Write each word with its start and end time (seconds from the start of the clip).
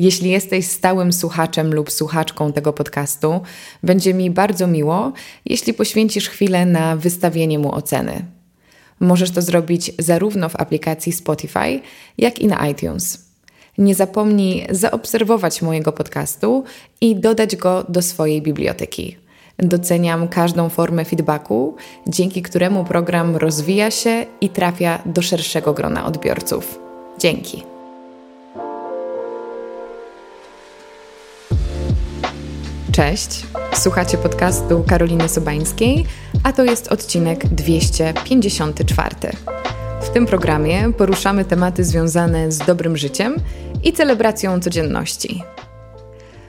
Jeśli 0.00 0.30
jesteś 0.30 0.66
stałym 0.66 1.12
słuchaczem 1.12 1.74
lub 1.74 1.90
słuchaczką 1.90 2.52
tego 2.52 2.72
podcastu, 2.72 3.40
będzie 3.82 4.14
mi 4.14 4.30
bardzo 4.30 4.66
miło, 4.66 5.12
jeśli 5.44 5.74
poświęcisz 5.74 6.28
chwilę 6.28 6.66
na 6.66 6.96
wystawienie 6.96 7.58
mu 7.58 7.74
oceny. 7.74 8.24
Możesz 9.00 9.30
to 9.30 9.42
zrobić 9.42 9.92
zarówno 9.98 10.48
w 10.48 10.56
aplikacji 10.56 11.12
Spotify, 11.12 11.80
jak 12.18 12.38
i 12.38 12.46
na 12.46 12.68
iTunes. 12.68 13.24
Nie 13.78 13.94
zapomnij 13.94 14.66
zaobserwować 14.70 15.62
mojego 15.62 15.92
podcastu 15.92 16.64
i 17.00 17.16
dodać 17.16 17.56
go 17.56 17.84
do 17.88 18.02
swojej 18.02 18.42
biblioteki. 18.42 19.16
Doceniam 19.58 20.28
każdą 20.28 20.68
formę 20.68 21.04
feedbacku, 21.04 21.76
dzięki 22.06 22.42
któremu 22.42 22.84
program 22.84 23.36
rozwija 23.36 23.90
się 23.90 24.26
i 24.40 24.48
trafia 24.48 25.02
do 25.06 25.22
szerszego 25.22 25.72
grona 25.72 26.06
odbiorców. 26.06 26.78
Dzięki. 27.18 27.79
Cześć, 33.00 33.46
słuchacie 33.74 34.18
podcastu 34.18 34.84
Karoliny 34.88 35.28
Sobańskiej, 35.28 36.06
a 36.44 36.52
to 36.52 36.64
jest 36.64 36.88
odcinek 36.92 37.46
254. 37.46 39.16
W 40.02 40.10
tym 40.10 40.26
programie 40.26 40.92
poruszamy 40.92 41.44
tematy 41.44 41.84
związane 41.84 42.52
z 42.52 42.58
dobrym 42.58 42.96
życiem 42.96 43.36
i 43.84 43.92
celebracją 43.92 44.60
codzienności. 44.60 45.42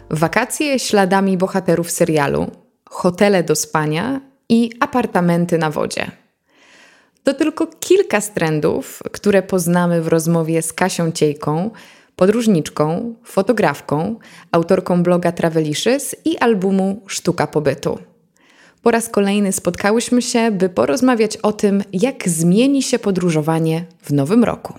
Wakacje 0.10 0.80
śladami 0.80 1.38
bohaterów 1.38 1.92
serialu, 1.92 2.52
hotele 2.90 3.44
do 3.44 3.56
spania 3.56 4.22
i 4.50 4.72
apartamenty 4.80 5.58
na 5.58 5.70
wodzie. 5.70 6.12
To 7.24 7.34
tylko 7.34 7.68
kilka 7.68 8.22
z 8.22 8.34
trendów, 8.34 9.04
które 9.12 9.44
poznamy 9.44 10.02
w 10.02 10.08
rozmowie 10.08 10.62
z 10.62 10.74
Kasią 10.74 11.12
Ciejką, 11.12 11.72
podróżniczką, 12.22 13.16
fotografką, 13.24 14.16
autorką 14.52 15.04
bloga 15.04 15.32
Travelicious 15.32 16.16
i 16.26 16.38
albumu 16.38 17.02
Sztuka 17.08 17.48
Pobytu. 17.48 17.98
Po 18.82 18.92
raz 18.92 19.10
kolejny 19.10 19.52
spotkałyśmy 19.52 20.22
się, 20.22 20.52
by 20.52 20.70
porozmawiać 20.70 21.38
o 21.38 21.54
tym, 21.54 21.84
jak 21.94 22.30
zmieni 22.30 22.84
się 22.84 23.00
podróżowanie 23.00 23.86
w 24.02 24.14
nowym 24.14 24.44
roku. 24.44 24.74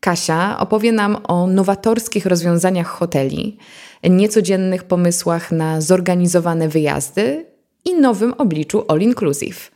Kasia 0.00 0.58
opowie 0.58 0.92
nam 0.92 1.16
o 1.24 1.46
nowatorskich 1.46 2.26
rozwiązaniach 2.26 2.88
hoteli, 2.88 3.58
niecodziennych 4.04 4.84
pomysłach 4.84 5.52
na 5.52 5.80
zorganizowane 5.80 6.68
wyjazdy 6.68 7.46
i 7.84 7.94
nowym 7.94 8.32
obliczu 8.32 8.84
all 8.88 9.00
inclusive. 9.00 9.70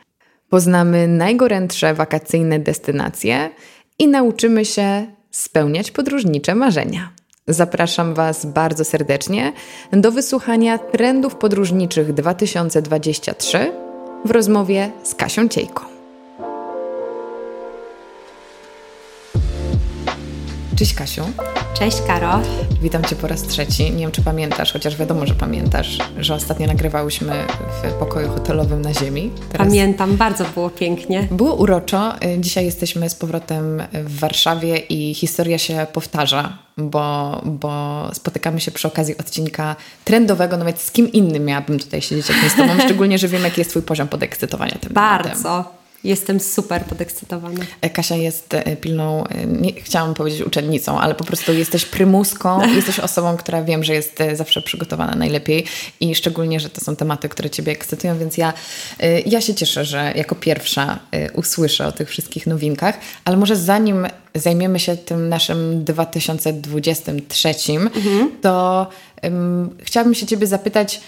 Poznamy 0.49 1.09
najgorętsze 1.09 1.95
wakacyjne 1.95 2.59
destynacje 2.59 3.51
i 3.99 4.09
nauczymy 4.09 4.65
się 4.65 5.07
spełniać 5.33 5.91
podróżnicze 5.91 6.55
marzenia. 6.55 7.11
Zapraszam 7.49 8.15
Was 8.15 8.47
bardzo 8.47 8.85
serdecznie 8.85 9.53
do 9.93 10.13
wysłuchania 10.13 10.79
trendów 10.79 11.37
podróżniczych 11.37 12.13
2023 12.13 13.73
w 14.25 14.31
rozmowie 14.31 14.93
z 15.03 15.15
Kasią 15.15 15.49
Ciejką. 15.49 15.92
Cześć 20.77 20.95
Kasiu. 20.95 21.23
Cześć 21.79 21.97
Karo. 22.07 22.41
Witam 22.83 23.05
Cię 23.05 23.17
po 23.17 23.27
raz 23.27 23.43
trzeci. 23.43 23.91
Nie 23.91 23.99
wiem, 23.99 24.11
czy 24.11 24.23
pamiętasz, 24.23 24.73
chociaż 24.73 24.97
wiadomo, 24.97 25.27
że 25.27 25.35
pamiętasz, 25.35 25.99
że 26.19 26.35
ostatnio 26.35 26.67
nagrywałyśmy 26.67 27.45
w 27.83 27.93
pokoju 27.93 28.29
hotelowym 28.29 28.83
na 28.83 28.95
ziemi. 28.95 29.31
Teraz 29.53 29.69
Pamiętam, 29.69 30.17
bardzo 30.17 30.45
było 30.55 30.71
pięknie. 30.71 31.29
Było 31.31 31.55
uroczo. 31.55 32.15
Dzisiaj 32.39 32.65
jesteśmy 32.65 33.11
z 33.11 33.15
powrotem 33.15 33.83
w 33.93 34.19
Warszawie 34.19 34.77
i 34.77 35.15
historia 35.15 35.59
się 35.59 35.87
powtarza, 35.93 36.59
bo, 36.77 37.41
bo 37.45 38.09
spotykamy 38.15 38.61
się 38.61 38.71
przy 38.71 38.89
okazji 38.89 39.19
odcinka 39.19 39.77
trendowego, 40.05 40.57
nawet 40.57 40.81
z 40.81 40.91
kim 40.91 41.13
innym 41.13 41.45
miałabym 41.45 41.79
tutaj 41.79 42.03
siedzieć, 42.03 42.29
jak 42.29 42.43
nie 42.43 42.51
z 42.51 42.55
Tobą, 42.55 42.73
szczególnie, 42.85 43.19
że 43.19 43.29
wiem, 43.29 43.43
jaki 43.45 43.61
jest 43.61 43.71
Twój 43.71 43.83
poziom 43.83 44.09
podekscytowania 44.09 44.77
tym 44.81 44.93
Bardzo. 44.93 45.31
Tematem. 45.31 45.82
Jestem 46.05 46.41
super 46.41 46.85
podekscytowana. 46.85 47.65
E, 47.81 47.91
Kasia 47.91 48.17
jest 48.17 48.55
e, 48.55 48.77
pilną, 48.77 49.27
e, 49.27 49.47
nie 49.47 49.73
chciałam 49.73 50.15
powiedzieć 50.15 50.43
uczennicą, 50.43 51.01
ale 51.01 51.15
po 51.15 51.25
prostu 51.25 51.53
jesteś 51.53 51.85
prymuską, 51.85 52.67
jesteś 52.77 53.01
osobą, 53.01 53.37
która 53.37 53.63
wiem, 53.63 53.85
że 53.85 53.95
jest 53.95 54.19
zawsze 54.35 54.63
przygotowana 54.63 55.15
najlepiej 55.15 55.65
i 56.01 56.15
szczególnie, 56.15 56.61
że 56.61 56.71
to 56.71 56.81
są 56.81 56.97
tematy, 56.97 57.29
które 57.29 57.51
Ciebie 57.51 57.73
ekscytują, 57.73 58.19
więc 58.19 58.37
ja, 58.37 58.53
ja 59.27 59.41
się 59.41 59.55
cieszę, 59.55 59.85
że 59.85 60.13
jako 60.17 60.35
pierwsza 60.35 60.99
usłyszę 61.35 61.87
o 61.87 61.93
tych 61.93 62.09
wszystkich 62.09 62.47
nowinkach, 62.47 62.99
ale 63.25 63.37
może 63.37 63.57
zanim 63.57 64.07
zajmiemy 64.35 64.81
się 64.81 64.97
tym 64.97 65.29
naszym 65.29 65.85
2023, 65.85 67.49
mhm. 67.73 68.31
to 68.43 68.87
um, 69.23 69.71
chciałabym 69.83 70.15
się 70.15 70.27
Ciebie 70.27 70.47
zapytać, 70.47 71.01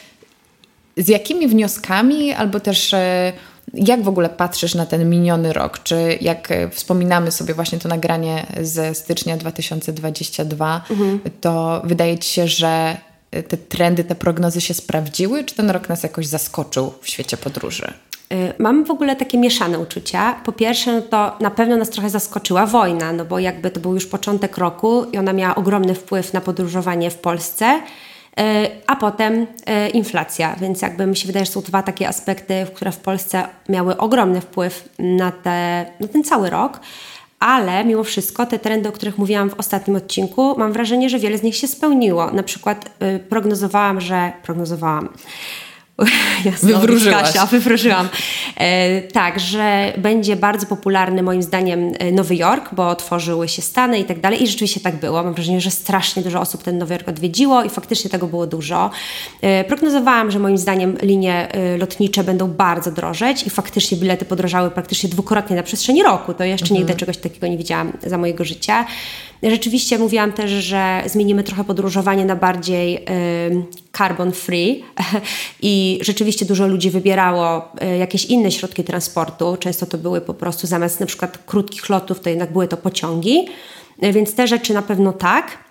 z 0.97 1.09
jakimi 1.09 1.49
wnioskami 1.49 2.33
albo 2.33 2.61
też 2.61 2.95
jak 3.77 4.03
w 4.03 4.09
ogóle 4.09 4.29
patrzysz 4.29 4.75
na 4.75 4.87
ten 4.87 5.11
miniony 5.11 5.53
rok? 5.53 5.83
Czy 5.83 6.19
jak 6.21 6.51
e, 6.51 6.71
wspominamy 6.71 7.31
sobie 7.31 7.55
właśnie 7.55 7.79
to 7.79 7.89
nagranie 7.89 8.47
ze 8.63 8.95
stycznia 8.95 9.37
2022, 9.37 10.83
mhm. 10.91 11.21
to 11.41 11.83
wydaje 11.85 12.19
Ci 12.19 12.31
się, 12.31 12.49
że 12.49 12.97
e, 13.31 13.43
te 13.43 13.57
trendy, 13.57 14.05
te 14.05 14.15
prognozy 14.15 14.61
się 14.61 14.75
sprawdziły? 14.75 15.45
Czy 15.45 15.55
ten 15.55 15.71
rok 15.71 15.89
nas 15.89 16.03
jakoś 16.03 16.27
zaskoczył 16.27 16.93
w 17.03 17.09
świecie 17.09 17.37
podróży? 17.37 17.93
E, 18.33 18.55
mam 18.59 18.85
w 18.85 18.91
ogóle 18.91 19.17
takie 19.17 19.39
mieszane 19.39 19.79
uczucia. 19.79 20.41
Po 20.45 20.53
pierwsze, 20.53 20.93
no 20.93 21.03
to 21.03 21.37
na 21.41 21.51
pewno 21.51 21.77
nas 21.77 21.91
trochę 21.91 22.11
zaskoczyła 22.11 22.67
wojna, 22.67 23.13
no 23.13 23.25
bo 23.25 23.39
jakby 23.39 23.71
to 23.71 23.81
był 23.81 23.95
już 23.95 24.07
początek 24.07 24.59
roku 24.59 25.05
i 25.13 25.19
ona 25.19 25.33
miała 25.33 25.55
ogromny 25.55 25.95
wpływ 25.95 26.33
na 26.33 26.41
podróżowanie 26.41 27.11
w 27.11 27.19
Polsce. 27.19 27.81
E, 28.39 28.71
a 28.87 28.97
potem 28.97 29.47
e, 29.67 29.91
inflacja. 29.91 30.57
Więc 30.61 30.83
jakby 30.83 31.07
mi 31.07 31.17
się 31.17 31.27
wydaje, 31.27 31.47
że 31.47 31.53
są 31.53 31.61
dwa 31.61 31.83
takie 31.83 32.09
aspekty, 32.09 32.67
które 32.75 32.93
w 32.93 32.97
Polsce 32.97 33.49
miały 33.69 33.97
ogromny 33.97 34.41
wpływ 34.41 34.89
na, 34.99 35.33
te, 35.33 35.87
na 36.01 36.09
ten 36.09 36.25
cały 36.25 36.51
rok. 36.51 36.81
Ale 37.41 37.85
mimo 37.85 38.05
wszystko 38.05 38.47
te 38.47 38.59
trendy, 38.59 38.89
o 38.89 38.93
których 38.93 39.19
mówiłam 39.19 39.51
w 39.51 39.55
ostatnim 39.55 39.97
odcinku, 39.97 40.55
mam 40.59 40.73
wrażenie, 40.73 41.09
że 41.09 41.19
wiele 41.19 41.39
z 41.39 41.43
nich 41.43 41.57
się 41.57 41.69
spełniło. 41.69 42.31
Na 42.31 42.43
przykład 42.43 42.91
y, 43.03 43.19
prognozowałam, 43.19 44.01
że 44.01 44.33
prognozowałam 44.43 45.09
Jasno, 46.45 46.69
Wywróżyłaś. 46.69 47.23
Kasia, 47.23 47.47
wywróżyłam. 47.47 48.09
E, 48.57 49.03
tak, 49.03 49.41
że 49.41 49.93
będzie 49.99 50.37
bardzo 50.37 50.67
popularny 50.67 51.23
moim 51.23 51.43
zdaniem 51.43 51.93
e, 51.99 52.13
Nowy 52.13 52.37
Jork, 52.37 52.75
bo 52.75 52.89
otworzyły 52.89 53.49
się 53.49 53.63
Stany 53.63 53.99
i 53.99 54.05
tak 54.05 54.21
dalej 54.21 54.43
i 54.43 54.47
rzeczywiście 54.47 54.81
tak 54.81 54.97
było. 54.97 55.23
Mam 55.23 55.35
wrażenie, 55.35 55.61
że 55.61 55.71
strasznie 55.71 56.23
dużo 56.23 56.41
osób 56.41 56.63
ten 56.63 56.79
Nowy 56.79 56.95
Jork 56.95 57.09
odwiedziło 57.09 57.65
i 57.65 57.71
faktycznie 57.71 58.11
tego 58.11 58.27
było 58.27 58.47
dużo. 58.47 58.91
E, 59.43 59.65
prognozowałam, 59.65 60.31
że 60.31 60.39
moim 60.39 60.59
zdaniem 60.59 60.97
linie 61.03 61.53
e, 61.53 61.79
lotnicze 61.79 62.25
będą 62.25 62.49
bardzo 62.49 62.91
drożeć 62.91 63.47
i 63.47 63.51
faktycznie 63.51 63.99
bilety 63.99 64.25
podrożały 64.25 64.71
praktycznie 64.71 65.09
dwukrotnie 65.09 65.57
na 65.57 65.63
przestrzeni 65.63 66.03
roku. 66.03 66.35
To 66.35 66.45
jeszcze 66.45 66.65
mhm. 66.65 66.81
nigdy 66.81 66.95
czegoś 66.95 67.17
takiego 67.17 67.47
nie 67.47 67.59
widziałam 67.59 67.93
za 68.07 68.19
mojego 68.19 68.45
życia. 68.45 68.87
Rzeczywiście 69.51 69.99
mówiłam 69.99 70.33
też, 70.33 70.51
że 70.51 71.03
zmienimy 71.07 71.45
trochę 71.45 71.65
podróżowanie 71.65 72.25
na 72.25 72.37
bardziej 72.37 72.97
y, 72.97 73.01
carbon 73.99 74.33
free 74.33 74.85
i 75.63 75.99
rzeczywiście 76.03 76.45
dużo 76.45 76.67
ludzi 76.67 76.91
wybierało 76.91 77.73
y, 77.95 77.99
jakieś 77.99 78.25
inne 78.25 78.53
środki 78.53 78.85
transportu. 78.85 79.57
Często 79.61 79.87
to 79.87 79.99
były 79.99 80.21
po 80.21 80.35
prostu 80.35 80.67
zamiast 80.67 81.01
na 81.01 81.07
przykład 81.07 81.39
krótkich 81.47 81.89
lotów, 81.89 82.21
to 82.21 82.31
jednak 82.31 82.53
były 82.53 82.69
to 82.69 82.77
pociągi. 82.77 83.49
Y, 84.05 84.13
więc 84.13 84.35
te 84.35 84.47
rzeczy 84.47 84.75
na 84.75 84.83
pewno 84.83 85.13
tak. 85.13 85.65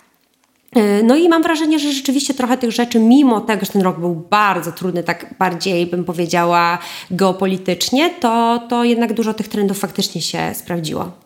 No 1.02 1.16
i 1.16 1.28
mam 1.28 1.42
wrażenie, 1.42 1.78
że 1.78 1.92
rzeczywiście 1.92 2.34
trochę 2.34 2.56
tych 2.56 2.72
rzeczy, 2.72 2.98
mimo 2.98 3.40
tego, 3.40 3.66
że 3.66 3.72
ten 3.72 3.82
rok 3.82 4.00
był 4.00 4.14
bardzo 4.14 4.72
trudny, 4.72 5.02
tak 5.02 5.34
bardziej 5.38 5.86
bym 5.86 6.04
powiedziała 6.04 6.78
geopolitycznie, 7.10 8.10
to, 8.10 8.62
to 8.68 8.84
jednak 8.84 9.12
dużo 9.12 9.34
tych 9.34 9.48
trendów 9.48 9.78
faktycznie 9.78 10.22
się 10.22 10.54
sprawdziło. 10.54 11.23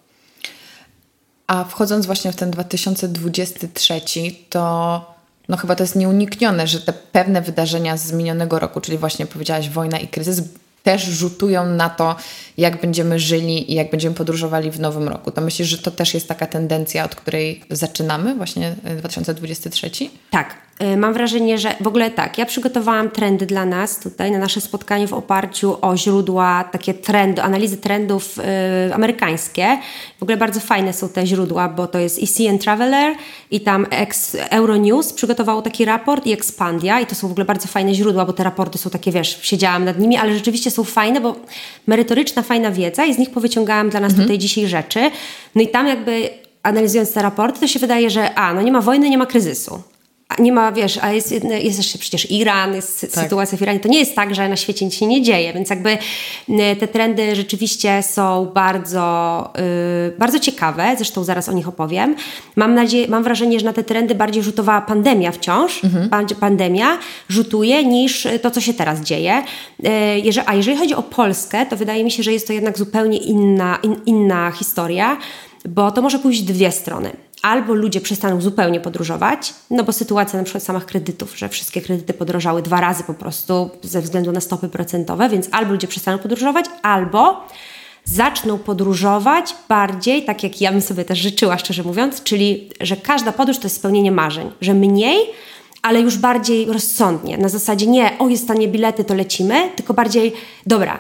A 1.49 1.65
wchodząc 1.65 2.07
właśnie 2.07 2.33
w 2.33 2.37
ten 2.37 2.51
2023, 2.51 4.01
to 4.51 5.19
no 5.49 5.57
chyba 5.57 5.75
to 5.75 5.83
jest 5.83 5.97
nieuniknione, 5.97 6.67
że 6.67 6.81
te 6.81 6.93
pewne 6.93 7.43
wydarzenia 7.43 7.97
z 7.97 8.13
minionego 8.13 8.59
roku, 8.59 8.81
czyli 8.81 8.99
właśnie 8.99 9.27
powiedziałaś 9.27 9.69
wojna 9.69 9.99
i 9.99 10.09
kryzys, 10.09 10.43
też 10.83 11.03
rzutują 11.03 11.67
na 11.67 11.91
to, 11.91 12.17
jak 12.59 12.81
będziemy 12.81 13.19
żyli 13.19 13.73
i 13.73 13.75
jak 13.75 13.91
będziemy 13.91 14.15
podróżowali 14.15 14.71
w 14.71 14.81
nowym 14.81 15.09
roku. 15.09 15.31
To 15.31 15.41
myślisz, 15.41 15.69
że 15.69 15.79
to 15.79 15.91
też 15.91 16.15
jest 16.15 16.29
taka 16.29 16.47
tendencja, 16.47 17.05
od 17.05 17.15
której 17.15 17.61
zaczynamy 17.71 18.35
właśnie 18.35 18.75
2023? 18.99 19.87
E, 19.87 20.09
tak. 20.31 20.69
E, 20.79 20.97
mam 20.97 21.13
wrażenie, 21.13 21.59
że 21.59 21.75
w 21.81 21.87
ogóle 21.87 22.11
tak, 22.11 22.39
ja 22.39 22.47
przygotowałam 22.47 23.11
trendy 23.11 23.47
dla 23.47 23.65
nas 23.65 24.01
tutaj 24.01 24.31
na 24.31 24.39
nasze 24.39 24.61
spotkanie 24.61 25.09
w 25.09 25.13
oparciu 25.13 25.77
o 25.81 25.97
źródła, 25.97 26.65
takie 26.65 26.95
trendy, 26.95 27.43
analizy 27.43 27.77
trendów 27.77 28.39
y, 28.39 28.95
amerykańskie. 28.95 29.79
W 30.19 30.23
ogóle 30.23 30.37
bardzo 30.37 30.61
fajne 30.61 30.93
są 30.93 31.09
te 31.09 31.27
źródła, 31.27 31.69
bo 31.69 31.87
to 31.87 31.99
jest 31.99 32.21
ECN 32.23 32.59
Traveler 32.59 33.15
i 33.51 33.61
tam 33.61 33.87
Euronews 34.51 35.13
przygotowało 35.13 35.63
taki 35.63 35.85
raport 35.85 36.27
i 36.27 36.33
Expandia 36.33 37.01
i 37.01 37.07
to 37.07 37.15
są 37.15 37.29
w 37.29 37.31
ogóle 37.31 37.45
bardzo 37.45 37.69
fajne 37.69 37.95
źródła, 37.95 38.25
bo 38.25 38.33
te 38.33 38.45
raporty 38.45 38.79
są 38.79 38.91
takie, 38.91 39.13
wiesz, 39.13 39.39
siedziałam 39.43 39.85
nad 39.85 39.99
nimi, 39.99 40.17
ale 40.17 40.35
rzeczywiście 40.35 40.71
są 40.71 40.85
fajne, 40.85 41.21
bo 41.21 41.37
merytoryczna, 41.87 42.43
fajna 42.49 42.71
wiedza 42.71 43.05
i 43.05 43.15
z 43.15 43.19
nich 43.19 43.31
powyciągałam 43.31 43.91
dla 43.91 44.01
nas 44.01 44.11
mhm. 44.11 44.27
tutaj 44.27 44.39
dzisiaj 44.39 44.67
rzeczy. 44.67 45.11
No 45.55 45.63
i 45.63 45.69
tam 45.69 45.89
jakby 45.89 46.31
analizując 46.63 47.13
te 47.13 47.23
raporty, 47.23 47.61
to 47.61 47.67
się 47.67 47.79
wydaje, 47.79 48.11
że 48.11 48.35
a, 48.35 48.55
no 48.55 48.63
nie 48.63 48.73
ma 48.73 48.81
wojny, 48.81 49.11
nie 49.11 49.19
ma 49.19 49.27
kryzysu 49.27 49.83
nie 50.41 50.53
ma, 50.53 50.73
wiesz, 50.73 50.99
a 51.03 51.13
jest, 51.13 51.33
jest 51.63 51.79
jeszcze 51.79 51.99
przecież 51.99 52.31
Iran, 52.31 52.75
jest 52.75 53.01
tak. 53.01 53.25
sytuacja 53.25 53.59
w 53.59 53.63
Iranie. 53.63 53.81
To 53.81 53.89
nie 53.89 53.99
jest 53.99 54.15
tak, 54.15 54.35
że 54.35 54.49
na 54.49 54.57
świecie 54.57 54.85
nic 54.85 54.95
się 54.95 55.07
nie 55.07 55.23
dzieje, 55.23 55.53
więc 55.53 55.71
jakby 55.71 55.99
te 56.81 56.89
trendy 56.89 57.37
rzeczywiście 57.37 58.03
są 58.03 58.47
bardzo, 58.55 59.53
yy, 60.05 60.19
bardzo 60.19 60.39
ciekawe, 60.39 60.95
zresztą 60.97 61.25
zaraz 61.25 61.49
o 61.49 61.53
nich 61.53 61.69
opowiem. 61.69 62.17
Mam 62.57 62.75
nadzieję, 62.75 63.09
mam 63.09 63.23
wrażenie, 63.23 63.59
że 63.59 63.65
na 63.65 63.73
te 63.73 63.85
trendy 63.85 64.15
bardziej 64.15 64.43
rzutowała 64.43 64.81
pandemia 64.81 65.33
wciąż, 65.33 65.85
mhm. 65.85 66.27
pandemia 66.41 66.99
rzutuje 67.29 67.85
niż 67.85 68.29
to, 68.43 68.51
co 68.51 68.61
się 68.61 68.75
teraz 68.75 69.01
dzieje. 69.01 69.43
Yy, 69.83 69.91
a 70.47 70.55
jeżeli 70.55 70.77
chodzi 70.77 70.95
o 70.95 71.03
Polskę, 71.03 71.67
to 71.67 71.77
wydaje 71.77 72.05
mi 72.05 72.11
się, 72.11 72.23
że 72.23 72.33
jest 72.33 72.47
to 72.47 72.53
jednak 72.53 72.79
zupełnie 72.79 73.19
inna, 73.19 73.79
in, 73.83 73.97
inna 74.07 74.51
historia, 74.51 75.17
bo 75.69 75.91
to 75.91 76.03
może 76.03 76.19
pójść 76.19 76.43
dwie 76.43 76.73
strony 76.73 77.28
albo 77.43 77.75
ludzie 77.75 78.01
przestaną 78.01 78.41
zupełnie 78.41 78.81
podróżować, 78.81 79.55
no 79.71 79.85
bo 79.85 79.93
sytuacja 79.93 80.39
na 80.39 80.45
przykład 80.45 80.65
samych 80.65 80.87
kredytów, 80.87 81.39
że 81.39 81.49
wszystkie 81.49 81.81
kredyty 81.81 82.15
podrożały 82.15 82.63
dwa 82.63 82.81
razy 82.81 83.05
po 83.05 83.15
prostu 83.15 83.71
ze 83.83 84.03
względu 84.03 84.33
na 84.33 84.41
stopy 84.41 84.69
procentowe, 84.69 85.29
więc 85.29 85.49
albo 85.53 85.73
ludzie 85.73 85.89
przestaną 85.89 86.19
podróżować, 86.19 86.67
albo 86.83 87.47
zaczną 88.05 88.59
podróżować 88.59 89.55
bardziej, 89.69 90.25
tak 90.25 90.43
jak 90.43 90.61
ja 90.61 90.73
bym 90.73 90.81
sobie 90.81 91.05
też 91.05 91.19
życzyła, 91.19 91.59
szczerze 91.59 91.83
mówiąc, 91.83 92.23
czyli 92.23 92.71
że 92.81 92.97
każda 92.97 93.33
podróż 93.33 93.59
to 93.59 93.65
jest 93.65 93.77
spełnienie 93.77 94.13
marzeń, 94.13 94.51
że 94.61 94.75
mniej, 94.75 95.19
ale 95.83 96.01
już 96.01 96.19
bardziej 96.19 96.67
rozsądnie. 96.67 97.39
Na 97.39 97.49
zasadzie 97.49 97.87
nie, 97.87 98.19
o 98.19 98.29
jest 98.29 98.49
tanie 98.49 98.69
bilety, 98.69 99.05
to 99.05 99.15
lecimy, 99.15 99.71
tylko 99.77 99.95
bardziej, 99.95 100.33
dobra, 100.67 100.99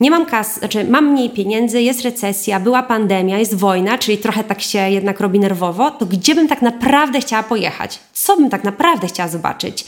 nie 0.00 0.10
mam 0.10 0.26
kas, 0.26 0.58
znaczy 0.58 0.84
mam 0.84 1.12
mniej 1.12 1.30
pieniędzy, 1.30 1.82
jest 1.82 2.02
recesja, 2.02 2.60
była 2.60 2.82
pandemia, 2.82 3.38
jest 3.38 3.54
wojna, 3.54 3.98
czyli 3.98 4.18
trochę 4.18 4.44
tak 4.44 4.62
się 4.62 4.78
jednak 4.78 5.20
robi 5.20 5.38
nerwowo, 5.38 5.90
to 5.90 6.06
gdzie 6.06 6.34
bym 6.34 6.48
tak 6.48 6.62
naprawdę 6.62 7.20
chciała 7.20 7.42
pojechać? 7.42 7.98
Co 8.12 8.36
bym 8.36 8.50
tak 8.50 8.64
naprawdę 8.64 9.06
chciała 9.06 9.28
zobaczyć? 9.28 9.84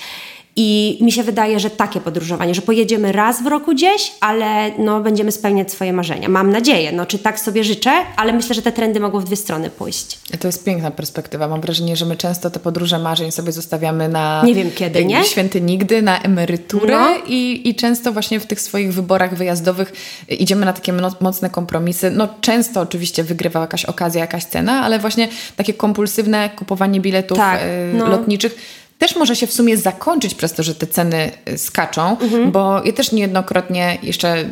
I 0.57 0.99
mi 1.01 1.13
się 1.13 1.23
wydaje, 1.23 1.61
że 1.61 1.71
takie 1.71 2.01
podróżowanie, 2.01 2.55
że 2.55 2.63
pojedziemy 2.63 3.13
raz 3.13 3.43
w 3.43 3.47
roku 3.47 3.75
gdzieś, 3.75 4.13
ale 4.21 4.71
no, 4.79 5.01
będziemy 5.01 5.33
spełniać 5.33 5.73
swoje 5.73 5.93
marzenia. 5.93 6.29
Mam 6.29 6.51
nadzieję, 6.51 6.93
no, 6.93 7.07
czy 7.07 7.19
tak 7.19 7.41
sobie 7.41 7.65
życzę, 7.65 7.91
ale 8.17 8.33
myślę, 8.33 8.55
że 8.55 8.63
te 8.63 8.73
trendy 8.73 9.01
mogą 9.01 9.21
w 9.21 9.25
dwie 9.25 9.37
strony 9.37 9.71
pójść. 9.71 10.19
To 10.41 10.49
jest 10.49 10.65
piękna 10.65 10.91
perspektywa. 10.91 11.49
Mam 11.49 11.61
wrażenie, 11.61 11.97
że 11.97 12.07
my 12.07 12.17
często 12.17 12.51
te 12.51 12.61
podróże 12.61 12.99
marzeń 12.99 13.33
sobie 13.33 13.53
zostawiamy 13.53 14.09
na. 14.09 14.43
Nie 14.47 14.55
wiem 14.55 14.71
kiedy, 14.75 15.05
nie? 15.05 15.25
Święty 15.25 15.61
nigdy, 15.61 16.03
na 16.03 16.21
emeryturę 16.21 16.99
no. 16.99 17.17
i, 17.27 17.69
i 17.69 17.75
często 17.75 18.13
właśnie 18.13 18.41
w 18.41 18.47
tych 18.47 18.61
swoich 18.61 18.95
wyborach 18.95 19.35
wyjazdowych 19.37 19.93
idziemy 20.29 20.67
na 20.67 20.73
takie 20.73 20.93
mocne 21.21 21.51
kompromisy. 21.51 22.11
No, 22.11 22.29
często 22.41 22.81
oczywiście 22.81 23.25
wygrywa 23.25 23.61
jakaś 23.61 23.85
okazja, 23.85 24.21
jakaś 24.21 24.45
cena, 24.45 24.83
ale 24.83 24.99
właśnie 24.99 25.29
takie 25.57 25.75
kompulsywne 25.75 26.51
kupowanie 26.57 27.01
biletów 27.01 27.39
tak, 27.39 27.61
e, 27.63 27.93
no. 27.95 28.09
lotniczych 28.09 28.82
też 29.03 29.17
może 29.17 29.37
się 29.37 29.47
w 29.47 29.53
sumie 29.53 29.77
zakończyć 29.77 30.35
przez 30.35 30.53
to, 30.53 30.63
że 30.63 30.75
te 30.75 30.87
ceny 30.87 31.31
y, 31.49 31.59
skaczą, 31.59 32.19
mhm. 32.19 32.53
bo 32.53 32.83
ja 32.85 32.93
też 32.93 33.13
niejednokrotnie 33.13 33.99
jeszcze 34.03 34.45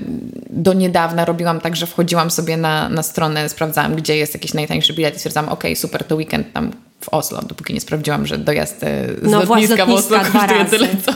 do 0.51 0.73
niedawna 0.73 1.25
robiłam 1.25 1.61
tak, 1.61 1.77
że 1.77 1.87
wchodziłam 1.87 2.31
sobie 2.31 2.57
na, 2.57 2.89
na 2.89 3.03
stronę, 3.03 3.49
sprawdzałam, 3.49 3.95
gdzie 3.95 4.17
jest 4.17 4.35
jakiś 4.35 4.55
najtańszy 4.55 4.93
bilet 4.93 5.15
i 5.15 5.19
stwierdzałam, 5.19 5.51
ok, 5.51 5.65
super, 5.75 6.05
to 6.05 6.17
weekend 6.17 6.53
tam 6.53 6.73
w 7.01 7.09
Oslo, 7.09 7.43
dopóki 7.43 7.75
nie 7.75 7.81
sprawdziłam, 7.81 8.27
że 8.27 8.39
dojazd 8.39 8.83
y, 8.83 8.87
z 9.23 9.31
no, 9.31 9.41
lotniska 9.41 9.87
w 9.87 9.91
Oslo 9.91 10.19
kosztuje 10.33 10.65
tyle, 10.65 10.89
co 11.07 11.13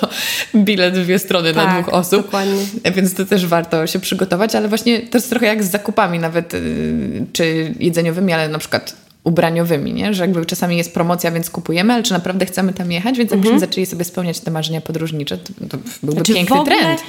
bilet 0.55 0.95
dwie 0.95 1.19
strony 1.19 1.55
tak, 1.55 1.67
na 1.67 1.83
dwóch 1.83 1.95
osób. 1.95 2.25
Dokładnie. 2.25 2.65
Więc 2.95 3.15
to 3.15 3.25
też 3.25 3.47
warto 3.47 3.87
się 3.87 4.01
przygotować, 4.01 4.55
ale 4.55 4.69
właśnie 4.69 5.01
to 5.01 5.19
jest 5.19 5.31
trochę 5.31 5.47
jak 5.47 5.65
z 5.65 5.71
zakupami 5.71 6.19
nawet, 6.19 6.55
y, 6.55 7.27
czy 7.33 7.75
jedzeniowymi, 7.81 8.33
ale 8.33 8.49
na 8.49 8.59
przykład 8.59 9.04
ubraniowymi, 9.25 9.93
nie? 9.93 10.15
że 10.15 10.23
jakby 10.23 10.47
czasami 10.47 10.77
jest 10.77 10.95
promocja, 10.95 11.31
więc 11.31 11.51
kupujemy, 11.51 11.93
ale 11.93 12.03
czy 12.03 12.13
naprawdę 12.13 12.47
chcemy 12.47 12.73
tam 12.73 12.93
jechać? 12.93 13.19
Więc 13.19 13.31
jakbyśmy 13.31 13.55
mhm. 13.55 13.71
zaczęli 13.71 13.87
sobie 13.87 14.05
spełniać 14.05 14.41
te 14.41 14.51
marzenia 14.51 14.81
podróżnicze, 14.81 15.39
to, 15.39 15.53
to 15.69 15.79
byłby 16.03 16.17
znaczy 16.17 16.35
piękny 16.35 16.57
ogóle, 16.57 16.77
trend. 16.77 17.01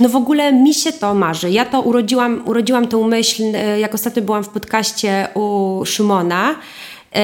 No 0.00 0.08
w 0.08 0.16
ogóle 0.16 0.52
mi 0.52 0.74
się 0.74 0.92
to 0.92 1.14
marzy. 1.14 1.50
Ja 1.50 1.64
to 1.64 1.80
urodziłam, 1.80 2.42
urodziłam 2.44 2.88
tą 2.88 3.08
myśl, 3.08 3.42
e, 3.54 3.80
jak 3.80 3.94
ostatnio 3.94 4.22
byłam 4.22 4.44
w 4.44 4.48
podcaście 4.48 5.28
u 5.34 5.80
Szymona 5.84 6.56
yy, 7.14 7.20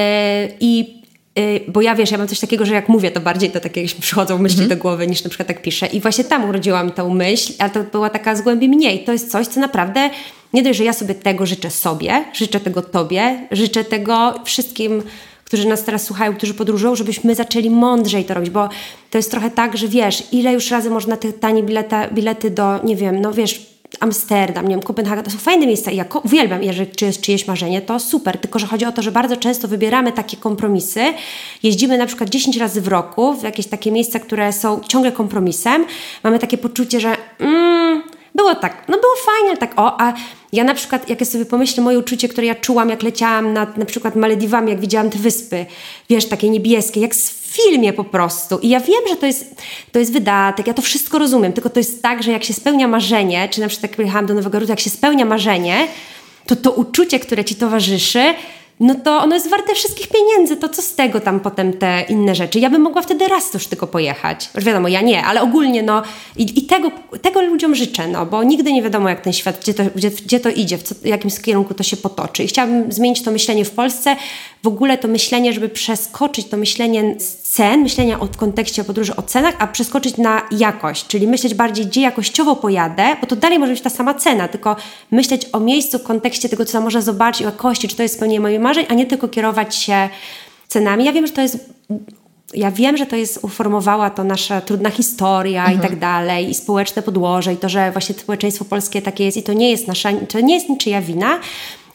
i 0.59 1.01
e, 1.35 1.41
bo 1.71 1.81
ja 1.81 1.95
wiesz, 1.95 2.11
ja 2.11 2.17
mam 2.17 2.27
coś 2.27 2.39
takiego, 2.39 2.65
że 2.65 2.73
jak 2.73 2.89
mówię, 2.89 3.11
to 3.11 3.19
bardziej 3.19 3.51
to 3.51 3.59
takie 3.59 3.85
przychodzą 4.01 4.37
myśli 4.37 4.57
mm 4.59 4.67
-hmm. 4.67 4.75
do 4.75 4.81
głowy 4.81 5.07
niż 5.07 5.23
na 5.23 5.29
przykład 5.29 5.47
tak 5.47 5.61
piszę. 5.61 5.87
I 5.87 6.01
właśnie 6.01 6.23
tam 6.23 6.49
urodziłam 6.49 6.91
tę 6.91 7.13
myśl, 7.13 7.53
ale 7.59 7.69
to 7.69 7.83
była 7.83 8.09
taka 8.09 8.35
z 8.35 8.41
głębi 8.41 8.69
mniej. 8.69 9.03
To 9.03 9.11
jest 9.11 9.31
coś, 9.31 9.47
co 9.47 9.59
naprawdę 9.59 10.09
nie 10.53 10.63
dość, 10.63 10.77
że 10.77 10.83
ja 10.83 10.93
sobie 10.93 11.15
tego 11.15 11.45
życzę 11.45 11.69
sobie, 11.69 12.25
życzę 12.33 12.59
tego 12.59 12.81
Tobie, 12.81 13.47
życzę 13.51 13.83
tego 13.83 14.33
wszystkim, 14.43 15.03
którzy 15.45 15.67
nas 15.67 15.83
teraz 15.83 16.03
słuchają, 16.03 16.35
którzy 16.35 16.53
podróżują, 16.53 16.95
żebyśmy 16.95 17.35
zaczęli 17.35 17.69
mądrzej 17.69 18.25
to 18.25 18.33
robić, 18.33 18.49
bo 18.49 18.69
to 19.09 19.17
jest 19.17 19.31
trochę 19.31 19.51
tak, 19.51 19.77
że 19.77 19.87
wiesz, 19.87 20.23
ile 20.31 20.53
już 20.53 20.71
razy 20.71 20.89
można 20.89 21.17
te 21.17 21.33
tanie 21.33 21.63
bileta, 21.63 22.07
bilety 22.07 22.49
do, 22.49 22.83
nie 22.83 22.95
wiem, 22.95 23.21
no 23.21 23.31
wiesz, 23.33 23.71
Amsterdam, 23.99 24.67
nie 24.67 24.75
wiem, 24.75 24.83
Kopenhaga, 24.83 25.23
to 25.23 25.31
są 25.31 25.37
fajne 25.37 25.67
miejsca 25.67 25.91
i 25.91 25.95
ja 25.95 26.05
uwielbiam, 26.23 26.63
jeżeli 26.63 26.91
czy 26.91 27.05
jest 27.05 27.21
czyjeś 27.21 27.47
marzenie, 27.47 27.81
to 27.81 27.99
super, 27.99 28.37
tylko 28.37 28.59
że 28.59 28.67
chodzi 28.67 28.85
o 28.85 28.91
to, 28.91 29.01
że 29.01 29.11
bardzo 29.11 29.37
często 29.37 29.67
wybieramy 29.67 30.11
takie 30.11 30.37
kompromisy, 30.37 31.01
jeździmy 31.63 31.97
na 31.97 32.05
przykład 32.05 32.29
10 32.29 32.57
razy 32.57 32.81
w 32.81 32.87
roku 32.87 33.33
w 33.33 33.43
jakieś 33.43 33.67
takie 33.67 33.91
miejsca, 33.91 34.19
które 34.19 34.53
są 34.53 34.79
ciągle 34.87 35.11
kompromisem, 35.11 35.85
mamy 36.23 36.39
takie 36.39 36.57
poczucie, 36.57 36.99
że 36.99 37.15
mm, 37.39 38.03
było 38.35 38.55
tak, 38.55 38.83
no 38.87 38.97
było 38.97 39.13
fajnie, 39.25 39.57
tak 39.57 39.79
o, 39.79 40.01
a 40.01 40.13
ja 40.53 40.63
na 40.63 40.73
przykład, 40.73 41.09
jak 41.09 41.19
ja 41.19 41.25
sobie 41.25 41.45
pomyślę 41.45 41.83
moje 41.83 41.99
uczucie, 41.99 42.29
które 42.29 42.47
ja 42.47 42.55
czułam, 42.55 42.89
jak 42.89 43.03
leciałam 43.03 43.53
nad 43.53 43.77
na 43.77 43.85
przykład 43.85 44.15
Malediwami, 44.15 44.69
jak 44.69 44.79
widziałam 44.79 45.09
te 45.09 45.19
wyspy, 45.19 45.65
wiesz, 46.09 46.25
takie 46.25 46.49
niebieskie, 46.49 47.01
jak 47.01 47.15
w 47.15 47.41
filmie 47.51 47.93
po 47.93 48.03
prostu. 48.03 48.59
I 48.59 48.69
ja 48.69 48.79
wiem, 48.79 49.01
że 49.09 49.15
to 49.15 49.25
jest, 49.25 49.55
to 49.91 49.99
jest 49.99 50.13
wydatek, 50.13 50.67
ja 50.67 50.73
to 50.73 50.81
wszystko 50.81 51.19
rozumiem, 51.19 51.53
tylko 51.53 51.69
to 51.69 51.79
jest 51.79 52.03
tak, 52.03 52.23
że 52.23 52.31
jak 52.31 52.43
się 52.43 52.53
spełnia 52.53 52.87
marzenie, 52.87 53.49
czy 53.49 53.61
na 53.61 53.67
przykład 53.67 53.91
jak 53.91 53.95
pojechałam 53.95 54.25
do 54.25 54.33
Nowego 54.33 54.59
Roku, 54.59 54.71
jak 54.71 54.79
się 54.79 54.89
spełnia 54.89 55.25
marzenie, 55.25 55.87
to 56.45 56.55
to 56.55 56.71
uczucie, 56.71 57.19
które 57.19 57.45
ci 57.45 57.55
towarzyszy, 57.55 58.33
no 58.79 58.95
to 58.95 59.17
ono 59.17 59.35
jest 59.35 59.49
warte 59.49 59.75
wszystkich 59.75 60.07
pieniędzy, 60.07 60.57
to 60.57 60.69
co 60.69 60.81
z 60.81 60.95
tego 60.95 61.19
tam 61.19 61.39
potem 61.39 61.73
te 61.73 62.05
inne 62.09 62.35
rzeczy? 62.35 62.59
Ja 62.59 62.69
bym 62.69 62.81
mogła 62.81 63.01
wtedy 63.01 63.27
raz 63.27 63.53
już 63.53 63.67
tylko 63.67 63.87
pojechać. 63.87 64.49
Już 64.55 64.63
wiadomo, 64.65 64.87
ja 64.87 65.01
nie, 65.01 65.23
ale 65.23 65.41
ogólnie 65.41 65.83
no 65.83 66.01
i, 66.37 66.59
i 66.59 66.65
tego, 66.65 66.91
tego 67.21 67.41
ludziom 67.41 67.75
życzę, 67.75 68.07
no 68.07 68.25
bo 68.25 68.43
nigdy 68.43 68.73
nie 68.73 68.83
wiadomo 68.83 69.09
jak 69.09 69.21
ten 69.21 69.33
świat, 69.33 69.59
gdzie 69.61 69.73
to, 69.73 69.83
gdzie, 69.95 70.09
gdzie 70.09 70.39
to 70.39 70.49
idzie, 70.49 70.77
w, 70.77 70.83
co, 70.83 70.95
w 70.95 71.05
jakim 71.05 71.31
kierunku 71.43 71.73
to 71.73 71.83
się 71.83 71.97
potoczy. 71.97 72.43
I 72.43 72.47
chciałabym 72.47 72.91
zmienić 72.91 73.21
to 73.21 73.31
myślenie 73.31 73.65
w 73.65 73.71
Polsce, 73.71 74.15
w 74.63 74.67
ogóle 74.67 74.97
to 74.97 75.07
myślenie, 75.07 75.53
żeby 75.53 75.69
przeskoczyć 75.69 76.47
to 76.47 76.57
myślenie 76.57 77.15
z 77.19 77.41
cen, 77.41 77.81
myślenia 77.81 78.17
w 78.17 78.37
kontekście 78.37 78.83
podróży 78.83 79.15
o 79.15 79.21
cenach, 79.21 79.55
a 79.59 79.67
przeskoczyć 79.67 80.17
na 80.17 80.41
jakość, 80.51 81.07
czyli 81.07 81.27
myśleć 81.27 81.53
bardziej, 81.53 81.85
gdzie 81.85 82.01
jakościowo 82.01 82.55
pojadę, 82.55 83.15
bo 83.21 83.27
to 83.27 83.35
dalej 83.35 83.59
może 83.59 83.71
być 83.71 83.81
ta 83.81 83.89
sama 83.89 84.13
cena, 84.13 84.47
tylko 84.47 84.75
myśleć 85.11 85.47
o 85.53 85.59
miejscu 85.59 85.99
w 85.99 86.03
kontekście 86.03 86.49
tego, 86.49 86.65
co 86.65 86.81
można 86.81 87.01
zobaczyć, 87.01 87.41
o 87.41 87.45
jakości, 87.45 87.87
czy 87.87 87.95
to 87.95 88.03
jest 88.03 88.15
spełnienie 88.15 88.39
mojej 88.39 88.59
marzeń, 88.61 88.85
a 88.89 88.93
nie 88.93 89.05
tylko 89.05 89.27
kierować 89.27 89.75
się 89.75 90.09
cenami. 90.67 91.05
Ja 91.05 91.11
wiem, 91.11 91.27
że 91.27 91.33
to 91.33 91.41
jest 91.41 91.69
ja 92.53 92.71
wiem, 92.71 92.97
że 92.97 93.05
to 93.05 93.15
jest, 93.15 93.39
uformowała 93.41 94.09
to 94.09 94.23
nasza 94.23 94.61
trudna 94.61 94.89
historia 94.89 95.61
mhm. 95.61 95.79
i 95.79 95.81
tak 95.81 95.99
dalej, 95.99 96.49
i 96.49 96.53
społeczne 96.53 97.01
podłoże, 97.01 97.53
i 97.53 97.57
to, 97.57 97.69
że 97.69 97.91
właśnie 97.91 98.15
społeczeństwo 98.15 98.65
polskie 98.65 99.01
takie 99.01 99.25
jest, 99.25 99.37
i 99.37 99.43
to 99.43 99.53
nie 99.53 99.71
jest 99.71 99.87
nasza, 99.87 100.09
to 100.29 100.39
nie 100.39 100.55
jest 100.55 100.69
niczyja 100.69 101.01
wina, 101.01 101.39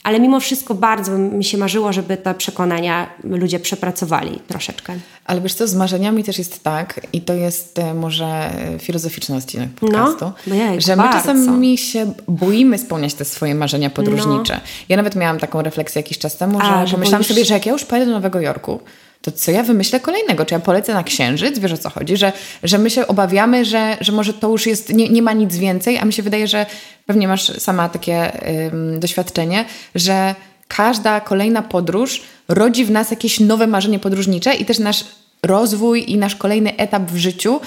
ale 0.07 0.21
mimo 0.21 0.41
wszystko 0.41 0.75
bardzo 0.75 1.19
mi 1.19 1.45
się 1.45 1.59
marzyło, 1.59 1.93
żeby 1.93 2.17
te 2.17 2.35
przekonania 2.35 3.11
ludzie 3.25 3.61
przepracowali 3.61 4.41
troszeczkę. 4.49 4.95
Ale 5.25 5.41
wiesz 5.41 5.55
co, 5.55 5.69
z 5.69 5.75
marzeniami 5.75 6.25
też 6.25 6.39
jest 6.39 6.63
tak 6.63 7.01
i 7.13 7.21
to 7.21 7.35
jest 7.35 7.79
e, 7.79 7.95
może 7.95 8.51
filozoficzny 8.79 9.37
odcinek 9.37 9.69
no, 9.83 9.89
podcastu, 9.89 10.33
no, 10.47 10.55
że 10.79 10.97
my 10.97 11.03
bardzo. 11.03 11.19
czasami 11.19 11.79
się 11.79 12.13
boimy 12.29 12.79
spełniać 12.79 13.15
te 13.15 13.25
swoje 13.25 13.55
marzenia 13.55 13.91
podróżnicze. 13.91 14.55
No. 14.55 14.61
Ja 14.89 14.97
nawet 14.97 15.17
miałam 15.17 15.39
taką 15.39 15.63
refleksję 15.63 15.99
jakiś 15.99 16.19
czas 16.19 16.37
temu, 16.37 16.61
że, 16.61 16.67
A, 16.67 16.87
że 16.87 16.97
myślałam 16.97 17.25
sobie, 17.25 17.45
że 17.45 17.55
jak 17.55 17.67
ja 17.67 17.73
już 17.73 17.85
pojadę 17.85 18.07
do 18.07 18.13
Nowego 18.13 18.41
Jorku, 18.41 18.81
to 19.23 19.33
co 19.33 19.51
ja 19.51 19.63
wymyślę 19.63 20.01
kolejnego? 20.01 20.45
Czy 20.45 20.55
ja 20.55 20.61
polecę 20.61 20.95
na 20.95 21.03
księżyc? 21.03 21.59
Wiesz 21.59 21.73
o 21.73 21.79
co 21.79 21.91
chodzi? 21.91 22.17
Że, 22.17 22.33
że 22.63 22.79
my 22.79 22.91
się 22.91 23.07
obawiamy, 23.07 23.65
że, 23.65 23.97
że 24.01 24.13
może 24.13 24.33
to 24.33 24.49
już 24.49 24.67
jest, 24.67 24.93
nie, 24.93 25.09
nie 25.09 25.23
ma 25.23 25.33
nic 25.33 25.57
więcej, 25.57 25.99
a 25.99 26.05
mi 26.05 26.13
się 26.13 26.23
wydaje, 26.23 26.49
że 26.49 26.67
pewnie 27.07 27.29
masz 27.29 27.59
sama 27.59 27.89
takie 27.89 28.33
ym, 28.73 29.01
doświadczenie, 29.01 29.65
że 29.95 30.35
każda 30.69 31.21
kolejna 31.21 31.63
podróż 31.63 32.23
rodzi 32.49 32.85
w 32.85 32.91
nas 32.91 33.11
jakieś 33.11 33.41
nowe 33.41 33.67
marzenie 33.67 33.99
podróżnicze 33.99 34.55
i 34.55 34.65
też 34.65 34.79
nasz 34.79 35.05
rozwój 35.43 36.11
i 36.11 36.17
nasz 36.17 36.37
kolejny 36.37 36.77
etap 36.77 37.11
w 37.11 37.17
życiu 37.17 37.61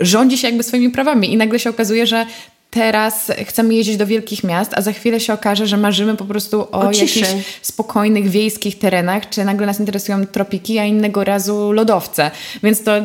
rządzi 0.00 0.38
się 0.38 0.48
jakby 0.48 0.62
swoimi 0.62 0.90
prawami 0.90 1.32
i 1.32 1.36
nagle 1.36 1.58
się 1.58 1.70
okazuje, 1.70 2.06
że 2.06 2.26
teraz 2.70 3.32
chcemy 3.46 3.74
jeździć 3.74 3.96
do 3.96 4.06
wielkich 4.06 4.44
miast, 4.44 4.72
a 4.76 4.82
za 4.82 4.92
chwilę 4.92 5.20
się 5.20 5.32
okaże, 5.32 5.66
że 5.66 5.76
marzymy 5.76 6.16
po 6.16 6.24
prostu 6.24 6.60
o, 6.60 6.70
O 6.70 6.92
ciszy. 6.94 7.20
jakichś 7.20 7.44
spokojnych, 7.62 8.28
wiejskich 8.28 8.78
terenach, 8.78 9.28
czy 9.28 9.44
nagle 9.44 9.66
nas 9.66 9.80
interesują 9.80 10.26
tropiki, 10.26 10.78
a 10.78 10.84
innego 10.84 11.24
razu 11.24 11.72
lodowce. 11.72 12.30
Więc 12.62 12.82
to 12.82 12.98
y, 12.98 13.02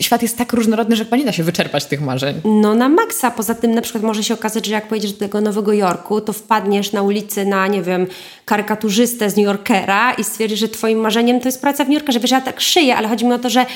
świat 0.00 0.22
jest 0.22 0.38
tak 0.38 0.52
różnorodny, 0.52 0.96
że 0.96 1.04
chyba 1.04 1.16
nie 1.16 1.24
da 1.24 1.32
się 1.32 1.42
wyczerpać 1.42 1.84
tych 1.84 2.00
marzeń. 2.00 2.40
No 2.44 2.74
na 2.74 2.88
maksa. 2.88 3.30
Poza 3.30 3.54
tym 3.54 3.74
na 3.74 3.82
przykład 3.82 4.04
może 4.04 4.24
się 4.24 4.34
okazać, 4.34 4.66
że 4.66 4.72
jak 4.72 4.88
pojedziesz 4.88 5.12
do 5.12 5.18
tego 5.18 5.40
Nowego 5.40 5.72
Jorku, 5.72 6.20
to 6.20 6.32
wpadniesz 6.32 6.92
na 6.92 7.02
ulicy 7.02 7.44
na, 7.44 7.66
nie 7.66 7.82
wiem, 7.82 8.06
karykaturzystę 8.44 9.30
z 9.30 9.36
New 9.36 9.46
Yorkera 9.46 10.12
i 10.12 10.24
stwierdzisz, 10.24 10.58
że 10.60 10.68
twoim 10.68 10.98
marzeniem 10.98 11.40
to 11.40 11.48
jest 11.48 11.60
praca 11.60 11.84
w 11.84 11.88
New 11.88 11.94
Yorkerze. 11.94 12.20
Wiesz, 12.20 12.30
ja 12.30 12.40
tak 12.40 12.60
szyję, 12.60 12.96
ale 12.96 13.08
chodzi 13.08 13.24
mi 13.26 13.32
o 13.32 13.38
to, 13.38 13.50
że 13.50 13.66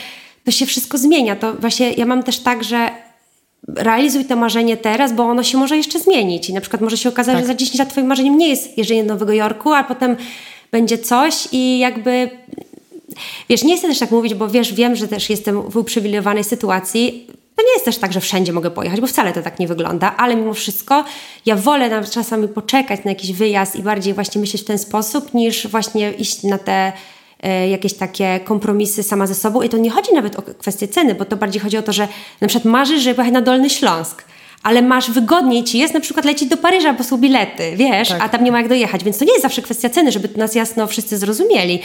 to 0.45 0.51
się 0.51 0.67
wszystko 0.67 0.99
zmienia. 0.99 1.37
To 1.37 1.55
właśnie 1.55 1.93
ja 1.93 2.07
mam 2.07 2.23
też 2.23 2.39
tak, 2.39 2.65
że 2.65 2.91
realizuj 3.69 4.25
to 4.25 4.37
marzenie 4.37 4.77
teraz, 4.77 5.13
bo 5.13 5.23
ono 5.25 5.43
się 5.43 5.59
może 5.59 5.77
jeszcze 5.77 6.01
zmienić. 6.01 6.51
I 6.51 6.55
na 6.55 6.61
przykład 6.61 6.83
może 6.83 6.97
się 6.97 7.09
okazać, 7.09 7.35
Tak. 7.35 7.45
że 7.45 7.47
za 7.47 7.55
10 7.55 7.79
lat 7.79 7.89
twoim 7.89 8.07
marzeniem 8.07 8.39
nie 8.39 8.49
jest 8.49 8.79
jeżdżenie 8.79 9.05
do 9.05 9.15
Nowego 9.15 9.33
Jorku, 9.33 9.73
a 9.73 9.85
potem 9.85 10.17
będzie 10.73 10.99
coś 10.99 11.49
i 11.53 11.79
jakby 11.79 12.31
Wiesz, 13.49 13.65
nie 13.65 13.77
chcę 13.77 13.89
też 13.89 13.99
tak 13.99 14.11
mówić, 14.11 14.35
bo 14.35 14.49
wiesz, 14.49 14.73
wiem, 14.73 14.97
że 14.97 15.09
też 15.09 15.31
jestem 15.31 15.63
w 15.63 15.77
uprzywilejowanej 15.77 16.45
sytuacji. 16.45 17.27
To 17.57 17.63
nie 17.63 17.73
jest 17.73 17.85
też 17.85 17.99
tak, 17.99 18.13
że 18.13 18.21
wszędzie 18.21 18.53
mogę 18.53 18.71
pojechać, 18.71 19.01
bo 19.01 19.07
wcale 19.07 19.33
to 19.33 19.43
tak 19.43 19.59
nie 19.59 19.69
wygląda, 19.69 20.15
ale 20.17 20.37
mimo 20.37 20.55
wszystko 20.55 21.05
ja 21.47 21.57
wolę 21.57 22.03
czasami 22.11 22.49
poczekać 22.49 23.05
na 23.05 23.11
jakiś 23.11 23.33
wyjazd 23.33 23.77
i 23.77 23.83
bardziej 23.83 24.15
właśnie 24.15 24.41
myśleć 24.41 24.63
w 24.63 24.67
ten 24.67 24.79
sposób, 24.79 25.35
niż 25.35 25.67
właśnie 25.67 26.13
iść 26.13 26.43
na 26.43 26.59
te 26.59 26.93
jakieś 27.71 27.95
takie 27.95 28.41
kompromisy 28.45 29.03
sama 29.03 29.27
ze 29.27 29.35
sobą. 29.35 29.63
I 29.63 29.69
to 29.69 29.77
nie 29.77 29.91
chodzi 29.91 30.15
nawet 30.15 30.37
o 30.37 30.43
kwestię 30.43 30.89
ceny, 30.89 31.15
bo 31.15 31.25
to 31.25 31.37
bardziej 31.37 31.63
chodzi 31.63 31.79
o 31.79 31.83
to, 31.83 31.93
że 31.93 32.09
na 32.41 32.49
przykład 32.49 32.73
marzysz, 32.73 33.03
żeby 33.03 33.15
pojechać 33.15 33.35
na 33.35 33.43
Dolny 33.43 33.71
Śląsk. 33.71 34.25
Ale 34.65 34.83
masz 34.83 35.11
wygodniej 35.11 35.65
ci 35.65 35.79
jest 35.79 35.95
na 35.95 36.01
przykład 36.01 36.27
lecieć 36.27 36.49
do 36.49 36.57
Paryża, 36.57 36.93
bo 36.93 37.05
są 37.05 37.17
bilety, 37.19 37.77
wiesz, 37.77 38.09
Tak. 38.09 38.23
a 38.23 38.29
tam 38.29 38.45
nie 38.45 38.53
ma 38.53 38.59
jak 38.59 38.69
dojechać, 38.69 39.05
więc 39.05 39.19
to 39.19 39.25
nie 39.25 39.33
jest 39.33 39.43
zawsze 39.43 39.63
kwestia 39.63 39.89
ceny, 39.91 40.13
żeby 40.13 40.29
nas 40.37 40.55
jasno 40.55 40.87
wszyscy 40.87 41.19
zrozumieli. 41.19 41.81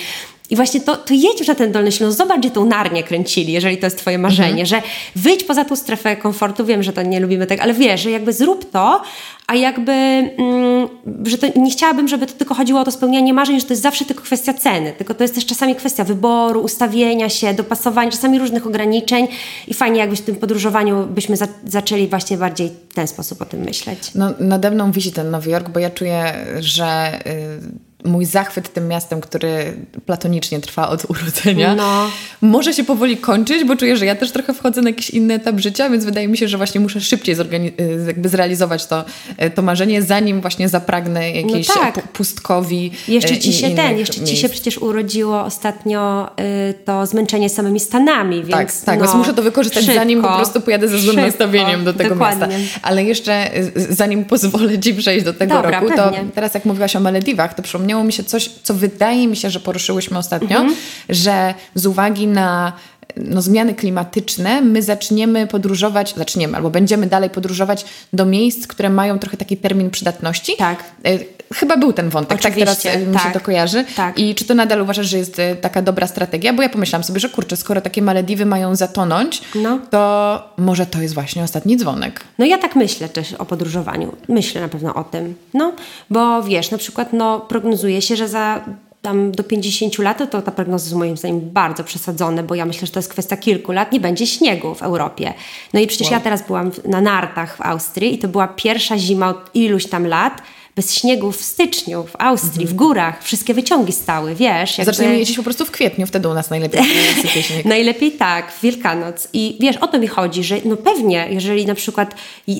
I 0.49 0.55
właśnie 0.55 0.81
to, 0.81 0.95
to 0.97 1.13
jedź 1.13 1.39
już 1.39 1.47
na 1.47 1.55
ten 1.55 1.71
Dolny 1.71 1.91
Śląsk, 1.91 2.17
zobacz, 2.17 2.39
gdzie 2.39 2.51
tą 2.51 2.65
narnię 2.65 3.03
kręcili, 3.03 3.53
jeżeli 3.53 3.77
to 3.77 3.85
jest 3.85 3.97
twoje 3.97 4.17
marzenie, 4.17 4.65
że 4.65 4.81
wyjdź 5.15 5.43
poza 5.43 5.65
tą 5.65 5.75
strefę 5.75 6.15
komfortu, 6.15 6.65
wiem, 6.65 6.83
że 6.83 6.93
to 6.93 7.01
nie 7.01 7.19
lubimy 7.19 7.47
tak, 7.47 7.59
ale 7.59 7.73
wiesz, 7.73 8.01
że 8.01 8.11
jakby 8.11 8.33
zrób 8.33 8.71
to, 8.71 9.01
a 9.47 9.55
jakby, 9.55 9.91
mm, 9.91 10.87
że 11.25 11.37
to 11.37 11.47
nie 11.59 11.71
chciałabym, 11.71 12.07
żeby 12.07 12.25
to 12.25 12.33
tylko 12.33 12.55
chodziło 12.55 12.79
o 12.79 12.83
to 12.83 12.91
spełnianie 12.91 13.33
marzeń, 13.33 13.59
że 13.59 13.65
to 13.65 13.73
jest 13.73 13.83
zawsze 13.83 14.05
tylko 14.05 14.23
kwestia 14.23 14.53
ceny, 14.53 14.93
tylko 14.97 15.13
to 15.13 15.23
jest 15.23 15.35
też 15.35 15.45
czasami 15.45 15.75
kwestia 15.75 16.03
wyboru, 16.03 16.61
ustawienia 16.61 17.29
się, 17.29 17.53
dopasowania, 17.53 18.11
czasami 18.11 18.39
różnych 18.39 18.67
ograniczeń 18.67 19.27
i 19.67 19.73
fajnie 19.73 19.99
jakbyś 19.99 20.19
w 20.19 20.25
tym 20.25 20.35
podróżowaniu 20.35 21.07
byśmy 21.07 21.37
za, 21.37 21.47
zaczęli 21.67 22.07
właśnie 22.07 22.37
bardziej 22.37 22.68
w 22.69 22.93
ten 22.93 23.07
sposób 23.07 23.41
o 23.41 23.45
tym 23.45 23.59
myśleć. 23.59 24.13
No, 24.15 24.33
nade 24.39 24.71
mną 24.71 24.91
wisi 24.91 25.11
ten 25.11 25.31
Nowy 25.31 25.49
Jork, 25.49 25.69
bo 25.69 25.79
ja 25.79 25.89
czuję, 25.89 26.33
że 26.59 27.19
y, 27.27 27.88
mój 28.05 28.25
zachwyt 28.25 28.73
tym 28.73 28.87
miastem, 28.87 29.21
który 29.21 29.73
platonicznie 30.05 30.59
trwa 30.59 30.89
od 30.89 31.05
urodzenia, 31.09 31.75
No. 31.75 32.09
może 32.41 32.73
się 32.73 32.83
powoli 32.83 33.17
kończyć, 33.17 33.63
bo 33.63 33.75
czuję, 33.75 33.97
że 33.97 34.05
ja 34.05 34.15
też 34.15 34.31
trochę 34.31 34.53
wchodzę 34.53 34.81
na 34.81 34.89
jakiś 34.89 35.09
inny 35.09 35.33
etap 35.33 35.59
życia, 35.59 35.89
więc 35.89 36.05
wydaje 36.05 36.27
mi 36.27 36.37
się, 36.37 36.47
że 36.47 36.57
właśnie 36.57 36.81
muszę 36.81 37.01
szybciej 37.01 37.35
y, 37.35 37.73
jakby 38.07 38.29
zrealizować 38.29 38.85
to, 38.85 39.05
y, 39.45 39.49
to 39.49 39.61
marzenie, 39.61 40.01
zanim 40.01 40.41
właśnie 40.41 40.69
zapragnę 40.69 41.31
jakiejś 41.31 41.67
tak. 41.67 41.95
pu- 41.95 42.07
pustkowi. 42.13 42.91
Jeszcze 43.07 43.33
y, 43.33 43.37
ci 43.39 43.49
i 43.49 43.53
się 43.53 43.69
ten, 43.69 43.97
jeszcze 43.97 44.13
ci 44.15 44.21
miejsc. 44.21 44.41
się 44.41 44.49
przecież 44.49 44.77
urodziło 44.77 45.43
ostatnio 45.43 46.29
y, 46.69 46.73
to 46.85 47.05
zmęczenie 47.05 47.49
samymi 47.49 47.79
Stanami, 47.79 48.35
więc 48.43 48.51
Tak, 48.51 48.71
tak, 48.85 48.99
no, 48.99 49.05
więc 49.05 49.17
muszę 49.17 49.33
to 49.33 49.41
wykorzystać 49.41 49.83
szybko, 49.83 49.99
zanim 49.99 50.21
po 50.21 50.35
prostu 50.35 50.61
pojadę 50.61 50.87
ze 50.87 50.99
złym 50.99 51.15
szybko, 51.15 51.27
nastawieniem 51.27 51.83
do 51.83 51.93
tego 51.93 52.09
dokładnie. 52.09 52.47
miasta. 52.57 52.79
Ale 52.81 53.03
jeszcze 53.03 53.49
zanim 53.89 54.25
pozwolę 54.25 54.79
Ci 54.79 54.93
przejść 54.93 55.25
do 55.25 55.33
tego 55.33 55.53
Dobra, 55.55 55.79
roku, 55.79 55.93
to 55.95 56.03
pewnie. 56.11 56.31
teraz 56.35 56.53
jak 56.53 56.65
mówiłaś 56.65 56.95
o 56.95 56.99
Malediwach, 56.99 57.53
to 57.53 57.61
przypomniało 57.89 58.03
mi 58.03 58.13
się 58.13 58.23
coś, 58.23 58.49
co 58.63 58.73
wydaje 58.73 59.27
mi 59.27 59.35
się, 59.37 59.49
że 59.49 59.59
poruszyłyśmy 59.59 60.17
ostatnio, 60.17 60.57
Mhm. 60.59 60.75
że 61.09 61.53
z 61.75 61.85
uwagi 61.85 62.27
na 62.27 62.73
no, 63.17 63.41
zmiany 63.41 63.73
klimatyczne, 63.73 64.61
my 64.61 64.81
zaczniemy 64.81 65.47
podróżować, 65.47 66.13
zaczniemy 66.17 66.57
albo 66.57 66.69
będziemy 66.69 67.07
dalej 67.07 67.29
podróżować 67.29 67.85
do 68.13 68.25
miejsc, 68.25 68.67
które 68.67 68.89
mają 68.89 69.19
trochę 69.19 69.37
taki 69.37 69.57
termin 69.57 69.89
przydatności. 69.89 70.53
Tak. 70.57 70.83
Y, 71.07 71.25
Chyba 71.55 71.77
był 71.77 71.93
ten 71.93 72.09
wątek, 72.09 72.41
tak 72.41 72.55
teraz 72.55 72.79
Oczywiście, 72.79 73.01
y, 73.03 73.07
mi 73.07 73.17
się 73.17 73.23
tak. 73.23 73.33
to 73.33 73.39
kojarzy. 73.39 73.85
Tak. 73.95 74.19
I 74.19 74.35
czy 74.35 74.45
to 74.45 74.53
nadal 74.53 74.81
uważasz, 74.81 75.05
że 75.07 75.17
jest 75.17 75.39
y, 75.39 75.55
taka 75.61 75.81
dobra 75.81 76.07
strategia? 76.07 76.53
Bo 76.53 76.61
ja 76.61 76.69
pomyślałam 76.69 77.03
sobie, 77.03 77.19
że 77.19 77.29
kurczę, 77.29 77.57
skoro 77.57 77.81
takie 77.81 78.01
Malediwy 78.01 78.45
mają 78.45 78.75
zatonąć, 78.75 79.41
No. 79.55 79.79
to 79.89 80.53
może 80.57 80.85
to 80.85 81.01
jest 81.01 81.13
właśnie 81.13 81.43
ostatni 81.43 81.77
dzwonek. 81.77 82.21
No 82.39 82.45
ja 82.45 82.57
tak 82.57 82.75
myślę 82.75 83.09
też 83.09 83.33
o 83.33 83.45
podróżowaniu. 83.45 84.15
Myślę 84.27 84.61
na 84.61 84.67
pewno 84.67 84.95
o 84.95 85.03
tym. 85.03 85.35
No, 85.53 85.71
bo 86.09 86.43
wiesz, 86.43 86.71
na 86.71 86.77
przykład 86.77 87.13
no, 87.13 87.39
prognozuje 87.39 88.01
się, 88.01 88.15
że 88.15 88.27
za 88.27 88.61
tam 89.09 89.31
do 89.31 89.43
50 89.43 89.99
lat, 89.99 90.31
to 90.31 90.41
ta 90.41 90.51
prognoza 90.51 90.85
jest 90.85 90.95
moim 90.95 91.17
zdaniem 91.17 91.39
bardzo 91.41 91.83
przesadzone, 91.83 92.43
bo 92.43 92.55
ja 92.55 92.65
myślę, 92.65 92.85
że 92.85 92.93
to 92.93 92.99
jest 92.99 93.09
kwestia 93.09 93.37
kilku 93.37 93.71
lat, 93.71 93.91
nie 93.91 93.99
będzie 93.99 94.27
śniegu 94.27 94.75
w 94.75 94.83
Europie. 94.83 95.33
No 95.73 95.79
i 95.79 95.87
przecież 95.87 96.07
Wow. 96.07 96.13
ja 96.13 96.23
teraz 96.23 96.47
byłam 96.47 96.71
na 96.85 97.01
nartach 97.01 97.57
w 97.57 97.61
Austrii 97.61 98.13
i 98.13 98.17
to 98.19 98.27
była 98.27 98.47
pierwsza 98.47 98.97
zima 98.97 99.29
od 99.29 99.55
iluś 99.55 99.85
tam 99.85 100.07
lat 100.07 100.41
bez 100.79 100.93
śniegu 100.93 101.31
w 101.31 101.41
styczniu 101.41 102.03
w 102.03 102.15
Austrii, 102.19 102.67
w 102.67 102.73
górach. 102.73 103.23
Wszystkie 103.23 103.53
wyciągi 103.53 103.91
stały, 103.91 104.35
wiesz. 104.35 104.77
jakby- 104.77 104.93
Zaczniemy 104.93 105.17
jeździć 105.19 105.37
po 105.37 105.43
prostu 105.43 105.65
w 105.65 105.71
kwietniu, 105.71 106.07
wtedy 106.07 106.29
u 106.29 106.33
nas 106.33 106.49
najlepiej 106.49 106.81
sypie 107.21 107.43
śnieg. 107.43 107.65
Najlepiej 107.75 108.11
tak, 108.11 108.51
w 108.51 108.61
Wielkanoc. 108.61 109.27
I 109.33 109.57
wiesz, 109.61 109.77
o 109.77 109.87
to 109.87 109.99
mi 109.99 110.07
chodzi, 110.07 110.43
że 110.43 110.55
no 110.65 110.77
pewnie, 110.77 111.27
jeżeli 111.29 111.65
na 111.65 111.75
przykład 111.75 112.15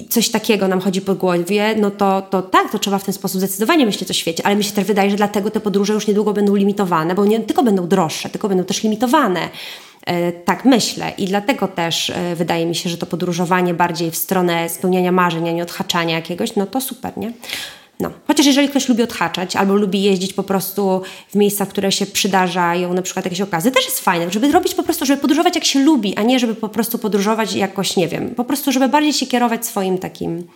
coś 0.10 0.30
takiego 0.30 0.68
nam 0.68 0.82
chodzi 0.82 1.02
po 1.02 1.16
głowie, 1.16 1.76
no 1.78 1.92
to, 1.92 2.22
to 2.22 2.42
tak, 2.42 2.72
to 2.72 2.80
trzeba 2.80 3.00
w 3.00 3.04
ten 3.04 3.14
sposób 3.14 3.38
zdecydowanie 3.42 3.86
myśleć 3.86 4.12
o 4.12 4.14
świecie, 4.14 4.46
ale 4.46 4.56
mi 4.56 4.64
się 4.64 4.72
też 4.72 4.86
wydaje, 4.86 5.10
że 5.10 5.16
dlatego 5.16 5.52
te 5.52 5.60
podróże 5.60 5.94
już 5.94 6.08
niedługo 6.08 6.34
będą 6.34 6.56
limitowane, 6.56 7.16
bo 7.16 7.26
nie 7.26 7.40
tylko 7.40 7.64
będą 7.64 7.88
droższe, 7.88 8.30
tylko 8.30 8.50
będą 8.50 8.64
też 8.64 8.84
limitowane. 8.84 9.50
E, 10.06 10.32
tak 10.32 10.66
myślę 10.66 11.12
i 11.18 11.26
dlatego 11.26 11.68
też 11.68 12.10
e, 12.10 12.36
wydaje 12.36 12.66
mi 12.66 12.76
się, 12.76 12.90
że 12.90 12.98
to 12.98 13.06
podróżowanie 13.06 13.74
bardziej 13.74 14.12
w 14.12 14.16
stronę 14.16 14.70
spełniania 14.70 15.12
marzeń, 15.12 15.50
a 15.50 15.52
nie 15.52 15.64
odhaczania 15.64 16.16
jakiegoś, 16.16 16.56
no 16.56 16.66
to 16.66 16.82
super, 16.82 17.18
nie? 17.18 17.32
No. 18.00 18.12
Chociaż 18.28 18.46
jeżeli 18.46 18.70
ktoś 18.70 18.90
lubi 18.90 19.04
odhaczać 19.04 19.56
albo 19.56 19.76
lubi 19.76 20.04
jeździć 20.04 20.34
po 20.34 20.44
prostu 20.44 21.02
w 21.30 21.36
miejscach, 21.36 21.68
które 21.68 21.92
się 21.92 22.06
przydarzają, 22.06 22.94
na 22.94 23.02
przykład 23.02 23.26
jakieś 23.26 23.42
okazje, 23.42 23.72
też 23.72 23.86
jest 23.86 24.00
fajne, 24.00 24.32
żeby 24.32 24.52
robić 24.52 24.76
po 24.76 24.84
prostu, 24.84 25.06
żeby 25.06 25.22
podróżować 25.22 25.56
jak 25.56 25.66
się 25.66 25.80
lubi, 25.80 26.16
a 26.16 26.22
nie 26.22 26.40
żeby 26.40 26.56
po 26.56 26.70
prostu 26.70 27.00
podróżować 27.00 27.56
jakoś, 27.56 27.96
nie 27.96 28.08
wiem, 28.08 28.36
po 28.36 28.46
prostu 28.46 28.72
żeby 28.72 28.90
bardziej 28.90 29.14
się 29.14 29.28
kierować 29.28 29.66
swoim 29.66 29.98
takim 29.98 30.48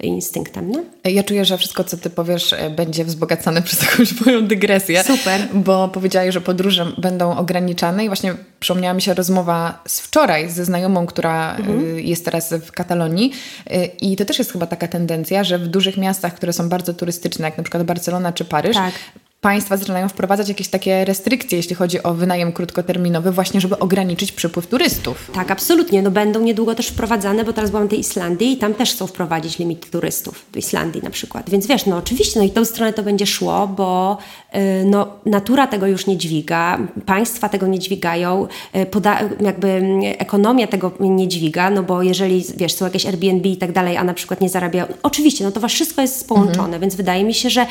instynktem, 0.00 0.70
no? 0.70 0.84
Ja 1.04 1.22
czuję, 1.22 1.44
że 1.44 1.58
wszystko, 1.58 1.84
co 1.84 1.96
ty 1.96 2.10
powiesz, 2.10 2.52
e, 2.52 2.70
będzie 2.70 3.04
wzbogacane 3.04 3.62
przez 3.66 3.82
jakąś 3.82 4.20
moją 4.26 4.46
dygresję. 4.46 5.04
Super. 5.04 5.48
Bo 5.54 5.88
powiedziałeś, 5.88 6.34
że 6.34 6.40
podróże 6.40 6.86
będą 6.98 7.36
ograniczane 7.36 8.04
i 8.04 8.06
właśnie 8.06 8.34
przypomniała 8.60 8.94
mi 8.94 9.02
się 9.02 9.14
rozmowa 9.14 9.82
z 9.88 10.00
wczoraj 10.00 10.50
ze 10.50 10.64
znajomą, 10.64 11.06
która 11.06 11.56
Mhm. 11.56 11.96
y, 11.96 12.02
jest 12.02 12.24
teraz 12.24 12.52
w 12.66 12.72
Katalonii 12.72 13.32
Y, 13.72 13.84
i 14.00 14.16
to 14.16 14.24
też 14.24 14.38
jest 14.38 14.52
chyba 14.52 14.66
taka 14.66 14.88
tendencja, 14.88 15.44
że 15.44 15.58
w 15.58 15.66
dużych 15.68 15.96
miastach, 15.96 16.34
które 16.34 16.52
są 16.52 16.68
bardzo 16.68 16.94
turystyczne, 16.94 17.44
jak 17.44 17.56
na 17.58 17.64
przykład 17.64 17.82
Barcelona 17.84 18.32
czy 18.32 18.44
Paryż, 18.44 18.76
Tak. 18.76 18.94
Państwa 19.42 19.76
zaczynają 19.76 20.08
wprowadzać 20.08 20.48
jakieś 20.48 20.68
takie 20.68 21.04
restrykcje, 21.04 21.56
jeśli 21.56 21.74
chodzi 21.74 22.02
o 22.02 22.14
wynajem 22.14 22.52
krótkoterminowy, 22.52 23.32
właśnie 23.32 23.60
żeby 23.60 23.78
ograniczyć 23.78 24.32
przypływ 24.32 24.66
turystów. 24.66 25.30
Tak, 25.34 25.50
absolutnie. 25.50 26.02
No 26.02 26.10
będą 26.10 26.40
niedługo 26.40 26.74
też 26.74 26.88
wprowadzane, 26.88 27.44
bo 27.44 27.52
teraz 27.52 27.70
byłam 27.70 27.86
w 27.86 27.90
tej 27.90 28.00
Islandii 28.00 28.52
i 28.52 28.56
tam 28.56 28.74
też 28.74 28.92
chcą 28.92 29.06
wprowadzić 29.06 29.58
limit 29.58 29.90
turystów. 29.90 30.44
W 30.52 30.56
Islandii 30.56 31.02
na 31.02 31.10
przykład. 31.10 31.50
Więc 31.50 31.66
wiesz, 31.66 31.86
no 31.86 31.96
oczywiście, 31.96 32.40
no 32.40 32.46
i 32.46 32.50
tą 32.50 32.64
stronę 32.64 32.92
to 32.92 33.02
będzie 33.02 33.26
szło, 33.26 33.66
bo 33.66 34.18
y, 34.54 34.84
no, 34.84 35.06
natura 35.26 35.66
tego 35.66 35.86
już 35.86 36.06
nie 36.06 36.16
dźwiga, 36.16 36.78
państwa 37.06 37.48
tego 37.48 37.66
nie 37.66 37.78
dźwigają, 37.78 38.46
y, 38.76 38.86
poda- 38.86 39.28
jakby 39.40 39.68
mm, 39.68 40.00
ekonomia 40.18 40.66
tego 40.66 40.92
nie 41.00 41.28
dźwiga, 41.28 41.70
no 41.70 41.82
bo 41.82 42.02
jeżeli, 42.02 42.44
wiesz, 42.56 42.72
są 42.72 42.84
jakieś 42.84 43.06
Airbnb 43.06 43.48
i 43.48 43.56
tak 43.56 43.72
dalej, 43.72 43.96
a 43.96 44.04
na 44.04 44.14
przykład 44.14 44.40
nie 44.40 44.48
zarabiają, 44.48 44.86
oczywiście, 45.02 45.44
no 45.44 45.52
to 45.52 45.68
wszystko 45.68 46.02
jest 46.02 46.28
połączone, 46.28 46.78
więc 46.78 46.94
wydaje 46.94 47.24
mi 47.24 47.34
się, 47.34 47.50
że 47.50 47.66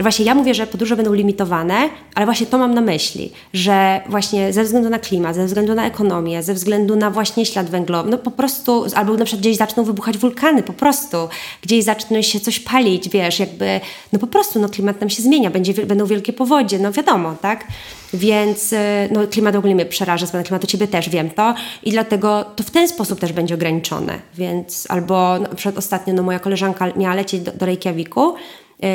właśnie 0.00 0.24
ja 0.24 0.34
mówię, 0.34 0.54
że 0.54 0.66
podróże 0.66 0.96
będą 0.96 1.12
limitowane, 1.12 1.88
ale 2.14 2.26
właśnie 2.26 2.46
to 2.46 2.58
mam 2.58 2.74
na 2.74 2.80
myśli, 2.80 3.32
że 3.54 4.00
właśnie 4.08 4.52
ze 4.52 4.64
względu 4.64 4.90
na 4.90 4.98
klimat, 4.98 5.36
ze 5.36 5.46
względu 5.46 5.74
na 5.74 5.86
ekonomię, 5.86 6.42
ze 6.42 6.54
względu 6.54 6.96
na 6.96 7.10
właśnie 7.10 7.46
ślad 7.46 7.70
węglowy, 7.70 8.10
no 8.10 8.18
po 8.18 8.30
prostu, 8.30 8.84
albo 8.94 9.14
na 9.14 9.24
przykład 9.24 9.40
gdzieś 9.40 9.56
zaczną 9.56 9.84
wybuchać 9.84 10.18
wulkany, 10.18 10.62
po 10.62 10.72
prostu, 10.72 11.16
gdzieś 11.62 11.84
zacznie 11.84 12.22
się 12.22 12.40
coś 12.40 12.60
palić, 12.60 13.08
wiesz, 13.08 13.38
jakby, 13.38 13.80
no 14.12 14.18
po 14.18 14.26
prostu, 14.26 14.60
no 14.60 14.68
klimat 14.68 15.00
nam 15.00 15.10
się 15.10 15.22
zmienia, 15.22 15.50
będzie, 15.50 15.74
będą 15.86 16.06
wielkie 16.06 16.32
powodzie, 16.32 16.78
no 16.78 16.92
wiadomo, 16.92 17.34
tak? 17.40 17.66
Więc, 18.14 18.72
y, 18.72 18.76
no 19.10 19.26
klimat 19.26 19.54
w 19.54 19.58
ogóle 19.58 19.74
mnie 19.74 19.86
przeraża, 19.86 20.26
zmiana 20.26 20.44
klimatu, 20.44 20.66
ciebie 20.66 20.88
też 20.88 21.08
wiem 21.08 21.30
to 21.30 21.54
i 21.82 21.90
dlatego 21.90 22.44
to 22.56 22.62
w 22.62 22.70
ten 22.70 22.88
sposób 22.88 23.20
też 23.20 23.32
będzie 23.32 23.54
ograniczone, 23.54 24.18
więc, 24.34 24.86
albo 24.88 25.38
na 25.38 25.48
przykład 25.48 25.78
ostatnio, 25.78 26.14
no 26.14 26.22
moja 26.22 26.38
koleżanka 26.38 26.92
miała 26.96 27.14
lecieć 27.14 27.40
do, 27.40 27.52
do 27.52 27.66
Reykjaviku, 27.66 28.34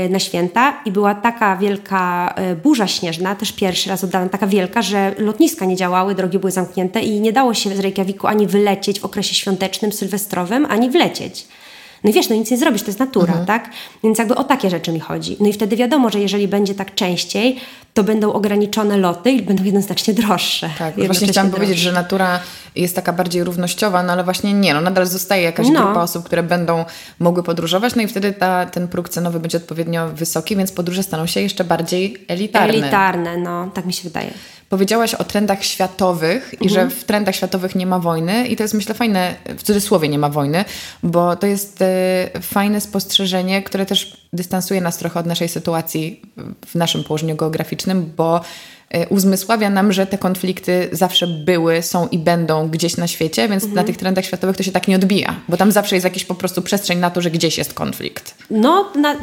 na 0.10 0.20
święta 0.20 0.82
i 0.86 0.92
była 0.92 1.16
taka 1.16 1.58
wielka 1.58 2.34
e, 2.36 2.56
burza 2.56 2.88
śnieżna, 2.88 3.36
też 3.36 3.52
pierwszy 3.52 3.90
raz 3.90 4.04
oddana, 4.04 4.30
taka 4.30 4.48
wielka, 4.48 4.82
że 4.82 5.16
lotniska 5.18 5.66
nie 5.66 5.76
działały, 5.76 6.16
drogi 6.16 6.40
były 6.40 6.52
zamknięte 6.52 7.02
i 7.02 7.22
nie 7.22 7.34
dało 7.34 7.54
się 7.54 7.76
z 7.76 7.80
Reykjaviku 7.80 8.28
ani 8.28 8.48
wylecieć 8.48 9.00
w 9.00 9.06
okresie 9.06 9.36
świątecznym, 9.36 9.92
sylwestrowym, 9.92 10.66
ani 10.66 10.90
wlecieć. 10.90 11.48
No 12.08 12.12
i 12.12 12.14
wiesz, 12.14 12.30
no 12.30 12.36
nic 12.36 12.52
nie 12.52 12.58
zrobisz, 12.58 12.82
to 12.82 12.88
jest 12.88 13.00
natura, 13.00 13.28
mhm. 13.28 13.46
tak? 13.46 13.70
Więc 14.04 14.20
jakby 14.20 14.36
o 14.36 14.44
takie 14.44 14.70
rzeczy 14.70 14.92
mi 14.92 15.00
chodzi. 15.00 15.38
No 15.40 15.48
i 15.48 15.54
wtedy 15.54 15.76
wiadomo, 15.76 16.10
że 16.10 16.20
jeżeli 16.20 16.48
będzie 16.48 16.76
tak 16.76 16.96
częściej, 16.96 17.60
to 17.94 18.04
będą 18.04 18.34
ograniczone 18.34 18.98
loty 18.98 19.32
i 19.32 19.42
będą 19.42 19.64
jednoznacznie 19.64 20.14
droższe. 20.14 20.70
Tak, 20.80 20.96
właśnie 20.96 21.28
chciałam 21.28 21.50
droższe. 21.50 21.66
powiedzieć, 21.66 21.84
że 21.84 21.92
natura 21.92 22.40
jest 22.76 22.96
taka 22.96 23.14
bardziej 23.14 23.44
równościowa, 23.44 24.04
no 24.04 24.14
ale 24.14 24.24
właśnie 24.24 24.54
nie, 24.54 24.74
no 24.74 24.82
nadal 24.82 25.08
zostaje 25.08 25.44
jakaś 25.44 25.68
no. 25.70 25.84
grupa 25.84 26.02
osób, 26.02 26.26
które 26.26 26.44
będą 26.44 26.86
mogły 27.20 27.44
podróżować, 27.44 27.96
no 27.96 28.02
i 28.02 28.08
wtedy 28.08 28.34
ta, 28.34 28.66
ten 28.66 28.88
próg 28.88 29.10
cenowy 29.10 29.40
będzie 29.40 29.58
odpowiednio 29.58 30.10
wysoki, 30.10 30.56
więc 30.56 30.72
podróże 30.72 31.04
staną 31.04 31.26
się 31.26 31.42
jeszcze 31.42 31.64
bardziej 31.64 32.26
elitarne. 32.28 32.74
Elitarne, 32.74 33.38
no, 33.38 33.70
tak 33.74 33.86
mi 33.86 33.94
się 33.94 34.04
wydaje. 34.04 34.32
Powiedziałaś 34.70 35.14
o 35.14 35.24
trendach 35.24 35.64
światowych 35.64 36.44
mhm. 36.44 36.64
i 36.64 36.70
że 36.70 36.82
mhm. 36.82 37.02
w 37.02 37.04
trendach 37.04 37.36
światowych 37.36 37.76
nie 37.76 37.86
ma 37.86 38.00
wojny 38.00 38.48
i 38.48 38.56
to 38.56 38.64
jest 38.64 38.74
myślę 38.74 38.96
fajne, 38.96 39.36
w 39.58 39.64
cudzysłowie 39.64 40.10
nie 40.10 40.20
ma 40.20 40.30
wojny, 40.30 40.66
bo 41.04 41.36
to 41.36 41.48
jest 41.48 41.82
e, 41.82 42.30
fajne 42.42 42.82
spostrzeżenie, 42.82 43.64
które 43.64 43.86
też 43.86 44.28
dystansuje 44.34 44.82
nas 44.82 44.98
trochę 44.98 45.20
od 45.20 45.26
naszej 45.26 45.50
sytuacji 45.50 46.22
w 46.66 46.76
naszym 46.76 47.04
położeniu 47.04 47.36
geograficznym, 47.36 48.14
bo 48.18 48.42
e, 48.90 49.08
uzmysławia 49.08 49.70
nam, 49.70 49.94
że 49.94 50.08
te 50.08 50.18
konflikty 50.18 50.90
zawsze 50.92 51.28
były, 51.28 51.82
są 51.82 52.08
i 52.08 52.20
będą 52.20 52.68
gdzieś 52.68 52.98
na 52.98 53.08
świecie, 53.08 53.50
więc 53.50 53.64
mhm. 53.64 53.76
na 53.76 53.84
tych 53.84 53.98
trendach 53.98 54.26
światowych 54.26 54.58
to 54.58 54.64
się 54.64 54.72
tak 54.72 54.88
nie 54.88 54.96
odbija, 54.96 55.36
bo 55.50 55.58
tam 55.58 55.72
zawsze 55.72 55.96
jest 55.96 56.04
jakiś 56.04 56.26
po 56.26 56.36
prostu 56.36 56.62
przestrzeń 56.62 57.00
na 57.00 57.12
to, 57.12 57.22
że 57.22 57.32
gdzieś 57.32 57.58
jest 57.58 57.74
konflikt. 57.74 58.36
No, 58.50 58.92
na, 58.96 59.16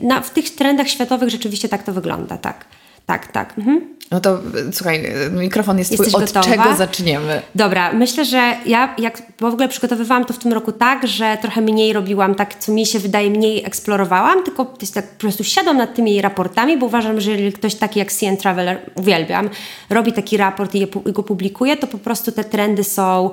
na, 0.00 0.20
w 0.20 0.30
tych 0.30 0.54
trendach 0.54 0.88
światowych 0.88 1.28
rzeczywiście 1.28 1.68
tak 1.68 1.82
to 1.82 1.92
wygląda, 1.92 2.38
tak. 2.38 2.64
Tak, 3.06 3.26
tak. 3.32 3.58
Mhm. 3.58 4.00
No 4.10 4.20
to 4.20 4.38
słuchaj, 4.72 5.12
mikrofon 5.32 5.78
jest 5.78 5.90
Jesteś 5.90 6.08
twój. 6.08 6.24
Od 6.24 6.32
gotowa? 6.32 6.56
czego 6.56 6.76
zaczniemy? 6.76 7.42
Dobra, 7.54 7.92
myślę, 7.92 8.24
że 8.24 8.56
ja 8.66 8.94
jak 8.98 9.22
w 9.40 9.44
ogóle 9.44 9.68
przygotowywałam 9.68 10.24
to 10.24 10.32
w 10.32 10.38
tym 10.38 10.52
roku 10.52 10.72
tak, 10.72 11.06
że 11.06 11.38
trochę 11.42 11.60
mniej 11.60 11.92
robiłam 11.92 12.34
tak, 12.34 12.54
co 12.54 12.72
mi 12.72 12.86
się 12.86 12.98
wydaje, 12.98 13.30
mniej 13.30 13.64
eksplorowałam, 13.64 14.44
tylko 14.44 14.64
to 14.64 14.78
jest 14.80 14.94
tak 14.94 15.08
po 15.08 15.20
prostu 15.20 15.44
siadam 15.44 15.76
nad 15.76 15.94
tymi 15.94 16.22
raportami, 16.22 16.76
bo 16.78 16.86
uważam, 16.86 17.20
że 17.20 17.30
jeżeli 17.30 17.52
ktoś 17.52 17.74
taki 17.74 17.98
jak 17.98 18.12
CN 18.12 18.36
Traveler, 18.36 18.90
uwielbiam, 18.94 19.50
robi 19.90 20.12
taki 20.12 20.36
raport 20.36 20.74
i, 20.74 20.80
je, 20.80 20.86
i 21.06 21.12
go 21.12 21.22
publikuje, 21.22 21.76
to 21.76 21.86
po 21.86 21.98
prostu 21.98 22.32
te 22.32 22.44
trendy 22.44 22.84
są 22.84 23.30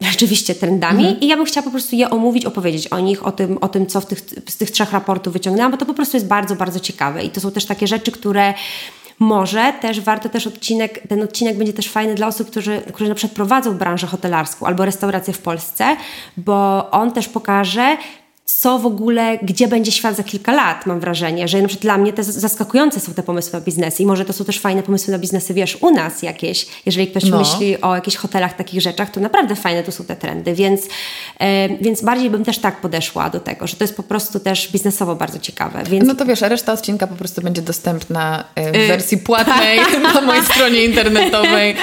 rzeczywiście 0.00 0.54
trendami 0.54 1.04
mhm. 1.04 1.20
i 1.20 1.26
ja 1.26 1.36
bym 1.36 1.46
chciała 1.46 1.64
po 1.64 1.70
prostu 1.70 1.96
je 1.96 2.10
omówić, 2.10 2.44
opowiedzieć 2.44 2.88
o 2.88 3.00
nich, 3.00 3.26
o 3.26 3.32
tym, 3.32 3.58
o 3.58 3.68
tym 3.68 3.86
co 3.86 4.00
w 4.00 4.06
tych, 4.06 4.20
z 4.48 4.56
tych 4.56 4.70
trzech 4.70 4.92
raportów 4.92 5.32
wyciągnęłam, 5.32 5.72
bo 5.72 5.78
to 5.78 5.86
po 5.86 5.94
prostu 5.94 6.16
jest 6.16 6.26
bardzo, 6.26 6.56
bardzo 6.56 6.80
ciekawe 6.80 7.24
i 7.24 7.30
to 7.30 7.40
są 7.40 7.50
też 7.50 7.64
takie 7.64 7.86
rzeczy, 7.86 8.12
które 8.12 8.54
może 9.18 9.72
też 9.80 10.00
warto 10.00 10.28
też 10.28 10.46
odcinek, 10.46 11.08
ten 11.08 11.22
odcinek 11.22 11.58
będzie 11.58 11.72
też 11.72 11.88
fajny 11.88 12.14
dla 12.14 12.26
osób, 12.26 12.50
którzy, 12.50 12.82
którzy 12.92 13.08
na 13.08 13.14
przykład 13.14 13.36
prowadzą 13.36 13.78
branżę 13.78 14.06
hotelarską 14.06 14.66
albo 14.66 14.84
restaurację 14.84 15.34
w 15.34 15.38
Polsce, 15.38 15.96
bo 16.36 16.90
on 16.90 17.12
też 17.12 17.28
pokaże, 17.28 17.96
co 18.52 18.78
w 18.78 18.86
ogóle, 18.86 19.38
gdzie 19.42 19.68
będzie 19.68 19.92
świat 19.92 20.16
za 20.16 20.22
kilka 20.22 20.52
lat, 20.52 20.86
mam 20.86 21.00
wrażenie, 21.00 21.48
że 21.48 21.62
na 21.62 21.68
przykład 21.68 21.82
dla 21.82 21.98
mnie 21.98 22.12
te 22.12 22.24
zaskakujące 22.24 23.00
są 23.00 23.14
te 23.14 23.22
pomysły 23.22 23.52
na 23.52 23.60
biznesy 23.60 24.02
i 24.02 24.06
może 24.06 24.24
to 24.24 24.32
są 24.32 24.44
też 24.44 24.60
fajne 24.60 24.82
pomysły 24.82 25.12
na 25.12 25.18
biznesy, 25.18 25.54
wiesz, 25.54 25.78
u 25.80 25.90
nas 25.90 26.22
jakieś, 26.22 26.66
jeżeli 26.86 27.06
ktoś 27.06 27.24
no. 27.24 27.38
myśli 27.38 27.80
o 27.80 27.94
jakichś 27.94 28.16
hotelach, 28.16 28.56
takich 28.56 28.80
rzeczach, 28.80 29.10
to 29.10 29.20
naprawdę 29.20 29.56
fajne 29.56 29.82
to 29.82 29.92
są 29.92 30.04
te 30.04 30.16
trendy, 30.16 30.54
więc, 30.54 30.80
e, 31.40 31.68
więc 31.68 32.02
bardziej 32.02 32.30
bym 32.30 32.44
też 32.44 32.58
tak 32.58 32.80
podeszła 32.80 33.30
do 33.30 33.40
tego, 33.40 33.66
że 33.66 33.76
to 33.76 33.84
jest 33.84 33.96
po 33.96 34.02
prostu 34.02 34.40
też 34.40 34.72
biznesowo 34.72 35.16
bardzo 35.16 35.38
ciekawe. 35.38 35.84
Więc... 35.90 36.06
No 36.06 36.14
to 36.14 36.24
wiesz, 36.24 36.42
a 36.42 36.48
reszta 36.48 36.72
odcinka 36.72 37.06
po 37.06 37.14
prostu 37.14 37.42
będzie 37.42 37.62
dostępna 37.62 38.44
e, 38.54 38.72
w 38.72 38.76
y, 38.76 38.88
wersji 38.88 39.18
płatnej 39.18 39.78
tak. 40.02 40.14
na 40.14 40.20
mojej 40.20 40.44
stronie 40.44 40.84
internetowej, 40.84 41.74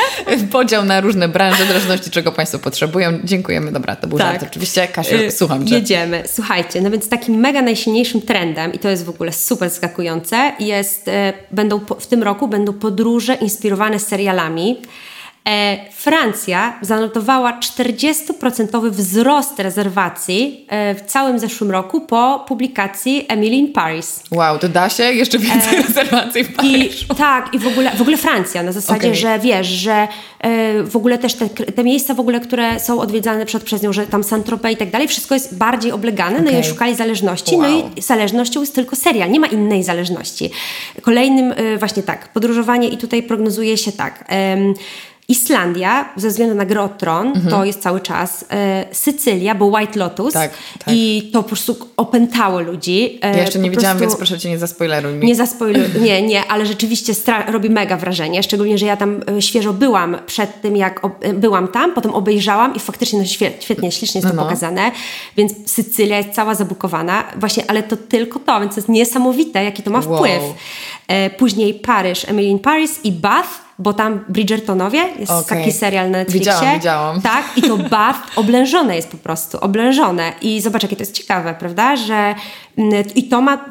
podział 0.51 0.85
na 0.85 1.01
różne 1.01 1.27
branże, 1.27 1.65
w 1.65 1.67
zależności 1.67 2.11
czego 2.11 2.31
Państwo 2.31 2.59
potrzebują. 2.59 3.19
Dziękujemy, 3.23 3.71
dobra, 3.71 3.95
to 3.95 4.07
był 4.07 4.17
tak. 4.17 4.27
żart 4.31 4.43
oczywiście. 4.49 4.87
Kasiu, 4.87 5.15
y, 5.15 5.31
słucham 5.31 5.67
Cię. 5.67 5.75
Jedziemy, 5.75 6.23
słuchaj 6.27 6.54
słuchajcie, 6.55 6.81
no 6.81 6.91
więc 6.91 7.09
takim 7.09 7.35
mega 7.35 7.61
najsilniejszym 7.61 8.21
trendem, 8.21 8.73
i 8.73 8.79
to 8.79 8.89
jest 8.89 9.05
w 9.05 9.09
ogóle 9.09 9.31
super 9.31 9.69
zaskakujące, 9.69 10.53
jest, 10.59 11.07
e, 11.07 11.33
będą 11.51 11.79
w 11.99 12.07
tym 12.07 12.23
roku 12.23 12.47
będą 12.47 12.73
podróże 12.73 13.33
inspirowane 13.33 13.99
serialami. 13.99 14.81
E, 15.49 15.77
Francja 15.91 16.79
zanotowała 16.81 17.59
40% 17.59 18.89
wzrost 18.91 19.59
rezerwacji 19.59 20.65
e, 20.69 20.95
w 20.95 21.01
całym 21.01 21.39
zeszłym 21.39 21.71
roku 21.71 22.01
po 22.01 22.45
publikacji 22.47 23.25
Emily 23.27 23.55
in 23.55 23.73
Paris. 23.73 24.23
Wow, 24.31 24.59
to 24.59 24.69
da 24.69 24.89
się? 24.89 25.03
Jeszcze 25.03 25.39
więcej 25.39 25.79
e, 25.79 25.81
rezerwacji 25.81 26.43
w 26.43 26.55
Paryżu. 26.55 27.05
I, 27.13 27.15
tak, 27.15 27.53
i 27.53 27.59
w 27.59 27.67
ogóle, 27.67 27.91
w 27.91 28.01
ogóle 28.01 28.17
Francja, 28.17 28.63
na 28.63 28.71
zasadzie, 28.71 29.07
okay. 29.07 29.15
że 29.15 29.39
wiesz, 29.39 29.67
że 29.67 30.07
e, 30.39 30.83
w 30.83 30.95
ogóle 30.95 31.17
też 31.17 31.33
te, 31.33 31.49
te, 31.49 31.83
miejsca 31.83 32.13
w 32.13 32.19
ogóle, 32.19 32.39
które 32.39 32.79
są 32.79 32.99
odwiedzane 32.99 33.45
przed, 33.45 33.63
przez 33.63 33.81
nią, 33.81 33.93
że 33.93 34.07
tam 34.07 34.23
Saint-Tropez 34.23 34.71
i 34.71 34.77
tak 34.77 34.91
dalej, 34.91 35.07
wszystko 35.07 35.33
jest 35.33 35.57
bardziej 35.57 35.91
oblegane, 35.91 36.39
okay. 36.39 36.53
no 36.53 36.59
i 36.59 36.63
szukali 36.63 36.95
zależności, 36.95 37.55
wow. 37.55 37.69
no 37.69 37.91
i 37.95 38.01
zależnością 38.01 38.59
jest 38.59 38.75
tylko 38.75 38.95
serial, 38.95 39.31
nie 39.31 39.39
ma 39.39 39.47
innej 39.47 39.83
zależności. 39.83 40.51
Kolejnym, 41.01 41.53
właśnie 41.79 42.03
tak, 42.03 42.27
podróżowanie 42.33 42.87
i 42.87 42.97
tutaj 42.97 43.23
prognozuje 43.23 43.77
się 43.77 43.91
tak, 43.91 44.25
Islandia, 45.27 46.09
ze 46.15 46.29
względu 46.29 46.55
na 46.55 46.65
grę 46.65 46.81
o 46.81 46.89
Tron, 46.89 47.27
mhm. 47.27 47.47
to 47.47 47.65
jest 47.65 47.81
cały 47.81 48.01
czas. 48.01 48.45
E, 48.51 48.85
Sycylia, 48.91 49.55
bo 49.55 49.65
White 49.65 49.99
Lotus. 49.99 50.33
Tak, 50.33 50.51
tak. 50.79 50.95
I 50.95 51.29
to 51.33 51.43
po 51.43 51.49
prostu 51.49 51.77
opętało 51.97 52.59
ludzi. 52.59 53.19
E, 53.21 53.37
ja 53.37 53.41
jeszcze 53.41 53.59
nie 53.59 53.71
widziałam, 53.71 53.97
więc 53.97 54.15
proszę 54.15 54.39
cię 54.39 54.49
nie 54.49 54.57
zaspoileruj 54.57 55.13
mi. 55.13 55.27
Nie 55.27 55.35
zaspoileruj, 55.35 56.01
nie, 56.01 56.21
nie, 56.21 56.45
ale 56.45 56.65
rzeczywiście 56.65 57.13
robi 57.47 57.69
mega 57.69 57.97
wrażenie. 57.97 58.43
Szczególnie, 58.43 58.77
że 58.77 58.85
ja 58.85 58.97
tam 58.97 59.21
e, 59.37 59.41
świeżo 59.41 59.73
byłam 59.73 60.17
przed 60.25 60.61
tym, 60.61 60.77
jak 60.77 61.01
e, 61.21 61.33
byłam 61.33 61.67
tam, 61.67 61.93
potem 61.93 62.13
obejrzałam 62.13 62.75
i 62.75 62.79
faktycznie 62.79 63.19
no, 63.19 63.25
świetnie, 63.59 63.91
ślicznie 63.91 64.19
jest 64.19 64.27
to 64.27 64.35
no, 64.35 64.41
no. 64.41 64.43
pokazane. 64.43 64.91
Więc 65.37 65.53
Sycylia 65.65 66.17
jest 66.17 66.29
cała 66.29 66.55
zabukowana. 66.55 67.23
Właśnie, 67.37 67.63
ale 67.67 67.83
to 67.83 67.97
tylko 67.97 68.39
to, 68.39 68.59
więc 68.59 68.75
to 68.75 68.79
jest 68.79 68.89
niesamowite, 68.89 69.63
jaki 69.63 69.83
to 69.83 69.91
ma 69.91 70.01
wpływ. 70.01 70.41
Wow. 70.41 70.55
E, 71.07 71.29
później 71.29 71.73
Paryż, 71.73 72.29
Emily 72.29 72.47
in 72.47 72.59
Paris 72.59 72.99
i 73.03 73.11
Bath 73.11 73.64
bo 73.79 73.93
tam 73.93 74.25
Bridgertonowie, 74.29 74.99
jest 75.19 75.31
okay. 75.31 75.57
taki 75.57 75.71
serial 75.71 76.11
na 76.11 76.17
Netflixie. 76.17 76.51
Widziałam, 76.53 76.75
widziałam. 76.75 77.21
Tak, 77.21 77.45
i 77.55 77.61
to 77.61 77.77
Bath 77.91 78.19
oblężone 78.35 78.95
jest 78.95 79.07
po 79.07 79.17
prostu, 79.17 79.57
oblężone. 79.59 80.33
I 80.41 80.61
zobacz, 80.61 80.83
jakie 80.83 80.95
to 80.95 81.01
jest 81.01 81.13
ciekawe, 81.13 81.55
prawda, 81.59 81.95
że 81.95 82.35
mm, 82.77 83.03
i 83.15 83.23
to 83.23 83.41
ma 83.41 83.65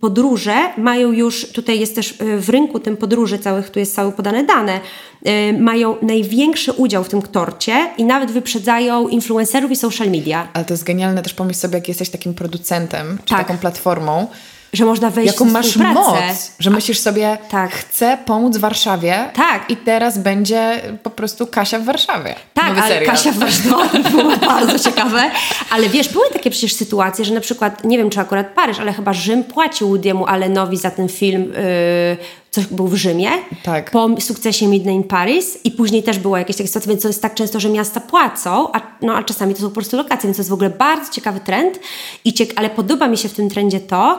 podróże, 0.00 0.56
mają 0.76 1.12
już, 1.12 1.52
tutaj 1.52 1.80
jest 1.80 1.94
też 1.94 2.10
y, 2.20 2.40
w 2.40 2.48
rynku 2.48 2.80
tym 2.80 2.96
podróży 2.96 3.38
całych, 3.38 3.70
tu 3.70 3.78
jest 3.78 3.94
całe 3.94 4.12
podane 4.12 4.44
dane, 4.44 4.80
y, 5.26 5.58
mają 5.58 5.96
największy 6.02 6.72
udział 6.72 7.04
w 7.04 7.08
tym 7.08 7.22
torcie 7.22 7.90
i 7.98 8.04
nawet 8.04 8.30
wyprzedzają 8.30 9.08
influencerów 9.08 9.70
i 9.70 9.76
social 9.76 10.10
media. 10.10 10.48
Ale 10.52 10.64
to 10.64 10.74
jest 10.74 10.84
genialne 10.84 11.22
też 11.22 11.34
pomyśl 11.34 11.58
sobie, 11.58 11.74
jak 11.74 11.88
jesteś 11.88 12.10
takim 12.10 12.34
producentem, 12.34 13.18
czy 13.24 13.34
tak. 13.34 13.46
taką 13.46 13.58
platformą, 13.58 14.26
że 14.72 14.84
można 14.84 15.10
wejść 15.10 15.32
Jaką 15.32 15.44
masz 15.44 15.76
moc, 15.76 16.52
że 16.58 16.70
myślisz 16.70 16.98
sobie, 16.98 17.38
tak. 17.50 17.70
chcę 17.70 18.18
pomóc 18.26 18.56
Warszawie 18.56 19.30
tak. 19.34 19.70
i 19.70 19.76
teraz 19.76 20.18
będzie 20.18 20.80
po 21.02 21.10
prostu 21.10 21.46
Kasia 21.46 21.78
w 21.78 21.84
Warszawie. 21.84 22.34
Tak, 22.54 22.78
ale. 22.78 23.00
Kasia 23.00 23.32
w 23.32 23.38
Warszawie 23.38 24.02
to 24.04 24.10
było 24.10 24.36
bardzo 24.36 24.78
ciekawe. 24.78 25.30
Ale 25.70 25.88
wiesz, 25.88 26.08
były 26.08 26.24
takie 26.32 26.50
przecież 26.50 26.74
sytuacje, 26.74 27.24
że 27.24 27.34
na 27.34 27.40
przykład, 27.40 27.84
nie 27.84 27.98
wiem 27.98 28.10
czy 28.10 28.20
akurat 28.20 28.54
Paryż, 28.54 28.78
ale 28.78 28.92
chyba 28.92 29.12
Rzym 29.12 29.44
płacił 29.44 29.96
Woody'emu 29.96 30.24
Allenowi 30.26 30.76
za 30.76 30.90
ten 30.90 31.08
film 31.08 31.42
yy, 31.42 32.16
coś 32.50 32.66
był 32.66 32.88
w 32.88 32.94
Rzymie, 32.94 33.30
tak. 33.62 33.90
po 33.90 34.08
sukcesie 34.20 34.66
Midnight 34.66 34.96
in 34.96 35.04
Paris 35.04 35.58
i 35.64 35.70
później 35.70 36.02
też 36.02 36.18
było 36.18 36.38
jakieś 36.38 36.56
takie 36.56 36.68
sytuacje, 36.68 36.88
więc 36.88 37.02
to 37.02 37.08
jest 37.08 37.22
tak 37.22 37.34
często, 37.34 37.60
że 37.60 37.68
miasta 37.68 38.00
płacą, 38.00 38.72
a, 38.72 38.80
no, 39.02 39.14
a 39.14 39.22
czasami 39.22 39.54
to 39.54 39.60
są 39.60 39.68
po 39.68 39.74
prostu 39.74 39.96
lokacje, 39.96 40.26
więc 40.26 40.36
to 40.36 40.40
jest 40.40 40.50
w 40.50 40.52
ogóle 40.52 40.70
bardzo 40.70 41.12
ciekawy 41.12 41.40
trend, 41.40 41.80
i 42.24 42.32
ciek 42.32 42.52
ale 42.56 42.70
podoba 42.70 43.08
mi 43.08 43.18
się 43.18 43.28
w 43.28 43.34
tym 43.34 43.50
trendzie 43.50 43.80
to, 43.80 44.18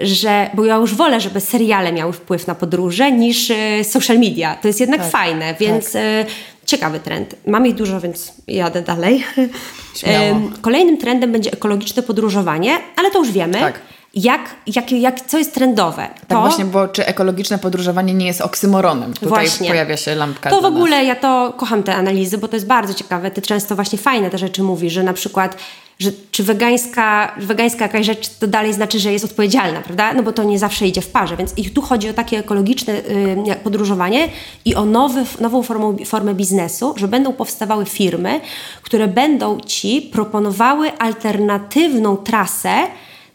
że, 0.00 0.50
bo 0.54 0.64
ja 0.64 0.76
już 0.76 0.94
wolę, 0.94 1.20
żeby 1.20 1.40
seriale 1.40 1.92
miały 1.92 2.12
wpływ 2.12 2.46
na 2.46 2.54
podróże 2.54 3.12
niż 3.12 3.50
y, 3.50 3.84
social 3.84 4.18
media. 4.18 4.56
To 4.62 4.68
jest 4.68 4.80
jednak 4.80 5.00
tak, 5.00 5.10
fajne, 5.10 5.54
więc 5.60 5.92
tak. 5.92 6.02
ciekawy 6.66 7.00
trend. 7.00 7.34
Mam 7.46 7.66
ich 7.66 7.74
dużo, 7.74 8.00
więc 8.00 8.32
jadę 8.48 8.82
dalej. 8.82 9.24
Śmiało. 9.98 10.40
Kolejnym 10.60 10.98
trendem 10.98 11.32
będzie 11.32 11.52
ekologiczne 11.52 12.02
podróżowanie, 12.02 12.78
ale 12.96 13.10
to 13.10 13.18
już 13.18 13.30
wiemy. 13.30 13.58
Tak. 13.58 13.80
Jak, 14.14 14.40
jak, 14.66 14.92
jak, 14.92 15.20
co 15.20 15.38
jest 15.38 15.54
trendowe? 15.54 16.08
Tak 16.14 16.28
to, 16.28 16.40
właśnie, 16.40 16.64
bo 16.64 16.88
czy 16.88 17.06
ekologiczne 17.06 17.58
podróżowanie 17.58 18.14
nie 18.14 18.26
jest 18.26 18.40
oksymoronem? 18.40 19.14
Tutaj 19.14 19.28
właśnie. 19.28 19.68
pojawia 19.68 19.96
się 19.96 20.14
lampka. 20.14 20.50
To 20.50 20.60
w 20.60 20.64
ogóle 20.64 20.98
nas. 20.98 21.06
ja 21.06 21.16
to 21.16 21.54
kocham 21.56 21.82
te 21.82 21.94
analizy, 21.94 22.38
bo 22.38 22.48
to 22.48 22.56
jest 22.56 22.66
bardzo 22.66 22.94
ciekawe. 22.94 23.30
Ty 23.30 23.42
często 23.42 23.74
właśnie 23.74 23.98
fajne 23.98 24.30
te 24.30 24.38
rzeczy 24.38 24.62
mówisz, 24.62 24.92
że 24.92 25.02
na 25.02 25.12
przykład 25.12 25.56
że 26.00 26.10
czy 26.30 26.42
wegańska, 26.42 27.34
wegańska 27.40 27.84
jakaś 27.84 28.06
rzecz 28.06 28.28
to 28.28 28.46
dalej 28.46 28.72
znaczy, 28.72 28.98
że 28.98 29.12
jest 29.12 29.24
odpowiedzialna, 29.24 29.80
prawda? 29.80 30.14
No 30.14 30.22
bo 30.22 30.32
to 30.32 30.42
nie 30.42 30.58
zawsze 30.58 30.86
idzie 30.86 31.00
w 31.00 31.08
parze, 31.08 31.36
więc 31.36 31.58
ich 31.58 31.72
tu 31.72 31.82
chodzi 31.82 32.08
o 32.08 32.12
takie 32.12 32.38
ekologiczne 32.38 32.94
podróżowanie 33.64 34.28
i 34.64 34.74
o 34.74 34.84
nowy, 34.84 35.24
nową 35.40 35.62
formą, 35.62 35.96
formę 36.04 36.34
biznesu, 36.34 36.94
że 36.96 37.08
będą 37.08 37.32
powstawały 37.32 37.86
firmy, 37.86 38.40
które 38.82 39.08
będą 39.08 39.60
Ci 39.60 40.02
proponowały 40.02 40.98
alternatywną 40.98 42.16
trasę 42.16 42.74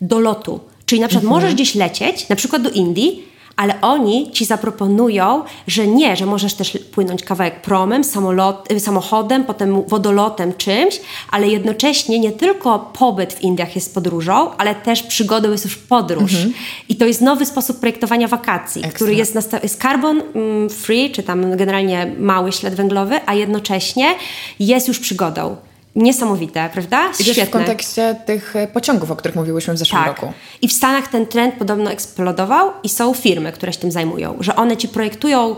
do 0.01 0.19
lotu. 0.19 0.59
Czyli 0.85 1.01
na 1.01 1.07
przykład 1.07 1.23
mhm. 1.23 1.41
możesz 1.41 1.53
gdzieś 1.55 1.75
lecieć, 1.75 2.29
na 2.29 2.35
przykład 2.35 2.61
do 2.61 2.69
Indii, 2.69 3.23
ale 3.55 3.81
oni 3.81 4.31
ci 4.31 4.45
zaproponują, 4.45 5.43
że 5.67 5.87
nie, 5.87 6.15
że 6.15 6.25
możesz 6.25 6.53
też 6.53 6.77
płynąć 6.91 7.23
kawałek 7.23 7.61
promem, 7.61 8.03
samolot, 8.03 8.71
y, 8.71 8.79
samochodem, 8.79 9.43
potem 9.43 9.83
wodolotem, 9.83 10.53
czymś, 10.53 11.01
ale 11.31 11.47
jednocześnie 11.47 12.19
nie 12.19 12.31
tylko 12.31 12.79
pobyt 12.79 13.33
w 13.33 13.41
Indiach 13.41 13.75
jest 13.75 13.93
podróżą, 13.93 14.51
ale 14.57 14.75
też 14.75 15.03
przygodą 15.03 15.51
jest 15.51 15.65
już 15.65 15.75
podróż. 15.75 16.33
Mhm. 16.33 16.53
I 16.89 16.95
to 16.95 17.05
jest 17.05 17.21
nowy 17.21 17.45
sposób 17.45 17.79
projektowania 17.79 18.27
wakacji, 18.27 18.79
Ekstra. 18.79 18.95
który 18.95 19.15
jest, 19.15 19.35
jest 19.63 19.81
carbon 19.81 20.21
mm, 20.35 20.69
free, 20.69 21.11
czy 21.11 21.23
tam 21.23 21.57
generalnie 21.57 22.15
mały 22.19 22.51
ślad 22.51 22.75
węglowy, 22.75 23.19
a 23.25 23.33
jednocześnie 23.33 24.15
jest 24.59 24.87
już 24.87 24.99
przygodą 24.99 25.55
niesamowite, 25.95 26.69
prawda? 26.73 27.11
I 27.19 27.23
Świetne. 27.23 27.45
w 27.45 27.49
kontekście 27.49 28.15
tych 28.25 28.55
e, 28.55 28.67
pociągów, 28.67 29.11
o 29.11 29.15
których 29.15 29.35
mówiłyśmy 29.35 29.73
w 29.73 29.77
zeszłym 29.77 30.03
tak. 30.03 30.07
roku. 30.07 30.33
I 30.61 30.67
w 30.67 30.73
Stanach 30.73 31.07
ten 31.07 31.25
trend 31.25 31.55
podobno 31.55 31.91
eksplodował 31.91 32.71
i 32.83 32.89
są 32.89 33.13
firmy, 33.13 33.51
które 33.51 33.73
się 33.73 33.79
tym 33.79 33.91
zajmują, 33.91 34.37
że 34.39 34.55
one 34.55 34.77
ci 34.77 34.87
projektują 34.87 35.55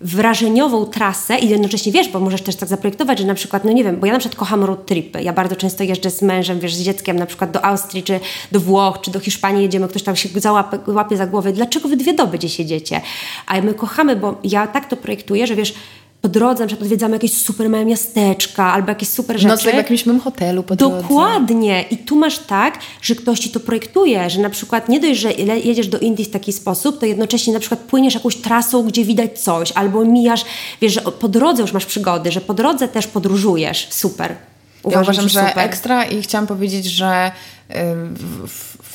wrażeniową 0.00 0.86
trasę 0.86 1.38
i 1.38 1.48
jednocześnie 1.48 1.92
wiesz, 1.92 2.08
bo 2.08 2.20
możesz 2.20 2.42
też 2.42 2.56
tak 2.56 2.68
zaprojektować, 2.68 3.18
że 3.18 3.26
na 3.26 3.34
przykład, 3.34 3.64
no 3.64 3.72
nie 3.72 3.84
wiem, 3.84 3.96
bo 4.00 4.06
ja 4.06 4.12
na 4.12 4.18
przykład 4.18 4.38
kocham 4.38 4.64
road 4.64 4.86
tripy. 4.86 5.22
Ja 5.22 5.32
bardzo 5.32 5.56
często 5.56 5.84
jeżdżę 5.84 6.10
z 6.10 6.22
mężem, 6.22 6.60
wiesz, 6.60 6.74
z 6.74 6.82
dzieckiem 6.82 7.18
na 7.18 7.26
przykład 7.26 7.50
do 7.50 7.64
Austrii, 7.64 8.02
czy 8.02 8.20
do 8.52 8.60
Włoch, 8.60 9.00
czy 9.00 9.10
do 9.10 9.20
Hiszpanii 9.20 9.62
jedziemy, 9.62 9.88
ktoś 9.88 10.02
tam 10.02 10.16
się 10.16 10.28
załapie, 10.36 10.78
łapie 10.86 11.16
za 11.16 11.26
głowę, 11.26 11.52
dlaczego 11.52 11.88
wy 11.88 11.96
dwie 11.96 12.12
doby 12.12 12.38
gdzieś 12.38 12.56
siedzicie? 12.56 13.00
A 13.46 13.60
my 13.60 13.74
kochamy, 13.74 14.16
bo 14.16 14.34
ja 14.44 14.66
tak 14.66 14.88
to 14.88 14.96
projektuję, 14.96 15.46
że 15.46 15.54
wiesz, 15.54 15.74
po 16.20 16.28
drodze 16.28 16.60
na 16.62 16.66
przykład 16.66 16.82
odwiedzamy 16.82 17.16
jakieś 17.16 17.32
super 17.32 17.70
małe 17.70 17.84
miasteczka 17.84 18.72
albo 18.72 18.88
jakieś 18.88 19.08
super 19.08 19.36
rzeczy. 19.36 19.48
Nocleg 19.48 19.74
w 19.74 19.78
jakimś 19.78 20.06
małym 20.06 20.20
hotelu 20.20 20.62
po 20.62 20.76
drodze. 20.76 21.02
Dokładnie. 21.02 21.84
I 21.90 21.98
tu 21.98 22.16
masz 22.16 22.38
tak, 22.38 22.78
że 23.02 23.14
ktoś 23.14 23.38
ci 23.38 23.50
to 23.50 23.60
projektuje, 23.60 24.30
że 24.30 24.40
na 24.40 24.50
przykład 24.50 24.88
nie 24.88 25.00
dość, 25.00 25.20
że 25.20 25.32
jedziesz 25.64 25.88
do 25.88 25.98
Indii 25.98 26.24
w 26.24 26.30
taki 26.30 26.52
sposób, 26.52 26.98
to 27.00 27.06
jednocześnie 27.06 27.52
na 27.52 27.60
przykład 27.60 27.80
płyniesz 27.80 28.14
jakąś 28.14 28.36
trasą, 28.36 28.82
gdzie 28.82 29.04
widać 29.04 29.40
coś, 29.40 29.72
albo 29.72 30.04
mijasz, 30.04 30.44
wiesz, 30.80 30.92
że 30.92 31.00
po 31.00 31.28
drodze 31.28 31.62
już 31.62 31.72
masz 31.72 31.86
przygody, 31.86 32.32
że 32.32 32.40
po 32.40 32.54
drodze 32.54 32.88
też 32.88 33.06
podróżujesz. 33.06 33.88
Super. 33.90 34.36
Uważam, 34.82 35.04
ja 35.04 35.10
uważam, 35.10 35.28
że, 35.28 35.40
że 35.40 35.54
ekstra 35.54 36.04
i 36.04 36.22
chciałam 36.22 36.46
powiedzieć, 36.46 36.84
że 36.84 37.32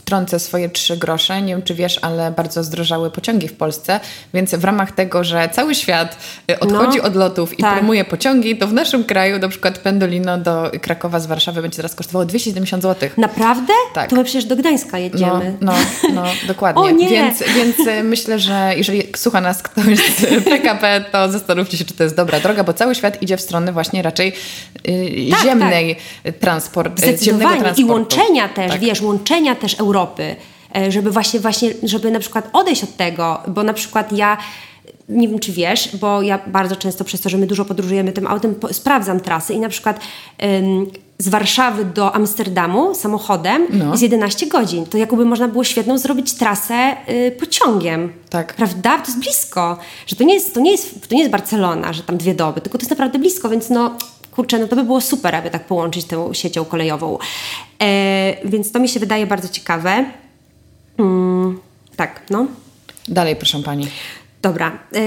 wtrącę 0.02 0.40
swoje 0.40 0.70
trzy 0.70 0.98
grosze. 0.98 1.42
Nie 1.42 1.54
wiem, 1.54 1.62
czy 1.62 1.76
wiesz, 1.76 2.00
ale 2.02 2.32
bardzo 2.32 2.64
zdrożały 2.64 3.12
pociągi 3.12 3.48
w 3.48 3.54
Polsce, 3.54 4.00
więc 4.34 4.56
w 4.56 4.64
ramach 4.64 4.92
tego, 4.92 5.24
że 5.24 5.50
cały 5.54 5.76
świat 5.76 6.18
y, 6.52 6.60
odchodzi 6.60 6.98
no, 6.98 7.04
od 7.04 7.16
lotów 7.16 7.60
i 7.60 7.62
tak. 7.62 7.78
promuje 7.78 8.06
pociągi, 8.06 8.58
to 8.58 8.68
w 8.68 8.74
naszym 8.74 9.04
kraju 9.04 9.40
na 9.40 9.50
przykład 9.50 9.78
Pendolino 9.78 10.38
do 10.38 10.72
Krakowa 10.82 11.20
z 11.20 11.26
Warszawy 11.26 11.62
będzie 11.62 11.76
teraz 11.76 11.96
kosztowało 11.96 12.26
270 12.26 12.84
zł. 12.84 13.10
Naprawdę? 13.18 13.74
Tak. 13.94 14.10
To 14.10 14.16
my 14.16 14.24
przecież 14.24 14.46
do 14.46 14.56
Gdańska 14.56 14.98
jedziemy. 14.98 15.58
No, 15.62 15.74
no, 16.04 16.14
no 16.14 16.24
dokładnie. 16.48 16.82
o 16.82 16.90
nie. 16.90 17.10
Więc, 17.10 17.44
więc 17.56 17.80
y, 17.80 18.04
myślę, 18.04 18.40
że 18.40 18.74
jeżeli 18.78 19.04
słucha 19.16 19.42
nas 19.42 19.64
ktoś 19.64 19.98
z 19.98 20.44
PKP, 20.50 21.06
to 21.12 21.32
zastanówcie 21.32 21.78
się, 21.78 21.86
czy 21.86 21.94
to 21.94 22.04
jest 22.04 22.16
dobra 22.16 22.40
droga, 22.40 22.64
bo 22.64 22.74
cały 22.74 22.96
świat 22.96 23.22
idzie 23.22 23.38
w 23.38 23.42
stronę 23.42 23.72
właśnie 23.72 24.02
raczej 24.02 24.34
yy, 24.86 25.32
tak, 25.32 25.44
ziemnej 25.44 25.96
tak. 26.24 26.36
transport, 26.36 27.02
ziemnego 27.22 27.50
transportu. 27.50 27.82
I 27.82 27.86
łączenia 27.86 28.50
też 28.50 28.72
też, 28.72 28.72
tak. 28.72 28.82
wiesz, 28.90 29.02
łączenia 29.02 29.56
też 29.56 29.74
Europy, 29.74 29.91
e, 30.76 30.92
żeby 30.92 31.12
właśnie, 31.12 31.40
właśnie, 31.40 31.74
żeby 31.84 32.12
na 32.12 32.20
przykład 32.20 32.50
odejść 32.54 32.84
od 32.84 32.98
tego, 32.98 33.40
bo 33.48 33.64
na 33.64 33.74
przykład 33.74 34.12
ja 34.12 34.38
nie 35.10 35.28
wiem, 35.28 35.40
czy 35.40 35.52
wiesz, 35.52 35.98
bo 35.98 36.22
ja 36.22 36.40
bardzo 36.48 36.76
często 36.76 37.04
przez 37.04 37.22
to, 37.22 37.30
że 37.30 37.38
my 37.38 37.48
dużo 37.48 37.66
podróżujemy 37.66 38.12
tym 38.12 38.28
autem, 38.28 38.56
sprawdzam 38.72 39.20
trasy 39.20 39.54
i 39.54 39.60
na 39.60 39.70
przykład 39.70 40.00
ym, 40.44 40.92
z 41.18 41.30
Warszawy 41.30 41.86
do 41.86 42.16
Amsterdamu 42.16 42.96
samochodem 42.96 43.68
no. 43.70 43.92
jest 43.92 44.04
11 44.04 44.48
godzin. 44.48 44.86
To 44.86 44.98
jakby 44.98 45.26
można 45.26 45.48
było 45.48 45.64
świetną 45.64 45.98
zrobić 45.98 46.34
trasę 46.34 46.96
y, 47.10 47.32
pociągiem. 47.40 48.14
Tak. 48.30 48.54
Prawda? 48.54 48.98
To 48.98 49.06
jest 49.06 49.20
blisko. 49.20 49.78
Że 50.08 50.16
to 50.16 50.24
nie 50.24 50.34
jest, 50.34 50.54
to, 50.54 50.60
nie 50.60 50.72
jest, 50.72 51.10
to 51.10 51.16
nie 51.16 51.22
jest 51.22 51.32
Barcelona, 51.32 51.94
że 51.94 52.04
tam 52.04 52.18
dwie 52.18 52.34
doby, 52.34 52.62
tylko 52.62 52.78
to 52.78 52.82
jest 52.82 52.90
naprawdę 52.90 53.20
blisko, 53.20 53.50
więc 53.50 53.70
no 53.70 53.98
kurczę, 54.32 54.60
no 54.60 54.68
to 54.68 54.76
by 54.76 54.84
było 54.84 55.02
super, 55.02 55.36
aby 55.36 55.50
tak 55.50 55.66
połączyć 55.66 56.06
tę 56.06 56.30
siecią 56.34 56.66
kolejową. 56.66 57.18
E, 57.82 58.36
więc 58.46 58.72
to 58.72 58.80
mi 58.80 58.90
się 58.90 59.00
wydaje 59.00 59.28
bardzo 59.28 59.50
ciekawe. 59.50 60.06
Mm, 60.98 61.60
tak, 61.96 62.22
no. 62.30 62.48
Dalej, 63.08 63.36
proszę 63.36 63.60
pani. 63.64 63.88
Dobra. 64.42 64.80
E, 64.96 65.02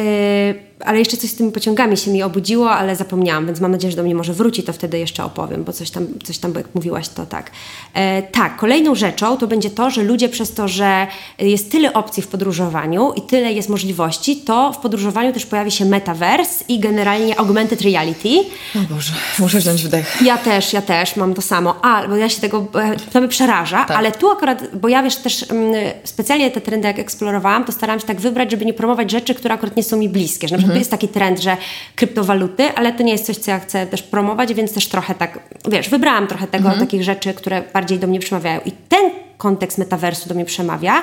ale 0.81 0.99
jeszcze 0.99 1.17
coś 1.17 1.31
z 1.31 1.35
tymi 1.35 1.53
pociągami 1.53 1.97
się 1.97 2.11
mi 2.11 2.23
obudziło, 2.23 2.71
ale 2.71 2.97
zapomniałam, 2.97 3.47
więc 3.47 3.61
mam 3.61 3.73
nadzieję, 3.73 3.91
że 3.91 3.97
do 3.97 4.03
mnie 4.03 4.15
może 4.15 4.33
wróci, 4.33 4.63
to 4.63 4.73
wtedy 4.73 4.99
jeszcze 4.99 5.25
opowiem, 5.25 5.65
bo 5.65 5.73
coś 5.73 5.91
tam, 5.91 6.07
coś 6.25 6.39
tam 6.39 6.55
jak 6.55 6.75
mówiłaś, 6.75 7.09
to 7.09 7.27
tak. 7.27 7.51
E, 7.95 8.23
tak, 8.23 8.57
kolejną 8.57 8.95
rzeczą 8.95 9.37
to 9.37 9.47
będzie 9.47 9.71
to, 9.71 9.91
że 9.91 10.03
ludzie 10.03 10.29
przez 10.29 10.55
to, 10.55 10.69
że 10.69 11.07
jest 11.39 11.71
tyle 11.71 11.93
opcji 11.93 12.23
w 12.23 12.27
podróżowaniu 12.27 13.13
i 13.13 13.23
tyle 13.23 13.53
jest 13.53 13.69
możliwości, 13.69 14.37
to 14.37 14.73
w 14.73 14.77
podróżowaniu 14.77 15.33
też 15.33 15.47
pojawi 15.47 15.71
się 15.71 15.85
metaverse 15.85 16.65
i 16.69 16.79
generalnie 16.79 17.39
augmented 17.39 17.83
reality. 17.83 18.29
O 18.77 18.95
Boże, 18.95 19.13
muszę 19.39 19.59
wziąć 19.59 19.83
wdech. 19.83 20.23
Ja 20.23 20.39
też, 20.39 20.73
ja 20.73 20.83
też 20.83 21.17
mam 21.17 21.35
to 21.35 21.43
samo. 21.43 21.85
A, 21.85 22.09
bo 22.09 22.17
ja 22.17 22.29
się 22.29 22.41
tego, 22.41 22.67
to 23.13 23.21
mnie 23.21 23.29
przeraża, 23.29 23.85
tak. 23.85 23.97
ale 23.97 24.13
tu 24.13 24.31
akurat, 24.31 24.63
bo 24.77 24.89
ja 24.89 25.03
wiesz 25.03 25.17
też 25.17 25.51
mm, 25.51 25.75
specjalnie 26.05 26.51
te 26.51 26.61
trendy 26.61 26.89
jak 26.89 26.99
eksplorowałam, 26.99 27.65
to 27.65 27.73
starałam 27.73 28.01
się 28.01 28.07
tak 28.07 28.21
wybrać, 28.21 28.51
żeby 28.51 28.65
nie 28.65 28.75
promować 28.75 29.11
rzeczy, 29.11 29.35
które 29.35 29.55
akurat 29.55 29.77
nie 29.77 29.83
są 29.83 29.97
mi 29.97 30.09
bliskie, 30.09 30.49
że 30.49 30.59
przykład 30.65 30.77
mhm. 30.77 30.79
jest 30.79 30.91
taki 30.91 31.09
trend, 31.09 31.41
że 31.41 31.57
kryptowaluty, 31.95 32.69
ale 32.75 32.93
to 32.93 33.03
nie 33.03 33.13
jest 33.13 33.27
coś, 33.27 33.37
co 33.37 33.51
ja 33.51 33.59
chcę 33.61 33.87
też 33.87 34.03
promować, 34.03 34.55
więc 34.55 34.73
też 34.73 34.89
trochę 34.89 35.15
tak, 35.15 35.39
wiesz, 35.69 35.89
wybrałam 35.89 36.27
trochę 36.27 36.47
tego, 36.47 36.69
mhm. 36.69 36.87
takich 36.87 37.05
rzeczy, 37.05 37.35
które 37.35 37.63
bardziej 37.75 37.99
do 37.99 38.07
mnie 38.07 38.21
przemawiają. 38.21 38.61
I 38.65 38.73
ten 38.73 39.11
kontekst 39.39 39.79
metaversu 39.79 40.29
do 40.29 40.35
mnie 40.35 40.45
przemawia, 40.45 41.03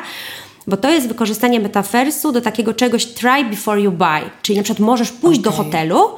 bo 0.67 0.77
to 0.77 0.89
jest 0.89 1.07
wykorzystanie 1.07 1.59
metaversu 1.59 2.31
do 2.31 2.41
takiego 2.41 2.73
czegoś 2.73 3.05
try 3.05 3.43
before 3.49 3.81
you 3.81 3.91
buy. 3.91 4.29
Czyli 4.41 4.57
na 4.57 4.63
przykład 4.63 4.87
możesz 4.87 5.11
pójść 5.11 5.39
okay. 5.39 5.51
do 5.51 5.57
hotelu, 5.57 6.09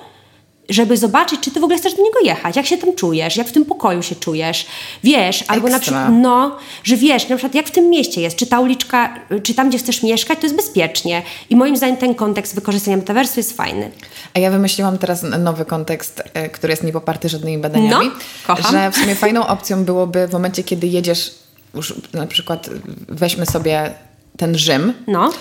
żeby 0.73 0.97
zobaczyć, 0.97 1.39
czy 1.39 1.51
ty 1.51 1.59
w 1.59 1.63
ogóle 1.63 1.77
chcesz 1.77 1.93
do 1.93 2.03
niego 2.03 2.19
jechać, 2.23 2.55
jak 2.55 2.65
się 2.65 2.77
tam 2.77 2.95
czujesz, 2.95 3.37
jak 3.37 3.47
w 3.47 3.51
tym 3.51 3.65
pokoju 3.65 4.03
się 4.03 4.15
czujesz, 4.15 4.65
wiesz, 5.03 5.43
albo 5.47 5.67
Ekstra. 5.67 5.71
na 5.71 5.79
przykład, 5.79 6.21
no, 6.21 6.57
że 6.83 6.97
wiesz, 6.97 7.29
na 7.29 7.35
przykład 7.35 7.55
jak 7.55 7.67
w 7.67 7.71
tym 7.71 7.89
mieście 7.89 8.21
jest, 8.21 8.35
czy 8.35 8.47
ta 8.47 8.59
uliczka, 8.59 9.19
czy 9.43 9.53
tam, 9.53 9.69
gdzie 9.69 9.77
chcesz 9.77 10.03
mieszkać, 10.03 10.39
to 10.39 10.45
jest 10.45 10.55
bezpiecznie. 10.55 11.21
I 11.49 11.55
moim 11.55 11.77
zdaniem 11.77 11.97
ten 11.97 12.15
kontekst 12.15 12.55
wykorzystania 12.55 12.97
metaversu 12.97 13.39
jest 13.39 13.57
fajny. 13.57 13.91
A 14.33 14.39
ja 14.39 14.51
wymyśliłam 14.51 14.97
teraz 14.97 15.23
nowy 15.39 15.65
kontekst, 15.65 16.23
e, 16.33 16.49
który 16.49 16.73
jest 16.73 16.83
niepoparty 16.83 17.29
żadnymi 17.29 17.57
badaniami, 17.57 18.05
no, 18.05 18.11
kocham. 18.47 18.71
że 18.71 18.91
w 18.91 18.95
sumie 18.95 19.15
fajną 19.15 19.47
opcją 19.47 19.85
byłoby 19.85 20.27
w 20.27 20.33
momencie, 20.33 20.63
kiedy 20.63 20.87
jedziesz, 20.87 21.35
już 21.75 21.93
na 22.13 22.27
przykład 22.27 22.69
weźmy 23.09 23.45
sobie 23.45 23.93
ten 24.37 24.57
Rzym, 24.57 24.93
no. 25.07 25.31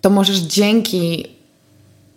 to 0.00 0.10
możesz 0.10 0.38
dzięki... 0.38 1.26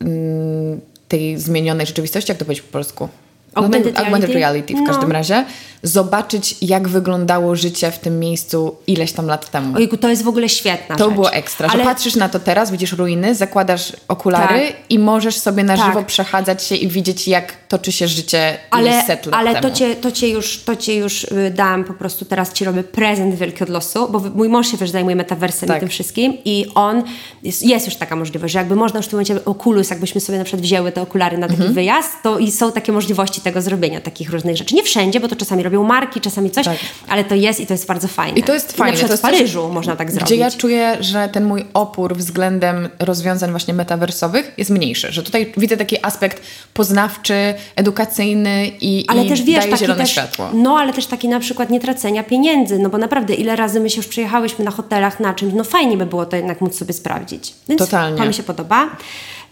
Mm, 0.01 0.92
tej 1.13 1.37
zmienionej 1.37 1.85
rzeczywistości, 1.85 2.31
jak 2.31 2.37
to 2.37 2.45
powiedzieć 2.45 2.65
po 2.65 2.71
polsku? 2.71 3.09
Augmented, 3.53 3.93
no, 3.93 3.99
augmented 3.99 4.29
reality. 4.29 4.73
w 4.73 4.87
każdym 4.87 5.09
no. 5.09 5.13
razie, 5.13 5.45
zobaczyć 5.83 6.55
jak 6.61 6.87
wyglądało 6.87 7.55
życie 7.55 7.91
w 7.91 7.99
tym 7.99 8.19
miejscu 8.19 8.75
ileś 8.87 9.11
tam 9.11 9.25
lat 9.27 9.51
temu. 9.51 9.77
Ojku, 9.77 9.97
to 9.97 10.09
jest 10.09 10.23
w 10.23 10.27
ogóle 10.27 10.49
świetna 10.49 10.95
To 10.95 11.05
rzecz. 11.05 11.13
było 11.13 11.31
ekstra, 11.31 11.69
Ale... 11.69 11.83
że 11.83 11.89
patrzysz 11.89 12.15
na 12.15 12.29
to 12.29 12.39
teraz, 12.39 12.71
widzisz 12.71 12.93
ruiny, 12.93 13.35
zakładasz 13.35 13.93
okulary 14.07 14.67
tak. 14.67 14.75
i 14.89 14.99
możesz 14.99 15.39
sobie 15.39 15.63
na 15.63 15.77
tak. 15.77 15.85
żywo 15.85 16.03
przechadzać 16.03 16.63
się 16.63 16.75
i 16.75 16.87
widzieć 16.87 17.27
jak 17.27 17.53
toczy 17.67 17.91
się 17.91 18.07
życie 18.07 18.57
ale, 18.71 19.03
set 19.03 19.25
lat 19.25 19.35
Ale 19.35 19.53
temu. 19.53 19.61
to 19.61 19.75
cię, 19.75 19.95
to, 19.95 20.11
cię 20.11 20.29
już, 20.29 20.63
to 20.65 20.75
cię 20.75 20.95
już 20.95 21.23
y, 21.23 21.53
dam, 21.55 21.83
po 21.83 21.93
prostu 21.93 22.25
teraz 22.25 22.53
ci 22.53 22.65
robię 22.65 22.83
prezent 22.83 23.35
wielki 23.35 23.63
od 23.63 23.69
losu, 23.69 24.07
bo 24.11 24.19
mój 24.19 24.49
mąż 24.49 24.71
się 24.71 24.77
też 24.77 24.89
zajmuje 24.89 25.15
metaversem 25.15 25.67
tak. 25.67 25.77
i 25.77 25.79
tym 25.79 25.89
wszystkim 25.89 26.37
i 26.45 26.65
on, 26.75 27.03
jest, 27.43 27.65
jest, 27.65 27.85
już 27.85 27.95
taka 27.95 28.15
możliwość, 28.15 28.53
że 28.53 28.59
jakby 28.59 28.75
można 28.75 28.97
już 28.99 29.05
w 29.05 29.09
tym 29.09 29.17
momencie 29.17 29.45
Oculus, 29.45 29.89
jakbyśmy 29.89 30.21
sobie 30.21 30.37
na 30.37 30.43
przykład 30.43 30.61
wzięły 30.61 30.91
te 30.91 31.01
okulary 31.01 31.37
na 31.37 31.47
taki 31.47 31.59
mhm. 31.59 31.73
wyjazd, 31.73 32.09
to 32.23 32.39
i 32.39 32.51
są 32.51 32.71
takie 32.71 32.91
możliwości 32.91 33.41
tego 33.41 33.61
zrobienia, 33.61 34.01
takich 34.01 34.29
różnych 34.29 34.57
rzeczy. 34.57 34.75
Nie 34.75 34.83
wszędzie, 34.83 35.19
bo 35.19 35.27
to 35.27 35.35
czasami 35.35 35.63
robią 35.63 35.72
marki, 35.81 36.21
czasami 36.21 36.51
coś, 36.51 36.65
tak. 36.65 36.77
ale 37.07 37.23
to 37.23 37.35
jest 37.35 37.59
i 37.59 37.67
to 37.67 37.73
jest 37.73 37.87
bardzo 37.87 38.07
fajne. 38.07 38.39
I 38.39 38.43
to 38.43 38.53
jest 38.53 38.77
fajne. 38.77 38.99
I 38.99 39.01
na 39.01 39.07
to 39.07 39.17
w 39.17 39.21
Paryżu 39.21 39.61
coś, 39.61 39.73
można 39.73 39.95
tak 39.95 40.11
zrobić. 40.11 40.25
Gdzie 40.27 40.35
ja 40.35 40.51
czuję, 40.51 40.97
że 40.99 41.29
ten 41.29 41.45
mój 41.45 41.65
opór 41.73 42.15
względem 42.15 42.89
rozwiązań 42.99 43.51
właśnie 43.51 43.73
metaversowych 43.73 44.53
jest 44.57 44.69
mniejszy, 44.69 45.11
że 45.11 45.23
tutaj 45.23 45.53
widzę 45.57 45.77
taki 45.77 46.05
aspekt 46.05 46.41
poznawczy, 46.73 47.53
edukacyjny 47.75 48.71
i, 48.81 49.05
ale 49.07 49.25
i 49.25 49.29
też, 49.29 49.41
wiesz, 49.41 49.65
daje 49.65 49.77
zielone 49.77 50.01
też, 50.01 50.11
światło. 50.11 50.49
No, 50.53 50.77
ale 50.77 50.93
też 50.93 51.05
taki 51.05 51.27
na 51.27 51.39
przykład 51.39 51.69
nie 51.69 51.79
tracenia 51.79 52.23
pieniędzy, 52.23 52.79
no 52.79 52.89
bo 52.89 52.97
naprawdę 52.97 53.33
ile 53.33 53.55
razy 53.55 53.79
my 53.79 53.89
się 53.89 53.97
już 53.97 54.07
przyjechałyśmy 54.07 54.65
na 54.65 54.71
hotelach 54.71 55.19
na 55.19 55.33
czymś, 55.33 55.53
no 55.53 55.63
fajnie 55.63 55.97
by 55.97 56.05
było 56.05 56.25
to 56.25 56.35
jednak 56.35 56.61
móc 56.61 56.77
sobie 56.77 56.93
sprawdzić. 56.93 57.53
Więc 57.69 57.79
Totalnie. 57.79 58.17
to 58.17 58.25
mi 58.25 58.33
się 58.33 58.43
podoba. 58.43 58.89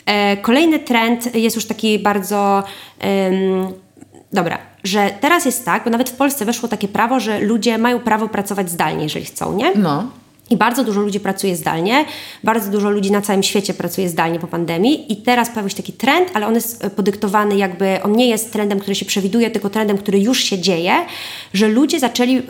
E, 0.05 0.37
kolejny 0.37 0.79
trend 0.79 1.35
jest 1.35 1.55
już 1.55 1.65
taki 1.65 1.99
bardzo... 1.99 2.63
Um, 3.03 3.73
dobra, 4.33 4.57
że 4.83 5.09
teraz 5.21 5.45
jest 5.45 5.65
tak, 5.65 5.83
bo 5.83 5.89
nawet 5.89 6.09
w 6.09 6.15
Polsce 6.15 6.45
weszło 6.45 6.69
takie 6.69 6.87
prawo, 6.87 7.19
że 7.19 7.39
ludzie 7.39 7.77
mają 7.77 7.99
prawo 7.99 8.27
pracować 8.27 8.71
zdalnie, 8.71 9.03
jeżeli 9.03 9.25
chcą, 9.25 9.55
nie? 9.55 9.71
No. 9.75 10.07
I 10.49 10.57
bardzo 10.57 10.83
dużo 10.83 11.01
ludzi 11.01 11.19
pracuje 11.19 11.55
zdalnie, 11.55 12.05
bardzo 12.43 12.71
dużo 12.71 12.89
ludzi 12.89 13.11
na 13.11 13.21
całym 13.21 13.43
świecie 13.43 13.73
pracuje 13.73 14.09
zdalnie 14.09 14.39
po 14.39 14.47
pandemii 14.47 15.13
i 15.13 15.15
teraz 15.17 15.49
pojawił 15.49 15.69
się 15.69 15.75
taki 15.75 15.93
trend, 15.93 16.29
ale 16.33 16.47
on 16.47 16.55
jest 16.55 16.85
podyktowany 16.95 17.55
jakby, 17.55 18.03
on 18.03 18.11
nie 18.11 18.27
jest 18.27 18.53
trendem, 18.53 18.79
który 18.79 18.95
się 18.95 19.05
przewiduje, 19.05 19.51
tylko 19.51 19.69
trendem, 19.69 19.97
który 19.97 20.19
już 20.19 20.43
się 20.43 20.59
dzieje, 20.59 20.93
że 21.53 21.67
ludzie 21.67 21.99
zaczęli 21.99 22.37
y, 22.37 22.43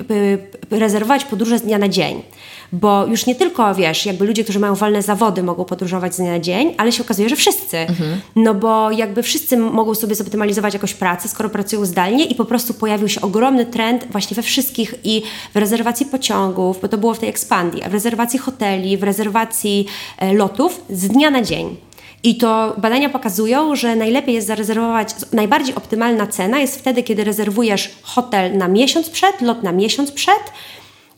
rezerwować 0.71 1.25
podróże 1.25 1.57
z 1.57 1.61
dnia 1.61 1.77
na 1.77 1.89
dzień 1.89 2.23
bo 2.71 3.05
już 3.05 3.25
nie 3.25 3.35
tylko, 3.35 3.75
wiesz, 3.75 4.05
jakby 4.05 4.25
ludzie, 4.25 4.43
którzy 4.43 4.59
mają 4.59 4.75
wolne 4.75 5.01
zawody 5.01 5.43
mogą 5.43 5.65
podróżować 5.65 6.15
z 6.15 6.17
dnia 6.17 6.31
na 6.31 6.39
dzień, 6.39 6.75
ale 6.77 6.91
się 6.91 7.03
okazuje, 7.03 7.29
że 7.29 7.35
wszyscy. 7.35 7.77
Mhm. 7.77 8.21
No 8.35 8.53
bo 8.53 8.91
jakby 8.91 9.23
wszyscy 9.23 9.57
mogą 9.57 9.95
sobie 9.95 10.15
zoptymalizować 10.15 10.73
jakoś 10.73 10.93
pracę, 10.93 11.29
skoro 11.29 11.49
pracują 11.49 11.85
zdalnie 11.85 12.25
i 12.25 12.35
po 12.35 12.45
prostu 12.45 12.73
pojawił 12.73 13.07
się 13.07 13.21
ogromny 13.21 13.65
trend 13.65 14.07
właśnie 14.09 14.35
we 14.35 14.41
wszystkich 14.41 14.95
i 15.03 15.21
w 15.53 15.57
rezerwacji 15.57 16.05
pociągów, 16.05 16.81
bo 16.81 16.87
to 16.87 16.97
było 16.97 17.13
w 17.13 17.19
tej 17.19 17.29
ekspandii, 17.29 17.81
w 17.89 17.93
rezerwacji 17.93 18.39
hoteli, 18.39 18.97
w 18.97 19.03
rezerwacji 19.03 19.85
e, 20.17 20.33
lotów 20.33 20.81
z 20.89 21.07
dnia 21.07 21.29
na 21.29 21.41
dzień. 21.41 21.77
I 22.23 22.35
to 22.35 22.75
badania 22.77 23.09
pokazują, 23.09 23.75
że 23.75 23.95
najlepiej 23.95 24.35
jest 24.35 24.47
zarezerwować, 24.47 25.09
najbardziej 25.33 25.75
optymalna 25.75 26.27
cena 26.27 26.59
jest 26.59 26.79
wtedy, 26.79 27.03
kiedy 27.03 27.23
rezerwujesz 27.23 27.95
hotel 28.01 28.57
na 28.57 28.67
miesiąc 28.67 29.09
przed, 29.09 29.41
lot 29.41 29.63
na 29.63 29.71
miesiąc 29.71 30.11
przed 30.11 30.51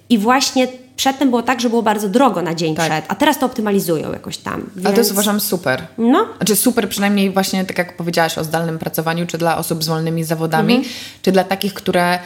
i 0.10 0.18
właśnie 0.18 0.68
przedtem 0.96 1.30
było 1.30 1.44
tak, 1.44 1.62
że 1.62 1.70
było 1.70 1.84
bardzo 1.84 2.10
drogo 2.10 2.42
na 2.42 2.56
dzień 2.56 2.76
tak. 2.76 2.92
przed, 2.92 3.06
a 3.08 3.16
teraz 3.16 3.40
to 3.40 3.46
optymalizują 3.46 4.12
jakoś 4.12 4.38
tam. 4.38 4.70
Więc... 4.76 4.86
Ale 4.86 4.96
to 4.96 5.02
jest 5.02 5.12
uważam 5.12 5.40
super. 5.40 5.88
No. 5.98 6.28
Znaczy 6.38 6.56
super 6.56 6.90
przynajmniej 6.90 7.32
właśnie 7.32 7.66
tak 7.66 7.78
jak 7.78 7.98
powiedziałaś 7.98 8.38
o 8.38 8.44
zdalnym 8.44 8.80
pracowaniu, 8.80 9.28
czy 9.28 9.38
dla 9.38 9.58
osób 9.58 9.84
z 9.84 9.88
wolnymi 9.88 10.24
zawodami, 10.24 10.76
mhm. 10.76 10.94
czy 11.22 11.32
dla 11.32 11.44
takich, 11.44 11.74
które 11.74 12.20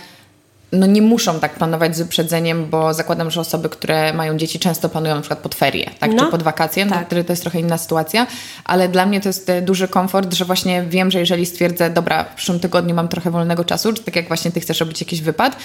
no 0.71 0.85
nie 0.85 1.01
muszą 1.01 1.39
tak 1.39 1.55
planować 1.55 1.95
z 1.95 1.99
wyprzedzeniem, 1.99 2.69
bo 2.69 2.93
zakładam, 2.93 3.31
że 3.31 3.41
osoby, 3.41 3.69
które 3.69 4.13
mają 4.13 4.37
dzieci 4.37 4.59
często 4.59 4.89
planują 4.89 5.15
na 5.15 5.21
przykład 5.21 5.39
pod 5.39 5.55
ferie, 5.55 5.89
tak? 5.99 6.13
No, 6.13 6.25
czy 6.25 6.31
pod 6.31 6.43
wakacje, 6.43 6.85
no, 6.85 6.91
tak. 6.91 7.09
to, 7.09 7.23
to 7.23 7.33
jest 7.33 7.41
trochę 7.41 7.59
inna 7.59 7.77
sytuacja, 7.77 8.27
ale 8.65 8.89
dla 8.89 9.05
mnie 9.05 9.21
to 9.21 9.29
jest 9.29 9.49
e, 9.49 9.61
duży 9.61 9.87
komfort, 9.87 10.33
że 10.33 10.45
właśnie 10.45 10.83
wiem, 10.83 11.11
że 11.11 11.19
jeżeli 11.19 11.45
stwierdzę, 11.45 11.89
dobra, 11.89 12.23
w 12.23 12.35
przyszłym 12.35 12.59
tygodniu 12.59 12.95
mam 12.95 13.07
trochę 13.07 13.31
wolnego 13.31 13.65
czasu, 13.65 13.93
czy 13.93 14.03
tak 14.03 14.15
jak 14.15 14.27
właśnie 14.27 14.51
ty 14.51 14.59
chcesz 14.59 14.79
robić 14.79 15.01
jakiś 15.01 15.21
wypad, 15.21 15.55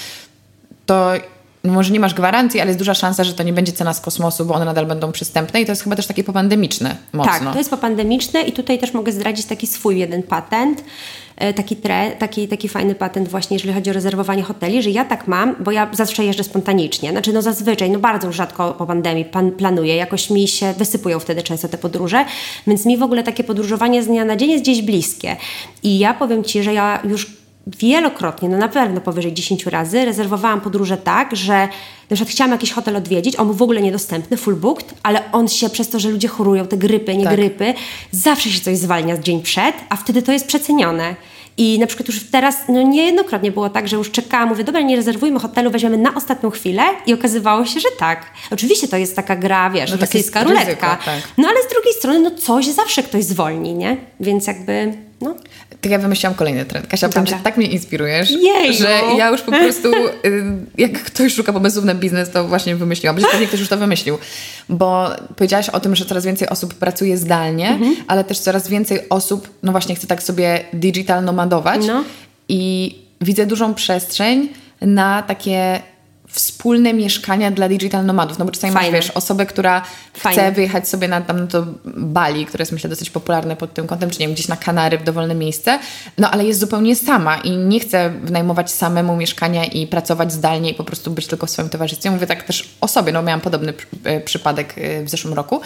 to 0.86 1.12
no 1.14 1.41
może 1.64 1.92
nie 1.92 2.00
masz 2.00 2.14
gwarancji, 2.14 2.60
ale 2.60 2.68
jest 2.68 2.78
duża 2.78 2.94
szansa, 2.94 3.24
że 3.24 3.34
to 3.34 3.42
nie 3.42 3.52
będzie 3.52 3.72
cena 3.72 3.94
z 3.94 4.00
kosmosu, 4.00 4.44
bo 4.44 4.54
one 4.54 4.64
nadal 4.64 4.86
będą 4.86 5.12
przystępne 5.12 5.60
i 5.60 5.66
to 5.66 5.72
jest 5.72 5.82
chyba 5.82 5.96
też 5.96 6.06
takie 6.06 6.24
popandemiczne 6.24 6.96
mocno. 7.12 7.32
Tak, 7.32 7.52
to 7.52 7.58
jest 7.58 7.70
popandemiczne 7.70 8.42
i 8.42 8.52
tutaj 8.52 8.78
też 8.78 8.94
mogę 8.94 9.12
zdradzić 9.12 9.46
taki 9.46 9.66
swój 9.66 9.98
jeden 9.98 10.22
patent, 10.22 10.84
e, 11.36 11.54
taki, 11.54 11.76
tre, 11.76 12.10
taki, 12.18 12.48
taki 12.48 12.68
fajny 12.68 12.94
patent 12.94 13.28
właśnie, 13.28 13.54
jeżeli 13.54 13.74
chodzi 13.74 13.90
o 13.90 13.92
rezerwowanie 13.92 14.42
hoteli, 14.42 14.82
że 14.82 14.90
ja 14.90 15.04
tak 15.04 15.28
mam, 15.28 15.56
bo 15.60 15.70
ja 15.70 15.88
zawsze 15.92 16.24
jeżdżę 16.24 16.44
spontanicznie, 16.44 17.10
znaczy 17.10 17.32
no 17.32 17.42
zazwyczaj, 17.42 17.90
no 17.90 17.98
bardzo 17.98 18.32
rzadko 18.32 18.72
po 18.72 18.86
pandemii 18.86 19.24
pan, 19.24 19.50
planuję, 19.50 19.96
jakoś 19.96 20.30
mi 20.30 20.48
się 20.48 20.72
wysypują 20.72 21.18
wtedy 21.18 21.42
często 21.42 21.68
te 21.68 21.78
podróże, 21.78 22.24
więc 22.66 22.86
mi 22.86 22.96
w 22.96 23.02
ogóle 23.02 23.22
takie 23.22 23.44
podróżowanie 23.44 24.02
z 24.02 24.06
dnia 24.06 24.24
na 24.24 24.36
dzień 24.36 24.50
jest 24.50 24.64
gdzieś 24.64 24.82
bliskie 24.82 25.36
i 25.82 25.98
ja 25.98 26.14
powiem 26.14 26.44
Ci, 26.44 26.62
że 26.62 26.74
ja 26.74 27.00
już 27.04 27.41
wielokrotnie, 27.66 28.48
no 28.48 28.58
na 28.58 28.68
pewno 28.68 29.00
powyżej 29.00 29.34
10 29.34 29.66
razy, 29.66 30.04
rezerwowałam 30.04 30.60
podróże 30.60 30.96
tak, 30.96 31.36
że 31.36 31.68
na 32.10 32.16
przykład 32.16 32.28
chciałam 32.28 32.50
jakiś 32.52 32.72
hotel 32.72 32.96
odwiedzić, 32.96 33.36
on 33.36 33.46
był 33.46 33.56
w 33.56 33.62
ogóle 33.62 33.82
niedostępny, 33.82 34.36
full 34.36 34.56
booked, 34.56 34.94
ale 35.02 35.32
on 35.32 35.48
się 35.48 35.70
przez 35.70 35.88
to, 35.88 36.00
że 36.00 36.10
ludzie 36.10 36.28
chorują, 36.28 36.66
te 36.66 36.76
grypy, 36.76 37.16
nie 37.16 37.24
tak. 37.24 37.34
grypy, 37.34 37.74
zawsze 38.10 38.50
się 38.50 38.60
coś 38.60 38.78
zwalnia 38.78 39.18
dzień 39.18 39.42
przed, 39.42 39.74
a 39.88 39.96
wtedy 39.96 40.22
to 40.22 40.32
jest 40.32 40.46
przecenione. 40.46 41.14
I 41.56 41.78
na 41.78 41.86
przykład 41.86 42.08
już 42.08 42.24
teraz, 42.30 42.56
no 42.68 42.82
niejednokrotnie 42.82 43.52
było 43.52 43.70
tak, 43.70 43.88
że 43.88 43.96
już 43.96 44.10
czekałam, 44.10 44.48
mówię, 44.48 44.64
dobra, 44.64 44.80
nie 44.80 44.96
rezerwujmy 44.96 45.40
hotelu, 45.40 45.70
weźmiemy 45.70 45.98
na 45.98 46.14
ostatnią 46.14 46.50
chwilę 46.50 46.82
i 47.06 47.14
okazywało 47.14 47.64
się, 47.64 47.80
że 47.80 47.88
tak. 47.98 48.26
Oczywiście 48.50 48.88
to 48.88 48.96
jest 48.96 49.16
taka 49.16 49.36
gra, 49.36 49.70
wiesz, 49.70 49.90
no 49.90 49.96
rosyjska 49.96 50.44
ruletka. 50.44 50.64
Ryzyko, 50.64 50.86
tak. 50.86 51.22
No 51.38 51.48
ale 51.48 51.62
z 51.68 51.72
drugiej 51.72 51.94
strony, 51.94 52.18
no 52.18 52.30
coś 52.30 52.66
zawsze 52.66 53.02
ktoś 53.02 53.24
zwolni, 53.24 53.74
nie? 53.74 53.96
Więc 54.20 54.46
jakby, 54.46 54.92
no. 55.22 55.34
Tak 55.80 55.92
ja 55.92 55.98
wymyśliłam 55.98 56.34
kolejny 56.34 56.64
trend. 56.64 56.86
Kasia, 56.86 57.08
powiem, 57.08 57.26
że 57.26 57.34
tak 57.44 57.56
mnie 57.56 57.66
inspirujesz, 57.66 58.30
Jej, 58.30 58.74
że 58.74 59.00
ja 59.18 59.30
już 59.30 59.42
po 59.42 59.52
prostu, 59.52 59.88
y, 60.24 60.44
jak 60.78 60.92
ktoś 60.92 61.34
szuka 61.34 61.52
pomysłów 61.52 61.84
na 61.84 61.94
biznes, 61.94 62.30
to 62.30 62.48
właśnie 62.48 62.76
wymyśliłam. 62.76 63.20
Że 63.20 63.26
pewnie 63.30 63.46
ktoś 63.46 63.60
już 63.60 63.68
to 63.68 63.76
wymyślił. 63.76 64.18
Bo 64.68 65.10
powiedziałaś 65.36 65.68
o 65.68 65.80
tym, 65.80 65.96
że 65.96 66.04
coraz 66.04 66.24
więcej 66.24 66.48
osób 66.48 66.74
pracuje 66.74 67.18
zdalnie, 67.18 67.68
mhm. 67.68 67.96
ale 68.08 68.24
też 68.24 68.38
coraz 68.38 68.68
więcej 68.68 69.08
osób, 69.08 69.50
no 69.62 69.72
właśnie 69.72 69.94
chce 69.94 70.06
tak 70.06 70.22
sobie 70.22 70.64
digital 70.72 71.24
nomadować. 71.24 71.86
No. 71.86 72.04
I 72.48 72.94
widzę 73.20 73.46
dużą 73.46 73.74
przestrzeń 73.74 74.48
na 74.80 75.22
takie 75.22 75.80
wspólne 76.32 76.94
mieszkania 76.94 77.50
dla 77.50 77.68
digital 77.68 78.06
nomadów. 78.06 78.38
No 78.38 78.44
bo 78.44 78.50
czasami 78.50 78.72
Fajne. 78.72 78.90
masz, 78.90 79.06
wiesz, 79.06 79.10
osobę, 79.16 79.46
która 79.46 79.82
Fajne. 80.14 80.42
chce 80.42 80.52
wyjechać 80.52 80.88
sobie 80.88 81.08
na 81.08 81.20
tam 81.20 81.48
to 81.48 81.66
Bali, 81.84 82.46
które 82.46 82.62
jest 82.62 82.72
myślę 82.72 82.90
dosyć 82.90 83.10
popularne 83.10 83.56
pod 83.56 83.74
tym 83.74 83.86
kątem, 83.86 84.10
czy 84.10 84.20
nie 84.20 84.26
wiem, 84.26 84.34
gdzieś 84.34 84.48
na 84.48 84.56
Kanary, 84.56 84.98
w 84.98 85.04
dowolne 85.04 85.34
miejsce, 85.34 85.78
no 86.18 86.30
ale 86.30 86.44
jest 86.44 86.60
zupełnie 86.60 86.96
sama 86.96 87.36
i 87.36 87.50
nie 87.50 87.80
chce 87.80 88.10
wynajmować 88.10 88.70
samemu 88.70 89.16
mieszkania 89.16 89.64
i 89.64 89.86
pracować 89.86 90.32
zdalnie 90.32 90.70
i 90.70 90.74
po 90.74 90.84
prostu 90.84 91.10
być 91.10 91.26
tylko 91.26 91.46
w 91.46 91.50
swoim 91.50 91.68
towarzystwie. 91.68 92.10
Mówię 92.10 92.26
tak 92.26 92.42
też 92.42 92.68
o 92.80 92.88
sobie, 92.88 93.12
no 93.12 93.22
miałam 93.22 93.40
podobny 93.40 93.74
e, 94.04 94.20
przypadek 94.20 94.74
e, 94.78 95.02
w 95.04 95.08
zeszłym 95.08 95.34
roku. 95.34 95.60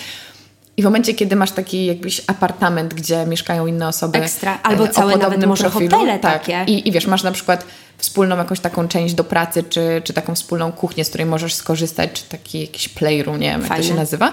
I 0.77 0.83
w 0.83 0.85
momencie, 0.85 1.15
kiedy 1.15 1.37
masz 1.37 1.51
taki 1.51 1.87
jakiś 1.87 2.23
apartament, 2.27 2.95
gdzie 2.95 3.27
mieszkają 3.27 3.67
inne 3.67 3.89
osoby. 3.89 4.19
Ekstra, 4.19 4.59
albo 4.63 4.85
e, 4.85 4.89
całe 4.89 5.17
nawet 5.17 5.47
może 5.47 5.71
profilu, 5.71 5.91
hotele 5.91 6.19
tak, 6.19 6.33
takie. 6.33 6.73
I, 6.73 6.89
I 6.89 6.93
wiesz, 6.93 7.07
masz 7.07 7.23
na 7.23 7.33
przykład 7.33 7.67
wspólną 7.99 8.37
jakąś 8.37 8.61
taką 8.61 8.89
część 8.89 9.15
do 9.15 9.25
pracy, 9.25 9.63
czy, 9.63 10.03
czy 10.05 10.13
taką 10.13 10.35
wspólną 10.35 10.73
kuchnię, 10.73 11.05
z 11.05 11.09
której 11.09 11.27
możesz 11.27 11.55
skorzystać, 11.55 12.11
czy 12.13 12.23
taki 12.25 12.61
jakiś 12.61 12.89
playroom, 12.89 13.41
nie 13.41 13.51
wiem 13.51 13.61
Fajne. 13.61 13.77
jak 13.77 13.85
to 13.85 13.89
się 13.89 13.95
nazywa 13.95 14.33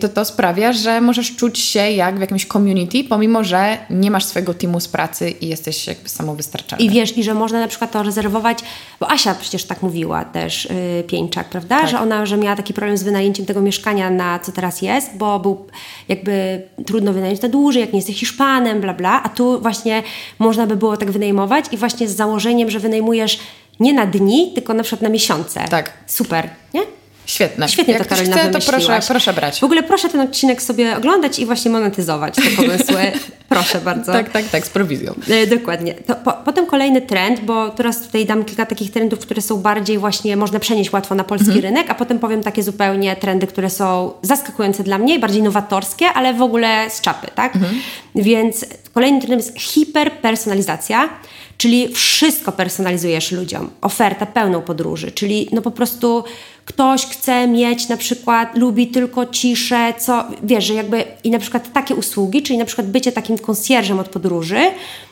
to, 0.00 0.08
to 0.08 0.24
sprawia, 0.24 0.72
że 0.72 1.00
możesz 1.00 1.36
czuć 1.36 1.58
się 1.58 1.90
jak 1.90 2.16
w 2.16 2.20
jakimś 2.20 2.46
community, 2.46 3.04
pomimo, 3.04 3.44
że 3.44 3.78
nie 3.90 4.10
masz 4.10 4.24
swojego 4.24 4.54
teamu 4.54 4.80
z 4.80 4.88
pracy 4.88 5.30
i 5.30 5.48
jesteś 5.48 5.86
jakby 5.86 6.08
samowystarczalny. 6.08 6.84
I 6.84 6.90
wiesz, 6.90 7.18
i 7.18 7.22
że 7.24 7.34
można 7.34 7.60
na 7.60 7.68
przykład 7.68 7.92
to 7.92 8.02
rezerwować, 8.02 8.58
bo 9.00 9.10
Asia 9.10 9.34
przecież 9.34 9.64
tak 9.64 9.82
mówiła 9.82 10.24
też, 10.24 10.68
yy, 10.96 11.02
Pieńczak, 11.02 11.48
prawda? 11.48 11.80
Tak. 11.80 11.90
Że 11.90 12.00
ona, 12.00 12.26
że 12.26 12.36
miała 12.36 12.56
taki 12.56 12.74
problem 12.74 12.96
z 12.96 13.02
wynajęciem 13.02 13.46
tego 13.46 13.60
mieszkania 13.60 14.10
na 14.10 14.38
co 14.38 14.52
teraz 14.52 14.82
jest, 14.82 15.16
bo 15.16 15.40
był 15.40 15.66
jakby 16.08 16.62
trudno 16.86 17.12
wynająć 17.12 17.42
na 17.42 17.48
dłużej, 17.48 17.80
jak 17.80 17.92
nie 17.92 17.98
jesteś 17.98 18.16
Hiszpanem, 18.16 18.80
bla 18.80 18.94
bla, 18.94 19.22
a 19.22 19.28
tu 19.28 19.60
właśnie 19.60 20.02
można 20.38 20.66
by 20.66 20.76
było 20.76 20.96
tak 20.96 21.10
wynajmować 21.10 21.64
i 21.72 21.76
właśnie 21.76 22.08
z 22.08 22.16
założeniem, 22.16 22.70
że 22.70 22.78
wynajmujesz 22.78 23.38
nie 23.80 23.92
na 23.92 24.06
dni, 24.06 24.52
tylko 24.54 24.74
na 24.74 24.82
przykład 24.82 25.02
na 25.02 25.08
miesiące. 25.08 25.64
Tak. 25.70 25.92
Super, 26.06 26.50
nie? 26.74 26.80
Świetne. 27.26 27.68
Świetnie 27.68 27.94
Jak 27.94 28.02
to 28.02 28.08
Karolina 28.08 28.36
chce, 28.36 28.50
to 28.50 28.58
proszę, 28.70 29.00
proszę 29.08 29.32
brać. 29.32 29.60
W 29.60 29.64
ogóle 29.64 29.82
proszę 29.82 30.08
ten 30.08 30.20
odcinek 30.20 30.62
sobie 30.62 30.96
oglądać 30.96 31.38
i 31.38 31.46
właśnie 31.46 31.70
monetyzować 31.70 32.34
te 32.36 32.42
pomysły. 32.42 33.12
proszę 33.48 33.80
bardzo. 33.80 34.12
Tak, 34.12 34.30
tak, 34.30 34.48
tak, 34.48 34.66
z 34.66 34.70
prowizją. 34.70 35.14
E, 35.28 35.46
dokładnie. 35.46 35.94
To, 35.94 36.14
po, 36.14 36.32
potem 36.32 36.66
kolejny 36.66 37.00
trend, 37.02 37.40
bo 37.40 37.70
teraz 37.70 38.02
tutaj 38.02 38.26
dam 38.26 38.44
kilka 38.44 38.66
takich 38.66 38.92
trendów, 38.92 39.18
które 39.18 39.42
są 39.42 39.56
bardziej 39.56 39.98
właśnie, 39.98 40.36
można 40.36 40.58
przenieść 40.58 40.92
łatwo 40.92 41.14
na 41.14 41.24
polski 41.24 41.46
mhm. 41.46 41.64
rynek, 41.64 41.90
a 41.90 41.94
potem 41.94 42.18
powiem 42.18 42.42
takie 42.42 42.62
zupełnie 42.62 43.16
trendy, 43.16 43.46
które 43.46 43.70
są 43.70 44.12
zaskakujące 44.22 44.82
dla 44.82 44.98
mnie, 44.98 45.18
bardziej 45.18 45.42
nowatorskie, 45.42 46.06
ale 46.06 46.34
w 46.34 46.42
ogóle 46.42 46.90
z 46.90 47.00
czapy, 47.00 47.26
tak? 47.34 47.56
Mhm. 47.56 47.74
Więc 48.14 48.66
kolejny 48.94 49.20
trend 49.20 49.46
jest 49.46 49.60
hiperpersonalizacja. 49.60 51.08
Czyli 51.56 51.88
wszystko 51.88 52.52
personalizujesz 52.52 53.32
ludziom. 53.32 53.70
Ofertę 53.80 54.26
pełną 54.26 54.62
podróży, 54.62 55.12
czyli 55.12 55.48
no 55.52 55.62
po 55.62 55.70
prostu 55.70 56.24
ktoś 56.64 57.06
chce 57.06 57.48
mieć 57.48 57.88
na 57.88 57.96
przykład, 57.96 58.56
lubi 58.56 58.86
tylko 58.86 59.26
ciszę, 59.26 59.94
co, 59.98 60.24
wiesz, 60.42 60.64
że 60.64 60.74
jakby 60.74 61.04
i 61.24 61.30
na 61.30 61.38
przykład 61.38 61.72
takie 61.72 61.94
usługi, 61.94 62.42
czyli 62.42 62.58
na 62.58 62.64
przykład 62.64 62.86
bycie 62.86 63.12
takim 63.12 63.38
konsjerżem 63.38 64.00
od 64.00 64.08
podróży, 64.08 64.60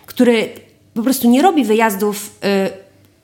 który 0.07 0.49
po 0.95 1.03
prostu 1.03 1.31
nie 1.31 1.43
robi 1.43 1.65
wyjazdów 1.65 2.39
y, 2.45 2.71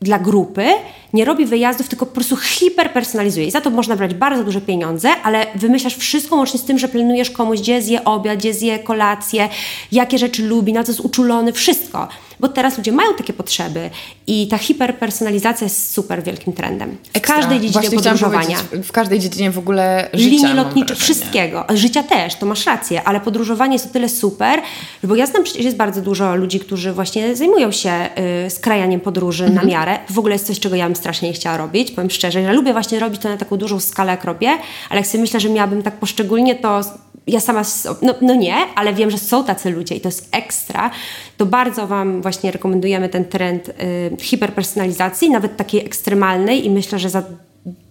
dla 0.01 0.19
grupy, 0.19 0.67
nie 1.13 1.25
robi 1.25 1.47
wyjazdów, 1.47 1.89
tylko 1.89 2.07
po 2.07 2.15
prostu 2.15 2.37
hiperpersonalizuje. 2.37 3.47
I 3.47 3.51
za 3.51 3.61
to 3.61 3.71
można 3.71 3.97
brać 3.97 4.15
bardzo 4.15 4.45
duże 4.45 4.61
pieniądze, 4.61 5.11
ale 5.23 5.47
wymyślasz 5.55 5.97
wszystko 5.97 6.37
łącznie 6.37 6.61
z 6.61 6.65
tym, 6.65 6.79
że 6.79 6.89
planujesz 6.89 7.31
komuś, 7.31 7.61
gdzie 7.61 7.83
zje 7.83 8.05
obiad, 8.05 8.39
gdzie 8.39 8.55
zje 8.55 8.79
kolację, 8.79 9.49
jakie 9.93 10.19
rzeczy 10.19 10.43
lubi, 10.43 10.73
na 10.73 10.85
co 10.85 10.93
jest 10.93 11.01
uczulony, 11.01 11.53
wszystko 11.53 12.09
bo 12.41 12.49
teraz 12.49 12.77
ludzie 12.79 12.93
mają 12.93 13.15
takie 13.15 13.33
potrzeby 13.33 13.91
i 14.27 14.49
ta 14.49 14.59
hiperpersonalizacja 14.59 15.65
jest 15.65 15.93
super 15.93 16.23
wielkim 16.23 16.53
trendem. 16.53 16.97
W 17.13 17.17
Ekstra. 17.17 17.37
każdej 17.37 17.61
dziedzinie 17.61 17.73
Właśnie 17.73 17.99
podróżowania. 17.99 18.57
W 18.83 18.93
każdej 18.93 19.19
dziedzinie 19.21 19.51
w 19.51 19.59
ogóle 19.59 20.11
życia. 20.13 20.31
Linii 20.31 20.55
lotniczych, 20.55 20.99
wszystkiego. 20.99 21.65
Życia 21.75 22.03
też, 22.03 22.35
to 22.35 22.47
masz 22.47 22.67
rację, 22.67 23.03
ale 23.05 23.21
podróżowanie 23.21 23.73
jest 23.73 23.87
o 23.87 23.89
tyle 23.89 24.09
super, 24.09 24.61
bo 25.03 25.17
ja 25.17 25.27
znam 25.27 25.45
przecież 25.45 25.65
jest 25.65 25.77
bardzo 25.77 26.01
dużo 26.01 26.37
ludzi, 26.37 26.61
którzy 26.61 26.93
właśnie 26.93 27.37
zajmują 27.37 27.73
się 27.73 28.09
y, 28.47 28.51
skrajaniem 28.51 29.01
podróży 29.01 29.45
mhm. 29.45 29.67
na 29.67 29.73
miarę. 29.73 29.99
W 30.11 30.19
ogóle 30.19 30.35
jest 30.35 30.47
coś, 30.47 30.61
czego 30.61 30.77
ja 30.77 30.85
bym 30.85 30.97
strasznie 30.99 31.29
nie 31.29 31.35
chciała 31.35 31.57
robić, 31.57 31.91
powiem 31.91 32.11
szczerze. 32.11 32.43
Ja 32.43 32.53
lubię 32.53 32.73
właśnie 32.73 33.01
robić 33.01 33.23
to 33.23 33.29
na 33.29 33.37
taką 33.37 33.57
dużą 33.57 33.81
skalę, 33.81 34.11
jak 34.11 34.25
robię, 34.25 34.51
ale 34.91 35.01
jak 35.01 35.07
sobie 35.07 35.21
myślę, 35.21 35.41
że 35.41 35.49
miałabym 35.49 35.83
tak 35.83 35.95
poszczególnie, 35.95 36.55
to 36.55 36.81
ja 37.27 37.41
sama, 37.41 37.63
no, 38.03 38.15
no, 38.21 38.35
nie, 38.35 38.55
ale 38.75 38.95
wiem, 38.95 39.11
że 39.11 39.19
są 39.19 39.45
tacy 39.45 39.71
ludzie 39.71 39.95
i 39.95 40.01
to 40.01 40.09
jest 40.09 40.29
ekstra, 40.33 40.91
to 41.37 41.47
bardzo 41.47 41.87
Wam 41.87 42.23
właśnie 42.23 42.51
rekomendujemy 42.51 43.09
ten 43.09 43.25
trend 43.25 43.69
y, 43.69 43.73
hiperpersonalizacji, 44.21 45.31
nawet 45.31 45.57
takiej 45.57 45.87
ekstremalnej 45.87 46.67
i 46.67 46.71
myślę, 46.71 46.99
że 46.99 47.11
za 47.11 47.23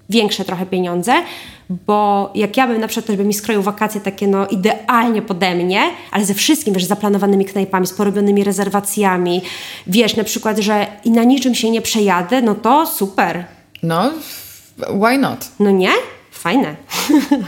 większe 0.09 0.45
trochę 0.45 0.65
pieniądze, 0.65 1.13
bo 1.69 2.31
jak 2.35 2.57
ja 2.57 2.67
bym 2.67 2.81
na 2.81 2.87
przykład 2.87 3.03
ktoś 3.03 3.17
by 3.17 3.23
mi 3.23 3.33
skroił 3.33 3.61
wakacje 3.61 4.01
takie 4.01 4.27
no 4.27 4.47
idealnie 4.47 5.21
pode 5.21 5.55
mnie, 5.55 5.81
ale 6.11 6.25
ze 6.25 6.33
wszystkim, 6.33 6.73
wiesz, 6.73 6.83
zaplanowanymi 6.83 7.45
knajpami, 7.45 7.87
z 7.87 7.93
porobionymi 7.93 8.43
rezerwacjami, 8.43 9.41
wiesz, 9.87 10.15
na 10.15 10.23
przykład, 10.23 10.57
że 10.57 10.87
i 11.03 11.11
na 11.11 11.23
niczym 11.23 11.55
się 11.55 11.71
nie 11.71 11.81
przejadę, 11.81 12.41
no 12.41 12.55
to 12.55 12.85
super. 12.85 13.45
No, 13.83 14.11
why 14.77 15.17
not? 15.17 15.47
No 15.59 15.71
nie? 15.71 15.91
Fajne. 16.31 16.75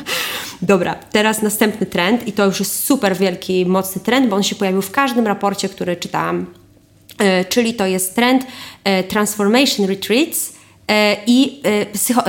Dobra, 0.62 0.96
teraz 1.12 1.42
następny 1.42 1.86
trend 1.86 2.28
i 2.28 2.32
to 2.32 2.46
już 2.46 2.60
jest 2.60 2.86
super 2.86 3.18
wielki, 3.18 3.66
mocny 3.66 4.02
trend, 4.02 4.30
bo 4.30 4.36
on 4.36 4.44
się 4.44 4.56
pojawił 4.56 4.82
w 4.82 4.92
każdym 4.92 5.28
raporcie, 5.28 5.70
który 5.70 5.96
czytałam. 5.96 6.46
E, 7.18 7.46
czyli 7.46 7.74
to 7.74 7.86
jest 7.86 8.16
trend 8.16 8.46
e, 8.84 9.04
Transformation 9.04 9.86
Retreats, 9.88 10.59
i 11.28 11.62
psycho, 11.94 12.24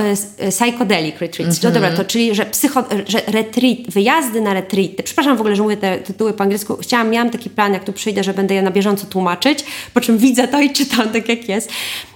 psychedelic 0.49 1.19
retreats. 1.19 1.63
Mm. 1.63 1.73
No 1.73 1.81
dobra, 1.81 1.97
to 1.97 2.05
czyli, 2.05 2.35
że, 2.35 2.45
psycho, 2.45 2.83
że 3.07 3.21
retreat, 3.27 3.77
wyjazdy 3.89 4.41
na 4.41 4.53
retreaty. 4.53 5.03
Przepraszam 5.03 5.37
w 5.37 5.39
ogóle, 5.39 5.55
że 5.55 5.63
mówię 5.63 5.77
te 5.77 5.97
tytuły 5.97 6.33
po 6.33 6.43
angielsku. 6.43 6.77
Chciałam, 6.81 7.09
miałam 7.09 7.29
taki 7.29 7.49
plan, 7.49 7.73
jak 7.73 7.83
tu 7.83 7.93
przyjdę, 7.93 8.23
że 8.23 8.33
będę 8.33 8.55
je 8.55 8.61
na 8.61 8.71
bieżąco 8.71 9.07
tłumaczyć, 9.07 9.63
po 9.93 10.01
czym 10.01 10.17
widzę 10.17 10.47
to 10.47 10.61
i 10.61 10.69
czytam 10.69 11.09
tak 11.09 11.29
jak 11.29 11.49
jest. 11.49 11.69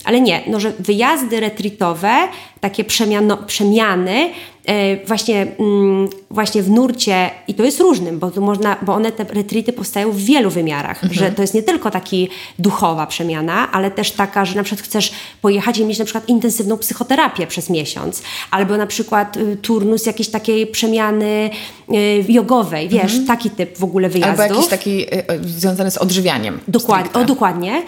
Ale 0.05 0.21
nie, 0.21 0.41
no 0.47 0.59
że 0.59 0.73
wyjazdy 0.79 1.39
retreatowe, 1.39 2.13
takie 2.61 2.83
przemiano, 2.83 3.37
przemiany, 3.37 4.29
E, 4.65 5.05
właśnie, 5.05 5.47
mm, 5.59 6.09
właśnie 6.31 6.63
w 6.63 6.69
nurcie, 6.69 7.29
i 7.47 7.53
to 7.53 7.63
jest 7.63 7.79
różnym, 7.79 8.19
bo, 8.19 8.31
tu 8.31 8.41
można, 8.41 8.77
bo 8.81 8.93
one, 8.93 9.11
te 9.11 9.23
retreaty 9.23 9.73
powstają 9.73 10.11
w 10.11 10.17
wielu 10.17 10.49
wymiarach, 10.49 11.03
mhm. 11.03 11.13
że 11.13 11.31
to 11.31 11.41
jest 11.41 11.53
nie 11.53 11.63
tylko 11.63 11.91
taki 11.91 12.29
duchowa 12.59 13.07
przemiana, 13.07 13.71
ale 13.71 13.91
też 13.91 14.11
taka, 14.11 14.45
że 14.45 14.55
na 14.55 14.63
przykład 14.63 14.85
chcesz 14.85 15.11
pojechać 15.41 15.77
i 15.77 15.85
mieć 15.85 15.99
na 15.99 16.05
przykład 16.05 16.29
intensywną 16.29 16.77
psychoterapię 16.77 17.47
przez 17.47 17.69
miesiąc, 17.69 18.21
albo 18.51 18.77
na 18.77 18.87
przykład 18.87 19.37
y, 19.37 19.57
turnus 19.57 20.05
jakiejś 20.05 20.29
takiej 20.29 20.67
przemiany 20.67 21.49
y, 21.93 22.25
jogowej, 22.27 22.89
wiesz, 22.89 23.03
mhm. 23.03 23.25
taki 23.25 23.49
typ 23.49 23.77
w 23.77 23.83
ogóle 23.83 24.09
wyjazdu. 24.09 24.41
Albo 24.41 24.55
jakiś 24.55 24.69
taki 24.69 25.01
y, 25.01 25.31
y, 25.31 25.43
związany 25.43 25.91
z 25.91 25.97
odżywianiem. 25.97 26.59
Dokładnie, 26.67 27.21
o, 27.21 27.25
dokładnie 27.25 27.83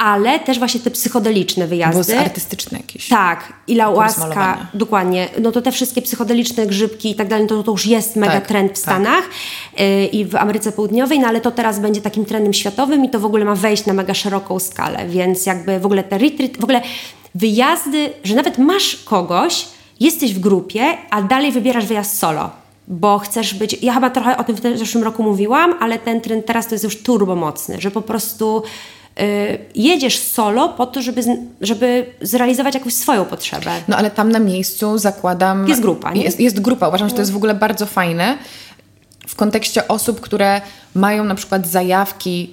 ale 0.00 0.38
też 0.38 0.58
właśnie 0.58 0.80
te 0.80 0.90
psychodeliczne 0.90 1.66
wyjazdy. 1.66 2.14
Bo 2.14 2.20
artystyczne 2.20 2.78
jakieś. 2.78 3.08
Tak, 3.08 3.52
i 3.66 3.78
łaska, 3.78 4.66
dokładnie. 4.74 5.28
No 5.40 5.52
to 5.52 5.62
te 5.62 5.72
wszystkie 5.72 6.02
psychodeliczne 6.02 6.66
grzybki 6.66 7.10
i 7.10 7.14
tak 7.14 7.28
dalej, 7.28 7.46
to, 7.46 7.62
to 7.62 7.70
już 7.70 7.86
jest 7.86 8.16
mega 8.16 8.32
tak, 8.32 8.46
trend 8.46 8.70
w 8.70 8.74
tak. 8.74 8.78
Stanach 8.78 9.24
tak. 9.24 9.80
i 10.12 10.24
w 10.24 10.36
Ameryce 10.36 10.72
Południowej, 10.72 11.18
no 11.18 11.28
ale 11.28 11.40
to 11.40 11.50
teraz 11.50 11.78
będzie 11.78 12.00
takim 12.00 12.24
trendem 12.24 12.52
światowym 12.52 13.04
i 13.04 13.10
to 13.10 13.20
w 13.20 13.24
ogóle 13.24 13.44
ma 13.44 13.54
wejść 13.54 13.86
na 13.86 13.92
mega 13.92 14.14
szeroką 14.14 14.58
skalę, 14.58 15.08
więc 15.08 15.46
jakby 15.46 15.80
w 15.80 15.86
ogóle 15.86 16.04
te 16.04 16.18
retreat, 16.18 16.56
w 16.60 16.64
ogóle 16.64 16.82
wyjazdy, 17.34 18.12
że 18.24 18.34
nawet 18.34 18.58
masz 18.58 18.96
kogoś, 18.96 19.64
jesteś 20.00 20.34
w 20.34 20.38
grupie, 20.38 20.84
a 21.10 21.22
dalej 21.22 21.52
wybierasz 21.52 21.86
wyjazd 21.86 22.18
solo 22.18 22.60
bo 22.92 23.18
chcesz 23.18 23.54
być. 23.54 23.82
Ja 23.82 23.94
chyba 23.94 24.10
trochę 24.10 24.36
o 24.36 24.44
tym 24.44 24.56
w 24.56 24.78
zeszłym 24.78 25.04
roku 25.04 25.22
mówiłam, 25.22 25.74
ale 25.80 25.98
ten 25.98 26.20
trend 26.20 26.46
teraz 26.46 26.66
to 26.66 26.74
jest 26.74 26.84
już 26.84 27.02
turbo 27.02 27.36
mocny, 27.36 27.80
że 27.80 27.90
po 27.90 28.02
prostu 28.02 28.62
jedziesz 29.74 30.18
solo 30.18 30.68
po 30.68 30.86
to, 30.86 31.02
żeby, 31.02 31.22
żeby 31.60 32.06
zrealizować 32.22 32.74
jakąś 32.74 32.94
swoją 32.94 33.24
potrzebę. 33.24 33.70
No 33.88 33.96
ale 33.96 34.10
tam 34.10 34.32
na 34.32 34.38
miejscu 34.38 34.98
zakładam... 34.98 35.68
Jest 35.68 35.80
grupa, 35.80 36.12
nie? 36.12 36.22
Jest, 36.22 36.40
jest 36.40 36.60
grupa. 36.60 36.88
Uważam, 36.88 37.08
że 37.08 37.14
to 37.14 37.20
jest 37.20 37.32
w 37.32 37.36
ogóle 37.36 37.54
bardzo 37.54 37.86
fajne 37.86 38.38
w 39.26 39.36
kontekście 39.36 39.88
osób, 39.88 40.20
które 40.20 40.60
mają 40.94 41.24
na 41.24 41.34
przykład 41.34 41.66
zajawki, 41.66 42.52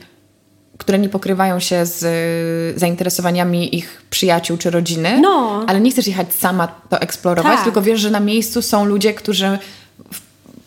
które 0.77 0.99
nie 0.99 1.09
pokrywają 1.09 1.59
się 1.59 1.85
z 1.85 2.79
zainteresowaniami 2.79 3.75
ich 3.75 4.01
przyjaciół 4.09 4.57
czy 4.57 4.69
rodziny, 4.69 5.19
no. 5.21 5.65
ale 5.67 5.81
nie 5.81 5.91
chcesz 5.91 6.07
jechać 6.07 6.33
sama 6.33 6.67
to 6.67 6.99
eksplorować, 7.01 7.55
tak. 7.55 7.63
tylko 7.63 7.81
wiesz, 7.81 7.99
że 7.99 8.11
na 8.11 8.19
miejscu 8.19 8.61
są 8.61 8.85
ludzie, 8.85 9.13
którzy 9.13 9.59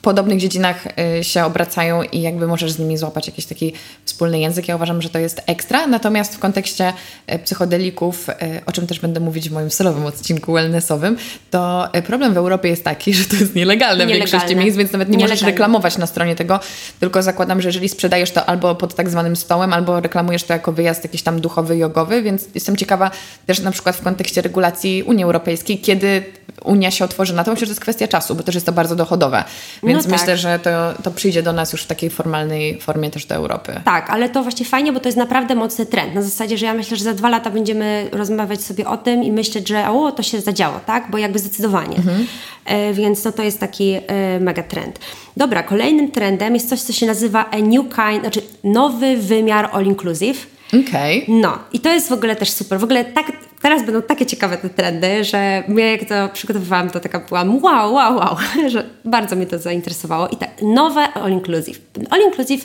podobnych 0.02 0.38
dziedzinach 0.38 0.86
y, 1.18 1.24
się 1.24 1.44
obracają 1.44 2.02
i 2.02 2.20
jakby 2.20 2.46
możesz 2.46 2.72
z 2.72 2.78
nimi 2.78 2.96
złapać 2.96 3.26
jakiś 3.26 3.46
taki 3.46 3.72
wspólny 4.04 4.40
język. 4.40 4.68
Ja 4.68 4.76
uważam, 4.76 5.02
że 5.02 5.08
to 5.08 5.18
jest 5.18 5.42
ekstra. 5.46 5.86
Natomiast 5.86 6.36
w 6.36 6.38
kontekście 6.38 6.92
y, 7.32 7.38
psychodelików, 7.38 8.28
y, 8.28 8.34
o 8.66 8.72
czym 8.72 8.86
też 8.86 9.00
będę 9.00 9.20
mówić 9.20 9.48
w 9.48 9.52
moim 9.52 9.70
solowym 9.70 10.06
odcinku 10.06 10.52
wellnessowym, 10.52 11.16
to 11.50 11.88
problem 12.06 12.34
w 12.34 12.36
Europie 12.36 12.68
jest 12.68 12.84
taki, 12.84 13.14
że 13.20 13.24
to 13.24 13.36
jest 13.36 13.54
nielegalne, 13.54 14.06
nielegalne. 14.06 14.26
w 14.26 14.30
większości 14.30 14.56
miejsc, 14.56 14.76
więc 14.76 14.92
nawet 14.92 15.08
nie 15.08 15.16
nielegalne. 15.16 15.34
możesz 15.34 15.46
reklamować 15.46 15.98
na 15.98 16.06
stronie 16.06 16.36
tego, 16.36 16.60
tylko 17.00 17.22
zakładam, 17.22 17.60
że 17.60 17.68
jeżeli 17.68 17.88
sprzedajesz 17.88 18.30
to 18.30 18.46
albo 18.46 18.74
pod 18.74 18.94
tak 18.94 19.10
zwanym 19.10 19.36
stołem, 19.36 19.72
albo 19.72 20.00
reklamujesz 20.00 20.44
to 20.44 20.52
jako 20.52 20.72
wyjazd 20.72 21.04
jakiś 21.04 21.22
tam 21.22 21.40
duchowy, 21.40 21.76
jogowy, 21.76 22.22
więc 22.22 22.48
jestem 22.54 22.76
ciekawa 22.76 23.10
też 23.46 23.60
na 23.60 23.70
przykład 23.70 23.96
w 23.96 24.02
kontekście 24.02 24.42
regulacji 24.42 25.02
Unii 25.02 25.24
Europejskiej, 25.24 25.78
kiedy 25.78 26.24
Unia 26.64 26.90
się 26.90 27.04
otworzy 27.04 27.34
na 27.34 27.44
to, 27.44 27.50
myślę, 27.50 27.60
że 27.60 27.66
to 27.66 27.72
jest 27.72 27.80
kwestia 27.80 28.08
czasu, 28.08 28.34
bo 28.34 28.42
też 28.42 28.54
jest 28.54 28.66
to 28.66 28.72
bardzo 28.72 28.96
dochodowe. 28.96 29.44
Więc 29.92 30.04
no 30.04 30.10
tak. 30.10 30.20
myślę, 30.20 30.36
że 30.36 30.58
to, 30.58 30.70
to 31.02 31.10
przyjdzie 31.10 31.42
do 31.42 31.52
nas 31.52 31.72
już 31.72 31.82
w 31.82 31.86
takiej 31.86 32.10
formalnej 32.10 32.80
formie 32.80 33.10
też 33.10 33.26
do 33.26 33.34
Europy. 33.34 33.80
Tak, 33.84 34.10
ale 34.10 34.28
to 34.28 34.42
właśnie 34.42 34.66
fajnie, 34.66 34.92
bo 34.92 35.00
to 35.00 35.08
jest 35.08 35.18
naprawdę 35.18 35.54
mocny 35.54 35.86
trend. 35.86 36.14
Na 36.14 36.22
zasadzie, 36.22 36.58
że 36.58 36.66
ja 36.66 36.74
myślę, 36.74 36.96
że 36.96 37.04
za 37.04 37.14
dwa 37.14 37.28
lata 37.28 37.50
będziemy 37.50 38.08
rozmawiać 38.12 38.62
sobie 38.62 38.86
o 38.86 38.96
tym 38.96 39.24
i 39.24 39.32
myśleć, 39.32 39.68
że 39.68 39.90
o, 39.90 40.12
to 40.12 40.22
się 40.22 40.40
zadziało, 40.40 40.80
tak? 40.86 41.10
Bo 41.10 41.18
jakby 41.18 41.38
zdecydowanie. 41.38 41.96
Mhm. 41.96 42.26
E, 42.64 42.92
więc 42.92 43.24
no, 43.24 43.32
to 43.32 43.42
jest 43.42 43.60
taki 43.60 43.92
e, 44.06 44.40
mega 44.40 44.62
trend. 44.62 44.98
Dobra, 45.36 45.62
kolejnym 45.62 46.10
trendem 46.10 46.54
jest 46.54 46.68
coś, 46.68 46.80
co 46.80 46.92
się 46.92 47.06
nazywa 47.06 47.50
a 47.50 47.58
new 47.58 47.84
kind, 47.94 48.20
znaczy 48.20 48.42
nowy 48.64 49.16
wymiar 49.16 49.68
all 49.72 49.84
inclusive. 49.84 50.46
Okej. 50.68 51.22
Okay. 51.22 51.34
No, 51.40 51.58
i 51.72 51.80
to 51.80 51.92
jest 51.92 52.08
w 52.08 52.12
ogóle 52.12 52.36
też 52.36 52.50
super. 52.50 52.78
W 52.80 52.84
ogóle 52.84 53.04
tak 53.04 53.32
teraz 53.62 53.86
będą 53.86 54.02
takie 54.02 54.26
ciekawe 54.26 54.56
te 54.56 54.70
trendy, 54.70 55.24
że 55.24 55.62
ja 55.68 55.86
jak 55.86 56.04
to 56.04 56.28
przygotowywałam, 56.32 56.90
to 56.90 57.00
taka 57.00 57.20
byłam 57.20 57.62
wow, 57.62 57.94
wow, 57.94 58.16
wow, 58.16 58.36
że 58.72 58.84
bardzo 59.04 59.36
mnie 59.36 59.46
to 59.46 59.58
zainteresowało. 59.58 60.28
I 60.28 60.36
tak, 60.36 60.50
nowe 60.62 61.12
all 61.12 61.32
inclusive. 61.32 61.78
All 62.10 62.20
inclusive 62.26 62.64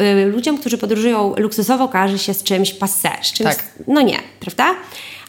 y, 0.00 0.26
ludziom, 0.26 0.58
którzy 0.58 0.78
podróżują 0.78 1.34
luksusowo, 1.36 1.88
kojarzy 1.88 2.18
się 2.18 2.34
z 2.34 2.42
czymś 2.42 2.74
passé, 2.74 3.10
z 3.22 3.32
czymś, 3.32 3.56
tak. 3.56 3.64
no 3.88 4.00
nie, 4.00 4.18
prawda? 4.40 4.74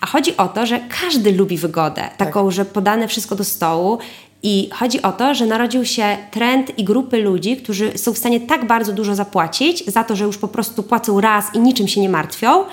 A 0.02 0.06
chodzi 0.06 0.38
o 0.38 0.48
to, 0.48 0.65
że 0.65 0.80
każdy 1.02 1.32
lubi 1.32 1.58
wygodę, 1.58 2.10
taką, 2.18 2.46
tak. 2.46 2.52
że 2.52 2.65
podane 2.65 3.08
wszystko 3.08 3.36
do 3.36 3.44
stołu 3.44 3.98
i 4.44 4.70
chodzi 4.74 5.02
o 5.02 5.12
to, 5.12 5.36
że 5.36 5.46
narodził 5.46 5.86
się 5.86 6.18
trend 6.32 6.80
i 6.80 6.84
grupy 6.84 7.18
ludzi, 7.18 7.58
którzy 7.58 7.98
są 7.98 8.13
w 8.13 8.18
stanie 8.18 8.39
tak 8.39 8.68
bardzo 8.68 8.94
dużo 8.94 9.15
zapłacić 9.15 9.86
za 9.86 10.04
to, 10.04 10.15
że 10.15 10.26
już 10.26 10.38
po 10.38 10.48
prostu 10.48 10.84
płacą 10.84 11.22
raz 11.22 11.46
i 11.56 11.60
niczym 11.60 11.88
się 11.88 12.02
nie 12.02 12.10
martwią, 12.10 12.65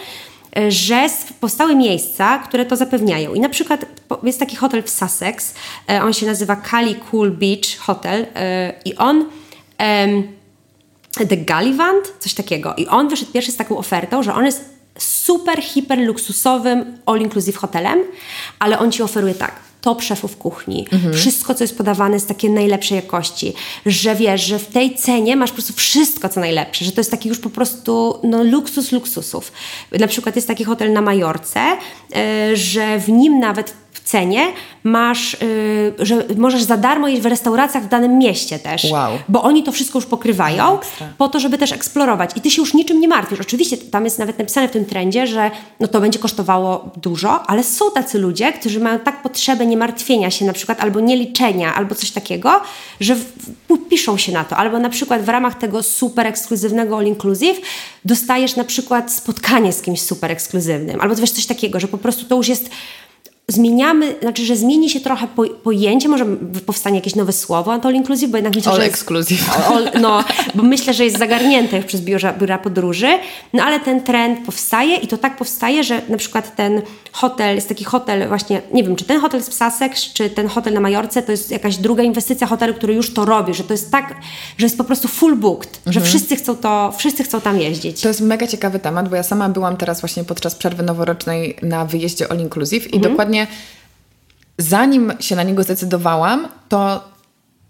że 0.69 1.09
powstały 1.41 1.75
miejsca, 1.75 2.39
które 2.39 2.67
to 2.67 2.77
zapewniają. 2.77 3.35
I 3.35 3.41
na 3.41 3.49
przykład 3.49 3.85
jest 4.23 4.41
taki 4.41 4.57
hotel 4.57 4.83
w 4.83 4.91
Sussex, 4.91 5.55
e, 5.91 6.03
on 6.03 6.13
się 6.13 6.27
nazywa 6.27 6.57
Cali 6.57 6.95
Cool 6.95 7.31
Beach 7.31 7.79
Hotel 7.79 8.27
e, 8.35 8.73
i 8.85 8.97
on 8.97 9.25
The 11.29 11.37
Gallivant, 11.37 12.13
coś 12.19 12.35
takiego. 12.35 12.75
I 12.75 12.87
on 12.87 13.09
wyszedł 13.09 13.33
pierwszy 13.33 13.53
z 13.53 13.57
taką 13.57 13.79
ofertą, 13.79 14.23
że 14.23 14.35
on 14.35 14.45
jest 14.45 14.65
super, 14.99 15.63
hiper 15.63 15.99
luksusowym 15.99 16.99
all-inclusive 17.07 17.57
hotelem, 17.57 17.99
ale 18.59 18.79
on 18.79 18.93
ci 18.93 19.03
oferuje 19.03 19.35
tak 19.35 19.72
top 19.83 20.03
szefów 20.03 20.37
kuchni. 20.37 20.87
Mhm. 20.93 21.15
Wszystko, 21.15 21.55
co 21.55 21.65
jest 21.65 21.79
podawane 21.79 22.15
jest 22.15 22.29
takie 22.29 22.51
najlepszej 22.51 22.97
jakości. 22.97 23.55
Że 23.87 24.15
wiesz, 24.15 24.45
że 24.45 24.59
w 24.59 24.67
tej 24.67 24.95
cenie 24.95 25.37
masz 25.37 25.51
po 25.51 25.55
prostu 25.55 25.73
wszystko, 25.73 26.29
co 26.29 26.41
najlepsze. 26.41 26.85
Że 26.85 26.93
to 26.93 27.01
jest 27.01 27.11
taki 27.11 27.29
już 27.29 27.39
po 27.39 27.51
prostu 27.51 28.19
no, 28.23 28.45
luksus 28.45 28.93
luksusów. 28.93 29.53
Na 29.93 30.07
przykład 30.07 30.37
jest 30.37 30.49
taki 30.49 30.65
hotel 30.65 30.93
na 30.93 31.01
Majorce, 31.01 31.61
yy, 31.61 32.57
że 32.57 32.99
w 32.99 33.09
nim 33.09 33.39
nawet 33.39 33.82
cenie 34.01 34.53
masz, 34.85 35.37
yy, 35.99 36.07
że 36.07 36.25
możesz 36.37 36.63
za 36.63 36.77
darmo 36.77 37.09
jeść 37.09 37.23
w 37.23 37.27
restauracjach 37.27 37.85
w 37.85 37.89
danym 37.89 38.19
mieście 38.19 38.59
też. 38.59 38.85
Wow. 38.85 39.19
Bo 39.29 39.43
oni 39.43 39.63
to 39.63 39.73
wszystko 39.73 39.99
już 39.99 40.07
pokrywają 40.07 40.79
po 41.19 41.29
to, 41.29 41.41
żeby 41.41 41.59
też 41.59 41.73
eksplorować. 41.73 42.31
I 42.37 42.41
ty 42.41 42.51
się 42.51 42.63
już 42.63 42.75
niczym 42.75 43.01
nie 43.01 43.09
martwisz. 43.09 43.41
Oczywiście 43.41 43.77
tam 43.77 44.05
jest 44.05 44.19
nawet 44.19 44.39
napisane 44.39 44.69
w 44.69 44.71
tym 44.71 44.85
trendzie, 44.85 45.27
że 45.27 45.51
no 45.81 45.89
to 45.89 46.01
będzie 46.01 46.19
kosztowało 46.19 46.91
dużo, 46.97 47.43
ale 47.47 47.65
są 47.65 47.91
tacy 47.91 48.19
ludzie, 48.19 48.53
którzy 48.53 48.81
mają 48.81 48.99
tak 48.99 49.23
potrzebę 49.23 49.67
nie 49.67 49.77
martwienia 49.77 50.31
się 50.31 50.45
na 50.45 50.53
przykład, 50.53 50.81
albo 50.81 51.01
nie 51.01 51.17
liczenia, 51.17 51.75
albo 51.75 51.95
coś 51.95 52.11
takiego, 52.11 52.61
że 53.01 53.17
piszą 53.91 54.17
się 54.17 54.33
na 54.33 54.45
to. 54.45 54.57
Albo 54.57 54.79
na 54.79 54.91
przykład 54.91 55.23
w 55.23 55.29
ramach 55.29 55.59
tego 55.59 55.83
super 55.83 56.27
ekskluzywnego 56.27 56.99
all 56.99 57.07
inclusive 57.07 57.61
dostajesz 58.05 58.57
na 58.57 58.65
przykład 58.65 59.13
spotkanie 59.13 59.73
z 59.73 59.83
kimś 59.83 60.01
super 60.03 60.31
ekskluzywnym, 60.31 61.01
albo 61.01 61.15
wiesz 61.15 61.31
coś 61.31 61.47
takiego, 61.47 61.81
że 61.81 61.89
po 61.89 61.99
prostu 61.99 62.25
to 62.25 62.37
już 62.37 62.49
jest 62.49 62.71
zmieniamy, 63.49 64.15
znaczy, 64.23 64.45
że 64.45 64.57
zmieni 64.57 64.91
się 64.91 65.01
trochę 65.01 65.27
po, 65.37 65.45
pojęcie, 65.45 66.09
może 66.09 66.27
powstanie 66.67 66.97
jakieś 66.97 67.15
nowe 67.15 67.33
słowo 67.33 67.73
all 67.73 67.95
inclusive, 67.95 68.31
bo 68.31 68.37
jednak 68.37 68.55
myślę, 68.55 68.73
all 68.73 68.79
że 68.79 68.85
exclusive. 68.85 69.51
All, 69.71 69.91
no, 70.01 70.25
bo 70.55 70.63
myślę, 70.63 70.95
że 70.95 71.05
jest 71.05 71.19
zagarnięte 71.19 71.83
przez 71.83 72.01
biura, 72.01 72.33
biura 72.33 72.59
podróży, 72.59 73.09
no 73.53 73.63
ale 73.63 73.81
ten 73.81 74.03
trend 74.03 74.47
powstaje 74.47 74.97
i 74.97 75.09
to 75.09 75.19
tak 75.19 75.37
powstaje, 75.37 75.85
że 75.85 76.03
na 76.09 76.17
przykład 76.17 76.57
ten 76.57 76.83
hotel, 77.13 77.55
jest 77.55 77.69
taki 77.69 77.85
hotel 77.85 78.29
właśnie, 78.29 78.63
nie 78.73 78.85
wiem, 78.85 78.97
czy 78.97 79.05
ten 79.05 79.21
hotel 79.21 79.43
z 79.43 79.53
Sussex, 79.53 80.13
czy 80.13 80.31
ten 80.31 80.49
hotel 80.49 80.75
na 80.75 80.81
Majorce, 80.81 81.23
to 81.23 81.33
jest 81.33 81.51
jakaś 81.51 81.77
druga 81.77 82.03
inwestycja 82.03 82.47
hotelu, 82.47 82.75
który 82.75 82.95
już 82.95 83.15
to 83.15 83.25
robi, 83.25 83.55
że 83.55 83.65
to 83.65 83.75
jest 83.75 83.91
tak, 83.91 84.15
że 84.59 84.67
jest 84.67 84.79
po 84.79 84.85
prostu 84.85 85.09
full 85.09 85.37
booked, 85.37 85.77
mhm. 85.77 85.93
że 85.93 86.01
wszyscy 86.01 86.37
chcą 86.37 86.57
to, 86.57 86.93
wszyscy 86.99 87.25
chcą 87.25 87.41
tam 87.41 87.61
jeździć. 87.61 88.01
To 88.01 88.09
jest 88.09 88.21
mega 88.21 88.47
ciekawy 88.47 88.79
temat, 88.79 89.09
bo 89.09 89.17
ja 89.17 89.23
sama 89.23 89.49
byłam 89.49 89.77
teraz 89.77 90.01
właśnie 90.01 90.25
podczas 90.25 90.55
przerwy 90.55 90.83
noworocznej 90.83 91.57
na 91.63 91.85
wyjeździe 91.85 92.33
all 92.33 92.41
inclusive 92.41 92.93
i 92.93 92.97
mhm. 92.97 93.13
dokładnie 93.13 93.32
zanim 94.59 95.13
się 95.21 95.37
na 95.37 95.43
niego 95.43 95.63
zdecydowałam, 95.63 96.49
to 96.69 97.05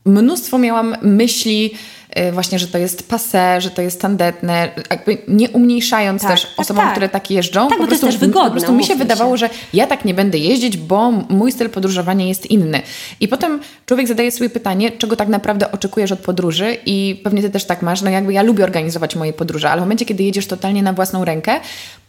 mnóstwo 0.05 0.59
miałam 0.59 0.97
myśli, 1.03 1.70
y, 2.18 2.32
właśnie, 2.32 2.59
że 2.59 2.66
to 2.66 2.78
jest 2.78 3.09
passe, 3.09 3.61
że 3.61 3.70
to 3.70 3.82
jest 3.82 4.01
tandetne, 4.01 4.68
jakby 4.91 5.18
nie 5.28 5.51
umniejszając 5.51 6.22
Tak, 6.22 6.30
też 6.30 6.43
tak, 6.43 6.51
osobom, 6.57 6.82
tak. 6.84 6.93
które 6.93 7.09
tak 7.09 7.30
jeżdżą. 7.30 7.68
Tak, 7.68 7.78
bo 7.78 7.84
to 7.84 7.91
jest 7.91 8.05
też 8.05 8.16
wygodne, 8.16 8.45
Po 8.45 8.51
prostu 8.51 8.72
mi 8.72 8.84
się 8.84 8.97
wydawało, 8.97 9.36
się. 9.36 9.39
że 9.47 9.51
ja 9.72 9.86
tak 9.86 10.05
nie 10.05 10.14
będę 10.14 10.39
jeździć, 10.39 10.76
bo 10.76 11.11
mój 11.11 11.53
styl 11.53 11.70
podróżowania 11.70 12.26
jest 12.26 12.47
inny. 12.51 12.82
I 13.20 13.28
potem 13.28 13.61
człowiek 13.86 14.09
zadaje 14.09 14.30
sobie 14.30 14.51
pytanie, 14.51 14.91
czego 14.91 15.16
tak 15.16 15.28
naprawdę 15.28 15.72
oczekujesz 15.72 16.12
od 16.12 16.18
podróży 16.18 16.76
i 16.86 17.20
pewnie 17.24 17.43
ty 17.43 17.51
też 17.51 17.64
tak 17.64 17.82
masz, 17.82 18.03
no 18.03 18.11
jakby 18.11 18.32
ja 18.32 18.43
lubię 18.43 18.64
organizować 18.64 19.16
moje 19.16 19.32
podróże, 19.32 19.70
ale 19.70 19.80
w 19.80 19.84
momencie, 19.84 20.05
kiedy 20.05 20.22
jedziesz 20.22 20.47
totalnie 20.47 20.82
na 20.82 20.93
własną 20.93 21.24
rękę, 21.24 21.61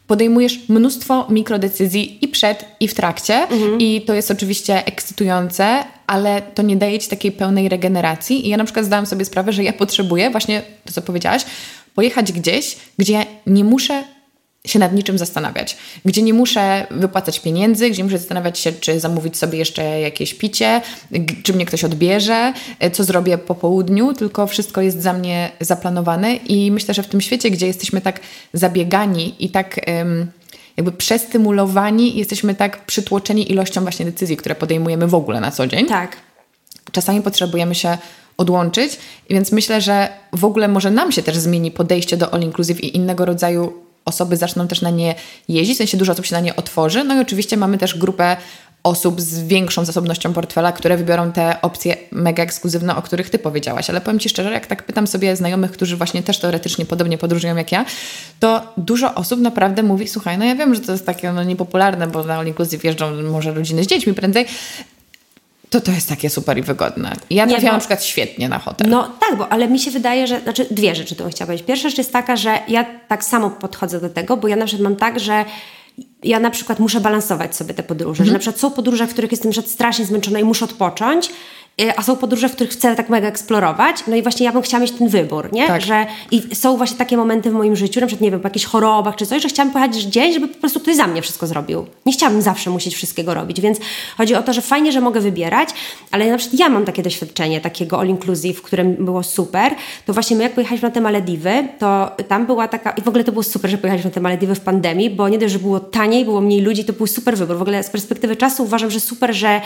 podejmujesz 0.07 0.69
mnóstwo 0.69 1.27
mikrodecyzji 1.29 2.25
i 2.25 2.27
przed, 2.27 2.65
i 2.79 2.87
w 2.87 2.93
trakcie 2.93 3.33
Mhm. 3.35 3.79
i 3.79 4.01
to 4.01 4.13
jest 4.13 4.31
oczywiście 4.31 4.85
ekscytujące, 4.85 5.83
ale 6.07 6.41
to 6.41 6.61
nie 6.61 6.75
daje 6.75 6.99
ci 6.99 7.09
takiej 7.09 7.31
pełnej 7.31 7.69
regeneracji 7.69 8.45
i 8.47 8.49
ja 8.49 8.57
na 8.57 8.63
przykład 8.63 8.85
zdałam 8.85 9.05
sobie 9.05 9.25
sprawę, 9.25 9.53
że 9.53 9.63
ja 9.63 9.73
potrzebuję 9.73 10.29
właśnie 10.29 10.61
to, 10.85 10.93
co 10.93 11.01
powiedziałaś, 11.01 11.45
pojechać 11.95 12.31
gdzieś, 12.31 12.77
gdzie 12.99 13.25
nie 13.47 13.63
muszę 13.63 14.03
się 14.68 14.80
nad 14.80 14.93
niczym 14.93 15.18
zastanawiać, 15.18 15.78
gdzie 16.05 16.22
nie 16.22 16.34
muszę 16.34 16.88
wypłacać 16.91 17.39
pieniędzy, 17.39 17.89
gdzie 17.89 17.97
nie 17.97 18.03
muszę 18.03 18.18
zastanawiać 18.18 18.59
się, 18.59 18.72
czy 18.72 18.99
zamówić 18.99 19.38
sobie 19.38 19.59
jeszcze 19.59 19.99
jakieś 19.99 20.34
picie, 20.34 20.82
czy 21.43 21.53
mnie 21.53 21.66
ktoś 21.66 21.84
odbierze, 21.84 22.53
e, 22.80 22.91
co 22.91 23.03
zrobię 23.03 23.38
po 23.38 23.55
południu, 23.55 24.14
tylko 24.14 24.47
wszystko 24.47 24.82
jest 24.82 25.01
za 25.01 25.14
mnie 25.14 25.51
zaplanowane 25.59 26.36
i 26.36 26.72
myślę, 26.72 26.93
że 26.93 27.03
w 27.03 27.07
tym 27.07 27.22
świecie, 27.22 27.49
gdzie 27.51 27.68
jesteśmy 27.68 28.01
tak 28.01 28.20
zabiegani 28.53 29.36
i 29.39 29.49
tak 29.49 29.80
jakby 30.78 30.91
przestymulowani, 30.91 32.18
jesteśmy 32.18 32.55
tak 32.55 32.86
przytłoczeni 32.86 33.51
ilością 33.51 33.82
właśnie 33.82 34.05
decyzji, 34.05 34.38
które 34.38 34.55
podejmujemy 34.55 35.07
w 35.07 35.16
ogóle 35.16 35.39
na 35.39 35.51
co 35.51 35.68
dzień, 35.68 35.86
Tak. 35.86 36.18
czasami 36.91 37.22
potrzebujemy 37.22 37.76
się 37.76 37.97
odłączyć, 38.38 38.97
więc 39.30 39.51
myślę, 39.51 39.82
że 39.82 40.09
w 40.34 40.45
ogóle 40.45 40.68
może 40.68 40.91
nam 40.91 41.11
się 41.11 41.24
też 41.24 41.38
zmieni 41.38 41.72
podejście 41.72 42.18
do 42.18 42.34
all 42.34 42.41
inclusive 42.41 42.84
i 42.84 42.97
innego 42.97 43.26
rodzaju 43.26 43.74
osoby 44.05 44.37
zaczną 44.37 44.67
też 44.67 44.81
na 44.81 44.89
nie 44.89 45.15
jeździć, 45.47 45.75
w 45.75 45.77
sensie 45.77 45.97
dużo 45.97 46.11
osób 46.11 46.25
się 46.25 46.35
na 46.35 46.41
nie 46.41 46.55
otworzy. 46.55 47.03
No 47.03 47.15
i 47.15 47.19
oczywiście 47.19 47.57
mamy 47.57 47.77
też 47.77 47.97
grupę 47.97 48.37
osób 48.83 49.21
z 49.21 49.43
większą 49.43 49.85
zasobnością 49.85 50.33
portfela, 50.33 50.71
które 50.71 50.97
wybiorą 50.97 51.31
te 51.31 51.61
opcje 51.61 51.97
mega 52.11 52.43
ekskluzywne, 52.43 52.95
o 52.95 53.01
których 53.01 53.29
Ty 53.29 53.39
powiedziałaś. 53.39 53.89
Ale 53.89 54.01
powiem 54.01 54.19
Ci 54.19 54.29
szczerze, 54.29 54.51
jak 54.51 54.67
tak 54.67 54.85
pytam 54.85 55.07
sobie 55.07 55.35
znajomych, 55.35 55.71
którzy 55.71 55.97
właśnie 55.97 56.23
też 56.23 56.39
teoretycznie 56.39 56.85
podobnie 56.85 57.17
podróżują 57.17 57.55
jak 57.55 57.71
ja, 57.71 57.85
to 58.39 58.73
dużo 58.77 59.15
osób 59.15 59.39
naprawdę 59.39 59.83
mówi, 59.83 60.07
słuchaj, 60.07 60.37
no 60.37 60.45
ja 60.45 60.55
wiem, 60.55 60.75
że 60.75 60.81
to 60.81 60.91
jest 60.91 61.05
takie 61.05 61.31
no, 61.31 61.43
niepopularne, 61.43 62.07
bo 62.07 62.23
na 62.23 62.35
all 62.35 62.47
inclusive 62.47 62.83
jeżdżą 62.83 63.23
może 63.23 63.53
rodziny 63.53 63.83
z 63.83 63.87
dziećmi 63.87 64.13
prędzej, 64.13 64.45
to 65.74 65.82
to 65.82 65.91
jest 65.91 66.09
takie 66.09 66.30
super 66.30 66.57
i 66.57 66.61
wygodne. 66.61 67.15
Ja 67.30 67.45
Nie, 67.45 67.51
trafiałam 67.51 67.71
bo- 67.74 67.76
na 67.76 67.80
przykład 67.80 68.03
świetnie 68.03 68.49
na 68.49 68.59
hotel. 68.59 68.89
No 68.89 69.09
tak, 69.19 69.38
bo 69.38 69.49
ale 69.51 69.67
mi 69.67 69.80
się 69.80 69.91
wydaje, 69.91 70.28
że, 70.28 70.39
znaczy 70.41 70.65
dwie 70.71 70.95
rzeczy 70.95 71.15
tu 71.15 71.24
bym 71.24 71.32
chciała 71.32 71.45
powiedzieć. 71.47 71.67
Pierwsza 71.67 71.89
rzecz 71.89 71.97
jest 71.97 72.13
taka, 72.13 72.36
że 72.36 72.59
ja 72.67 72.86
tak 73.07 73.24
samo 73.24 73.49
podchodzę 73.49 74.01
do 74.01 74.09
tego, 74.09 74.38
bo 74.38 74.47
ja 74.47 74.55
na 74.55 74.65
przykład 74.65 74.84
mam 74.84 74.95
tak, 74.95 75.19
że 75.19 75.45
ja 76.24 76.39
na 76.39 76.49
przykład 76.49 76.80
muszę 76.80 77.01
balansować 77.01 77.55
sobie 77.55 77.74
te 77.74 77.84
podróże, 77.84 78.26
że 78.26 78.34
na 78.34 78.39
przykład 78.39 78.59
są 78.59 78.71
podróże, 78.71 79.07
w 79.07 79.09
których 79.13 79.32
jestem 79.32 79.53
strasznie 79.53 80.05
zmęczona 80.05 80.39
i 80.39 80.43
muszę 80.43 80.65
odpocząć, 80.65 81.30
a 81.97 82.01
są 82.03 82.15
podróże, 82.15 82.49
w 82.49 82.55
których 82.55 82.74
chcę 82.74 82.95
tak 82.95 83.09
mega 83.09 83.28
eksplorować, 83.28 83.97
no 84.07 84.15
i 84.15 84.21
właśnie 84.21 84.45
ja 84.45 84.51
bym 84.51 84.61
chciała 84.61 84.82
mieć 84.82 84.91
ten 84.91 85.07
wybór, 85.07 85.53
nie? 85.53 85.67
Tak. 85.67 85.82
Że 85.82 86.05
i 86.32 86.55
są 86.55 86.78
właśnie 86.78 86.97
takie 86.97 87.17
momenty 87.17 87.49
w 87.49 87.53
moim 87.53 87.76
życiu, 87.76 87.99
na 87.99 88.07
przykład 88.07 88.21
nie 88.21 88.32
wiem, 88.32 88.39
po 88.39 88.47
jakichś 88.47 88.65
chorobach 88.65 89.15
czy 89.15 89.26
coś, 89.26 89.43
że 89.43 89.49
chciałam 89.49 89.74
pojechać 89.74 90.05
gdzieś, 90.05 90.34
żeby 90.34 90.47
po 90.47 90.59
prostu 90.59 90.80
ktoś 90.80 90.95
za 90.95 91.07
mnie 91.07 91.21
wszystko 91.21 91.47
zrobił. 91.47 91.86
Nie 92.05 92.13
chciałabym 92.13 92.41
zawsze 92.41 92.69
musieć 92.69 92.95
wszystkiego 92.95 93.34
robić, 93.34 93.61
więc 93.61 93.78
chodzi 94.17 94.36
o 94.36 94.43
to, 94.43 94.53
że 94.53 94.61
fajnie, 94.61 94.91
że 94.91 95.01
mogę 95.01 95.21
wybierać, 95.21 95.69
ale 96.11 96.32
na 96.32 96.38
przykład 96.38 96.59
ja 96.59 96.69
mam 96.69 96.86
takie 96.86 97.03
doświadczenie 97.03 97.61
takiego 97.61 97.99
all 97.99 98.07
inclusive, 98.07 98.61
które 98.61 98.86
było 98.86 99.24
super, 99.24 99.76
to 100.05 100.13
właśnie 100.13 100.38
my 100.38 100.43
jak 100.43 100.53
pojechaliśmy 100.53 100.89
na 100.89 100.93
te 100.93 101.01
Malediwy, 101.01 101.67
to 101.80 102.11
tam 102.28 102.45
była 102.45 102.67
taka, 102.67 102.91
i 102.91 103.01
w 103.01 103.07
ogóle 103.07 103.24
to 103.24 103.32
było 103.32 103.43
super, 103.43 103.71
że 103.71 103.78
pojechaliśmy 103.78 104.09
na 104.09 104.13
te 104.15 104.21
Malediwy 104.21 104.55
w 104.55 104.61
pandemii, 104.61 105.09
bo 105.09 105.30
nie 105.30 105.38
dość, 105.38 105.53
że 105.53 105.59
było 105.59 105.80
taniej, 105.80 106.26
było 106.26 106.41
mniej 106.41 106.61
ludzi, 106.61 106.86
to 106.86 106.93
był 106.93 107.07
super 107.07 107.38
wybór. 107.38 107.57
W 107.57 107.61
ogóle 107.61 107.84
z 107.84 107.89
perspektywy 107.89 108.36
czasu 108.36 108.63
uważam, 108.63 108.91
że 108.91 108.99
super, 108.99 109.34
że 109.36 109.61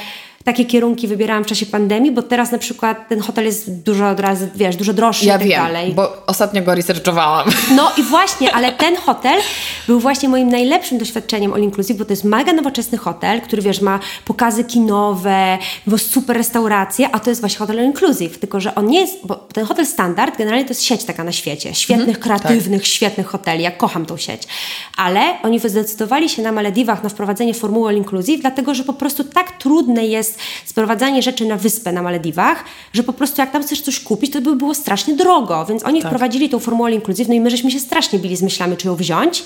takie 0.48 0.66
kierunki 0.66 1.08
wybierałam 1.08 1.44
w 1.44 1.48
czasie 1.48 1.66
pandemii, 1.66 2.12
bo 2.12 2.22
teraz 2.22 2.52
na 2.52 2.58
przykład 2.58 3.10
ten 3.10 3.20
hotel 3.20 3.46
jest 3.46 3.82
dużo 3.82 4.10
od 4.10 4.20
razu, 4.20 4.48
wiesz, 4.56 4.76
dużo 4.76 4.94
droższy 4.94 5.26
ja 5.26 5.36
i 5.36 5.40
tak 5.40 5.48
wiem, 5.48 5.64
dalej. 5.64 5.94
bo 5.94 6.26
ostatnio 6.28 6.62
go 6.62 6.76
researchowałam. 6.76 7.50
No 7.76 7.92
i 7.98 8.04
właśnie, 8.04 8.56
ale 8.56 8.72
ten 8.72 8.96
hotel 8.96 9.42
był 9.88 10.00
właśnie 10.00 10.30
moim 10.30 10.50
najlepszym 10.50 10.98
doświadczeniem 10.98 11.54
all 11.54 11.62
inclusive, 11.62 11.98
bo 11.98 12.06
to 12.06 12.14
jest 12.14 12.24
mega 12.24 12.54
nowoczesny 12.54 12.98
hotel, 12.98 13.42
który 13.42 13.62
wiesz, 13.62 13.82
ma 13.82 14.00
pokazy 14.26 14.64
kinowe, 14.64 15.58
super 15.98 16.38
restauracje, 16.38 17.10
a 17.12 17.20
to 17.20 17.30
jest 17.30 17.42
właśnie 17.42 17.60
hotel 17.60 17.80
all 17.80 17.86
inclusive, 17.86 18.40
tylko 18.40 18.60
że 18.60 18.76
on 18.76 18.88
nie 18.88 19.00
jest, 19.00 19.14
bo 19.24 19.36
ten 19.36 19.66
hotel 19.66 19.86
standard 19.86 20.38
generalnie 20.38 20.66
to 20.66 20.72
jest 20.72 20.84
sieć 20.84 21.04
taka 21.04 21.24
na 21.24 21.32
świecie, 21.32 21.76
świetnych, 21.76 22.20
kreatywnych, 22.20 22.88
świetnych 22.88 23.28
hoteli, 23.28 23.64
ja 23.64 23.72
kocham 23.72 24.06
tą 24.06 24.18
sieć, 24.18 24.42
ale 24.98 25.22
oni 25.44 25.60
zdecydowali 25.60 26.30
się 26.30 26.42
na 26.42 26.52
Malediwach 26.52 27.04
na 27.04 27.10
wprowadzenie 27.10 27.54
formuły 27.54 27.90
all 27.90 27.96
inclusive, 27.96 28.42
dlatego 28.42 28.74
że 28.74 28.84
po 28.84 28.94
prostu 28.94 29.24
tak 29.24 29.52
trudne 29.52 30.06
jest 30.06 30.37
sprowadzanie 30.66 31.22
rzeczy 31.22 31.46
na 31.46 31.56
wyspę 31.58 31.92
na 31.92 32.02
Malediwach, 32.02 32.64
że 32.94 33.04
po 33.04 33.14
prostu 33.14 33.42
jak 33.42 33.52
tam 33.52 33.64
chcesz 33.64 33.82
coś 33.82 34.00
kupić, 34.00 34.34
to 34.34 34.42
by 34.42 34.56
było 34.56 34.74
strasznie 34.74 35.14
drogo, 35.16 35.66
więc 35.66 35.86
oni 35.86 36.00
wprowadzili 36.10 36.50
tą 36.50 36.60
formułę 36.60 36.92
inclusive, 36.92 37.28
no 37.28 37.34
i 37.34 37.40
my 37.42 37.50
żeśmy 37.50 37.72
się 37.72 37.80
strasznie 37.80 38.20
bili 38.20 38.36
z 38.36 38.42
myślami, 38.42 38.78
czy 38.78 38.88
ją 38.88 38.96
wziąć, 38.96 39.44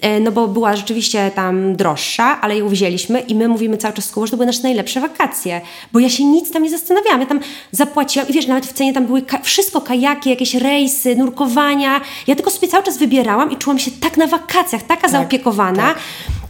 e, 0.00 0.20
no 0.20 0.32
bo 0.32 0.48
była 0.48 0.76
rzeczywiście 0.76 1.30
tam 1.34 1.76
droższa, 1.76 2.40
ale 2.40 2.58
ją 2.58 2.68
wzięliśmy 2.68 3.20
i 3.20 3.34
my 3.34 3.48
mówimy 3.48 3.76
cały 3.76 3.94
czas 3.94 4.04
z 4.04 4.14
że 4.24 4.30
to 4.30 4.36
były 4.36 4.46
nasze 4.46 4.62
najlepsze 4.62 5.00
wakacje, 5.00 5.60
bo 5.92 5.98
ja 5.98 6.10
się 6.10 6.24
nic 6.24 6.50
tam 6.50 6.62
nie 6.62 6.70
zastanawiałam, 6.70 7.20
ja 7.20 7.26
tam 7.26 7.40
zapłaciłam 7.72 8.28
i 8.28 8.32
wiesz, 8.32 8.46
nawet 8.46 8.66
w 8.66 8.72
cenie 8.72 8.92
tam 8.92 9.06
były 9.06 9.22
ka- 9.22 9.38
wszystko, 9.42 9.80
kajaki, 9.80 10.30
jakieś 10.30 10.54
rejsy, 10.54 11.16
nurkowania, 11.16 12.00
ja 12.26 12.34
tylko 12.34 12.50
sobie 12.50 12.68
cały 12.68 12.84
czas 12.84 12.98
wybierałam 12.98 13.50
i 13.50 13.56
czułam 13.56 13.78
się 13.78 13.90
tak 13.90 14.16
na 14.16 14.26
wakacjach, 14.26 14.82
taka 14.82 15.08
zaopiekowana, 15.08 15.82
tak. 15.94 15.98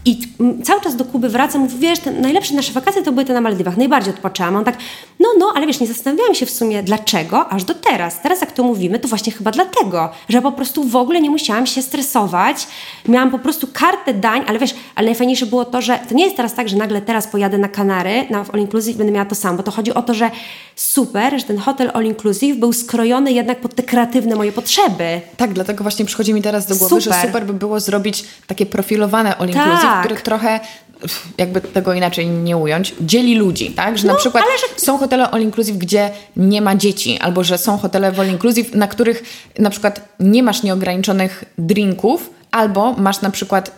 I 0.07 0.19
cały 0.65 0.81
czas 0.81 0.97
do 0.97 1.05
Kuby 1.05 1.29
wracam, 1.29 1.61
mówię, 1.61 1.75
wiesz, 1.79 1.99
te 1.99 2.11
najlepsze 2.11 2.55
nasze 2.55 2.73
wakacje 2.73 3.03
to 3.03 3.13
były 3.13 3.25
te 3.25 3.33
na 3.33 3.41
Maldiwach, 3.41 3.77
najbardziej 3.77 4.15
odpoczęłam. 4.15 4.57
On 4.57 4.65
tak, 4.65 4.77
no, 5.21 5.29
no, 5.39 5.53
ale 5.55 5.67
wiesz, 5.67 5.81
nie 5.81 5.87
zastanawiałam 5.87 6.35
się 6.35 6.47
w 6.47 6.51
sumie 6.51 6.83
dlaczego, 6.83 7.49
aż 7.49 7.65
do 7.65 7.75
teraz. 7.75 8.23
Teraz 8.23 8.41
jak 8.41 8.53
to 8.53 8.63
mówimy, 8.63 8.99
to 8.99 9.09
właśnie 9.09 9.33
chyba 9.33 9.51
dlatego, 9.51 10.11
że 10.29 10.43
po 10.43 10.53
prostu 10.53 10.85
w 10.85 10.97
ogóle 10.97 11.21
nie 11.21 11.31
musiałam 11.31 11.67
się 11.67 11.83
stresować, 11.83 12.67
miałam 13.09 13.31
po 13.31 13.39
prostu 13.39 13.69
kartę 13.73 14.15
dań, 14.15 14.43
ale 14.47 14.59
wiesz, 14.59 14.75
ale 14.95 15.07
najfajniejsze 15.07 15.47
było 15.47 15.65
to, 15.65 15.83
że 15.83 15.99
to 16.09 16.15
nie 16.15 16.25
jest 16.25 16.37
teraz 16.37 16.55
tak, 16.55 16.69
że 16.69 16.77
nagle 16.77 17.03
teraz 17.03 17.27
pojadę 17.27 17.59
na 17.59 17.69
Kanary, 17.69 18.27
na 18.31 18.45
All 18.53 18.61
Inclusive 18.61 18.97
będę 18.97 19.13
miała 19.13 19.27
to 19.27 19.35
samo, 19.35 19.57
bo 19.57 19.63
to 19.63 19.71
chodzi 19.71 19.95
o 19.95 20.03
to, 20.03 20.15
że 20.15 20.31
super, 20.77 21.39
że 21.41 21.45
ten 21.45 21.59
hotel 21.59 21.91
All 21.95 22.05
Inclusive 22.05 22.59
był 22.59 22.73
skrojony 22.73 23.33
jednak 23.33 23.61
pod 23.61 23.75
te 23.75 23.83
kreatywne 23.83 24.37
moje 24.37 24.53
potrzeby. 24.53 25.21
Tak, 25.37 25.53
dlatego 25.53 25.85
właśnie 25.85 26.05
przychodzi 26.05 26.35
mi 26.35 26.43
teraz 26.43 26.67
do 26.67 26.77
głowy, 26.77 27.01
Super. 27.01 27.19
że 27.21 27.27
super 27.27 27.47
by 27.47 27.53
było 27.53 27.81
zrobić 27.81 28.25
takie 28.47 28.67
profilowane 28.67 29.37
all 29.37 29.49
inclusive, 29.49 29.81
Tak. 29.81 29.94
Które 30.01 30.17
trochę 30.21 30.61
pff, 31.01 31.29
jakby 31.39 31.61
tego 31.61 31.93
inaczej 31.95 32.27
nie 32.27 32.57
ująć, 32.57 32.95
dzieli 33.01 33.35
ludzi, 33.37 33.71
tak? 33.71 33.99
Że 33.99 34.07
na 34.07 34.15
przykład 34.15 34.45
No, 34.45 34.69
że- 34.77 34.85
są 34.85 34.99
hotele 34.99 35.31
all 35.31 35.43
inclusive, 35.43 35.79
gdzie 35.79 36.11
nie 36.37 36.63
ma 36.63 36.77
dzieci, 36.77 37.19
albo 37.19 37.45
że 37.45 37.59
są 37.59 37.79
hotele 37.79 38.13
all 38.19 38.29
inclusive, 38.29 38.75
na 38.75 38.89
których 38.89 39.23
na 39.59 39.71
przykład 39.71 40.09
nie 40.21 40.43
masz 40.43 40.63
nieograniczonych 40.63 41.45
drinków, 41.59 42.31
albo 42.51 42.93
masz 42.93 43.21
na 43.21 43.31
przykład 43.31 43.71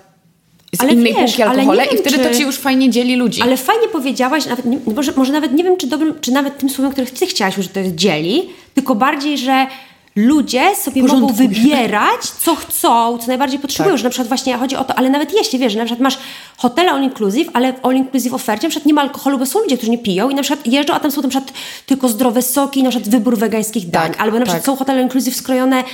z 0.77 0.81
Ale 0.81 0.93
innej 0.93 1.15
wiesz, 1.15 1.23
półki 1.25 1.43
alkohole 1.43 1.83
nie 1.83 1.89
i 1.89 1.95
wiem, 1.95 2.01
wtedy 2.05 2.17
czy- 2.19 2.25
to 2.31 2.35
ci 2.37 2.43
już 2.43 2.57
fajnie 2.59 2.91
dzieli 2.91 3.17
ludzi. 3.17 3.43
Ale 3.43 3.57
fajnie 3.57 3.89
powiedziałaś, 3.89 4.47
nawet 4.47 4.65
nie, 4.65 4.79
może, 4.95 5.13
może 5.17 5.33
nawet 5.33 5.53
nie 5.53 5.65
wiem, 5.65 5.77
czy, 5.77 5.87
dobrym, 5.87 6.15
czy 6.21 6.33
nawet 6.33 6.59
tym 6.59 6.71
słowem, 6.71 6.93
które 6.93 7.07
ty 7.07 7.27
chciałaś, 7.27 7.55
że 7.57 7.69
to 7.69 7.81
jest 7.81 7.95
dzieli, 7.95 8.49
tylko 8.75 8.95
bardziej, 8.95 9.39
że 9.39 9.67
ludzie 10.17 10.77
sobie 10.77 11.03
mogą 11.03 11.27
wybierać, 11.27 12.21
co 12.41 12.55
chcą, 12.55 13.19
co 13.19 13.27
najbardziej 13.27 13.59
potrzebują, 13.59 13.93
Tak. 13.95 13.99
że 13.99 14.05
na 14.05 14.11
przykład 14.11 14.29
właśnie 14.29 14.57
chodzi 14.57 14.77
o 14.77 14.85
to, 14.85 14.95
ale 14.95 15.11
nawet 15.11 15.33
jeśli 15.35 15.59
wiesz, 15.59 15.73
że 15.73 15.79
na 15.79 15.85
przykład 15.85 16.01
masz 16.03 16.19
hotele 16.57 16.91
all 16.91 17.03
inclusive, 17.03 17.51
ale 17.53 17.73
w 17.73 17.85
all 17.85 17.97
inclusive 17.97 18.35
ofercie 18.35 18.67
na 18.67 18.71
przykład 18.71 18.87
nie 18.87 18.95
ma 18.95 19.03
alkoholu, 19.03 19.39
bo 19.39 19.47
są 19.47 19.59
ludzie, 19.59 19.77
którzy 19.77 19.91
nie 19.91 19.99
piją 19.99 20.31
i 20.31 20.35
na 20.35 20.43
przykład 20.43 20.67
jeżdżą, 20.67 20.95
a 20.95 21.01
tam 21.01 21.11
są 21.11 21.23
na 21.23 21.29
przykład 21.29 21.53
tylko 21.87 22.09
zdrowe 22.09 22.43
soki, 22.43 22.83
na 22.83 22.91
przykład 22.91 23.11
wybór 23.11 23.37
wegańskich 23.39 23.91
dań, 23.91 24.11
Tak, 24.13 24.21
albo 24.21 24.39
na 24.39 24.45
przykład 24.45 24.63
tak. 24.63 24.67
są 24.67 24.77
hotele 24.77 24.99
all 24.99 25.05
inclusive 25.05 25.37
skrojone, 25.37 25.85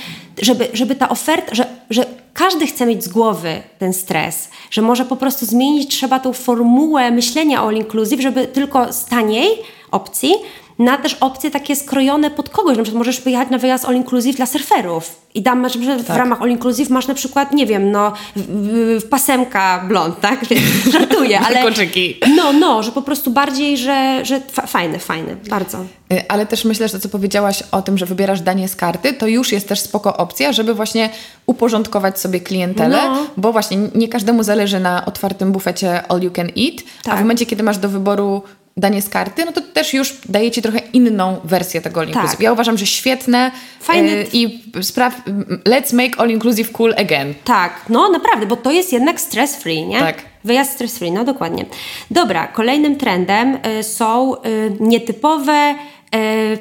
żeby, 0.41 0.67
żeby 0.73 0.95
ta 0.95 1.09
oferta, 1.09 1.55
że, 1.55 1.65
że 1.89 2.05
każdy 2.33 2.67
chce 2.67 2.85
mieć 2.85 3.03
z 3.03 3.07
głowy 3.07 3.61
ten 3.79 3.93
stres, 3.93 4.49
że 4.71 4.81
może 4.81 5.05
po 5.05 5.15
prostu 5.15 5.45
zmienić 5.45 5.95
trzeba 5.95 6.19
tą 6.19 6.33
formułę 6.33 7.11
myślenia 7.11 7.61
all 7.61 7.75
inclusive, 7.75 8.21
żeby 8.21 8.47
tylko 8.47 8.93
z 8.93 9.05
taniej 9.05 9.47
opcji 9.91 10.33
na 10.79 10.97
też 10.97 11.13
opcje 11.19 11.51
takie 11.51 11.75
skrojone 11.75 12.31
pod 12.31 12.49
kogoś. 12.49 12.77
Na 12.77 12.83
przykład 12.83 12.99
możesz 12.99 13.21
pojechać 13.21 13.49
na 13.49 13.57
wyjazd 13.57 13.85
all 13.85 13.95
inclusive 13.95 14.35
dla 14.35 14.45
surferów 14.45 15.23
i 15.35 15.43
tam 15.43 15.59
masz, 15.59 15.75
na 15.75 15.81
przykład 15.81 16.01
w 16.01 16.05
Tak. 16.07 16.17
ramach 16.17 16.41
all 16.41 16.49
inclusive 16.49 16.89
masz 16.89 17.07
na 17.07 17.13
przykład, 17.13 17.51
nie 17.53 17.65
wiem, 17.65 17.91
no 17.91 18.13
w, 18.35 19.01
pasemka 19.09 19.85
blond, 19.87 20.19
tak? 20.21 20.39
Żartuję, 20.93 21.39
ale... 21.47 21.63
Koczyki. 21.63 22.17
No, 22.35 22.53
no, 22.53 22.83
że 22.83 22.91
po 22.91 23.01
prostu 23.01 23.31
bardziej, 23.31 23.77
że, 23.77 24.19
że 24.25 24.39
fa- 24.51 24.67
fajne, 24.67 24.99
fajne, 24.99 25.35
bardzo. 25.49 25.77
Y, 26.13 26.27
Ale 26.27 26.45
też 26.45 26.65
myślę, 26.65 26.87
że 26.87 26.93
to, 26.93 26.99
co 26.99 27.09
powiedziałaś 27.09 27.63
o 27.71 27.81
tym, 27.81 27.97
że 27.97 28.05
wybierasz 28.05 28.41
danie 28.41 28.67
z 28.67 28.75
karty, 28.75 29.13
to 29.13 29.27
już 29.27 29.51
jest 29.51 29.67
też 29.67 29.79
spoko 29.79 30.17
opcja, 30.17 30.51
żeby 30.53 30.73
właśnie 30.73 31.09
uporządkować 31.45 32.19
sobie 32.19 32.39
klientelę, 32.39 32.97
No. 33.11 33.17
bo 33.37 33.51
właśnie 33.51 33.77
nie 33.95 34.07
każdemu 34.07 34.43
zależy 34.43 34.79
na 34.79 35.05
otwartym 35.05 35.51
bufecie 35.51 36.07
all 36.11 36.21
you 36.21 36.31
can 36.31 36.45
eat, 36.47 36.75
a 37.01 37.03
Tak. 37.03 37.17
w 37.17 37.21
momencie, 37.21 37.45
kiedy 37.45 37.63
masz 37.63 37.77
do 37.77 37.89
wyboru 37.89 38.41
danie 38.77 39.01
z 39.01 39.09
karty, 39.09 39.45
no 39.45 39.51
to 39.51 39.61
też 39.61 39.93
już 39.93 40.17
daje 40.29 40.51
Ci 40.51 40.61
trochę 40.61 40.79
inną 40.93 41.39
wersję 41.43 41.81
tego 41.81 41.99
all 41.99 42.07
inclusive. 42.07 42.31
Tak. 42.31 42.39
Ja 42.39 42.53
uważam, 42.53 42.77
że 42.77 42.85
świetne 42.85 43.51
Fajne- 43.87 44.11
e, 44.11 44.23
i 44.33 44.63
spraw, 44.81 45.21
let's 45.65 45.93
make 45.93 46.19
all 46.19 46.29
inclusive 46.29 46.71
cool 46.71 46.93
again. 46.97 47.33
Tak, 47.43 47.73
no 47.89 48.09
naprawdę, 48.09 48.45
bo 48.45 48.55
to 48.55 48.71
jest 48.71 48.93
jednak 48.93 49.21
stress 49.21 49.55
free, 49.55 49.85
nie? 49.85 49.99
Tak. 49.99 50.23
Wyjazd 50.43 50.71
stress 50.71 50.97
free, 50.97 51.11
no 51.11 51.23
dokładnie. 51.23 51.65
Dobra, 52.11 52.47
kolejnym 52.47 52.95
trendem 52.95 53.57
y, 53.79 53.83
są 53.83 54.35
y, 54.35 54.39
nietypowe 54.79 55.75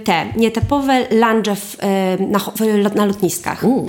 te, 0.05 0.27
nietypowe 0.37 1.07
lunge 1.11 1.57
w, 1.57 1.77
na, 2.19 2.41
na 2.95 3.05
lotniskach. 3.05 3.65
Uuu. 3.65 3.89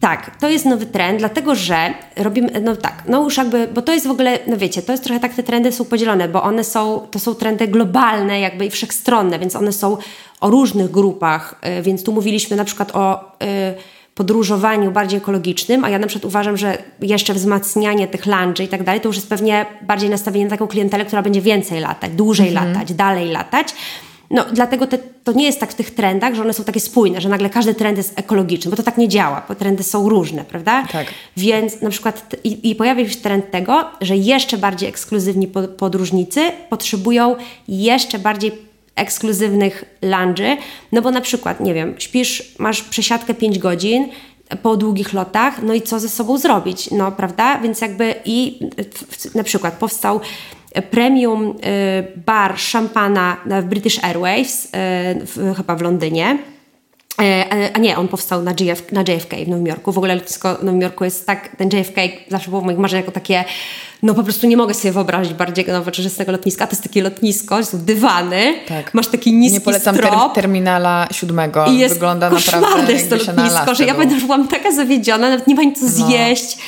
Tak, 0.00 0.36
to 0.38 0.48
jest 0.48 0.64
nowy 0.64 0.86
trend, 0.86 1.18
dlatego 1.18 1.54
że 1.54 1.94
robimy, 2.16 2.60
no 2.60 2.76
tak, 2.76 3.02
no 3.08 3.22
już 3.22 3.36
jakby, 3.36 3.68
bo 3.74 3.82
to 3.82 3.92
jest 3.92 4.06
w 4.06 4.10
ogóle, 4.10 4.38
no 4.46 4.56
wiecie, 4.56 4.82
to 4.82 4.92
jest 4.92 5.04
trochę 5.04 5.20
tak, 5.20 5.34
te 5.34 5.42
trendy 5.42 5.72
są 5.72 5.84
podzielone, 5.84 6.28
bo 6.28 6.42
one 6.42 6.64
są, 6.64 7.06
to 7.10 7.18
są 7.18 7.34
trendy 7.34 7.68
globalne 7.68 8.40
jakby 8.40 8.66
i 8.66 8.70
wszechstronne, 8.70 9.38
więc 9.38 9.56
one 9.56 9.72
są 9.72 9.96
o 10.40 10.50
różnych 10.50 10.90
grupach, 10.90 11.60
y, 11.78 11.82
więc 11.82 12.04
tu 12.04 12.12
mówiliśmy 12.12 12.56
na 12.56 12.64
przykład 12.64 12.96
o 12.96 13.24
y, 13.24 13.26
podróżowaniu 14.14 14.92
bardziej 14.92 15.18
ekologicznym, 15.18 15.84
a 15.84 15.90
ja 15.90 15.98
na 15.98 16.06
przykład 16.06 16.24
uważam, 16.24 16.56
że 16.56 16.78
jeszcze 17.00 17.34
wzmacnianie 17.34 18.08
tych 18.08 18.26
lunge 18.26 18.64
i 18.64 18.68
tak 18.68 18.82
dalej, 18.82 19.00
to 19.00 19.08
już 19.08 19.16
jest 19.16 19.28
pewnie 19.28 19.66
bardziej 19.82 20.10
nastawienie 20.10 20.44
na 20.44 20.50
taką 20.50 20.66
klientelę, 20.66 21.04
która 21.04 21.22
będzie 21.22 21.40
więcej 21.40 21.80
latać, 21.80 22.10
dłużej 22.12 22.50
latać, 22.50 22.92
dalej 22.92 23.28
latać. 23.28 23.74
No, 24.30 24.44
dlatego 24.52 24.86
te, 24.86 24.98
to 24.98 25.32
nie 25.32 25.44
jest 25.44 25.60
tak 25.60 25.72
w 25.72 25.74
tych 25.74 25.94
trendach, 25.94 26.34
że 26.34 26.42
one 26.42 26.52
są 26.52 26.64
takie 26.64 26.80
spójne, 26.80 27.20
że 27.20 27.28
nagle 27.28 27.50
każdy 27.50 27.74
trend 27.74 27.98
jest 27.98 28.18
ekologiczny, 28.18 28.70
bo 28.70 28.76
to 28.76 28.82
tak 28.82 28.98
nie 28.98 29.08
działa, 29.08 29.42
bo 29.48 29.54
trendy 29.54 29.82
są 29.82 30.08
różne, 30.08 30.44
prawda? 30.44 30.86
Tak. 30.92 31.06
Więc 31.36 31.80
na 31.82 31.90
przykład 31.90 32.36
i, 32.44 32.70
i 32.70 32.74
pojawia 32.74 33.08
się 33.08 33.16
trend 33.16 33.50
tego, 33.50 33.84
że 34.00 34.16
jeszcze 34.16 34.58
bardziej 34.58 34.88
ekskluzywni 34.88 35.46
po- 35.46 35.68
podróżnicy 35.68 36.40
potrzebują 36.68 37.36
jeszcze 37.68 38.18
bardziej 38.18 38.52
ekskluzywnych 38.96 39.84
lunge'y, 40.02 40.56
no 40.92 41.02
bo 41.02 41.10
na 41.10 41.20
przykład, 41.20 41.60
nie 41.60 41.74
wiem, 41.74 41.94
śpisz, 41.98 42.54
masz 42.58 42.82
przesiadkę 42.82 43.34
5 43.34 43.58
godzin, 43.58 44.08
po 44.62 44.76
długich 44.76 45.12
lotach, 45.12 45.62
no 45.62 45.74
i 45.74 45.82
co 45.82 46.00
ze 46.00 46.08
sobą 46.08 46.38
zrobić, 46.38 46.90
no 46.90 47.12
prawda? 47.12 47.58
Więc 47.58 47.80
jakby 47.80 48.14
i 48.24 48.60
na 49.34 49.42
przykład 49.42 49.74
powstał 49.74 50.20
premium 50.90 51.50
y, 51.50 51.54
bar 52.26 52.58
szampana 52.58 53.36
na- 53.46 53.62
w 53.62 53.64
British 53.64 54.04
Airways, 54.04 54.64
y, 54.64 54.68
w, 55.26 55.54
chyba 55.56 55.76
w 55.76 55.82
Londynie. 55.82 56.38
E, 57.22 57.70
A 57.74 57.78
nie, 57.78 57.96
on 57.98 58.08
powstał 58.08 58.42
na, 58.42 58.54
GF, 58.54 58.92
na 58.92 59.00
JFK 59.00 59.34
w 59.44 59.48
Nowym 59.48 59.66
Jorku. 59.66 59.92
W 59.92 59.98
ogóle 59.98 60.14
lotnisko 60.14 60.54
w 60.56 60.64
Nowym 60.64 60.80
Jorku 60.80 61.04
jest 61.04 61.26
tak, 61.26 61.56
ten 61.56 61.68
JFK 61.68 61.96
zawsze 62.28 62.50
było 62.50 62.62
w 62.62 62.64
moich 62.64 62.78
marzeniach 62.78 63.04
jako 63.06 63.12
takie, 63.12 63.44
no 64.02 64.14
po 64.14 64.22
prostu 64.22 64.46
nie 64.46 64.56
mogę 64.56 64.74
sobie 64.74 64.92
wyobrazić 64.92 65.34
bardziej 65.34 65.64
nowoczesnego 65.66 66.32
lotniska. 66.32 66.66
To 66.66 66.72
jest 66.72 66.82
takie 66.82 67.02
lotnisko, 67.02 67.64
są 67.64 67.78
dywany, 67.78 68.54
Tak. 68.68 68.94
masz 68.94 69.06
taki 69.08 69.32
niski 69.32 69.54
Nie 69.54 69.60
polecam 69.60 69.96
ter 69.96 70.04
strop. 70.06 70.34
terminala 70.34 71.08
siódmego. 71.12 71.66
I 71.66 71.78
jest 71.78 71.94
Wygląda 71.94 72.30
naprawdę 72.30 72.92
jest 72.92 73.10
to 73.10 73.16
lotnisko, 73.16 73.74
że 73.74 73.84
ja 73.84 73.94
było. 73.94 74.06
będę 74.06 74.20
byłam 74.26 74.48
taka 74.48 74.72
zawiedziona, 74.72 75.30
nawet 75.30 75.46
nie 75.46 75.54
ma 75.54 75.62
co 75.80 75.88
zjeść. 75.88 76.56
E, 76.56 76.58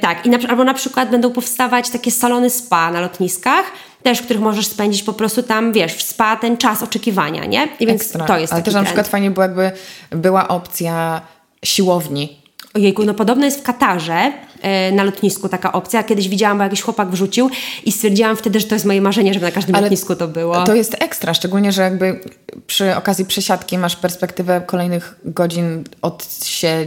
tak, 0.00 0.26
I 0.26 0.30
na, 0.30 0.38
albo 0.48 0.64
na 0.64 0.74
przykład 0.74 1.10
będą 1.10 1.32
powstawać 1.32 1.90
takie 1.90 2.10
salony 2.10 2.50
spa 2.50 2.90
na 2.90 3.00
lotniskach, 3.00 3.64
też 4.02 4.18
w 4.18 4.22
których 4.24 4.42
możesz 4.42 4.66
spędzić 4.66 5.02
po 5.02 5.12
prostu 5.12 5.42
tam, 5.42 5.72
wiesz, 5.72 5.94
w 5.94 6.02
spa 6.02 6.36
ten 6.36 6.56
czas 6.56 6.82
oczekiwania, 6.82 7.44
nie? 7.44 7.68
I 7.80 7.86
więc 7.86 8.02
Ekstra. 8.02 8.26
to 8.26 8.38
jest 8.38 8.52
Ale 8.52 8.62
też 8.62 8.74
na 8.74 8.80
trend. 8.80 8.86
przykład 8.86 9.08
fajnie 9.08 9.30
było 9.30 9.42
jakby 9.42 9.72
była 10.10 10.48
opcja 10.48 11.20
siłowni. 11.64 12.38
Ojejku, 12.74 13.04
no 13.04 13.14
podobno 13.14 13.44
jest 13.44 13.60
w 13.60 13.62
Katarze 13.62 14.32
e, 14.62 14.92
na 14.92 15.04
lotnisku 15.04 15.48
taka 15.48 15.72
opcja. 15.72 16.02
Kiedyś 16.02 16.28
widziałam, 16.28 16.58
bo 16.58 16.64
jakiś 16.64 16.82
chłopak 16.82 17.10
wrzucił 17.10 17.50
i 17.84 17.92
stwierdziłam 17.92 18.36
wtedy, 18.36 18.60
że 18.60 18.66
to 18.66 18.74
jest 18.74 18.84
moje 18.86 19.00
marzenie, 19.00 19.34
żeby 19.34 19.46
na 19.46 19.52
każdym 19.52 19.74
Ale 19.74 19.82
lotnisku 19.82 20.16
to 20.16 20.28
było. 20.28 20.64
To 20.64 20.74
jest 20.74 20.96
ekstra, 21.02 21.34
szczególnie, 21.34 21.72
że 21.72 21.82
jakby 21.82 22.20
przy 22.66 22.96
okazji 22.96 23.24
przesiadki 23.24 23.78
masz 23.78 23.96
perspektywę 23.96 24.60
kolejnych 24.66 25.14
godzin 25.24 25.84
od 26.02 26.44
się... 26.44 26.86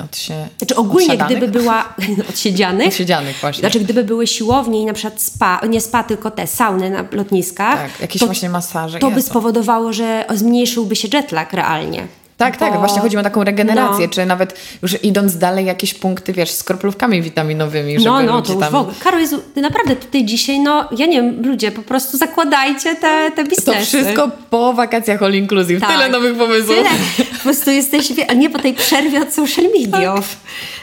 Od 0.00 0.16
się 0.16 0.48
Znaczy 0.58 0.76
ogólnie, 0.76 1.06
odsiadanych? 1.06 1.38
gdyby 1.38 1.58
była 1.58 1.94
odsiedzianych, 2.30 2.88
Odsiedzianych 2.88 3.36
właśnie. 3.40 3.60
Znaczy, 3.60 3.80
gdyby 3.80 4.04
były 4.04 4.26
siłownie 4.26 4.80
i 4.82 4.84
na 4.84 4.92
przykład 4.92 5.22
spa, 5.22 5.60
nie 5.68 5.80
spa, 5.80 6.02
tylko 6.04 6.30
te 6.30 6.46
sauny 6.46 6.90
na 6.90 7.04
lotniskach, 7.12 7.74
Tak, 7.92 8.00
jakieś 8.00 8.20
to, 8.20 8.26
właśnie 8.26 8.48
masaże. 8.48 8.98
to 8.98 9.10
by 9.10 9.22
spowodowało, 9.22 9.92
że 9.92 10.24
zmniejszyłby 10.34 10.96
się 10.96 11.08
jetlag 11.12 11.52
realnie. 11.52 12.06
Tak, 12.44 12.56
tak, 12.56 12.72
Bo- 12.72 12.78
właśnie 12.78 13.00
chodzi 13.00 13.16
o 13.16 13.22
taką 13.22 13.44
regenerację, 13.44 14.06
No. 14.06 14.12
czy 14.12 14.26
nawet 14.26 14.60
już 14.82 15.04
idąc 15.04 15.38
dalej 15.38 15.66
jakieś 15.66 15.94
punkty, 15.94 16.32
wiesz, 16.32 16.50
z 16.50 16.64
kroplówkami 16.64 17.22
witaminowymi, 17.22 17.92
żeby 17.92 18.04
No, 18.04 18.22
no, 18.22 18.42
to 18.42 18.52
już 18.52 18.60
tam... 18.62 18.72
w 18.72 18.74
ogóle. 18.74 18.94
Karol, 19.00 19.20
Jezu, 19.20 19.42
naprawdę 19.56 19.96
tutaj 19.96 20.24
dzisiaj, 20.24 20.60
no, 20.60 20.88
ja 20.98 21.06
nie 21.06 21.22
wiem, 21.22 21.46
ludzie, 21.46 21.70
po 21.72 21.82
prostu 21.82 22.16
zakładajcie 22.16 22.94
te, 22.94 23.30
te 23.36 23.44
To 23.44 23.50
biznesy. 23.50 23.86
wszystko 23.86 24.30
po 24.50 24.72
wakacjach 24.72 25.22
all 25.22 25.34
inclusive. 25.34 25.80
Tak. 25.80 25.90
Tyle 25.92 26.08
nowych 26.08 26.36
pomysłów. 26.38 26.76
Tyle. 26.76 26.90
Po 27.32 27.42
prostu 27.42 27.70
jesteś, 27.70 28.12
nie 28.36 28.50
po 28.50 28.58
tej 28.58 28.74
przerwie 28.74 29.22
od 29.22 29.32
social 29.34 29.64
mediów. 29.64 30.36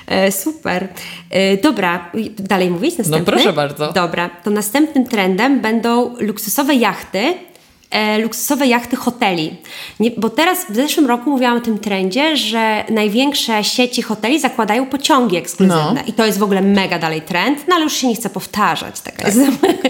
E, 0.07 0.31
super. 0.31 0.87
E, 1.29 1.57
dobra, 1.57 2.11
dalej 2.39 2.69
mówić? 2.69 2.97
Następny? 2.97 3.19
No, 3.19 3.25
proszę 3.25 3.53
bardzo. 3.53 3.91
Dobra, 3.93 4.29
to 4.43 4.49
następnym 4.49 5.05
trendem 5.07 5.59
będą 5.61 6.15
luksusowe 6.19 6.75
jachty, 6.75 7.33
e, 7.91 8.19
luksusowe 8.19 8.67
jachty 8.67 8.95
hoteli. 8.95 9.57
Nie, 9.99 10.11
bo 10.11 10.29
teraz 10.29 10.65
w 10.69 10.75
zeszłym 10.75 11.07
roku 11.07 11.29
mówiłam 11.29 11.57
o 11.57 11.61
tym 11.61 11.79
trendzie, 11.79 12.37
że 12.37 12.83
największe 12.89 13.63
sieci 13.63 14.01
hoteli 14.01 14.39
zakładają 14.39 14.85
pociągi 14.85 15.37
ekskluzywne. 15.37 15.93
No. 15.93 16.01
I 16.07 16.13
to 16.13 16.25
jest 16.25 16.39
w 16.39 16.43
ogóle 16.43 16.61
mega 16.61 16.99
dalej 16.99 17.21
trend, 17.21 17.67
no 17.67 17.75
ale 17.75 17.83
już 17.83 17.93
się 17.93 18.07
nie 18.07 18.15
chcę 18.15 18.29
powtarzać. 18.29 19.01
Taka 19.01 19.27
jest. 19.27 19.39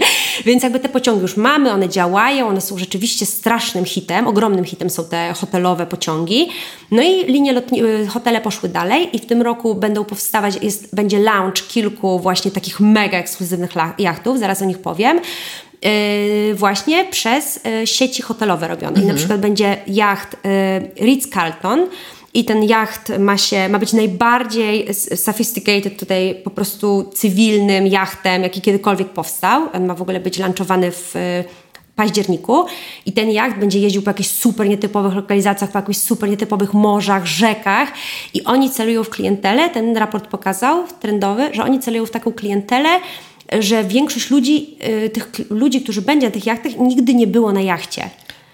Więc 0.46 0.62
jakby 0.62 0.80
te 0.80 0.88
pociągi 0.88 1.22
już 1.22 1.36
mamy, 1.36 1.72
one 1.72 1.88
działają, 1.88 2.48
one 2.48 2.60
są 2.60 2.78
rzeczywiście 2.78 3.26
strasznym 3.26 3.84
hitem, 3.84 4.26
ogromnym 4.26 4.64
hitem 4.64 4.90
są 4.90 5.04
te 5.04 5.32
hotelowe 5.32 5.86
pociągi. 5.86 6.48
No 6.90 7.02
i 7.02 7.24
linie 7.24 7.54
lotni- 7.54 7.84
y, 7.84 8.06
hotele 8.06 8.40
poszły 8.40 8.68
dalej 8.68 9.16
i 9.16 9.18
w 9.18 9.26
tym 9.26 9.42
roku 9.42 9.74
będą 9.74 10.04
powstawać, 10.04 10.54
jest, 10.62 10.94
będzie 10.94 11.18
launch 11.18 11.66
kilku 11.68 12.18
właśnie 12.18 12.50
takich 12.50 12.80
mega 12.80 13.18
ekskluzywnych 13.18 13.70
jachtów, 13.98 14.38
zaraz 14.38 14.62
o 14.62 14.64
nich 14.64 14.78
powiem. 14.78 15.20
Yy, 15.82 16.54
właśnie 16.54 17.04
przez 17.04 17.60
y, 17.82 17.86
sieci 17.86 18.22
hotelowe 18.22 18.68
robione. 18.68 19.02
I 19.02 19.06
na 19.06 19.14
przykład 19.14 19.40
będzie 19.40 19.76
jacht 19.86 20.34
y, 20.34 20.38
Ritz-Carlton 21.04 21.86
i 22.34 22.44
ten 22.44 22.64
jacht 22.64 23.18
ma, 23.18 23.38
się, 23.38 23.68
ma 23.68 23.78
być 23.78 23.92
najbardziej 23.92 24.94
sophisticated 24.94 25.98
tutaj 25.98 26.34
po 26.44 26.50
prostu 26.50 27.10
cywilnym 27.14 27.86
jachtem, 27.86 28.42
jaki 28.42 28.60
kiedykolwiek 28.60 29.08
powstał. 29.08 29.62
On 29.72 29.86
ma 29.86 29.94
w 29.94 30.02
ogóle 30.02 30.20
być 30.20 30.38
launchowany 30.38 30.90
w 30.92 31.16
y, 31.16 31.44
październiku. 31.96 32.66
I 33.06 33.12
ten 33.12 33.30
jacht 33.30 33.58
będzie 33.58 33.78
jeździł 33.78 34.02
po 34.02 34.10
jakichś 34.10 34.28
super 34.28 34.68
nietypowych 34.68 35.14
lokalizacjach, 35.14 35.70
po 35.70 35.78
jakichś 35.78 35.98
super 35.98 36.28
nietypowych 36.28 36.74
morzach, 36.74 37.26
rzekach. 37.26 37.88
I 38.34 38.44
oni 38.44 38.70
celują 38.70 39.04
w 39.04 39.10
klientelę, 39.10 39.70
ten 39.70 39.96
raport 39.96 40.26
pokazał 40.26 40.84
trendowy, 41.00 41.50
że 41.52 41.64
oni 41.64 41.80
celują 41.80 42.06
w 42.06 42.10
taką 42.10 42.32
klientelę, 42.32 42.88
że 43.58 43.84
większość 43.84 44.30
ludzi, 44.30 44.76
y, 45.04 45.10
tych 45.10 45.30
ludzi, 45.50 45.80
którzy 45.80 46.02
będzie 46.02 46.26
na 46.26 46.32
tych 46.32 46.46
jachtach, 46.46 46.72
nigdy 46.78 47.14
nie 47.14 47.26
było 47.26 47.52
na 47.52 47.60
jachcie. 47.60 48.10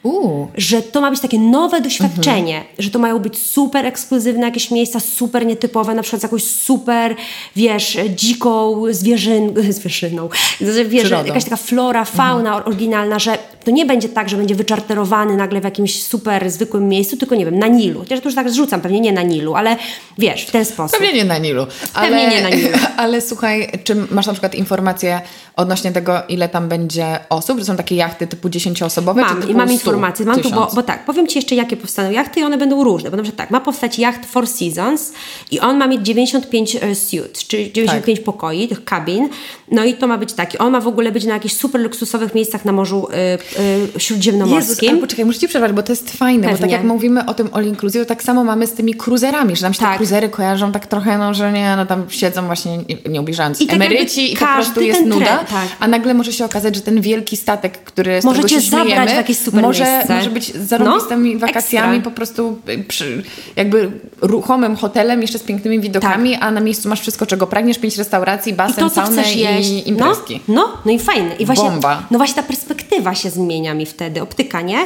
Uuu. 0.07 0.49
Że 0.55 0.83
to 0.83 1.01
ma 1.01 1.11
być 1.11 1.21
takie 1.21 1.39
nowe 1.39 1.81
doświadczenie, 1.81 2.65
że 2.79 2.91
to 2.91 2.99
mają 2.99 3.19
być 3.19 3.39
super 3.39 3.87
ekskluzywne 3.87 4.47
jakieś 4.47 4.71
miejsca, 4.71 5.01
super 5.01 5.47
nietypowe, 5.47 5.95
na 5.95 6.03
przykład 6.03 6.21
z 6.21 6.23
jakąś 6.23 6.45
super, 6.45 7.17
wiesz, 7.57 7.99
dziką 8.17 8.83
zwierzyn, 8.91 9.55
zwierzyną, 9.73 10.29
wiesz, 10.61 11.05
Przyrodą. 11.05 11.27
jakaś 11.27 11.45
taka 11.45 11.57
flora, 11.57 12.05
fauna 12.05 12.65
oryginalna, 12.65 13.19
że 13.19 13.39
to 13.65 13.71
nie 13.71 13.87
będzie 13.87 14.09
tak, 14.09 14.29
że 14.29 14.37
będzie 14.37 14.55
wyczarterowany 14.55 15.37
nagle 15.37 15.61
w 15.61 15.65
jakimś 15.65 16.03
super 16.05 16.51
zwykłym 16.51 16.89
miejscu, 16.89 17.17
tylko 17.17 17.35
nie 17.35 17.45
wiem, 17.45 17.59
na 17.59 17.67
Nilu. 17.67 18.01
Chociaż 18.01 18.21
to 18.21 18.25
już 18.29 18.35
tak 18.35 18.51
zrzucam, 18.51 18.81
pewnie 18.81 19.01
nie 19.01 19.13
na 19.13 19.23
Nilu, 19.23 19.55
ale 19.55 19.77
wiesz, 20.19 20.43
w 20.47 20.51
ten 20.51 20.65
sposób. 20.65 20.99
Pewnie 20.99 21.15
nie 21.15 21.25
na 21.25 21.39
Nilu. 21.39 21.67
Ale, 21.95 22.09
Pewnie 22.09 22.37
nie 22.37 22.43
na 22.43 22.49
Nilu. 22.51 22.69
Ale 22.97 23.21
słuchaj, 23.21 23.69
czy 23.85 23.95
masz 24.11 24.27
na 24.27 24.33
przykład 24.33 24.55
informacje 24.55 25.21
odnośnie 25.57 25.93
tego, 25.93 26.23
ile 26.29 26.49
tam 26.49 26.69
będzie 26.69 27.19
osób? 27.29 27.59
Że 27.59 27.65
są 27.65 27.77
takie 27.77 27.95
jachty 27.97 28.27
typu 28.27 28.49
10-osobowe? 28.49 29.15
czy 29.15 29.35
Mam 29.35 29.41
typu 29.41 29.53
i 29.53 29.55
mam 29.55 29.69
100, 29.79 29.96
informacje. 29.97 30.27
Mam 30.27 30.41
tu, 30.43 30.51
bo, 30.51 30.57
1000? 30.61 30.75
bo 30.75 30.83
tak, 30.83 31.05
powiem 31.05 31.27
Ci 31.27 31.39
jeszcze, 31.39 31.55
jakie 31.55 31.77
powstaną 31.77 32.11
jachty 32.11 32.41
i 32.41 32.43
one 32.43 32.59
będą 32.59 32.85
różne. 32.85 33.11
Bo 33.11 33.17
na 33.17 33.23
przykład 33.23 33.39
tak, 33.39 33.51
ma 33.51 33.61
powstać 33.61 33.99
jacht 33.99 34.27
Four 34.27 34.47
Seasons 34.47 35.13
i 35.51 35.61
on 35.61 35.77
ma 35.79 35.87
mieć 35.87 36.07
95 36.07 36.77
e, 36.77 36.95
suites, 36.95 37.47
czyli 37.47 37.73
95 37.73 38.21
pokoi, 38.21 38.69
tych 38.69 38.85
kabin. 38.85 39.29
No 39.71 39.85
i 39.85 39.95
to 39.95 40.07
ma 40.07 40.19
być 40.19 40.33
taki. 40.33 40.59
On 40.59 40.73
ma 40.73 40.81
w 40.81 40.87
ogóle 40.87 41.13
być 41.13 41.25
na 41.25 41.35
jakichś 41.35 41.55
super 41.55 41.81
luksusowych 41.81 42.35
miejscach 42.35 42.65
na 42.65 42.73
Morzu 42.73 43.09
y, 43.11 43.15
y, 43.61 43.97
Jezus, 43.97 44.03
Śródziemnomorskim. 44.03 44.91
ale 44.91 44.99
poczekaj, 44.99 45.25
muszę 45.25 45.39
Ci 45.39 45.49
przerwać, 45.49 45.73
bo 45.73 45.83
to 45.83 45.93
jest 45.93 46.11
fajne, 46.11 46.43
bo 46.43 46.53
tak 46.53 46.61
Pewnie. 46.61 46.73
jak 46.73 46.85
mówimy 46.85 47.27
o 47.27 47.35
tym 47.35 47.49
all 47.53 47.67
inclusive, 47.67 48.03
to 48.05 48.09
tak 48.09 48.23
samo 48.23 48.45
mamy 48.45 48.67
z 48.67 48.73
tymi 48.73 48.95
cruzerami, 48.95 49.57
że 49.57 49.63
nam 49.63 49.75
się 49.75 49.79
te 49.79 49.85
Tak. 49.85 49.97
cruzery 49.97 50.29
kojarzą 50.29 50.73
tak 50.73 50.87
trochę, 50.87 51.19
no, 51.19 51.35
że 51.35 51.53
nie, 51.53 51.77
no 51.77 51.87
tam 51.87 52.05
siedzą 52.09 52.47
właśnie, 52.47 52.79
nie, 52.79 52.97
nie 53.09 53.21
ubliżając, 53.21 53.61
I 53.61 53.67
tak 53.67 53.77
emeryci 53.77 54.33
i 54.33 54.37
po 54.37 54.47
prostu 54.47 54.81
jest 54.81 55.07
nuda, 55.07 55.27
trend, 55.27 55.49
tak. 55.49 55.69
a 55.81 55.89
nagle 55.89 56.15
może 56.15 56.33
się 56.33 56.45
okazać, 56.45 56.75
że 56.75 56.81
ten 56.81 57.01
wielki 57.01 57.37
statek, 57.37 57.85
który 57.85 58.23
z 58.23 58.25
Może 58.25 58.43
którego 58.43 58.61
się 58.63 58.71
zabrać 58.71 58.89
śmiejemy, 58.89 59.13
w 59.13 59.15
jakieś 59.15 59.39
super 59.39 59.63
może, 59.63 59.85
miejsce. 59.87 60.15
może 60.17 60.31
być 60.31 60.55
zarąbistymi 60.55 61.35
No, 61.35 61.41
wakacjami, 61.41 61.97
ekstra. 61.97 62.11
po 62.11 62.17
prostu 62.17 62.59
y, 62.69 62.85
przy, 62.85 63.23
jakby 63.57 63.91
ruchomym 64.21 64.77
hotelem, 64.77 65.23
jeszcze 65.23 65.39
z 65.39 65.43
pięknymi 65.43 65.81
widokami, 65.81 66.35
a 66.35 66.51
na 66.51 66.61
miejscu 66.61 66.89
masz 66.89 67.01
wszystko, 67.01 67.27
czego 67.27 67.47
pragniesz, 67.47 67.79
pięć 67.79 67.99
restauracji, 67.99 68.55
Tak. 68.55 68.67
I 68.67 68.69
basen, 68.69 68.85
to, 68.85 68.91
co 68.91 68.95
saunę 69.07 69.33
i 69.33 69.39
jeść. 69.41 69.87
imprezki. 69.87 70.41
No, 70.49 70.55
no, 70.55 70.69
no 70.85 70.93
i 70.93 70.99
fajne. 70.99 71.35
I 71.37 71.47
właśnie, 71.47 71.71
Bomba. 71.71 72.03
No 72.11 72.19
właśnie 72.19 72.35
ta 72.35 72.43
perspektywa, 72.43 72.76
perspektywa 73.07 73.15
się 73.15 73.31
zmienia 73.31 73.75
mi 73.75 73.87
wtedy, 73.87 74.23
optyka, 74.23 74.61
nie? 74.61 74.79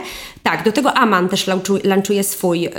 Tak, 0.43 0.65
do 0.65 0.73
tego 0.73 0.93
Aman 0.93 1.29
też 1.29 1.47
launchuje 1.85 2.25
swój, 2.25 2.61
yy, 2.61 2.71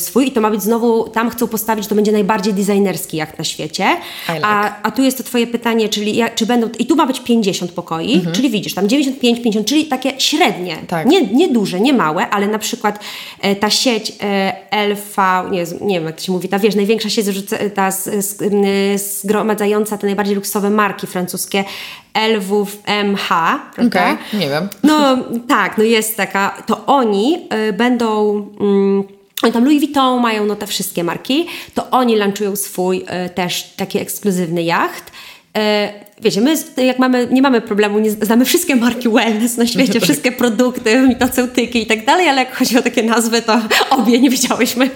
swój 0.00 0.28
i 0.28 0.32
to 0.32 0.40
ma 0.40 0.50
być 0.50 0.62
znowu, 0.62 1.08
tam 1.08 1.30
chcą 1.30 1.48
postawić, 1.48 1.86
to 1.86 1.94
będzie 1.94 2.12
najbardziej 2.12 2.54
designerski 2.54 3.16
jak 3.16 3.38
na 3.38 3.44
świecie. 3.44 3.96
Like. 4.28 4.46
A, 4.46 4.82
a 4.82 4.90
tu 4.90 5.02
jest 5.02 5.18
to 5.18 5.24
twoje 5.24 5.46
pytanie, 5.46 5.88
czyli 5.88 6.16
ja, 6.16 6.28
czy 6.28 6.46
będą, 6.46 6.68
i 6.78 6.86
tu 6.86 6.96
ma 6.96 7.06
być 7.06 7.20
50 7.20 7.72
pokoi, 7.72 8.14
mhm. 8.14 8.34
czyli 8.34 8.50
widzisz, 8.50 8.74
tam 8.74 8.88
95, 8.88 9.42
50, 9.42 9.66
czyli 9.66 9.84
takie 9.86 10.12
średnie, 10.18 10.76
tak. 10.88 11.06
nie, 11.06 11.26
nie 11.26 11.48
duże, 11.48 11.80
nie 11.80 11.92
małe, 11.92 12.30
ale 12.30 12.46
na 12.46 12.58
przykład 12.58 13.00
e, 13.40 13.56
ta 13.56 13.70
sieć 13.70 14.12
e, 14.22 14.86
LV, 14.88 15.44
nie, 15.50 15.64
nie 15.80 15.94
wiem 15.94 16.06
jak 16.06 16.16
to 16.16 16.22
się 16.22 16.32
mówi, 16.32 16.48
ta 16.48 16.58
wiesz, 16.58 16.74
największa 16.74 17.10
sieć 17.10 17.26
ta 17.74 17.90
zgromadzająca 18.96 19.98
te 19.98 20.06
najbardziej 20.06 20.34
luksusowe 20.34 20.70
marki 20.70 21.06
francuskie, 21.06 21.64
LWMH, 22.14 23.28
prawda? 23.74 24.12
Okay, 24.12 24.40
nie 24.40 24.48
wiem. 24.48 24.68
No 24.82 25.18
tak, 25.48 25.78
no 25.78 25.84
jest 25.84 26.16
taka, 26.16 26.62
to 26.66 26.86
oni 26.86 27.48
y, 27.68 27.72
będą... 27.72 28.36
Mm, 28.60 29.04
oni 29.42 29.52
tam 29.52 29.64
Louis 29.64 29.80
Vuitton 29.80 30.20
mają 30.20 30.46
no 30.46 30.56
te 30.56 30.66
wszystkie 30.66 31.04
marki, 31.04 31.46
to 31.74 31.90
oni 31.90 32.16
lancują 32.16 32.56
swój 32.56 33.04
y, 33.26 33.30
też 33.30 33.72
taki 33.76 33.98
ekskluzywny 33.98 34.62
jacht 34.62 35.12
wiecie, 36.20 36.40
my 36.40 36.54
jak 36.76 36.98
mamy, 36.98 37.28
nie 37.30 37.42
mamy 37.42 37.60
problemu, 37.60 37.98
nie 37.98 38.10
znamy 38.10 38.44
wszystkie 38.44 38.76
marki 38.76 39.08
wellness 39.08 39.56
na 39.56 39.66
świecie, 39.66 40.00
wszystkie 40.10 40.32
produkty, 40.32 41.00
mitoceutyki 41.00 41.82
i 41.82 41.86
tak 41.86 42.04
dalej, 42.06 42.28
ale 42.28 42.38
jak 42.38 42.56
chodzi 42.56 42.78
o 42.78 42.82
takie 42.82 43.02
nazwy, 43.02 43.42
to 43.42 43.60
obie 43.96 44.20
nie 44.20 44.30
wiedziałyśmy. 44.30 44.90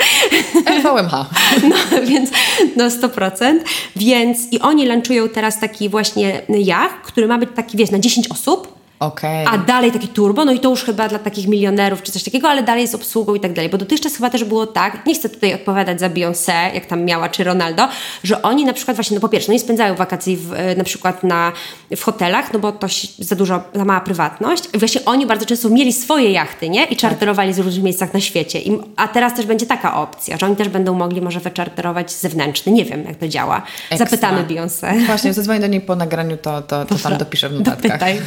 LVMH. 0.67 1.15
No, 1.69 1.77
więc 2.07 2.31
no 2.77 2.89
100%. 2.89 3.59
Więc 3.97 4.53
i 4.53 4.61
oni 4.61 4.87
lancują 4.87 5.29
teraz 5.29 5.61
taki 5.61 5.89
właśnie 5.89 6.43
jacht, 6.49 6.97
który 7.03 7.29
ma 7.29 7.39
być 7.39 7.51
taki, 7.55 7.77
wiesz, 7.77 7.91
na 7.91 7.99
10 7.99 8.29
osób 8.29 8.84
Okay. 9.07 9.47
A 9.49 9.59
dalej 9.59 9.93
taki 9.93 10.09
turbo, 10.09 10.45
no 10.45 10.53
i 10.53 10.61
to 10.61 10.71
już 10.71 10.85
chyba 10.85 11.09
dla 11.09 11.19
takich 11.19 11.49
milionerów 11.49 12.03
czy 12.03 12.13
coś 12.13 12.23
takiego, 12.23 12.49
ale 12.49 12.63
dalej 12.63 12.89
z 12.89 12.95
obsługą 12.95 13.35
i 13.35 13.41
tak 13.41 13.53
dalej. 13.53 13.71
Bo 13.71 13.79
dotychczas 13.79 14.17
chyba 14.17 14.31
też 14.31 14.45
było 14.45 14.67
tak, 14.67 15.07
nie 15.07 15.15
chcę 15.15 15.29
tutaj 15.29 15.55
odpowiadać 15.55 16.01
za 16.01 16.11
Beyoncé, 16.11 16.75
jak 16.75 16.87
tam 16.87 17.05
miała, 17.05 17.29
czy 17.29 17.45
Ronaldo, 17.45 17.89
że 18.23 18.43
oni 18.43 18.65
na 18.65 18.73
przykład 18.73 18.97
właśnie, 18.97 19.15
no 19.15 19.21
po 19.21 19.29
pierwsze, 19.29 19.49
no 19.49 19.53
nie 19.53 19.59
spędzają 19.59 19.95
wakacji 19.95 20.37
w, 20.37 20.53
e, 20.53 20.77
na 20.77 20.85
przykład 20.85 21.25
na, 21.25 21.53
w 21.97 22.03
hotelach, 22.03 22.53
no 22.53 22.59
bo 22.59 22.73
to 22.73 22.87
za 23.19 23.37
dużo, 23.37 23.63
za 23.75 23.85
mała 23.85 24.01
prywatność. 24.01 24.65
I 24.75 24.79
właśnie 24.79 25.05
oni 25.05 25.27
bardzo 25.27 25.47
często 25.47 25.69
mieli 25.69 25.93
swoje 25.93 26.31
jachty, 26.31 26.69
nie? 26.69 26.85
I 26.85 26.97
czarterowali 26.97 27.49
tak. 27.49 27.57
z 27.57 27.59
różnych 27.59 27.85
miejscach 27.85 28.15
na 28.15 28.21
świecie. 28.21 28.61
I, 28.61 28.79
a 28.97 29.09
teraz 29.09 29.35
też 29.35 29.47
będzie 29.47 29.67
taka 29.67 29.97
opcja, 29.97 30.37
że 30.37 30.47
oni 30.47 30.57
też 30.57 30.69
będą 30.69 30.95
mogli 30.95 31.21
może 31.21 31.41
wyczarterować 31.41 32.13
zewnętrzny. 32.13 32.73
Nie 32.73 32.85
wiem, 32.85 33.05
jak 33.05 33.17
to 33.17 33.29
działa. 33.29 33.63
Ekstra. 33.91 34.07
Zapytamy 34.07 34.45
Beyoncé. 34.45 35.07
Właśnie, 35.07 35.33
zadzwonię 35.33 35.61
do 35.61 35.67
niej 35.67 35.81
po 35.81 35.97
nagraniu, 35.97 36.37
to, 36.37 36.63
to, 36.63 36.85
to 36.85 36.95
tam 36.95 37.19
dopiszę 37.19 37.49
w 37.49 37.53
notatkach. 37.53 37.83
Dopytaj. 37.83 38.21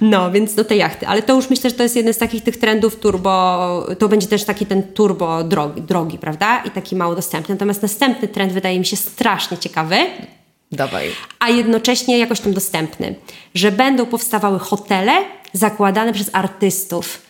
No, 0.00 0.30
więc 0.30 0.54
do 0.54 0.64
tej 0.64 0.78
jachty. 0.78 1.06
Ale 1.06 1.22
to 1.22 1.34
już 1.34 1.50
myślę, 1.50 1.70
że 1.70 1.76
to 1.76 1.82
jest 1.82 1.96
jeden 1.96 2.14
z 2.14 2.18
takich 2.18 2.42
tych 2.42 2.56
trendów 2.56 2.96
turbo, 2.96 3.86
to 3.98 4.08
będzie 4.08 4.26
też 4.26 4.44
taki 4.44 4.66
ten 4.66 4.82
turbo 4.82 5.44
drogi, 5.44 5.82
drogi 5.82 6.18
prawda? 6.18 6.62
I 6.64 6.70
taki 6.70 6.96
mało 6.96 7.14
dostępny. 7.14 7.54
Natomiast 7.54 7.82
następny 7.82 8.28
trend 8.28 8.52
wydaje 8.52 8.78
mi 8.78 8.86
się 8.86 8.96
strasznie 8.96 9.58
ciekawy. 9.58 9.96
Dawaj. 10.72 11.10
A 11.38 11.48
jednocześnie 11.48 12.18
jakoś 12.18 12.40
tam 12.40 12.52
dostępny. 12.52 13.14
Że 13.54 13.72
będą 13.72 14.06
powstawały 14.06 14.58
hotele 14.58 15.12
zakładane 15.52 16.12
przez 16.12 16.30
artystów. 16.32 17.22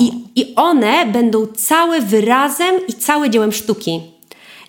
I, 0.00 0.12
I 0.36 0.54
one 0.56 1.06
będą 1.06 1.46
całe 1.46 2.00
wyrazem 2.00 2.74
i 2.88 2.92
całe 2.92 3.30
dziełem 3.30 3.52
sztuki. 3.52 4.00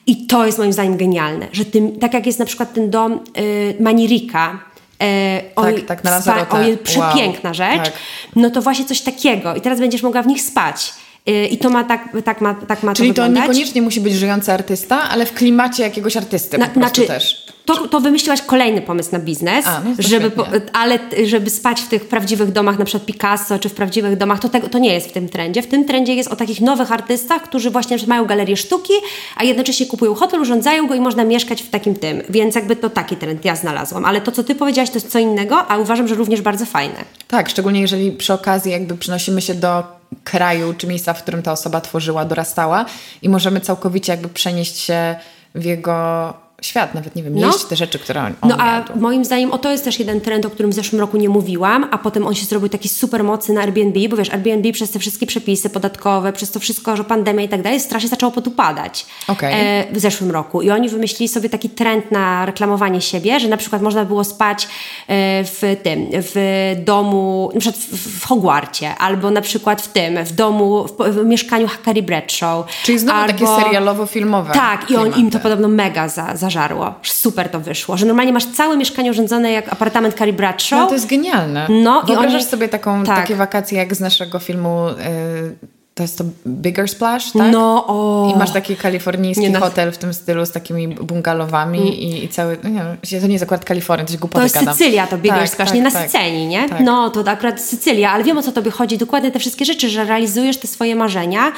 I 0.08 0.28
to 0.28 0.46
jest 0.46 0.58
moim 0.58 0.74
zdaniem 0.74 0.98
genialne, 0.98 1.48
że 1.52 1.66
tym, 1.66 2.00
tak 2.00 2.14
jak 2.14 2.26
jest 2.26 2.40
na 2.40 2.46
przykład 2.46 2.74
ten 2.74 2.90
dom 2.90 3.20
y, 3.38 3.76
Manirika, 3.80 4.60
E, 5.04 5.41
tak, 5.56 5.66
oj, 5.66 5.84
tak, 5.84 6.04
na 6.04 6.22
spa, 6.22 6.47
oj, 6.50 6.78
przepiękna 6.78 7.50
wow. 7.50 7.54
rzecz, 7.54 7.84
tak. 7.84 7.93
no 8.36 8.50
to 8.50 8.62
właśnie 8.62 8.86
coś 8.86 9.02
takiego 9.02 9.56
i 9.56 9.62
teraz 9.62 9.80
będziesz 9.80 10.04
mogła 10.04 10.22
w 10.22 10.28
nich 10.28 10.41
spać. 10.41 10.93
E, 11.28 11.45
I 11.45 11.58
to 11.58 11.70
ma 11.70 11.84
tak, 11.84 12.10
tak 12.26 12.41
ma, 12.41 12.54
tak 12.54 12.84
ma 12.84 12.93
Czyli 12.93 13.14
to, 13.14 13.22
to 13.22 13.28
niekoniecznie 13.28 13.82
musi 13.82 14.02
być 14.02 14.14
żyjący 14.14 14.54
artysta, 14.54 15.10
ale 15.10 15.26
w 15.26 15.34
klimacie 15.34 15.84
jakiegoś 15.84 16.18
artysty 16.18 16.58
na, 16.58 16.68
po 16.68 16.80
znaczy, 16.80 17.02
też. 17.02 17.45
To, 17.70 17.88
to 17.88 18.00
wymyśliłaś 18.00 18.42
kolejny 18.42 18.82
pomysł 18.82 19.10
na 19.12 19.20
biznes, 19.20 19.68
A, 19.68 19.80
no 19.80 19.96
żeby, 20.00 20.32
po, 20.32 20.46
ale 20.74 21.00
żeby 21.26 21.50
spać 21.50 21.82
w 21.82 21.88
tych 21.88 22.08
prawdziwych 22.08 22.52
domach, 22.52 22.80
na 22.80 22.86
przykład 22.86 23.06
Picasso, 23.06 23.60
czy 23.60 23.70
w 23.70 23.74
prawdziwych 23.74 24.18
domach, 24.18 24.40
to, 24.40 24.50
tego, 24.50 24.70
to 24.70 24.80
nie 24.80 24.94
jest 24.94 25.10
w 25.10 25.12
tym 25.12 25.30
trendzie. 25.30 25.62
W 25.62 25.68
tym 25.68 25.86
trendzie 25.86 26.16
jest 26.16 26.32
o 26.32 26.36
takich 26.36 26.62
nowych 26.62 26.92
artystach, 26.92 27.42
którzy 27.42 27.70
właśnie 27.70 27.98
mają 28.08 28.26
galerię 28.26 28.58
sztuki, 28.58 28.94
a 29.36 29.44
jednocześnie 29.44 29.86
kupują 29.86 30.16
hotel, 30.16 30.42
urządzają 30.42 30.88
go 30.88 30.96
i 30.96 31.00
można 31.00 31.24
mieszkać 31.24 31.62
w 31.62 31.70
takim 31.70 31.96
tym. 31.96 32.22
Więc 32.30 32.56
jakby 32.56 32.76
to 32.76 32.90
taki 32.90 33.16
trend 33.16 33.46
ja 33.46 33.56
znalazłam. 33.56 34.06
Ale 34.06 34.22
to, 34.22 34.32
co 34.32 34.44
ty 34.44 34.56
powiedziałaś, 34.56 34.90
to 34.90 34.96
jest 34.96 35.12
co 35.12 35.20
innego, 35.20 35.68
a 35.68 35.78
uważam, 35.78 36.08
że 36.08 36.16
również 36.16 36.42
bardzo 36.42 36.66
fajne. 36.66 36.96
Tak, 37.28 37.50
szczególnie 37.50 37.82
jeżeli 37.82 38.12
przy 38.12 38.34
okazji 38.34 38.72
jakby 38.72 38.98
przynosimy 38.98 39.42
się 39.42 39.54
do 39.54 39.84
kraju 40.24 40.74
czy 40.78 40.88
miejsca, 40.88 41.14
w 41.14 41.24
którym 41.24 41.44
ta 41.44 41.52
osoba 41.52 41.82
tworzyła, 41.82 42.26
dorastała 42.26 42.86
i 43.22 43.30
możemy 43.30 43.62
całkowicie 43.62 44.12
jakby 44.12 44.30
przenieść 44.30 44.78
się 44.78 45.16
w 45.56 45.66
jego 45.66 46.34
świat, 46.62 46.95
nawet 46.95 47.16
nie 47.16 47.24
wiem, 47.24 47.39
no. 47.39 47.51
te 47.70 47.76
rzeczy, 47.76 47.99
które 47.99 48.22
on, 48.22 48.34
on 48.41 48.49
No 48.49 48.55
a 48.60 48.84
moim 48.95 49.26
zdaniem 49.26 49.51
o 49.51 49.57
to 49.57 49.72
jest 49.72 49.84
też 49.84 49.99
jeden 49.99 50.22
trend, 50.22 50.45
o 50.45 50.49
którym 50.49 50.72
w 50.72 50.74
zeszłym 50.74 51.01
roku 51.01 51.18
nie 51.18 51.30
mówiłam, 51.30 51.88
a 51.91 51.97
potem 51.97 52.28
on 52.28 52.36
się 52.36 52.45
zrobił 52.45 52.70
taki 52.70 52.89
super 52.89 53.24
mocny 53.24 53.53
na 53.53 53.62
Airbnb, 53.62 54.10
bo 54.10 54.18
wiesz, 54.18 54.30
Airbnb 54.30 54.72
przez 54.72 54.91
te 54.91 54.99
wszystkie 54.99 55.26
przepisy 55.26 55.70
podatkowe, 55.70 56.34
przez 56.34 56.51
to 56.51 56.60
wszystko, 56.60 56.97
że 56.97 57.03
pandemia 57.03 57.43
i 57.43 57.49
tak 57.49 57.62
dalej, 57.62 57.80
strasznie 57.80 58.10
zaczęło 58.10 58.32
potupadać 58.32 59.05
okay. 59.28 59.53
e, 59.53 59.93
w 59.93 59.99
zeszłym 59.99 60.32
roku. 60.32 60.62
I 60.62 60.72
oni 60.72 60.89
wymyślili 60.89 61.28
sobie 61.28 61.49
taki 61.49 61.70
trend 61.70 62.12
na 62.12 62.45
reklamowanie 62.45 63.01
siebie, 63.01 63.39
że 63.39 63.47
na 63.47 63.57
przykład 63.57 63.82
można 63.82 64.05
było 64.05 64.24
spać 64.24 64.68
e, 65.07 65.43
w 65.43 65.62
tym, 65.84 66.07
w 66.12 66.76
domu, 66.86 67.51
na 67.53 67.60
przykład 67.60 67.84
w, 67.84 68.20
w 68.20 68.26
Hogwarcie, 68.26 68.95
albo 68.95 69.32
na 69.32 69.41
przykład 69.41 69.82
w 69.82 69.88
tym, 69.88 70.26
w 70.26 70.32
domu, 70.32 70.88
w, 70.88 70.97
w 70.97 71.26
mieszkaniu 71.26 71.68
Carrie 71.86 72.03
Bradshaw. 72.03 72.66
Czyli 72.84 72.99
znowu 72.99 73.20
albo, 73.20 73.34
takie 73.34 73.45
serialowo-filmowe. 73.45 74.51
Tak, 74.53 74.91
i 74.91 74.95
on 74.95 75.14
im 75.14 75.32
to 75.32 75.39
podobno 75.39 75.68
mega 75.68 76.07
za, 76.07 76.36
za 76.36 76.49
zażarło. 76.50 76.93
Super 77.04 77.50
to 77.50 77.60
wyszło, 77.60 77.97
że 77.97 78.06
normalnie 78.06 78.34
masz 78.34 78.45
całe 78.45 78.78
mieszkanie 78.78 79.12
urządzone 79.12 79.52
jak 79.52 79.74
apartament 79.74 80.16
Carrie 80.16 80.34
Bradshaw. 80.34 80.80
No 80.80 80.88
to 80.88 80.93
jest 80.93 81.08
genialne. 81.08 81.68
No, 81.70 82.04
Wyobrażasz 82.04 82.34
i 82.34 82.36
oni... 82.36 82.52
sobie 82.52 82.68
taką, 82.68 83.04
tak. 83.04 83.18
takie 83.18 83.36
wakacje 83.36 83.78
jak 83.78 83.95
z 83.95 84.00
naszego 84.00 84.39
filmu... 84.39 84.88
Yy 84.89 85.80
to 86.00 86.04
jest 86.04 86.18
to 86.18 86.24
Bigger 86.47 86.89
Splash, 86.89 87.32
tak? 87.32 87.52
No, 87.52 87.88
o. 87.88 88.32
I 88.36 88.38
masz 88.38 88.52
taki 88.52 88.76
kalifornijski 88.76 89.50
nie, 89.50 89.60
hotel 89.60 89.91
w 89.91 89.97
tym 89.97 90.14
stylu 90.14 90.45
z 90.45 90.52
takimi 90.52 90.88
bungalowami 90.88 91.80
mm. 91.80 91.93
i, 91.93 92.24
i, 92.24 92.30
cały, 92.30 92.58
no 92.64 92.70
nie 92.70 92.76
wiem, 93.12 93.22
to 93.22 93.28
nie 93.28 93.34
jest 93.34 93.43
akurat 93.43 93.66
Kalifornia, 93.66 94.06
to 94.06 94.12
jest 94.12 94.22
głupoty 94.22 94.39
To 94.39 94.43
jest 94.43 94.56
gadam. 94.56 94.74
Sycylia, 94.74 95.08
to 95.08 95.18
Bigger 95.18 95.39
tak, 95.39 95.50
Splash, 95.50 95.70
tak, 95.70 95.76
nie 95.76 95.82
na 95.82 95.91
tak, 95.91 96.12
nie? 96.47 96.70
Tak. 96.70 96.80
No, 96.80 97.10
to 97.10 97.32
akurat 97.32 97.62
Sycylia, 97.62 98.12
ale 98.12 98.24
wiem 98.24 98.38
o 98.38 98.41
co 98.41 98.52
tobie 98.52 98.72
chodzi, 98.72 98.97
dokładnie 98.97 99.32
te 99.32 99.39
wszystkie 99.39 99.66
rzeczy, 99.66 99.89
że 99.89 100.06
realizujesz 100.06 100.58
te 100.58 100.68
swoje 100.68 100.95
marzenia 100.95 101.52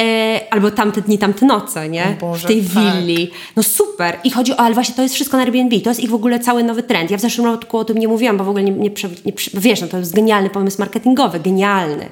e, 0.00 0.40
albo 0.50 0.70
tamte 0.70 1.00
dni, 1.00 1.18
tamte 1.18 1.46
noce, 1.46 1.88
nie? 1.88 2.16
Boże, 2.20 2.48
w 2.48 2.50
tej 2.50 2.64
tak. 2.64 2.94
willi. 2.94 3.30
No 3.56 3.62
super. 3.62 4.18
I 4.24 4.30
chodzi 4.30 4.52
o, 4.52 4.60
ale 4.60 4.74
właśnie 4.74 4.94
to 4.94 5.02
jest 5.02 5.14
wszystko 5.14 5.36
na 5.36 5.42
Airbnb, 5.42 5.80
to 5.80 5.90
jest 5.90 6.00
ich 6.00 6.10
w 6.10 6.14
ogóle 6.14 6.40
cały 6.40 6.64
nowy 6.64 6.82
trend. 6.82 7.10
Ja 7.10 7.18
w 7.18 7.20
zeszłym 7.20 7.46
roku 7.46 7.78
o 7.78 7.84
tym 7.84 7.98
nie 7.98 8.08
mówiłam, 8.08 8.36
bo 8.36 8.44
w 8.44 8.48
ogóle 8.48 8.64
nie, 8.64 8.70
nie, 8.70 8.90
nie 9.24 9.32
wiesz, 9.54 9.80
no 9.80 9.88
to 9.88 9.98
jest 9.98 10.14
genialny 10.14 10.50
pomysł 10.50 10.78
marketingowy, 10.78 11.40
genialny. 11.40 12.08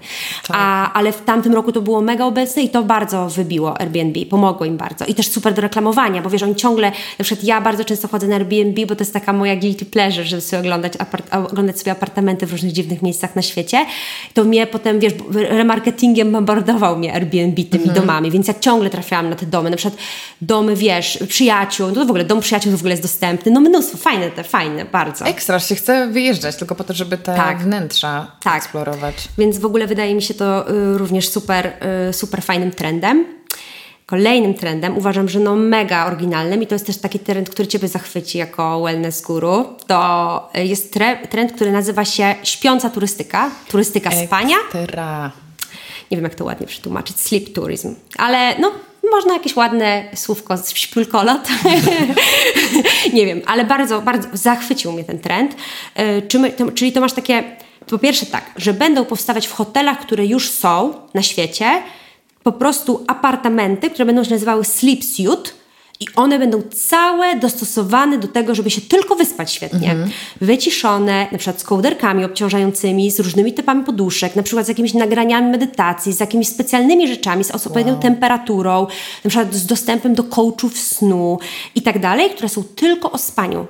Tak. 0.47 0.57
A, 0.61 0.93
ale 0.93 1.13
w 1.13 1.25
tamtym 1.25 1.55
roku 1.55 1.73
to 1.73 1.81
było 1.81 2.01
mega 2.01 2.25
obecne 2.25 2.63
i 2.63 2.69
to 2.69 2.83
bardzo 2.83 3.29
wybiło 3.29 3.81
Airbnb, 3.81 4.27
pomogło 4.27 4.67
im 4.67 4.77
bardzo. 4.77 5.05
I 5.05 5.15
też 5.15 5.29
super 5.29 5.55
do 5.55 5.63
reklamowania, 5.63 6.23
bo 6.23 6.31
wiesz, 6.31 6.43
oni 6.43 6.55
ciągle, 6.55 6.93
na 7.19 7.25
przykład 7.25 7.45
ja 7.45 7.61
bardzo 7.61 7.85
często 7.85 8.09
chodzę 8.09 8.27
na 8.27 8.35
Airbnb, 8.37 8.87
bo 8.87 8.97
to 8.97 9.03
jest 9.03 9.13
taka 9.13 9.33
moja 9.33 9.57
guilty 9.57 9.85
pleasure, 9.85 10.25
żeby 10.25 10.43
sobie 10.43 10.61
oglądać, 10.61 10.93
oglądać 11.31 11.79
sobie 11.79 11.93
apartamenty 11.93 12.47
w 12.47 12.53
różnych 12.53 12.73
dziwnych 12.73 13.03
miejscach 13.03 13.37
na 13.37 13.43
świecie. 13.43 13.87
To 14.35 14.45
mnie 14.45 14.67
potem, 14.67 15.01
wiesz, 15.01 15.13
remarketingiem 15.33 16.33
bombardował 16.33 16.99
mnie 16.99 17.15
Airbnb 17.15 17.65
tymi 17.79 17.89
mhm. 17.89 18.07
domami, 18.07 18.31
więc 18.31 18.49
ja 18.49 18.55
ciągle 18.55 18.91
trafiałam 18.91 19.31
na 19.31 19.37
te 19.37 19.47
domy, 19.47 19.71
na 19.71 19.77
przykład 19.77 20.03
domy, 20.41 20.77
wiesz, 20.77 21.19
przyjaciół, 21.29 21.89
no 21.89 21.95
to 21.95 22.07
w 22.07 22.11
ogóle 22.11 22.25
dom 22.25 22.41
przyjaciół 22.41 22.73
w 22.73 22.81
ogóle 22.81 22.91
jest 22.91 23.03
dostępny, 23.03 23.53
no 23.53 23.61
mnóstwo, 23.61 23.99
fajne 23.99 24.31
te, 24.31 24.45
fajne, 24.45 24.85
bardzo. 24.85 25.25
Ekstra, 25.25 25.61
się 25.61 25.75
chce 25.75 26.09
wyjeżdżać 26.09 26.57
tylko 26.57 26.75
po 26.75 26.85
to, 26.85 26.95
żeby 26.95 27.19
te 27.19 27.37
tak. 27.37 27.59
wnętrza 27.59 28.33
tak. 28.43 28.57
eksplorować. 28.57 29.15
Więc 29.39 29.59
w 29.59 29.65
ogóle 29.65 29.87
wydaje 29.87 30.15
mi 30.15 30.23
się 30.23 30.35
to 30.35 30.71
y, 30.71 30.99
również 30.99 31.29
super, 31.29 31.73
y, 32.11 32.13
super 32.13 32.43
fajnym 32.43 32.71
trendem. 32.71 33.39
Kolejnym 34.07 34.55
trendem 34.55 34.99
uważam, 34.99 35.29
że 35.29 35.41
no 35.41 35.57
mega 35.57 36.07
oryginalnym 36.07 36.63
i 36.63 36.67
to 36.67 36.75
jest 36.75 36.87
też 36.87 36.99
taki 36.99 37.19
trend, 37.19 37.51
który 37.51 37.69
Ciebie 37.69 37.89
zachwyci 37.89 38.39
jako 38.39 38.83
wellness 38.83 39.23
guru, 39.23 39.65
to 39.87 40.51
jest 40.55 40.93
tre 40.93 41.27
trend, 41.27 41.53
który 41.53 41.73
nazywa 41.73 42.05
się 42.05 42.35
śpiąca 42.43 42.91
turystyka, 42.91 43.51
turystyka 43.71 44.11
Ekstra. 44.11 44.27
spania. 44.27 44.57
Nie 46.11 46.17
wiem, 46.17 46.25
jak 46.25 46.35
to 46.35 46.45
ładnie 46.45 46.67
przetłumaczyć, 46.67 47.21
sleep 47.21 47.53
tourism, 47.53 47.95
ale 48.17 48.59
no 48.59 48.73
można 49.11 49.33
jakieś 49.33 49.57
ładne 49.57 50.05
słówko, 50.15 50.55
śpulkolot. 50.75 51.49
nie 53.15 53.27
wiem, 53.27 53.43
ale 53.47 53.65
bardzo, 53.65 54.03
bardzo 54.03 54.29
zachwycił 54.33 54.93
mnie 54.93 55.05
ten 55.05 55.19
trend. 55.19 55.57
E, 55.95 56.23
czyli 56.75 56.93
to 56.93 57.01
masz 57.01 57.13
takie 57.13 57.45
po 57.87 57.99
pierwsze 57.99 58.27
tak, 58.27 58.51
że 58.57 58.75
będą 58.75 59.05
powstawać 59.05 59.47
w 59.47 59.53
hotelach, 59.53 60.01
które 60.01 60.27
już 60.27 60.51
są 60.51 60.95
na 61.15 61.23
świecie, 61.23 61.83
po 62.43 62.53
prostu 62.53 63.05
apartamenty, 63.07 63.91
które 63.91 64.07
będą 64.07 64.25
się 64.25 64.31
nazywały 64.31 64.65
sleep 64.65 65.05
suite 65.05 65.51
I 66.01 66.07
one 66.17 66.39
będą 66.39 66.63
całe 66.63 67.37
dostosowane 67.37 68.19
do 68.19 68.29
tego, 68.29 68.55
żeby 68.55 68.71
się 68.71 68.81
tylko 68.81 69.17
wyspać 69.17 69.53
świetnie. 69.53 69.91
Mhm. 69.91 70.11
Wyciszone, 70.41 71.27
na 71.33 71.39
przykład 71.39 71.61
z 71.61 71.65
kołderkami 71.65 72.25
obciążającymi, 72.25 73.11
z 73.11 73.21
różnymi 73.21 73.53
typami 73.53 73.85
poduszek, 73.85 74.37
na 74.37 74.43
przykład 74.43 74.67
z 74.67 74.69
jakimiś 74.69 74.95
nagraniami 74.95 75.51
medytacji, 75.51 76.13
z 76.13 76.21
jakimiś 76.21 76.49
specjalnymi 76.49 77.09
rzeczami, 77.09 77.45
z 77.45 77.51
odpowiednią 77.51 78.01
temperaturą, 78.01 78.87
na 79.25 79.31
przykład 79.31 79.55
z 79.55 79.67
dostępem 79.67 80.15
do 80.15 80.25
coachów 80.25 80.79
snu 80.79 81.39
i 81.75 81.83
tak 81.83 81.99
dalej, 81.99 82.31
które 82.31 82.49
są 82.49 82.65
tylko 82.65 83.13
o 83.13 83.19
spaniu. 83.19 83.67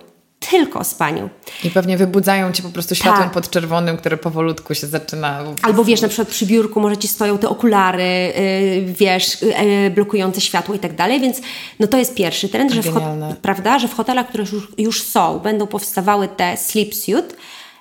Tylko 0.51 0.79
o 0.79 0.85
spaniu. 0.85 1.31
I 1.65 1.71
pewnie 1.71 1.97
wybudzają 1.97 2.53
cię 2.53 2.63
po 2.63 2.69
prostu 2.69 2.95
światłem 2.95 3.23
Tak. 3.23 3.33
podczerwonym, 3.33 3.97
które 3.97 4.17
powolutku 4.17 4.75
się 4.75 4.87
zaczyna. 4.87 5.41
Albo 5.63 5.85
wiesz, 5.85 6.01
na 6.01 6.09
przykład 6.09 6.29
przy 6.29 6.47
biurku 6.47 6.81
może 6.81 6.97
ci 6.97 7.09
stoją 7.09 7.39
te 7.39 7.49
okulary, 7.49 8.03
yy, 8.03 8.93
wiesz, 8.93 9.43
yy, 9.43 9.91
blokujące 9.91 10.41
światło 10.41 10.75
i 10.75 10.79
tak 10.79 10.97
dalej, 10.97 11.21
więc 11.21 11.41
no 11.79 11.87
to 11.87 11.99
jest 11.99 12.15
pierwszy 12.15 12.49
trend, 12.49 12.73
że 12.73 12.83
w, 12.83 12.91
prawda, 13.43 13.79
że 13.79 13.89
w 13.89 13.95
hotelach, 13.95 14.29
które 14.29 14.45
już, 14.53 14.69
już 14.79 15.03
są, 15.03 15.39
będą 15.39 15.67
powstawały 15.67 16.29
te 16.29 16.57
sleep 16.57 16.95
suit, 16.95 17.37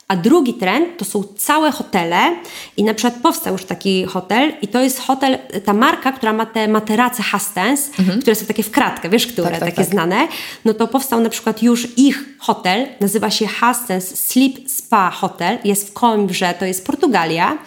a 0.07 0.15
drugi 0.15 0.53
trend 0.53 0.97
to 0.97 1.05
są 1.05 1.23
całe 1.37 1.71
hotele 1.71 2.35
i 2.77 2.83
na 2.83 2.93
przykład 2.93 3.21
powstał 3.23 3.53
już 3.53 3.65
taki 3.65 4.05
hotel 4.05 4.53
i 4.61 4.67
to 4.67 4.81
jest 4.81 4.99
hotel, 4.99 5.37
ta 5.65 5.73
marka, 5.73 6.11
która 6.11 6.33
ma 6.33 6.45
te 6.45 6.67
materace 6.67 7.23
Hastens, 7.23 7.89
które 8.21 8.35
są 8.35 8.45
takie 8.45 8.63
w 8.63 8.71
kratkę, 8.71 9.09
wiesz, 9.09 9.27
które, 9.27 9.47
Mhm. 9.47 9.59
Tak, 9.59 9.69
tak, 9.69 9.75
takie 9.75 9.85
tak. 9.85 9.93
znane, 9.93 10.27
no 10.65 10.73
to 10.73 10.87
powstał 10.87 11.19
na 11.19 11.29
przykład 11.29 11.63
już 11.63 11.97
ich 11.97 12.23
hotel, 12.39 12.87
nazywa 12.99 13.29
się 13.29 13.47
Hastens 13.47 14.19
Sleep 14.19 14.69
Spa 14.69 15.09
Hotel, 15.11 15.57
jest 15.63 15.89
w 15.89 15.93
Coimbrze, 15.93 16.53
to 16.59 16.65
jest 16.65 16.85
Portugalia 16.85 17.57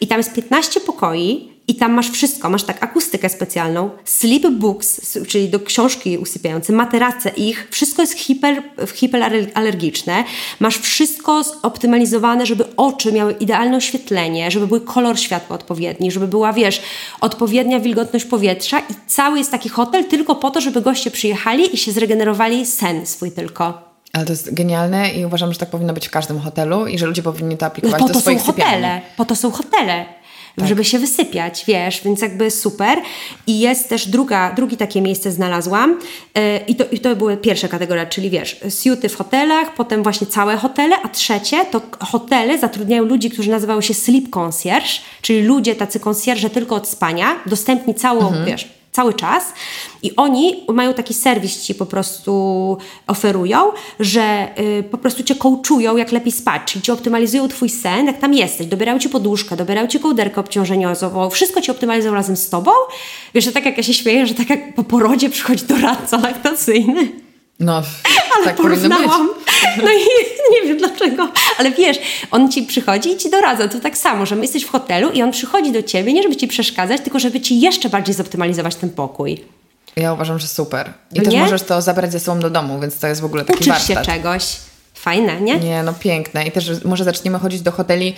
i 0.00 0.06
tam 0.06 0.18
jest 0.18 0.34
15 0.34 0.80
pokoi 0.80 1.49
i 1.70 1.74
tam 1.74 1.92
masz 1.92 2.10
wszystko, 2.10 2.50
masz 2.50 2.62
tak 2.62 2.84
akustykę 2.84 3.28
specjalną, 3.28 3.90
sleep 4.04 4.46
books, 4.50 5.18
czyli 5.28 5.48
do 5.48 5.60
książki 5.60 6.18
usypiające, 6.18 6.72
materace 6.72 7.30
ich, 7.36 7.68
wszystko 7.70 8.02
jest 8.02 8.18
hiper, 8.18 8.62
hiperallergiczne, 8.94 10.24
masz 10.60 10.78
wszystko 10.78 11.42
optymalizowane, 11.62 12.46
żeby 12.46 12.76
oczy 12.76 13.12
miały 13.12 13.32
idealne 13.32 13.76
oświetlenie, 13.76 14.50
żeby 14.50 14.66
był 14.66 14.80
kolor 14.80 15.18
światła 15.18 15.56
odpowiedni, 15.56 16.10
żeby 16.10 16.28
była, 16.28 16.52
wiesz, 16.52 16.82
odpowiednia 17.20 17.80
wilgotność 17.80 18.24
powietrza. 18.24 18.78
I 18.78 18.94
cały 19.06 19.38
jest 19.38 19.50
taki 19.50 19.68
hotel 19.68 20.04
tylko 20.04 20.34
po 20.34 20.50
to, 20.50 20.60
żeby 20.60 20.80
goście 20.80 21.10
przyjechali 21.10 21.74
i 21.74 21.78
się 21.78 21.92
zregenerowali 21.92 22.66
sen 22.66 23.06
swój 23.06 23.32
tylko. 23.32 23.90
Ale 24.12 24.24
to 24.24 24.32
jest 24.32 24.54
genialne 24.54 25.10
i 25.10 25.24
uważam, 25.24 25.52
że 25.52 25.58
tak 25.58 25.70
powinno 25.70 25.92
być 25.92 26.08
w 26.08 26.10
każdym 26.10 26.40
hotelu 26.40 26.86
i 26.86 26.98
że 26.98 27.06
ludzie 27.06 27.22
powinni 27.22 27.56
to 27.56 27.66
No 27.66 27.72
aplikować 27.72 28.00
po 28.00 28.08
do 28.08 28.14
to 28.14 28.20
są 28.20 28.38
sypialni. 28.38 28.46
hotele, 28.46 29.00
po 29.16 29.24
to 29.24 29.36
są 29.36 29.50
hotele, 29.50 30.04
żeby 30.58 30.84
się 30.84 30.98
wysypiać, 30.98 31.64
wiesz, 31.66 32.00
więc 32.04 32.22
jakby 32.22 32.50
super. 32.50 32.98
I 33.46 33.60
jest 33.60 33.88
też 33.88 34.08
druga, 34.08 34.52
drugie 34.52 34.76
takie 34.76 35.00
miejsce 35.02 35.32
znalazłam. 35.32 35.98
Yy, 36.34 36.42
i, 36.68 36.74
to, 36.74 36.84
i 36.92 36.98
to 36.98 37.16
były 37.16 37.36
pierwsze 37.36 37.68
kategorie, 37.68 38.06
czyli 38.06 38.30
wiesz, 38.30 38.60
siuty 38.82 39.08
w 39.08 39.16
hotelach, 39.16 39.74
potem 39.74 40.02
właśnie 40.02 40.26
całe 40.26 40.56
hotele, 40.56 40.96
a 41.02 41.08
trzecie 41.08 41.64
to 41.64 41.82
hotele 42.00 42.58
zatrudniają 42.58 43.04
ludzi, 43.04 43.30
którzy 43.30 43.50
nazywają 43.50 43.80
się 43.80 43.94
sleep 43.94 44.30
concierge, 44.30 45.00
czyli 45.22 45.42
ludzie 45.42 45.74
tacy 45.74 46.00
concierge 46.00 46.50
tylko 46.50 46.74
od 46.76 46.88
spania, 46.88 47.36
dostępni 47.46 47.94
całą, 47.94 48.32
wiesz, 48.46 48.79
cały 48.92 49.14
czas 49.14 49.44
i 50.02 50.16
oni 50.16 50.64
mają 50.68 50.94
taki 50.94 51.14
serwis 51.14 51.62
ci 51.62 51.74
po 51.74 51.86
prostu 51.86 52.78
oferują, 53.06 53.72
że 54.00 54.48
y, 54.58 54.82
po 54.82 54.98
prostu 54.98 55.22
cię 55.22 55.34
coachują 55.34 55.96
jak 55.96 56.12
lepiej 56.12 56.32
spać, 56.32 56.62
czyli 56.64 56.82
ci 56.82 56.92
optymalizują 56.92 57.48
twój 57.48 57.68
sen, 57.68 58.06
jak 58.06 58.18
tam 58.18 58.34
jesteś, 58.34 58.66
dobierają 58.66 58.98
ci 58.98 59.08
poduszkę, 59.08 59.56
dobierają 59.56 59.86
ci 59.86 60.00
kołderkę 60.00 60.40
obciążeniową, 60.40 61.30
wszystko 61.30 61.60
ci 61.60 61.70
optymalizują 61.70 62.14
razem 62.14 62.36
z 62.36 62.48
tobą. 62.48 62.70
Wiesz, 63.34 63.44
że 63.44 63.52
tak 63.52 63.66
jak 63.66 63.76
ja 63.76 63.82
się 63.82 63.94
śmieję, 63.94 64.26
że 64.26 64.34
tak 64.34 64.50
jak 64.50 64.74
po 64.74 64.84
porodzie 64.84 65.30
przychodzi 65.30 65.64
doradca 65.64 66.18
laktacyjny. 66.18 67.29
No, 67.60 67.82
Ale 68.36 68.44
tak 68.44 68.56
porównałam. 68.56 69.28
No 69.76 69.90
i 69.90 69.98
nie 70.54 70.68
wiem 70.68 70.78
dlaczego, 70.78 71.28
ale 71.58 71.70
wiesz, 71.70 71.98
on 72.30 72.52
ci 72.52 72.62
przychodzi 72.62 73.10
i 73.12 73.16
ci 73.16 73.30
doradza. 73.30 73.68
To 73.68 73.80
tak 73.80 73.96
samo, 73.98 74.26
że 74.26 74.36
my 74.36 74.42
jesteś 74.42 74.64
w 74.64 74.70
hotelu 74.70 75.10
i 75.10 75.22
on 75.22 75.30
przychodzi 75.30 75.72
do 75.72 75.82
ciebie, 75.82 76.12
nie 76.12 76.22
żeby 76.22 76.36
ci 76.36 76.48
przeszkadzać, 76.48 77.00
tylko 77.00 77.18
żeby 77.18 77.40
ci 77.40 77.60
jeszcze 77.60 77.88
bardziej 77.88 78.14
zoptymalizować 78.14 78.74
ten 78.76 78.90
pokój. 78.90 79.44
Ja 79.96 80.12
uważam, 80.12 80.38
że 80.38 80.46
super. 80.48 80.92
I 81.12 81.18
No 81.18 81.24
też 81.24 81.34
nie? 81.34 81.40
możesz 81.40 81.62
to 81.62 81.82
zabrać 81.82 82.12
ze 82.12 82.20
sobą 82.20 82.40
do 82.40 82.50
domu, 82.50 82.80
więc 82.80 82.98
to 82.98 83.06
jest 83.06 83.20
w 83.20 83.24
ogóle 83.24 83.44
taki 83.44 83.58
Uczysz 83.58 83.86
się 83.86 83.94
warsztat. 83.94 84.06
czegoś. 84.16 84.56
Fajne, 84.94 85.40
nie? 85.40 85.56
Nie, 85.58 85.82
no 85.82 85.92
piękne. 86.00 86.46
I 86.46 86.50
też 86.52 86.64
że 86.64 86.74
może 86.84 87.04
zaczniemy 87.04 87.38
chodzić 87.38 87.60
do 87.60 87.72
hoteli 87.72 88.14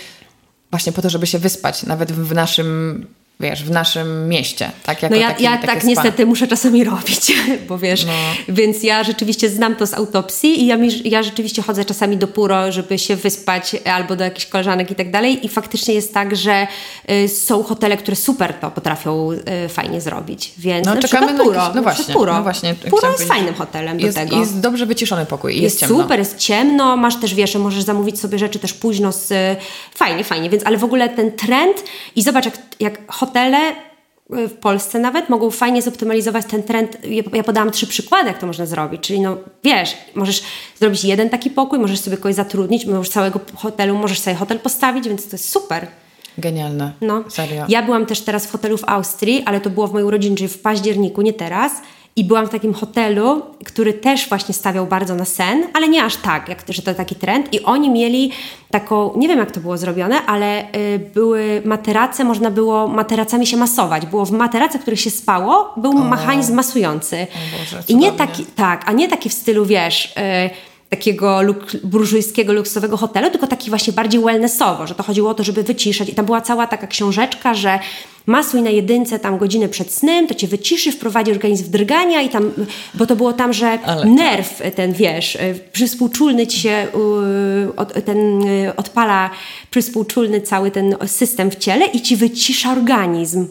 właśnie 0.70 0.92
po 0.92 1.02
to, 1.02 1.10
żeby 1.10 1.26
się 1.26 1.38
wyspać, 1.38 1.82
nawet 1.82 2.12
w 2.12 2.34
naszym, 2.34 3.06
wiesz, 3.40 3.64
w 3.64 3.70
naszym 3.70 4.28
mieście. 4.28 4.70
Tak, 4.84 5.02
jako 5.02 5.14
No 5.14 5.20
ja, 5.20 5.28
taki, 5.28 5.44
ja 5.44 5.50
takie 5.52 5.66
tak 5.66 5.78
spa. 5.78 5.86
niestety 5.88 6.26
muszę 6.26 6.46
czasami 6.48 6.84
robić, 6.84 7.32
bo 7.68 7.78
wiesz, 7.78 8.04
No. 8.04 8.12
więc 8.48 8.82
ja 8.82 9.04
rzeczywiście 9.04 9.48
znam 9.48 9.76
to 9.76 9.86
z 9.86 9.94
autopsji 9.94 10.62
i 10.62 10.66
ja, 10.66 10.78
ja 11.04 11.22
rzeczywiście 11.22 11.62
chodzę 11.62 11.84
czasami 11.84 12.16
do 12.16 12.28
Puro, 12.28 12.72
żeby 12.72 12.98
się 12.98 13.16
wyspać 13.16 13.76
albo 13.84 14.16
do 14.16 14.24
jakichś 14.24 14.46
koleżanek 14.46 14.90
i 14.90 14.94
tak 14.94 15.10
dalej 15.10 15.46
i 15.46 15.48
faktycznie 15.48 15.94
jest 15.94 16.14
tak, 16.14 16.36
że 16.36 16.66
y, 17.10 17.28
są 17.28 17.62
hotele, 17.62 17.96
które 17.96 18.16
super 18.16 18.54
to 18.54 18.70
potrafią 18.70 19.30
y, 19.64 19.68
fajnie 19.68 20.00
zrobić, 20.00 20.52
więc 20.58 20.86
No, 20.86 20.94
na 20.94 21.00
czekamy 21.00 21.26
przykład 21.26 21.38
na 21.38 21.44
Puro, 21.44 21.60
no 21.62 21.70
przykład 21.72 21.84
właśnie, 21.96 22.14
Puro. 22.14 22.34
no 22.34 22.42
właśnie, 22.42 22.74
Puro 22.74 22.92
jest 22.92 23.02
powiedzieć. 23.02 23.28
fajnym 23.28 23.54
hotelem 23.54 23.98
do 23.98 24.06
Jest, 24.06 24.18
tego. 24.18 24.38
jest 24.40 24.60
dobrze 24.60 24.86
wyciszony 24.86 25.26
pokój 25.26 25.52
i 25.52 25.62
jest, 25.62 25.74
Jest 25.74 25.80
ciemno. 25.80 26.02
super, 26.02 26.18
jest 26.18 26.38
ciemno, 26.38 26.96
masz 26.96 27.20
też, 27.20 27.34
wiesz, 27.34 27.52
że 27.52 27.58
możesz 27.58 27.82
zamówić 27.84 28.20
sobie 28.20 28.38
rzeczy 28.38 28.58
też 28.58 28.72
późno 28.72 29.12
z... 29.12 29.28
Fajnie, 29.94 30.24
fajnie, 30.24 30.50
więc 30.50 30.66
ale 30.66 30.76
w 30.78 30.84
ogóle 30.84 31.08
ten 31.08 31.32
trend 31.32 31.76
i 32.16 32.22
zobacz, 32.22 32.44
jak, 32.44 32.54
jak 32.82 33.12
hotele 33.12 33.58
y, 33.70 34.48
w 34.48 34.54
Polsce 34.54 34.98
nawet 34.98 35.28
mogą 35.28 35.50
fajnie 35.50 35.82
zoptymalizować 35.82 36.46
ten 36.46 36.62
trend. 36.62 36.98
Ja, 37.32 37.42
podałam 37.42 37.70
trzy 37.70 37.86
przykłady, 37.86 38.28
jak 38.28 38.38
to 38.38 38.46
można 38.46 38.66
zrobić, 38.66 39.00
czyli 39.00 39.20
no 39.20 39.36
wiesz, 39.64 39.96
możesz 40.14 40.42
zrobić 40.78 41.04
jeden 41.04 41.30
taki 41.30 41.50
pokój, 41.50 41.78
możesz 41.78 42.00
sobie 42.00 42.16
kogoś 42.16 42.34
zatrudnić, 42.34 42.86
możesz 42.86 43.08
całego 43.08 43.40
hotelu, 43.54 43.96
możesz 43.96 44.20
sobie 44.20 44.36
hotel 44.36 44.58
postawić, 44.58 45.08
więc 45.08 45.28
to 45.28 45.34
jest 45.34 45.48
super. 45.48 45.86
Genialne. 46.38 46.92
No. 47.00 47.24
Serio. 47.28 47.64
Ja 47.68 47.82
byłam 47.82 48.06
też 48.06 48.20
teraz 48.20 48.46
w 48.46 48.52
hotelu 48.52 48.78
w 48.78 48.84
Austrii, 48.86 49.42
ale 49.46 49.60
to 49.60 49.70
było 49.70 49.86
w 49.86 49.92
mojej 49.92 50.06
urodziny, 50.06 50.36
czyli 50.36 50.48
w 50.48 50.58
październiku, 50.58 51.22
nie 51.22 51.32
teraz. 51.32 51.72
I 52.16 52.24
byłam 52.24 52.46
w 52.46 52.50
takim 52.50 52.74
hotelu, 52.74 53.42
który 53.64 53.94
też 53.94 54.28
właśnie 54.28 54.54
stawiał 54.54 54.86
bardzo 54.86 55.14
na 55.14 55.24
sen, 55.24 55.66
ale 55.74 55.88
nie 55.88 56.04
aż 56.04 56.16
tak, 56.16 56.48
jak 56.48 56.64
że 56.68 56.82
to 56.82 56.94
taki 56.94 57.14
trend. 57.14 57.54
I 57.54 57.62
oni 57.62 57.90
mieli 57.90 58.32
taką, 58.70 59.12
nie 59.16 59.28
wiem 59.28 59.38
jak 59.38 59.50
to 59.50 59.60
było 59.60 59.78
zrobione, 59.78 60.26
ale 60.26 60.62
y, 60.62 61.10
były 61.14 61.62
materace, 61.64 62.24
można 62.24 62.50
było 62.50 62.88
materacami 62.88 63.46
się 63.46 63.56
masować. 63.56 64.06
Było 64.06 64.24
w 64.24 64.30
materace, 64.32 64.78
w 64.78 64.82
których 64.82 65.00
się 65.00 65.10
spało, 65.10 65.74
był 65.76 65.92
mechanizm 65.92 66.54
masujący. 66.54 67.26
Boże, 67.58 67.82
I 67.88 67.96
nie 67.96 68.12
taki, 68.12 68.46
tak, 68.46 68.82
a 68.86 68.92
nie 68.92 69.08
taki 69.08 69.28
w 69.28 69.32
stylu, 69.32 69.66
wiesz... 69.66 70.14
Y, 70.16 70.71
takiego 70.92 71.42
luk, 71.42 71.76
burżujskiego, 71.84 72.52
luksowego 72.52 72.96
hotelu, 72.96 73.30
tylko 73.30 73.46
taki 73.46 73.70
właśnie 73.70 73.92
bardziej 73.92 74.20
wellnessowo, 74.20 74.86
że 74.86 74.94
to 74.94 75.02
chodziło 75.02 75.30
o 75.30 75.34
to, 75.34 75.44
żeby 75.44 75.62
wyciszać. 75.62 76.08
I 76.08 76.14
tam 76.14 76.26
była 76.26 76.40
cała 76.40 76.66
taka 76.66 76.86
książeczka, 76.86 77.54
że 77.54 77.78
masuj 78.26 78.62
na 78.62 78.70
jedynce 78.70 79.18
tam 79.18 79.38
godzinę 79.38 79.68
przed 79.68 79.92
snem, 79.92 80.26
to 80.26 80.34
cię 80.34 80.48
wyciszy, 80.48 80.92
wprowadzi 80.92 81.30
organizm 81.30 81.64
w 81.64 81.68
drgania 81.68 82.22
i 82.22 82.28
tam, 82.28 82.50
bo 82.94 83.06
to 83.06 83.16
było 83.16 83.32
tam, 83.32 83.52
że 83.52 83.78
Ale- 83.86 84.04
nerw 84.04 84.62
ten, 84.74 84.92
wiesz, 84.92 85.34
y, 85.34 85.60
przyspółczulny 85.72 86.46
ci 86.46 86.60
się, 86.60 86.86
y, 87.68 87.76
od, 87.76 88.04
ten 88.04 88.48
y, 88.48 88.76
odpala 88.76 89.30
przyspółczulny 89.70 90.40
cały 90.40 90.70
ten 90.70 90.96
system 91.06 91.50
w 91.50 91.56
ciele 91.56 91.86
i 91.86 92.02
ci 92.02 92.16
wycisza 92.16 92.72
organizm. 92.72 93.48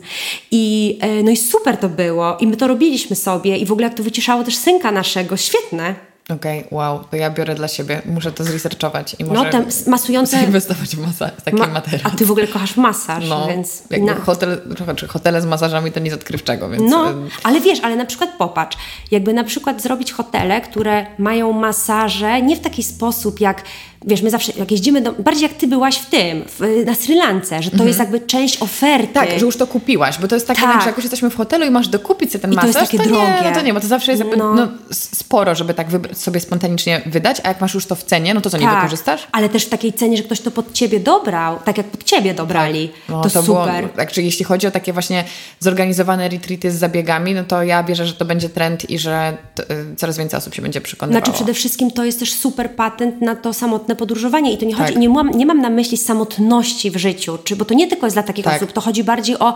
I 0.51 0.99
no 1.23 1.31
i 1.31 1.37
super 1.37 1.77
to 1.77 1.89
było 1.89 2.37
i 2.39 2.47
my 2.47 2.57
to 2.57 2.67
robiliśmy 2.67 3.15
sobie 3.15 3.57
i 3.57 3.65
w 3.65 3.71
ogóle 3.71 3.87
jak 3.87 3.97
to 3.97 4.03
wyciszało 4.03 4.43
też 4.43 4.55
synka 4.55 4.91
naszego, 4.91 5.37
świetne. 5.37 6.10
Okej, 6.35 6.63
wow, 6.71 7.03
to 7.03 7.15
ja 7.15 7.29
biorę 7.29 7.55
dla 7.55 7.67
siebie. 7.67 8.01
Muszę 8.05 8.31
to 8.31 8.43
zresearchować 8.43 9.15
i 9.19 9.23
No, 9.23 9.33
może 9.33 9.49
te 9.49 9.65
masujące... 9.89 10.37
zainwestować 10.37 10.95
w, 10.95 11.05
masa, 11.07 11.27
w 11.37 11.41
taki 11.41 11.57
Ma, 11.57 11.67
materiał. 11.67 12.11
a 12.13 12.17
ty 12.17 12.25
w 12.25 12.31
ogóle 12.31 12.47
kochasz 12.47 12.77
masaż, 12.77 13.29
No, 13.29 13.47
więc... 13.47 13.83
jakby 13.89 14.05
na- 14.07 14.15
hotel, 14.15 14.61
czy 14.95 15.07
hotele 15.07 15.41
z 15.41 15.45
masażami 15.45 15.91
to 15.91 15.99
nic 15.99 16.13
odkrywczego, 16.13 16.69
więc 16.69 16.91
No, 16.91 17.05
ale 17.43 17.61
wiesz, 17.61 17.79
ale 17.83 17.95
na 17.95 18.05
przykład 18.05 18.29
popatrz, 18.37 18.77
jakby 19.11 19.33
na 19.33 19.43
przykład 19.43 19.81
zrobić 19.81 20.11
hotele, 20.11 20.61
które 20.61 21.05
mają 21.17 21.51
masaże 21.53 22.41
nie 22.41 22.55
w 22.55 22.59
taki 22.59 22.83
sposób 22.83 23.39
jak, 23.39 23.63
wiesz, 24.05 24.21
my 24.21 24.29
zawsze 24.29 24.51
jak 24.57 24.71
jeździmy, 24.71 25.01
do, 25.01 25.11
bardziej 25.13 25.43
jak 25.43 25.53
ty 25.53 25.67
byłaś 25.67 25.95
w 25.97 26.05
tym, 26.05 26.43
w, 26.47 26.83
na 26.85 26.95
Sri 26.95 27.15
Lance, 27.15 27.63
że 27.63 27.71
to 27.71 27.83
jest 27.83 27.99
jakby 27.99 28.19
część 28.19 28.61
oferty. 28.61 29.07
Mhm. 29.07 29.27
tak, 29.27 29.39
że 29.39 29.45
już 29.45 29.57
to 29.57 29.67
kupiłaś, 29.67 30.17
bo 30.19 30.27
to 30.27 30.35
jest 30.35 30.47
takie, 30.47 30.61
Tak. 30.61 30.81
że 30.81 30.87
jak 30.87 30.95
już 30.97 31.03
jesteśmy 31.05 31.29
w 31.29 31.35
hotelu 31.35 31.65
i 31.65 31.69
masz 31.69 31.87
dokupić 31.87 32.31
sobie 32.31 32.41
ten 32.41 32.53
I 32.53 32.55
to 32.55 32.67
masaż, 32.67 32.81
jest 32.81 32.91
takie 32.91 33.03
nie, 33.03 33.09
drogie. 33.09 33.41
no 33.43 33.51
to 33.55 33.61
nie, 33.61 33.73
bo 33.73 33.79
to 33.79 33.87
zawsze 33.87 34.11
jest 34.11 34.19
jakby, 34.23 34.37
No. 34.37 34.55
no. 34.55 34.67
sporo, 34.91 35.55
żeby 35.55 35.73
tak 35.73 35.87
sobie 36.13 36.39
spontanicznie 36.39 37.01
wydać, 37.05 37.41
a 37.43 37.47
jak 37.47 37.61
masz 37.61 37.73
już 37.73 37.85
to 37.85 37.95
w 37.95 38.03
cenie, 38.03 38.33
no 38.33 38.41
to 38.41 38.49
co, 38.49 38.57
nie 38.57 38.69
wykorzystasz? 38.69 39.27
ale 39.31 39.49
też 39.49 39.65
w 39.65 39.69
takiej 39.69 39.93
cenie, 39.93 40.17
że 40.17 40.23
ktoś 40.23 40.39
to 40.41 40.51
pod 40.51 40.73
ciebie 40.73 40.99
dobrał, 40.99 41.59
tak 41.65 41.77
jak 41.77 41.87
pod 41.87 42.03
ciebie 42.03 42.33
dobrali. 42.33 42.91
No, 43.09 43.21
to, 43.21 43.43
było- 43.43 43.63
super. 43.65 43.89
tak, 43.89 44.11
czy 44.11 44.21
jeśli 44.23 44.45
chodzi 44.45 44.67
o 44.67 44.71
takie 44.71 44.93
właśnie 44.93 45.23
zorganizowane 45.59 46.29
retreaty 46.29 46.71
z 46.71 46.75
zabiegami, 46.75 47.33
no 47.33 47.43
to 47.43 47.63
ja 47.63 47.83
wierzę, 47.83 48.05
że 48.05 48.13
to 48.13 48.25
będzie 48.25 48.49
trend 48.49 48.89
i 48.89 48.99
że 48.99 49.37
t, 49.55 49.63
y, 49.63 49.95
coraz 49.95 50.17
więcej 50.17 50.37
osób 50.37 50.53
się 50.55 50.61
będzie 50.61 50.81
przekonywało. 50.81 51.25
Znaczy 51.25 51.35
przede 51.37 51.53
wszystkim 51.53 51.91
to 51.91 52.03
jest 52.03 52.19
też 52.19 52.33
super 52.33 52.75
patent 52.75 53.21
na 53.21 53.35
to 53.35 53.53
samotne 53.53 53.90
podróżowanie 53.95 54.53
i 54.53 54.57
to 54.57 54.65
nie 54.65 54.73
chodzi, 54.73 54.93
Tak. 54.93 55.01
nie, 55.01 55.09
mam, 55.09 55.29
nie 55.29 55.45
mam 55.45 55.61
na 55.61 55.69
myśli 55.69 55.97
samotności 55.97 56.91
w 56.91 56.97
życiu, 56.97 57.37
czy, 57.43 57.55
bo 57.55 57.65
to 57.65 57.73
nie 57.73 57.87
tylko 57.87 58.05
jest 58.05 58.15
dla 58.15 58.23
takich 58.23 58.45
Tak. 58.45 58.55
osób, 58.55 58.71
to 58.71 58.81
chodzi 58.81 59.03
bardziej 59.03 59.39
o 59.39 59.53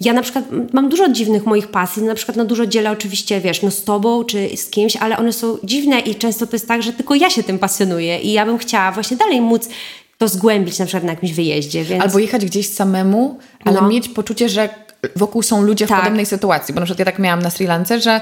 ja 0.00 0.12
na 0.12 0.22
przykład 0.22 0.44
mam 0.72 0.88
dużo 0.88 1.08
dziwnych 1.08 1.46
moich 1.46 1.68
pasji, 1.68 2.02
na 2.02 2.14
przykład 2.14 2.36
no 2.36 2.44
dużo 2.44 2.66
dzielę 2.66 2.90
oczywiście, 2.90 3.40
wiesz, 3.40 3.62
no 3.62 3.70
z 3.70 3.84
tobą 3.84 4.24
czy 4.24 4.56
z 4.56 4.70
kimś, 4.70 4.96
ale 4.96 5.16
one 5.16 5.32
są 5.32 5.58
dziwne 5.64 6.00
i 6.00 6.14
często 6.14 6.46
to 6.46 6.56
jest 6.56 6.68
tak, 6.68 6.82
że 6.82 6.92
tylko 6.92 7.14
ja 7.14 7.30
się 7.30 7.42
tym 7.42 7.58
pasjonuję 7.58 8.18
i 8.18 8.32
ja 8.32 8.46
bym 8.46 8.58
chciała 8.58 8.92
właśnie 8.92 9.16
dalej 9.16 9.40
móc 9.40 9.68
to 10.18 10.28
zgłębić 10.28 10.78
na 10.78 10.86
przykład 10.86 11.04
na 11.04 11.12
jakimś 11.12 11.32
wyjeździe. 11.32 11.84
Więc... 11.84 12.04
Albo 12.04 12.18
jechać 12.18 12.44
gdzieś 12.44 12.68
samemu, 12.68 13.38
ale 13.64 13.80
no. 13.80 13.88
mieć 13.88 14.08
poczucie, 14.08 14.48
że 14.48 14.68
wokół 15.16 15.42
są 15.42 15.62
ludzie 15.62 15.86
tak. 15.86 15.98
w 15.98 16.00
podobnej 16.00 16.26
sytuacji. 16.26 16.74
Bo 16.74 16.80
na 16.80 16.86
przykład 16.86 16.98
ja 16.98 17.04
tak 17.04 17.18
miałam 17.18 17.42
na 17.42 17.50
Sri 17.50 17.66
Lance, 17.66 18.00
że 18.00 18.20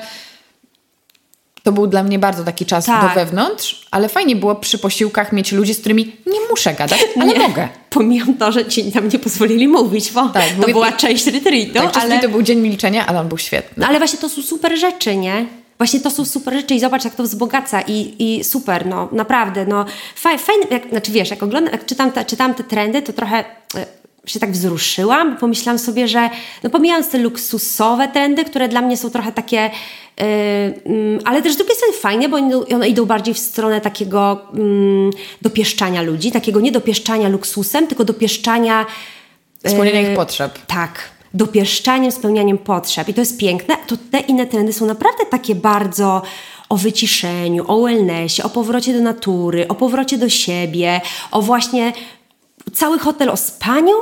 to 1.62 1.72
był 1.72 1.86
dla 1.86 2.02
mnie 2.02 2.18
bardzo 2.18 2.44
taki 2.44 2.66
czas 2.66 2.86
tak. 2.86 3.02
do 3.02 3.14
wewnątrz, 3.14 3.86
ale 3.90 4.08
fajnie 4.08 4.36
było 4.36 4.54
przy 4.54 4.78
posiłkach 4.78 5.32
mieć 5.32 5.52
ludzi, 5.52 5.74
z 5.74 5.80
którymi 5.80 6.16
nie 6.26 6.38
muszę 6.50 6.74
gadać, 6.74 7.00
ale 7.20 7.32
nie. 7.32 7.38
mogę. 7.38 7.68
Pomijam 7.90 8.34
to, 8.34 8.52
że 8.52 8.66
ci 8.66 8.92
tam 8.92 9.08
nie 9.08 9.18
pozwolili 9.18 9.68
mówić, 9.68 10.12
bo 10.12 10.28
tak, 10.28 10.44
to 10.60 10.66
była 10.66 10.92
część 10.92 11.26
retreatu. 11.26 11.72
Tak, 11.72 11.96
ale... 11.96 12.18
to 12.18 12.28
był 12.28 12.42
dzień 12.42 12.58
milczenia, 12.58 13.06
ale 13.06 13.20
on 13.20 13.28
był 13.28 13.38
świetny. 13.38 13.86
Ale 13.86 13.98
właśnie 13.98 14.18
to 14.18 14.28
są 14.28 14.42
super 14.42 14.78
rzeczy, 14.78 15.16
nie? 15.16 15.46
Właśnie 15.78 16.00
to 16.00 16.10
są 16.10 16.24
super 16.24 16.54
rzeczy 16.54 16.74
i 16.74 16.80
zobacz, 16.80 17.04
jak 17.04 17.14
to 17.14 17.22
wzbogaca 17.22 17.80
i, 17.80 18.14
i 18.18 18.44
super, 18.44 18.86
no 18.86 19.08
naprawdę, 19.12 19.66
no 19.66 19.84
fajne, 20.16 20.66
jak, 20.70 20.88
znaczy 20.88 21.12
wiesz, 21.12 21.30
jak 21.30 21.42
oglądam, 21.42 21.72
jak 21.72 21.86
czytam 21.86 22.12
te, 22.12 22.24
czytam 22.24 22.54
te 22.54 22.64
trendy, 22.64 23.02
to 23.02 23.12
trochę 23.12 23.44
e, 23.74 23.86
się 24.26 24.40
tak 24.40 24.52
wzruszyłam, 24.52 25.36
pomyślałam 25.36 25.78
sobie, 25.78 26.08
że 26.08 26.30
no 26.62 26.70
pomijając 26.70 27.08
te 27.08 27.18
luksusowe 27.18 28.08
trendy, 28.08 28.44
które 28.44 28.68
dla 28.68 28.80
mnie 28.82 28.96
są 28.96 29.10
trochę 29.10 29.32
takie, 29.32 29.70
yy, 30.18 30.26
yy, 30.94 31.18
ale 31.24 31.42
też 31.42 31.52
z 31.52 31.56
drugiej 31.56 31.76
strony 31.76 31.94
fajnie, 31.94 32.28
bo 32.28 32.36
one 32.74 32.88
idą 32.88 33.06
bardziej 33.06 33.34
w 33.34 33.38
stronę 33.38 33.80
takiego 33.80 34.46
yy, 34.54 35.10
dopieszczania 35.42 36.02
ludzi, 36.02 36.32
takiego 36.32 36.60
nie 36.60 36.72
dopieszczania 36.72 37.28
luksusem, 37.28 37.86
tylko 37.86 38.04
dopieszczania... 38.04 38.86
Spełniania 39.66 40.10
ich 40.10 40.16
potrzeb. 40.16 40.58
Tak, 40.66 41.10
dopieszczaniem, 41.34 42.12
spełnianiem 42.12 42.58
potrzeb. 42.58 43.08
I 43.08 43.14
to 43.14 43.20
jest 43.20 43.38
piękne. 43.38 43.76
To 43.86 43.96
te 44.10 44.20
inne 44.20 44.46
trendy 44.46 44.72
są 44.72 44.86
naprawdę 44.86 45.26
takie 45.30 45.54
bardzo 45.54 46.22
o 46.68 46.76
wyciszeniu, 46.76 47.64
o 47.68 47.82
wellnessie, 47.82 48.42
o 48.42 48.50
powrocie 48.50 48.92
do 48.92 49.00
natury, 49.00 49.68
o 49.68 49.74
powrocie 49.74 50.18
do 50.18 50.28
siebie, 50.28 51.00
o 51.30 51.42
właśnie 51.42 51.92
cały 52.72 52.98
hotel 52.98 53.30
o 53.30 53.36
spaniu. 53.36 53.94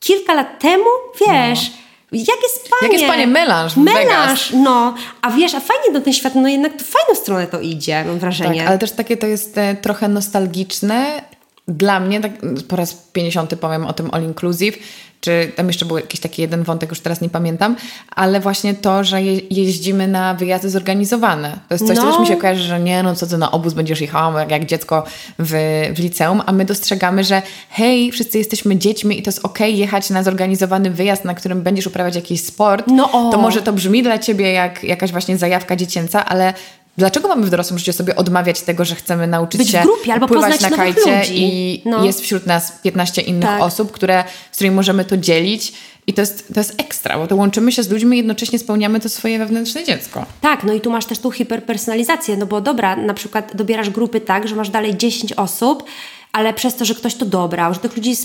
Kilka 0.00 0.34
lat 0.34 0.60
temu, 0.60 0.84
wiesz, 1.20 1.70
no. 1.70 1.76
Jakie 2.12 2.48
spanie? 2.64 2.92
Jakie 2.92 3.04
spanie? 3.04 3.26
Melanż 3.26 3.76
Melanż, 3.76 4.50
no. 4.52 4.94
A 5.22 5.30
wiesz, 5.30 5.54
a 5.54 5.60
fajnie 5.60 5.92
do 5.92 6.00
ten 6.00 6.12
świat, 6.12 6.34
no 6.34 6.48
jednak 6.48 6.72
to 6.72 6.84
fajną 6.84 7.14
stronę 7.14 7.46
to 7.46 7.60
idzie, 7.60 8.04
mam 8.04 8.18
wrażenie. 8.18 8.60
Tak, 8.60 8.68
ale 8.68 8.78
też 8.78 8.92
takie 8.92 9.16
to 9.16 9.26
jest 9.26 9.58
e, 9.58 9.74
trochę 9.74 10.08
nostalgiczne. 10.08 11.22
Dla 11.68 12.00
mnie, 12.00 12.20
tak 12.20 12.32
po 12.68 12.76
raz 12.76 12.94
50 13.12 13.54
powiem 13.60 13.86
o 13.86 13.92
tym 13.92 14.08
all 14.12 14.22
inclusive, 14.22 14.78
czy 15.20 15.52
tam 15.56 15.66
jeszcze 15.66 15.86
był 15.86 15.96
jakiś 15.96 16.20
taki 16.20 16.42
jeden 16.42 16.62
wątek, 16.62 16.90
już 16.90 17.00
teraz 17.00 17.20
nie 17.20 17.28
pamiętam, 17.28 17.76
ale 18.16 18.40
właśnie 18.40 18.74
to, 18.74 19.04
że 19.04 19.22
je, 19.22 19.40
jeździmy 19.50 20.08
na 20.08 20.34
wyjazdy 20.34 20.70
zorganizowane. 20.70 21.58
To 21.68 21.74
jest 21.74 21.86
coś, 21.86 21.96
no. 21.96 22.02
co 22.02 22.10
też 22.10 22.20
mi 22.20 22.26
się 22.26 22.36
kojarzy, 22.36 22.62
że 22.62 22.80
nie, 22.80 23.02
no 23.02 23.14
co 23.14 23.26
ty 23.26 23.38
na 23.38 23.50
obóz 23.50 23.74
będziesz 23.74 24.00
jechała 24.00 24.40
jak, 24.40 24.50
jak 24.50 24.66
dziecko 24.66 25.04
w, 25.38 25.52
w 25.96 25.98
liceum, 25.98 26.42
a 26.46 26.52
my 26.52 26.64
dostrzegamy, 26.64 27.24
że 27.24 27.42
hej, 27.70 28.12
wszyscy 28.12 28.38
jesteśmy 28.38 28.76
dziećmi 28.76 29.18
i 29.18 29.22
to 29.22 29.28
jest 29.28 29.44
okej 29.44 29.70
okay 29.70 29.80
jechać 29.80 30.10
na 30.10 30.22
zorganizowany 30.22 30.90
wyjazd, 30.90 31.24
na 31.24 31.34
którym 31.34 31.62
będziesz 31.62 31.86
uprawiać 31.86 32.14
jakiś 32.14 32.44
sport. 32.44 32.86
No 32.86 33.12
o. 33.12 33.30
To 33.30 33.38
może 33.38 33.62
to 33.62 33.72
brzmi 33.72 34.02
dla 34.02 34.18
ciebie 34.18 34.52
jak 34.52 34.84
jakaś 34.84 35.12
właśnie 35.12 35.38
zajawka 35.38 35.76
dziecięca, 35.76 36.26
ale 36.26 36.54
Dlaczego 36.98 37.28
mamy 37.28 37.46
w 37.46 37.50
dorosłym 37.50 37.78
życiu 37.78 37.92
sobie 37.92 38.16
odmawiać 38.16 38.60
tego, 38.60 38.84
że 38.84 38.94
chcemy 38.94 39.26
nauczyć 39.26 39.58
Być 39.58 39.70
się 39.70 39.80
w 39.80 39.82
grupie, 39.82 40.12
albo 40.12 40.28
pływać 40.28 40.60
na 40.60 40.70
kajcie 40.70 41.18
ludzi. 41.18 41.32
i 41.34 41.82
no. 41.84 42.04
jest 42.04 42.20
wśród 42.20 42.46
nas 42.46 42.72
15 42.82 43.22
innych 43.22 43.44
tak. 43.44 43.62
osób, 43.62 43.92
które, 43.92 44.24
z 44.52 44.54
którymi 44.54 44.76
możemy 44.76 45.04
to 45.04 45.16
dzielić 45.16 45.72
i 46.06 46.12
to 46.12 46.22
jest, 46.22 46.54
to 46.54 46.60
jest 46.60 46.80
ekstra, 46.80 47.18
bo 47.18 47.26
to 47.26 47.36
łączymy 47.36 47.72
się 47.72 47.82
z 47.82 47.90
ludźmi 47.90 48.16
i 48.16 48.18
jednocześnie 48.18 48.58
spełniamy 48.58 49.00
to 49.00 49.08
swoje 49.08 49.38
wewnętrzne 49.38 49.84
dziecko. 49.84 50.26
Tak, 50.40 50.64
no 50.64 50.72
i 50.72 50.80
tu 50.80 50.90
masz 50.90 51.06
też 51.06 51.18
tą 51.18 51.30
hiperpersonalizację, 51.30 52.36
no 52.36 52.46
bo 52.46 52.60
dobra, 52.60 52.96
na 52.96 53.14
przykład 53.14 53.56
dobierasz 53.56 53.90
grupy 53.90 54.20
tak, 54.20 54.48
że 54.48 54.56
masz 54.56 54.70
dalej 54.70 54.96
10 54.96 55.32
osób, 55.32 55.84
ale 56.32 56.54
przez 56.54 56.76
to, 56.76 56.84
że 56.84 56.94
ktoś 56.94 57.14
to 57.14 57.26
dobrał, 57.26 57.74
że 57.74 57.80
tych 57.80 57.96
ludzi 57.96 58.16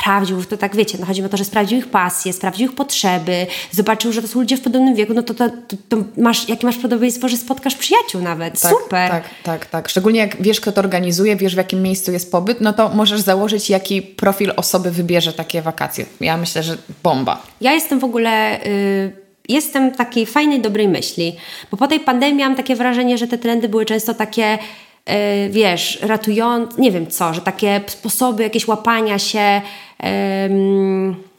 sprawdził, 0.00 0.44
to 0.44 0.56
tak 0.56 0.76
wiecie, 0.76 0.98
no 1.00 1.06
chodzi 1.06 1.24
o 1.24 1.28
to, 1.28 1.36
że 1.36 1.44
sprawdził 1.44 1.78
ich 1.78 1.88
pasje, 1.88 2.32
sprawdził 2.32 2.66
ich 2.66 2.74
potrzeby, 2.74 3.46
zobaczył, 3.70 4.12
że 4.12 4.22
to 4.22 4.28
są 4.28 4.40
ludzie 4.40 4.56
w 4.56 4.60
podobnym 4.60 4.94
wieku, 4.94 5.14
no 5.14 5.22
to, 5.22 5.34
to, 5.34 5.48
to, 5.48 5.76
to 5.88 5.96
masz, 6.16 6.48
jakie 6.48 6.66
masz 6.66 6.76
podobieństwo, 6.76 7.28
że 7.28 7.36
spotkasz 7.36 7.74
przyjaciół 7.74 8.22
nawet. 8.22 8.60
Tak, 8.60 8.72
Super. 8.72 9.10
Tak, 9.10 9.24
tak, 9.42 9.66
tak. 9.66 9.88
Szczególnie 9.88 10.20
jak 10.20 10.42
wiesz, 10.42 10.60
kto 10.60 10.72
to 10.72 10.80
organizuje, 10.80 11.36
wiesz 11.36 11.54
w 11.54 11.56
jakim 11.56 11.82
miejscu 11.82 12.12
jest 12.12 12.32
pobyt, 12.32 12.60
no 12.60 12.72
to 12.72 12.88
możesz 12.88 13.20
założyć, 13.20 13.70
jaki 13.70 14.02
profil 14.02 14.52
osoby 14.56 14.90
wybierze 14.90 15.32
takie 15.32 15.62
wakacje. 15.62 16.06
Ja 16.20 16.36
myślę, 16.36 16.62
że 16.62 16.76
bomba. 17.02 17.42
Ja 17.60 17.72
jestem 17.72 17.98
w 17.98 18.04
ogóle... 18.04 18.60
Yy, 18.64 19.30
jestem 19.48 19.94
takiej 19.94 20.26
fajnej, 20.26 20.60
dobrej 20.60 20.88
myśli, 20.88 21.36
bo 21.70 21.76
po 21.76 21.86
tej 21.86 22.00
pandemii 22.00 22.36
miałam 22.36 22.56
takie 22.56 22.76
wrażenie, 22.76 23.18
że 23.18 23.26
te 23.26 23.38
trendy 23.38 23.68
były 23.68 23.84
często 23.84 24.14
takie 24.14 24.58
wiesz, 25.50 25.98
ratując, 26.02 26.78
nie 26.78 26.90
wiem 26.90 27.06
co, 27.06 27.34
że 27.34 27.40
takie 27.40 27.80
sposoby 27.86 28.42
jakieś 28.42 28.68
łapania 28.68 29.18
się, 29.18 29.60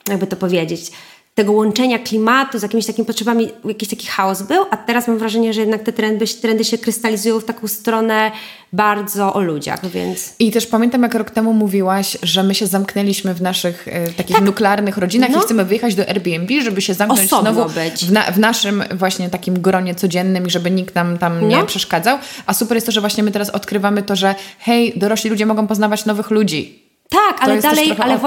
jakby 0.09 0.28
to 0.28 0.36
powiedzieć, 0.36 0.91
tego 1.36 1.51
łączenia 1.51 1.99
klimatu 1.99 2.59
z 2.59 2.61
jakimiś 2.61 2.86
takimi 2.86 3.05
potrzebami, 3.05 3.49
jakiś 3.65 3.89
taki 3.89 4.07
chaos 4.07 4.41
był, 4.41 4.65
a 4.71 4.77
teraz 4.77 5.07
mam 5.07 5.17
wrażenie, 5.17 5.53
że 5.53 5.61
jednak 5.61 5.84
te 5.84 5.93
trendy, 5.93 6.25
trendy 6.27 6.63
się 6.63 6.77
krystalizują 6.77 7.39
w 7.39 7.45
taką 7.45 7.67
stronę 7.67 8.32
bardzo 8.73 9.34
o 9.34 9.41
ludziach, 9.41 9.89
więc... 9.89 10.34
I 10.39 10.51
też 10.51 10.67
pamiętam, 10.67 11.03
jak 11.03 11.13
rok 11.13 11.32
temu 11.32 11.53
mówiłaś, 11.53 12.17
że 12.23 12.43
my 12.43 12.55
się 12.55 12.67
zamknęliśmy 12.67 13.34
w 13.34 13.41
naszych 13.41 13.88
e, 13.88 14.07
takich 14.07 14.36
tak. 14.36 14.45
nuklearnych 14.45 14.97
rodzinach 14.97 15.29
no. 15.29 15.39
i 15.39 15.41
chcemy 15.41 15.65
wyjechać 15.65 15.95
do 15.95 16.09
Airbnb, 16.09 16.61
żeby 16.61 16.82
się 16.82 16.93
zamknąć 16.93 17.34
Osobno 17.34 17.53
znowu 17.53 17.69
być. 17.73 18.05
W, 18.05 18.11
na, 18.11 18.23
w, 18.23 18.39
naszym 18.39 18.84
właśnie 18.95 19.29
takim 19.29 19.61
gronie 19.61 19.95
codziennym 19.95 20.47
i 20.47 20.49
żeby 20.49 20.71
nikt 20.71 20.95
nam 20.95 21.17
tam 21.17 21.41
no. 21.41 21.47
nie 21.47 21.65
przeszkadzał. 21.65 22.17
A 22.45 22.53
super 22.53 22.77
jest 22.77 22.86
to, 22.86 22.91
że 22.91 23.01
właśnie 23.01 23.23
my 23.23 23.32
teraz 23.32 23.49
odkrywamy 23.49 24.03
to, 24.03 24.15
że 24.15 24.36
hej, 24.59 24.93
dorośli 24.95 25.29
ludzie 25.29 25.45
mogą 25.45 25.67
poznawać 25.67 26.05
nowych 26.05 26.32
ludzi 26.32 26.80
tak, 27.12 27.39
to 27.39 27.43
ale 27.43 27.62
dalej, 27.62 27.91
ale 27.99 28.20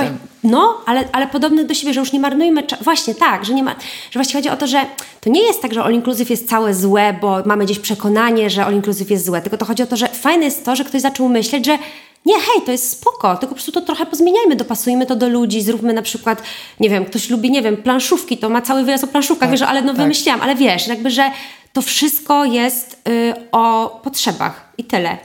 no, 0.45 0.80
ale, 0.87 1.05
ale 1.12 1.26
podobny 1.26 1.64
do 1.64 1.74
siebie, 1.74 1.95
że 1.95 2.01
już 2.01 2.12
nie 2.12 2.20
marnujmy 2.20 2.62
czasu. 2.62 2.85
Właśnie 2.85 3.14
tak, 3.14 3.45
że 3.45 3.55
nie 3.55 3.62
ma, 3.62 3.70
że 4.11 4.20
właśnie 4.20 4.35
chodzi 4.35 4.49
o 4.49 4.57
to, 4.57 4.66
że 4.66 4.87
to 5.20 5.30
nie 5.30 5.43
jest 5.43 5.62
tak, 5.62 5.74
że 5.74 5.82
all 5.82 5.95
inclusive 5.95 6.30
jest 6.30 6.49
całe 6.49 6.74
złe, 6.74 7.16
bo 7.20 7.43
mamy 7.47 7.64
gdzieś 7.64 7.78
przekonanie, 7.78 8.51
że 8.51 8.64
all 8.64 8.74
inclusive 8.74 9.11
jest 9.11 9.26
złe, 9.26 9.43
tylko 9.43 9.59
to 9.59 9.64
chodzi 9.64 9.82
o 9.82 9.87
to, 9.87 9.97
że 9.97 10.09
fajne 10.09 10.45
jest 10.45 10.64
to, 10.64 10.76
że 10.76 10.85
ktoś 10.85 11.01
zaczął 11.01 11.28
myśleć, 11.28 11.66
że 11.66 11.78
nie, 12.26 12.35
hej, 12.35 12.62
to 12.66 12.72
jest 12.72 12.91
spoko, 12.91 13.37
tylko 13.37 13.47
po 13.47 13.55
prostu 13.55 13.72
to 13.72 13.80
trochę 13.80 14.07
pozmieniajmy, 14.07 14.57
dopasujmy 14.57 15.07
to 15.07 15.16
do 15.16 15.28
ludzi, 15.28 15.62
zróbmy 15.62 15.93
na 15.93 16.03
przykład, 16.03 16.43
nie 16.80 16.91
wiem, 16.91 17.05
ktoś 17.05 17.30
lubi, 17.30 17.51
nie 17.51 17.62
wiem, 17.62 17.76
planszówki, 17.76 18.39
to 18.39 18.51
ma 18.51 18.62
cały 18.62 18.85
wyjazd 18.85 19.05
o 19.05 19.07
planszówkach, 19.07 19.49
tak, 19.49 19.59
wiesz, 19.59 19.68
ale 19.68 19.82
no 19.82 19.89
tak. 19.89 19.97
wymyśliłam, 19.97 20.43
ale 20.43 20.55
wiesz, 20.55 20.87
jakby, 20.87 21.11
że 21.11 21.30
to 21.72 21.82
wszystko 21.82 22.45
jest 22.45 23.09
y, 23.09 23.35
o 23.53 24.01
potrzebach 24.05 24.68
i 24.78 24.85
tyle. 24.85 25.18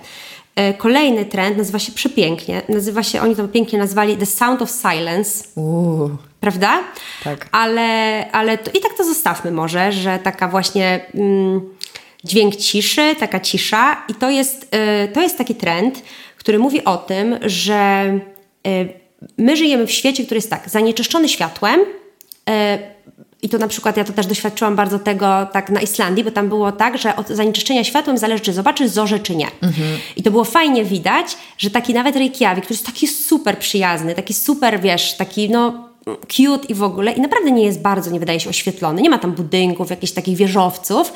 E, 0.60 0.74
kolejny 0.74 1.26
trend 1.26 1.58
nazywa 1.58 1.80
się 1.80 1.92
przepięknie. 1.92 2.62
Nazywa 2.70 3.04
się, 3.04 3.22
oni 3.22 3.36
to 3.36 3.48
pięknie 3.48 3.80
nazwali 3.80 4.18
The 4.18 4.26
Sound 4.26 4.62
of 4.62 4.72
Silence. 4.72 5.44
Uuu. 5.56 6.10
Prawda? 6.40 6.84
Tak. 7.24 7.50
Ale, 7.52 8.32
ale 8.32 8.58
to, 8.58 8.72
i 8.72 8.82
tak 8.82 8.94
to 8.98 9.04
zostawmy 9.04 9.52
może, 9.52 9.92
że 9.92 10.20
taka 10.24 10.48
właśnie 10.48 11.06
mm, 11.16 11.62
dźwięk 12.24 12.56
ciszy, 12.56 13.16
taka 13.20 13.40
cisza. 13.40 14.04
I 14.10 14.16
to 14.16 14.30
jest, 14.30 14.76
y, 15.04 15.08
to 15.08 15.22
jest 15.22 15.38
taki 15.38 15.56
trend, 15.56 16.04
który 16.38 16.60
mówi 16.60 16.86
o 16.86 16.98
tym, 16.98 17.40
że 17.42 18.14
y, 18.68 18.94
my 19.38 19.58
żyjemy 19.58 19.88
w 19.88 19.92
świecie, 19.92 20.26
który 20.26 20.38
jest 20.38 20.50
tak, 20.50 20.70
zanieczyszczony 20.70 21.30
światłem, 21.30 21.80
y, 21.80 22.54
i 23.42 23.50
to 23.50 23.58
na 23.58 23.68
przykład 23.68 23.98
ja 23.98 24.04
to 24.04 24.14
też 24.14 24.26
doświadczyłam 24.26 24.76
bardzo 24.76 25.00
tego 25.00 25.48
tak 25.52 25.70
na 25.70 25.82
Islandii, 25.82 26.24
bo 26.24 26.32
tam 26.32 26.50
było 26.50 26.72
tak, 26.72 26.98
że 26.98 27.16
od 27.16 27.28
zanieczyszczenia 27.28 27.84
światłem 27.84 28.18
zależy, 28.18 28.44
czy 28.44 28.54
zobaczysz 28.54 28.90
zorze, 28.90 29.20
czy 29.20 29.36
nie. 29.36 29.48
Mhm. 29.62 30.00
I 30.16 30.24
to 30.24 30.32
było 30.32 30.44
fajnie 30.44 30.86
widać, 30.86 31.38
że 31.58 31.70
taki 31.70 31.94
nawet 31.94 32.16
Reykjavik, 32.16 32.64
który 32.64 32.76
jest 32.76 32.86
taki 32.86 33.08
super 33.08 33.60
przyjazny, 33.60 34.16
taki 34.16 34.34
super, 34.34 34.82
wiesz, 34.82 35.18
taki 35.18 35.50
no 35.50 35.89
cute 36.28 36.68
i 36.68 36.74
w 36.74 36.84
ogóle 36.84 37.12
i 37.12 37.22
naprawdę 37.22 37.52
nie 37.52 37.64
jest 37.64 37.82
bardzo, 37.82 38.12
nie 38.12 38.20
wydaje 38.20 38.40
się 38.40 38.50
oświetlony, 38.50 39.02
nie 39.02 39.10
ma 39.10 39.18
tam 39.18 39.32
budynków, 39.32 39.90
jakichś 39.90 40.14
takich 40.14 40.38
wieżowców, 40.38 41.14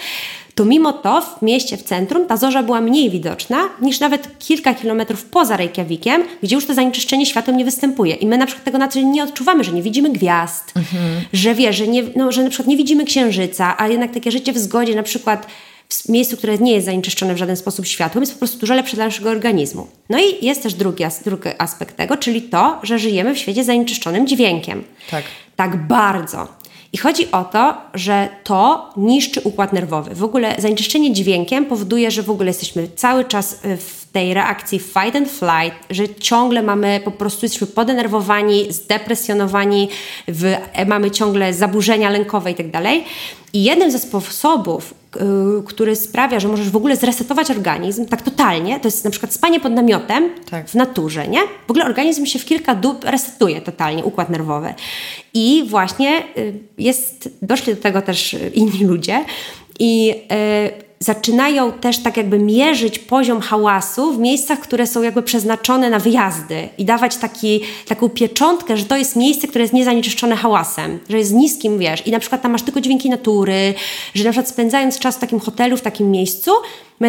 to 0.56 0.66
mimo 0.66 0.94
to 0.94 1.22
w 1.22 1.42
mieście, 1.42 1.78
w 1.78 1.84
centrum 1.84 2.26
ta 2.28 2.38
zorza 2.38 2.64
była 2.64 2.82
mniej 2.82 3.10
widoczna 3.10 3.70
niż 3.82 4.00
nawet 4.00 4.40
kilka 4.40 4.74
kilometrów 4.74 5.26
poza 5.26 5.58
Reykjavikiem, 5.58 6.24
gdzie 6.44 6.56
już 6.56 6.66
to 6.66 6.74
zanieczyszczenie 6.74 7.26
światłem 7.26 7.58
nie 7.58 7.66
występuje. 7.66 8.16
I 8.16 8.28
my 8.28 8.38
na 8.38 8.46
przykład 8.46 8.66
tego 8.66 8.78
na 8.78 8.88
co 8.88 9.00
dzień 9.00 9.10
nie 9.10 9.24
odczuwamy, 9.24 9.64
że 9.64 9.72
nie 9.72 9.82
widzimy 9.82 10.10
gwiazd, 10.10 10.74
mhm. 10.76 11.22
że 11.34 11.56
wie, 11.56 11.74
że, 11.74 11.88
nie, 11.88 12.04
no, 12.16 12.32
że 12.32 12.44
na 12.44 12.50
przykład 12.50 12.68
nie 12.68 12.78
widzimy 12.78 13.06
księżyca, 13.06 13.76
a 13.78 13.88
jednak 13.88 14.14
takie 14.14 14.32
życie 14.32 14.54
w 14.54 14.58
zgodzie 14.58 14.96
na 14.96 15.04
przykład 15.04 15.48
w 15.90 16.10
miejscu, 16.10 16.38
które 16.38 16.58
nie 16.58 16.72
jest 16.72 16.86
zanieczyszczone 16.86 17.34
w 17.34 17.38
żaden 17.38 17.58
sposób 17.58 17.86
światłem, 17.86 18.22
jest 18.22 18.34
po 18.34 18.40
prostu 18.40 18.58
dużo 18.58 18.74
lepsze 18.74 18.96
dla 18.96 19.06
naszego 19.06 19.30
organizmu. 19.30 19.88
No 20.10 20.20
i 20.20 20.46
jest 20.46 20.64
też 20.64 20.74
drugi, 20.74 21.04
drugi 21.26 21.50
aspekt 21.58 21.98
tego, 21.98 22.18
czyli 22.18 22.42
to, 22.42 22.80
że 22.84 23.00
żyjemy 23.00 23.36
w 23.36 23.38
świecie 23.38 23.64
zanieczyszczonym 23.64 24.28
dźwiękiem. 24.28 24.84
Tak. 25.12 25.24
Tak 25.56 25.88
bardzo. 25.88 26.48
I 26.94 26.98
chodzi 26.98 27.32
o 27.32 27.44
to, 27.44 27.78
że 27.94 28.30
to 28.44 28.90
niszczy 28.98 29.42
układ 29.42 29.74
nerwowy. 29.74 30.16
W 30.16 30.24
ogóle 30.24 30.56
zanieczyszczenie 30.58 31.14
dźwiękiem 31.14 31.66
powoduje, 31.66 32.12
że 32.12 32.24
w 32.24 32.30
ogóle 32.30 32.48
jesteśmy 32.48 32.88
cały 32.96 33.26
czas 33.26 33.54
y, 33.66 33.78
w 33.78 34.06
tej 34.12 34.34
reakcji 34.34 34.80
fight 34.80 35.16
and 35.16 35.30
flight, 35.30 35.80
że 35.90 36.16
ciągle 36.16 36.64
mamy, 36.64 37.02
po 37.06 37.12
prostu 37.12 37.46
jesteśmy 37.46 37.68
podenerwowani, 37.68 38.74
zdepresjonowani, 38.74 39.90
w, 40.28 40.56
mamy 40.88 41.12
ciągle 41.12 41.54
zaburzenia 41.54 42.10
lękowe 42.10 42.52
i 42.52 42.56
tak 42.56 42.72
dalej. 42.72 43.04
I 43.54 43.64
jednym 43.64 43.92
ze 43.92 44.00
sposobów, 44.00 44.94
który 45.68 45.96
sprawia, 45.96 46.40
że 46.40 46.48
możesz 46.48 46.70
w 46.70 46.76
ogóle 46.76 46.96
zresetować 46.96 47.52
organizm 47.52 48.06
tak 48.06 48.22
totalnie, 48.22 48.80
to 48.80 48.88
jest 48.88 49.06
na 49.06 49.12
przykład 49.12 49.34
spanie 49.34 49.60
pod 49.60 49.74
namiotem 49.74 50.30
tak. 50.50 50.70
w 50.70 50.76
naturze, 50.76 51.28
nie? 51.28 51.40
W 51.68 51.72
ogóle 51.72 51.86
organizm 51.86 52.26
się 52.26 52.40
w 52.40 52.46
kilka 52.46 52.76
dób 52.76 53.04
resetuje 53.04 53.62
totalnie, 53.62 54.04
układ 54.04 54.30
nerwowy. 54.30 54.74
I 55.34 55.64
właśnie 55.68 56.24
yy, 56.36 56.54
jest, 56.78 57.30
doszli 57.42 57.76
do 57.76 57.82
tego 57.82 58.02
też 58.02 58.36
inni 58.54 58.86
ludzie 58.86 59.26
i 59.80 60.16
zaczynają 61.04 61.72
też 61.72 61.98
tak 61.98 62.18
jakby 62.18 62.40
mierzyć 62.40 63.00
poziom 63.00 63.42
hałasu 63.42 64.14
w 64.14 64.20
miejscach, 64.20 64.60
które 64.60 64.88
są 64.88 65.02
jakby 65.02 65.24
przeznaczone 65.24 65.90
na 65.90 66.00
wyjazdy 66.00 66.70
i 66.78 66.86
dawać 66.86 67.18
taki, 67.18 67.62
taką 67.88 68.10
pieczątkę, 68.10 68.78
że 68.78 68.86
to 68.86 68.98
jest 68.98 69.16
miejsce, 69.16 69.48
które 69.48 69.62
jest 69.62 69.74
niezanieczyszczone 69.74 70.36
hałasem, 70.36 71.00
że 71.10 71.18
jest 71.18 71.34
niskim, 71.34 71.80
wiesz, 71.80 72.08
i 72.08 72.12
na 72.12 72.20
przykład 72.20 72.42
tam 72.42 72.52
masz 72.52 72.62
tylko 72.62 72.82
dźwięki 72.82 73.10
natury, 73.10 73.74
że 74.16 74.24
na 74.24 74.32
przykład 74.32 74.50
spędzając 74.50 75.00
czas 75.00 75.16
w 75.16 75.20
takim 75.20 75.40
hotelu, 75.40 75.78
w 75.78 75.82
takim 75.82 76.12
miejscu, 76.12 76.52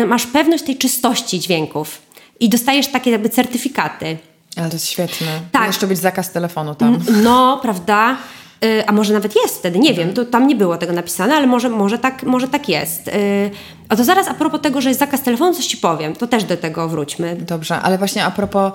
masz 0.06 0.26
pewność 0.26 0.64
tej 0.64 0.76
czystości 0.76 1.40
dźwięków 1.40 2.02
i 2.40 2.48
dostajesz 2.48 2.86
takie 2.86 3.10
jakby 3.10 3.28
certyfikaty. 3.28 4.16
Ale 4.56 4.68
to 4.68 4.76
jest 4.76 4.88
świetne. 4.88 5.40
Tak. 5.52 5.66
Jeszcze 5.66 5.86
być 5.86 5.98
zakaz 5.98 6.32
telefonu 6.32 6.74
tam. 6.74 6.98
No, 7.22 7.58
prawda? 7.62 8.16
Y, 8.64 8.86
a 8.86 8.92
może 8.92 9.12
nawet 9.12 9.36
jest 9.36 9.58
wtedy, 9.58 9.78
nie 9.78 9.94
wiem, 9.94 10.12
to 10.12 10.24
tam 10.24 10.46
nie 10.46 10.56
było 10.56 10.76
tego 10.76 10.92
napisane, 10.92 11.34
ale 11.34 11.46
może, 11.46 11.68
może, 11.68 11.98
tak, 11.98 12.22
może 12.22 12.48
tak 12.48 12.68
jest. 12.68 13.08
Y, 13.08 13.50
a 13.88 13.96
to 13.96 14.04
zaraz 14.04 14.28
a 14.28 14.34
propos 14.34 14.60
tego, 14.60 14.80
że 14.80 14.88
jest 14.88 15.00
zakaz 15.00 15.22
telefonu, 15.22 15.54
coś 15.54 15.66
Ci 15.66 15.76
powiem, 15.76 16.16
to 16.16 16.26
też 16.26 16.44
do 16.44 16.56
tego 16.56 16.88
wróćmy. 16.88 17.36
Dobrze, 17.36 17.80
ale 17.80 17.98
właśnie 17.98 18.24
a 18.24 18.30
propos... 18.30 18.72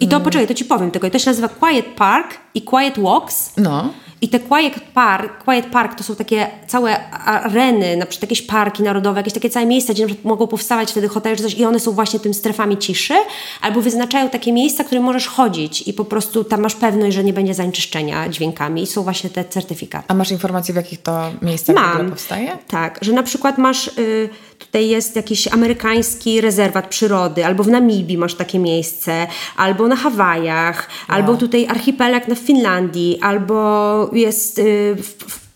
I 0.00 0.08
to, 0.08 0.16
mm. 0.16 0.24
poczekaj, 0.24 0.46
to 0.46 0.54
Ci 0.54 0.64
powiem 0.64 0.90
tylko, 0.90 1.10
to 1.10 1.18
się 1.18 1.30
nazywa 1.30 1.48
Quiet 1.48 1.86
Park 1.86 2.38
i 2.54 2.62
Quiet 2.62 2.98
Walks. 2.98 3.52
No. 3.56 3.92
I 4.20 4.28
te 4.28 4.40
Quiet 4.40 4.80
Park, 4.94 5.44
Quiet 5.44 5.66
Park 5.66 5.94
to 5.94 6.04
są 6.04 6.14
takie 6.14 6.46
całe 6.66 7.10
areny, 7.10 7.96
na 7.96 8.06
przykład 8.06 8.30
jakieś 8.30 8.42
parki 8.46 8.82
narodowe, 8.82 9.20
jakieś 9.20 9.32
takie 9.32 9.50
całe 9.50 9.66
miejsca, 9.66 9.92
gdzie 9.92 10.06
mogą 10.24 10.46
powstawać 10.46 10.90
wtedy 10.90 11.08
hotele 11.08 11.36
czy 11.36 11.42
coś 11.42 11.54
i 11.54 11.64
one 11.64 11.80
są 11.80 11.92
właśnie 11.92 12.20
tym 12.20 12.34
strefami 12.34 12.78
ciszy, 12.78 13.14
albo 13.60 13.80
wyznaczają 13.80 14.30
takie 14.30 14.52
miejsca, 14.52 14.84
które 14.84 15.00
możesz 15.00 15.26
chodzić 15.26 15.88
i 15.88 15.92
po 15.92 16.04
prostu 16.04 16.44
tam 16.44 16.60
masz 16.60 16.74
pewność, 16.74 17.16
że 17.16 17.24
nie 17.24 17.32
będzie 17.32 17.54
zanieczyszczenia 17.54 18.28
dźwiękami 18.28 18.82
i 18.82 18.86
są 18.86 19.02
właśnie 19.02 19.30
te 19.30 19.44
certyfikaty. 19.44 20.04
A 20.08 20.14
masz 20.14 20.30
informacje, 20.30 20.74
w 20.74 20.76
jakich 20.76 21.02
to 21.02 21.30
miejscach 21.42 21.76
Mam. 21.76 21.90
w 21.90 21.94
ogóle 21.94 22.10
powstaje? 22.10 22.58
Tak, 22.68 22.98
że 23.02 23.12
na 23.12 23.22
przykład 23.22 23.58
masz... 23.58 23.88
Y, 23.88 24.28
tutaj 24.58 24.88
jest 24.88 25.16
jakiś 25.16 25.48
amerykański 25.48 26.40
rezerwat 26.40 26.88
przyrody, 26.88 27.46
albo 27.46 27.64
w 27.64 27.68
Namibii 27.68 28.18
masz 28.18 28.34
takie 28.34 28.58
miejsce, 28.58 29.26
albo 29.56 29.88
na 29.88 29.96
Hawajach, 29.96 30.88
wow. 31.08 31.18
albo 31.18 31.36
tutaj 31.36 31.66
archipelag 31.66 32.28
na 32.28 32.34
Finlandii, 32.34 33.18
albo 33.22 34.10
jest 34.12 34.58
y, 34.58 34.96
w, 34.96 35.48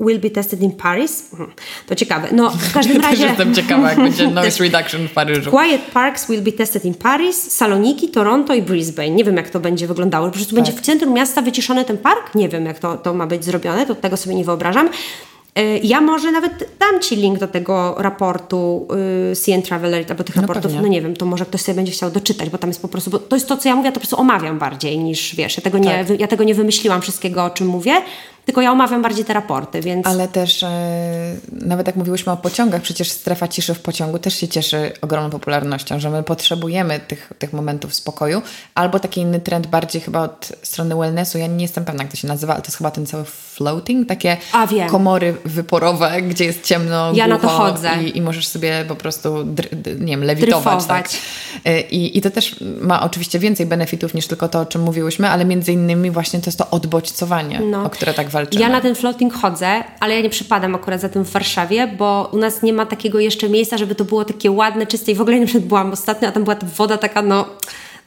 will 0.00 0.18
be 0.18 0.30
tested 0.30 0.62
in 0.62 0.72
Paris. 0.72 1.28
Mhm. 1.32 1.50
To 1.86 1.94
ciekawe. 1.94 2.28
No, 2.32 2.50
w 2.50 2.72
każdym 2.78 3.02
razie... 3.02 3.16
Też 3.16 3.28
jestem 3.28 3.54
ciekawa, 3.54 3.90
jak 3.90 3.98
będzie 3.98 4.30
noise 4.40 4.64
reduction 4.64 5.08
w 5.08 5.12
Paryżu. 5.12 5.50
Quiet 5.50 5.82
Parks 5.82 6.28
will 6.28 6.42
be 6.42 6.52
tested 6.52 6.84
in 6.84 6.94
Paris, 6.94 7.52
Saloniki, 7.52 8.08
Toronto 8.08 8.54
i 8.54 8.62
Brisbane. 8.62 9.10
Nie 9.10 9.24
wiem, 9.24 9.36
jak 9.36 9.50
to 9.50 9.60
będzie 9.60 9.86
wyglądało. 9.86 10.26
Po 10.26 10.32
prostu 10.32 10.56
tak. 10.56 10.64
będzie 10.64 10.80
w 10.80 10.84
centrum 10.84 11.14
miasta 11.14 11.42
wyciszony 11.42 11.84
ten 11.84 11.98
park? 11.98 12.34
Nie 12.34 12.48
wiem, 12.48 12.66
jak 12.66 12.78
to, 12.78 12.96
to 12.96 13.14
ma 13.14 13.26
być 13.26 13.44
zrobione, 13.44 13.86
to 13.86 13.94
tego 13.94 14.16
sobie 14.16 14.34
nie 14.34 14.44
wyobrażam. 14.44 14.88
Y, 15.58 15.80
ja 15.82 16.00
może 16.00 16.32
nawet 16.32 16.52
dam 16.78 17.00
Ci 17.00 17.16
link 17.16 17.38
do 17.38 17.48
tego 17.48 17.94
raportu 17.98 18.88
y, 19.32 19.36
CN 19.36 19.62
Traveler 19.62 20.04
albo 20.08 20.24
tych 20.24 20.36
no 20.36 20.42
raportów, 20.42 20.62
pewnie. 20.64 20.80
no 20.80 20.88
nie 20.88 21.02
wiem, 21.02 21.16
to 21.16 21.26
może 21.26 21.46
ktoś 21.46 21.60
sobie 21.60 21.76
będzie 21.76 21.92
chciał 21.92 22.10
doczytać, 22.10 22.50
bo 22.50 22.58
tam 22.58 22.70
jest 22.70 22.82
po 22.82 22.88
prostu, 22.88 23.10
bo 23.10 23.18
to 23.18 23.36
jest 23.36 23.48
to, 23.48 23.56
co 23.56 23.68
ja 23.68 23.76
mówię, 23.76 23.88
to 23.88 23.94
po 23.94 24.00
prostu 24.00 24.20
omawiam 24.20 24.58
bardziej 24.58 24.98
niż, 24.98 25.34
wiesz, 25.34 25.56
ja 25.56 25.62
tego, 25.62 25.78
nie, 25.78 26.04
tak. 26.04 26.20
ja 26.20 26.26
tego 26.26 26.44
nie 26.44 26.54
wymyśliłam 26.54 27.02
wszystkiego, 27.02 27.44
o 27.44 27.50
czym 27.50 27.66
mówię, 27.66 28.02
tylko 28.44 28.62
ja 28.62 28.72
omawiam 28.72 29.02
bardziej 29.02 29.24
te 29.24 29.32
raporty, 29.32 29.80
więc... 29.80 30.06
Ale 30.06 30.28
też 30.28 30.62
e, 30.62 31.36
nawet 31.52 31.86
jak 31.86 31.96
mówiłyśmy 31.96 32.32
o 32.32 32.36
pociągach, 32.36 32.82
przecież 32.82 33.10
strefa 33.10 33.48
ciszy 33.48 33.74
w 33.74 33.80
pociągu 33.80 34.18
też 34.18 34.34
się 34.34 34.48
cieszy 34.48 34.92
ogromną 35.00 35.30
popularnością, 35.30 36.00
że 36.00 36.10
my 36.10 36.22
potrzebujemy 36.22 37.00
tych, 37.00 37.32
tych 37.38 37.52
momentów 37.52 37.94
spokoju, 37.94 38.42
albo 38.74 39.00
taki 39.00 39.20
inny 39.20 39.40
trend 39.40 39.66
bardziej 39.66 40.00
chyba 40.02 40.22
od 40.22 40.52
strony 40.62 40.96
wellnessu, 40.96 41.38
ja 41.38 41.46
nie 41.46 41.62
jestem 41.62 41.84
pewna 41.84 42.02
jak 42.02 42.10
to 42.10 42.16
się 42.16 42.28
nazywa, 42.28 42.52
ale 42.52 42.62
to 42.62 42.68
jest 42.68 42.78
chyba 42.78 42.90
ten 42.90 43.06
cały 43.06 43.24
floating, 43.54 44.08
takie 44.08 44.36
komory 44.90 45.36
wyporowe, 45.44 46.22
gdzie 46.22 46.44
jest 46.44 46.64
ciemno, 46.64 47.12
Ja 47.14 47.26
na 47.26 47.38
to 47.38 47.48
chodzę. 47.48 47.90
I, 48.04 48.18
I, 48.18 48.22
możesz 48.22 48.48
sobie 48.48 48.84
po 48.88 48.96
prostu, 48.96 49.46
nie 50.00 50.12
wiem, 50.12 50.24
lewitować. 50.24 50.84
Tak? 50.84 51.08
E, 51.64 51.80
I, 51.80 52.18
I 52.18 52.20
to 52.20 52.30
też 52.30 52.56
ma 52.80 53.02
oczywiście 53.02 53.38
więcej 53.38 53.66
benefitów 53.66 54.14
niż 54.14 54.26
tylko 54.26 54.48
to, 54.48 54.60
o 54.60 54.66
czym 54.66 54.82
mówiłyśmy, 54.82 55.30
ale 55.30 55.44
między 55.44 55.72
innymi 55.72 56.10
właśnie 56.10 56.40
to 56.40 56.46
jest 56.46 56.58
to 56.58 56.70
odbodźcowanie, 56.70 57.60
no. 57.60 57.84
o 57.84 57.90
które 57.90 58.14
tak 58.14 58.28
walczymy. 58.28 58.62
Ja 58.62 58.68
na 58.68 58.80
ten 58.80 58.94
floating 58.94 59.34
chodzę, 59.34 59.84
ale 60.00 60.14
ja 60.14 60.20
nie 60.20 60.30
przypadam 60.30 60.74
akurat 60.74 61.00
za 61.00 61.08
tym 61.08 61.24
w 61.24 61.30
Warszawie, 61.30 61.86
bo 61.86 62.30
u 62.32 62.38
nas 62.38 62.62
nie 62.62 62.72
ma 62.72 62.86
takiego 62.86 63.20
jeszcze 63.20 63.48
miejsca, 63.48 63.78
żeby 63.78 63.94
to 63.94 64.04
było 64.04 64.24
takie 64.24 64.50
ładne, 64.50 64.86
czyste 64.86 65.12
i 65.12 65.14
w 65.14 65.20
ogóle 65.20 65.40
nie 65.40 65.46
byłam 65.60 65.92
ostatnio, 65.92 66.28
a 66.28 66.32
tam 66.32 66.44
była 66.44 66.56
ta 66.56 66.66
woda 66.66 66.98
taka, 66.98 67.22
no... 67.22 67.46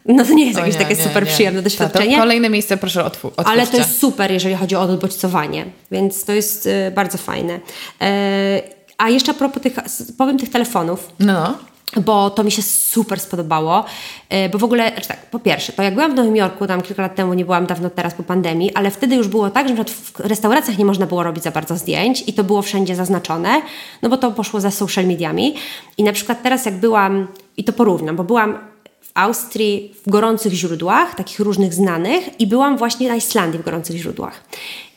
No 0.05 0.25
to 0.25 0.33
nie 0.33 0.45
jest 0.45 0.59
jakieś 0.59 0.73
nie, 0.73 0.79
takie 0.79 0.95
nie, 0.95 1.03
super 1.03 1.23
nie. 1.23 1.31
przyjemne 1.31 1.61
doświadczenie. 1.61 2.17
Kolejne 2.17 2.49
miejsce 2.49 2.77
proszę 2.77 3.05
otwórz. 3.05 3.33
Ale 3.45 3.67
to 3.67 3.77
jest 3.77 3.99
super, 3.99 4.31
jeżeli 4.31 4.55
chodzi 4.55 4.75
o 4.75 4.81
odbodźcowanie, 4.81 5.65
więc 5.91 6.25
to 6.25 6.31
jest 6.31 6.65
y, 6.65 6.91
bardzo 6.95 7.17
fajne. 7.17 7.59
E, 8.01 8.61
a 8.97 9.09
jeszcze 9.09 9.31
a 9.31 9.35
propos 9.35 9.63
tych, 9.63 9.73
powiem 10.17 10.37
tych 10.37 10.49
telefonów. 10.49 11.09
No 11.19 11.57
bo 12.01 12.29
to 12.29 12.43
mi 12.43 12.51
się 12.51 12.61
super 12.61 13.19
spodobało, 13.19 13.85
e, 14.29 14.49
bo 14.49 14.57
w 14.57 14.63
ogóle, 14.63 14.91
znaczy 14.91 15.07
tak, 15.07 15.25
po 15.25 15.39
pierwsze, 15.39 15.73
to 15.73 15.83
jak 15.83 15.93
byłam 15.93 16.11
w 16.11 16.15
Nowym 16.15 16.35
Jorku, 16.35 16.67
tam 16.67 16.81
kilka 16.81 17.01
lat 17.01 17.15
temu, 17.15 17.33
nie 17.33 17.45
byłam 17.45 17.65
dawno 17.65 17.89
teraz 17.89 18.13
po 18.13 18.23
pandemii, 18.23 18.73
ale 18.73 18.91
wtedy 18.91 19.15
już 19.15 19.27
było 19.27 19.49
tak, 19.49 19.67
że 19.67 19.75
w 19.75 20.19
restauracjach 20.19 20.77
nie 20.77 20.85
można 20.85 21.05
było 21.05 21.23
robić 21.23 21.43
za 21.43 21.51
bardzo 21.51 21.77
zdjęć 21.77 22.23
i 22.27 22.33
to 22.33 22.43
było 22.43 22.61
wszędzie 22.61 22.95
zaznaczone, 22.95 23.61
no 24.01 24.09
bo 24.09 24.17
to 24.17 24.31
poszło 24.31 24.61
za 24.61 24.71
social 24.71 25.05
mediami 25.05 25.55
i 25.97 26.03
na 26.03 26.13
przykład 26.13 26.43
teraz 26.43 26.65
jak 26.65 26.75
byłam, 26.75 27.27
i 27.57 27.63
to 27.63 27.73
porównam, 27.73 28.15
bo 28.15 28.23
byłam 28.23 28.72
w 29.03 29.11
Austrii 29.13 29.93
w 30.05 30.09
gorących 30.09 30.53
źródłach, 30.53 31.15
takich 31.15 31.39
różnych 31.39 31.73
znanych 31.73 32.39
i 32.39 32.47
byłam 32.47 32.77
właśnie 32.77 33.09
na 33.09 33.15
Islandii 33.15 33.59
w 33.59 33.63
gorących 33.63 33.97
źródłach. 33.97 34.43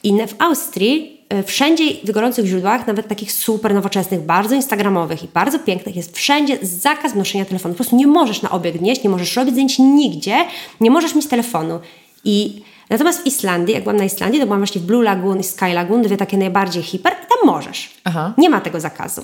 I 0.02 0.12
w 0.12 0.34
Austrii 0.38 1.16
E, 1.28 1.42
wszędzie 1.42 1.84
w 2.04 2.10
gorących 2.10 2.46
źródłach, 2.46 2.86
nawet 2.86 3.08
takich 3.08 3.32
super 3.32 3.74
nowoczesnych, 3.74 4.20
bardzo 4.20 4.54
instagramowych 4.54 5.22
i 5.22 5.28
bardzo 5.28 5.58
pięknych, 5.58 5.96
jest 5.96 6.16
wszędzie 6.16 6.58
zakaz 6.62 7.14
noszenia 7.14 7.44
telefonu. 7.44 7.74
Po 7.74 7.76
prostu 7.76 7.96
nie 7.96 8.06
możesz 8.06 8.42
na 8.42 8.50
obieg 8.50 8.80
nieść, 8.80 9.02
nie 9.02 9.10
możesz 9.10 9.36
robić 9.36 9.54
zdjęć 9.54 9.78
nigdzie, 9.78 10.44
nie 10.80 10.90
możesz 10.90 11.14
mieć 11.14 11.26
telefonu. 11.26 11.80
I 12.24 12.62
natomiast 12.90 13.22
w 13.22 13.26
Islandii, 13.26 13.74
jak 13.74 13.82
byłam 13.82 13.96
na 13.96 14.04
Islandii, 14.04 14.40
to 14.40 14.46
byłam 14.46 14.60
właśnie 14.60 14.80
w 14.80 14.84
Blue 14.84 15.02
Lagoon 15.02 15.40
i 15.40 15.44
Sky 15.44 15.72
Lagoon, 15.74 16.02
dwie 16.02 16.16
takie 16.16 16.38
najbardziej 16.38 16.82
hiper 16.82 17.12
i 17.12 17.26
tam 17.26 17.54
możesz. 17.54 17.90
Aha. 18.04 18.34
Nie 18.38 18.50
ma 18.50 18.60
tego 18.60 18.80
zakazu. 18.80 19.22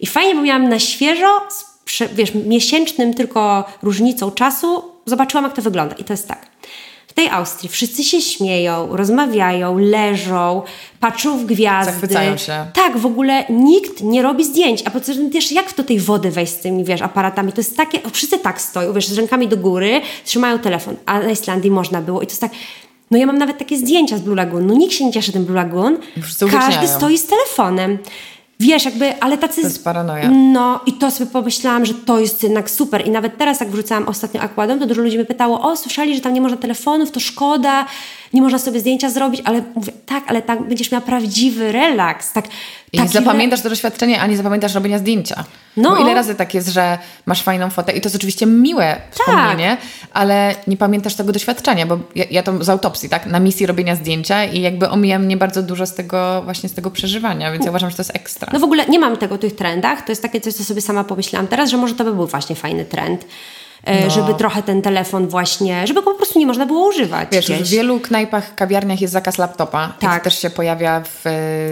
I 0.00 0.06
fajnie, 0.06 0.34
bo 0.34 0.42
miałam 0.42 0.68
na 0.68 0.78
świeżo, 0.78 1.40
wiesz, 2.12 2.34
miesięcznym 2.34 3.14
tylko 3.14 3.64
różnicą 3.82 4.30
czasu, 4.30 4.82
zobaczyłam 5.06 5.44
jak 5.44 5.54
to 5.54 5.62
wygląda. 5.62 5.94
I 5.94 6.04
to 6.04 6.12
jest 6.12 6.28
tak 6.28 6.46
tej 7.18 7.28
Austrii 7.28 7.68
wszyscy 7.68 8.04
się 8.04 8.20
śmieją, 8.20 8.96
rozmawiają, 8.96 9.78
leżą, 9.78 10.62
patrzą 11.00 11.38
w 11.38 11.44
gwiazdy. 11.44 11.92
Zachwycają 11.92 12.36
się. 12.36 12.66
Tak, 12.74 12.98
w 12.98 13.06
ogóle 13.06 13.44
nikt 13.50 14.02
nie 14.02 14.22
robi 14.22 14.44
zdjęć. 14.44 14.82
A 14.84 14.90
poza 14.90 15.12
tym 15.12 15.30
też 15.30 15.52
jak 15.52 15.74
do 15.74 15.84
tej 15.84 16.00
wody 16.00 16.30
wejść 16.30 16.52
z 16.52 16.56
tymi, 16.56 16.84
wiesz, 16.84 17.02
aparatami? 17.02 17.52
To 17.52 17.60
jest 17.60 17.76
takie, 17.76 18.00
wszyscy 18.12 18.38
tak 18.38 18.60
stoją, 18.60 18.92
wiesz, 18.92 19.08
z 19.08 19.18
rękami 19.18 19.48
do 19.48 19.56
góry, 19.56 20.00
trzymają 20.24 20.58
telefon. 20.58 20.96
A 21.06 21.20
na 21.20 21.30
Islandii 21.30 21.70
można 21.70 22.00
było 22.00 22.22
i 22.22 22.26
to 22.26 22.30
jest 22.30 22.40
tak... 22.40 22.52
No 23.10 23.18
ja 23.18 23.26
mam 23.26 23.38
nawet 23.38 23.58
takie 23.58 23.76
zdjęcia 23.76 24.18
z 24.18 24.20
Blue 24.20 24.36
Lagoon. 24.36 24.66
No 24.66 24.74
nikt 24.74 24.94
się 24.94 25.04
nie 25.04 25.12
cieszy 25.12 25.32
tym 25.32 25.44
Blue 25.44 25.56
Lagoon. 25.56 25.98
Każdy 26.50 26.88
stoi 26.88 27.18
z 27.18 27.26
telefonem. 27.26 27.98
Wiesz, 28.60 28.84
jakby, 28.84 29.20
ale 29.20 29.38
tacy... 29.38 29.60
To 29.60 29.66
jest 29.66 29.84
paranoja. 29.84 30.30
No 30.30 30.80
i 30.86 30.92
to 30.92 31.10
sobie 31.10 31.30
pomyślałam, 31.30 31.86
że 31.86 31.94
to 31.94 32.20
jest 32.20 32.42
jednak 32.42 32.70
super. 32.70 33.06
I 33.06 33.10
nawet 33.10 33.38
teraz, 33.38 33.60
jak 33.60 33.70
wrzucałam 33.70 34.08
ostatnio 34.08 34.40
akładem, 34.40 34.78
to 34.78 34.86
dużo 34.86 35.02
ludzi 35.02 35.16
mnie 35.16 35.26
pytało, 35.26 35.60
o, 35.60 35.76
słyszeli, 35.76 36.14
że 36.14 36.20
tam 36.20 36.34
nie 36.34 36.40
można 36.40 36.56
telefonów, 36.56 37.10
to 37.10 37.20
szkoda, 37.20 37.86
nie 38.32 38.42
można 38.42 38.58
sobie 38.58 38.80
zdjęcia 38.80 39.10
zrobić, 39.10 39.42
ale 39.44 39.62
mówię, 39.74 39.92
tak, 40.06 40.24
ale 40.26 40.42
tak 40.42 40.62
będziesz 40.62 40.92
miała 40.92 41.02
prawdziwy 41.02 41.72
relaks. 41.72 42.32
Tak, 42.32 42.44
I 42.92 43.08
zapamiętasz 43.08 43.60
to 43.62 43.68
doświadczenie, 43.68 44.20
a 44.20 44.26
nie 44.26 44.36
zapamiętasz 44.36 44.74
robienia 44.74 44.98
zdjęcia. 44.98 45.44
No. 45.76 45.90
Bo 45.90 45.96
ile 45.96 46.14
razy 46.14 46.34
tak 46.34 46.54
jest, 46.54 46.68
że 46.68 46.98
masz 47.26 47.42
fajną 47.42 47.70
fotę 47.70 47.92
i 47.92 48.00
to 48.00 48.06
jest 48.06 48.16
oczywiście 48.16 48.46
miłe 48.46 48.96
wspomnienie, 49.10 49.76
tak. 49.80 50.08
ale 50.12 50.54
nie 50.66 50.76
pamiętasz 50.76 51.14
tego 51.14 51.32
doświadczenia, 51.32 51.86
bo 51.86 51.98
ja, 52.14 52.24
ja 52.30 52.42
to 52.42 52.64
z 52.64 52.68
autopsji, 52.68 53.08
tak, 53.08 53.26
na 53.26 53.40
misji 53.40 53.66
robienia 53.66 53.96
zdjęcia 53.96 54.44
i 54.44 54.60
jakby 54.60 54.88
omijam 54.90 55.24
mnie 55.24 55.36
bardzo 55.36 55.62
dużo 55.62 55.86
z 55.86 55.94
tego 55.94 56.42
właśnie 56.44 56.68
z 56.68 56.74
tego 56.74 56.90
przeżywania, 56.90 57.52
więc 57.52 57.64
ja 57.64 57.70
uważam, 57.70 57.90
że 57.90 57.96
to 57.96 58.00
jest 58.02 58.16
ekstra. 58.16 58.48
No 58.52 58.58
w 58.60 58.64
ogóle 58.64 58.86
nie 58.86 58.98
mam 58.98 59.16
tego 59.16 59.34
w 59.36 59.38
tych 59.38 59.56
trendach, 59.56 60.02
to 60.04 60.12
jest 60.12 60.22
takie 60.22 60.40
coś, 60.40 60.54
co 60.54 60.64
sobie 60.64 60.80
sama 60.80 61.04
pomyślałam 61.04 61.46
teraz, 61.46 61.70
że 61.70 61.76
może 61.76 61.94
to 61.94 62.04
by 62.04 62.14
był 62.14 62.26
właśnie 62.26 62.56
fajny 62.56 62.84
trend. 62.84 63.24
e, 63.84 64.04
No. 64.04 64.10
żeby 64.10 64.34
trochę 64.34 64.62
ten 64.62 64.82
telefon 64.82 65.28
właśnie, 65.28 65.86
żeby 65.86 66.02
go 66.02 66.10
po 66.10 66.16
prostu 66.16 66.38
nie 66.38 66.46
można 66.46 66.66
było 66.66 66.88
używać 66.88 67.28
Wiesz, 67.32 67.44
gdzieś. 67.44 67.68
w 67.68 67.70
wielu 67.70 68.00
knajpach, 68.00 68.54
kawiarniach 68.54 69.00
jest 69.00 69.12
zakaz 69.12 69.38
laptopa. 69.38 69.92
Tak. 70.00 70.14
I 70.14 70.18
to 70.18 70.24
też 70.24 70.38
się 70.42 70.50
pojawia 70.50 71.00
w, 71.04 71.22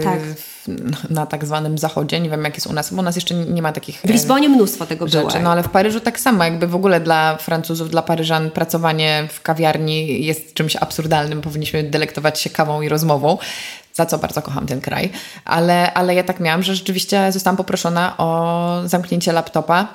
Tak. 0.03 0.19
w, 0.19 0.56
na 1.09 1.25
tak 1.25 1.45
zwanym 1.45 1.77
zachodzie. 1.77 2.19
Nie 2.19 2.29
wiem, 2.29 2.43
jak 2.43 2.55
jest 2.55 2.67
u 2.67 2.73
nas, 2.73 2.93
bo 2.93 2.99
u 2.99 3.03
nas 3.03 3.15
jeszcze 3.15 3.35
nie 3.35 3.61
ma 3.61 3.71
takich 3.71 4.01
W 4.01 4.09
Lizbonie 4.09 4.49
mnóstwo 4.49 4.85
tego 4.85 5.05
było. 5.05 5.29
rzeczy. 5.29 5.43
No 5.43 5.51
ale 5.51 5.63
w 5.63 5.69
Paryżu 5.69 5.99
tak 5.99 6.19
samo. 6.19 6.43
Jakby 6.43 6.67
w 6.67 6.75
ogóle 6.75 6.99
dla 6.99 7.37
Francuzów, 7.37 7.89
dla 7.89 8.01
Paryżan 8.01 8.51
pracowanie 8.51 9.27
w 9.31 9.41
kawiarni 9.41 10.25
jest 10.25 10.53
czymś 10.53 10.75
absurdalnym. 10.75 11.41
Powinniśmy 11.41 11.83
delektować 11.83 12.41
się 12.41 12.49
kawą 12.49 12.81
i 12.81 12.89
rozmową. 12.89 13.37
Za 13.93 14.05
co 14.05 14.17
bardzo 14.17 14.41
kocham 14.41 14.65
ten 14.65 14.81
kraj. 14.81 15.09
Ale, 15.45 15.93
ale 15.93 16.15
ja 16.15 16.23
tak 16.23 16.39
miałam, 16.39 16.63
że 16.63 16.75
rzeczywiście 16.75 17.31
zostałam 17.31 17.57
poproszona 17.57 18.17
o 18.17 18.81
zamknięcie 18.85 19.31
laptopa. 19.31 19.87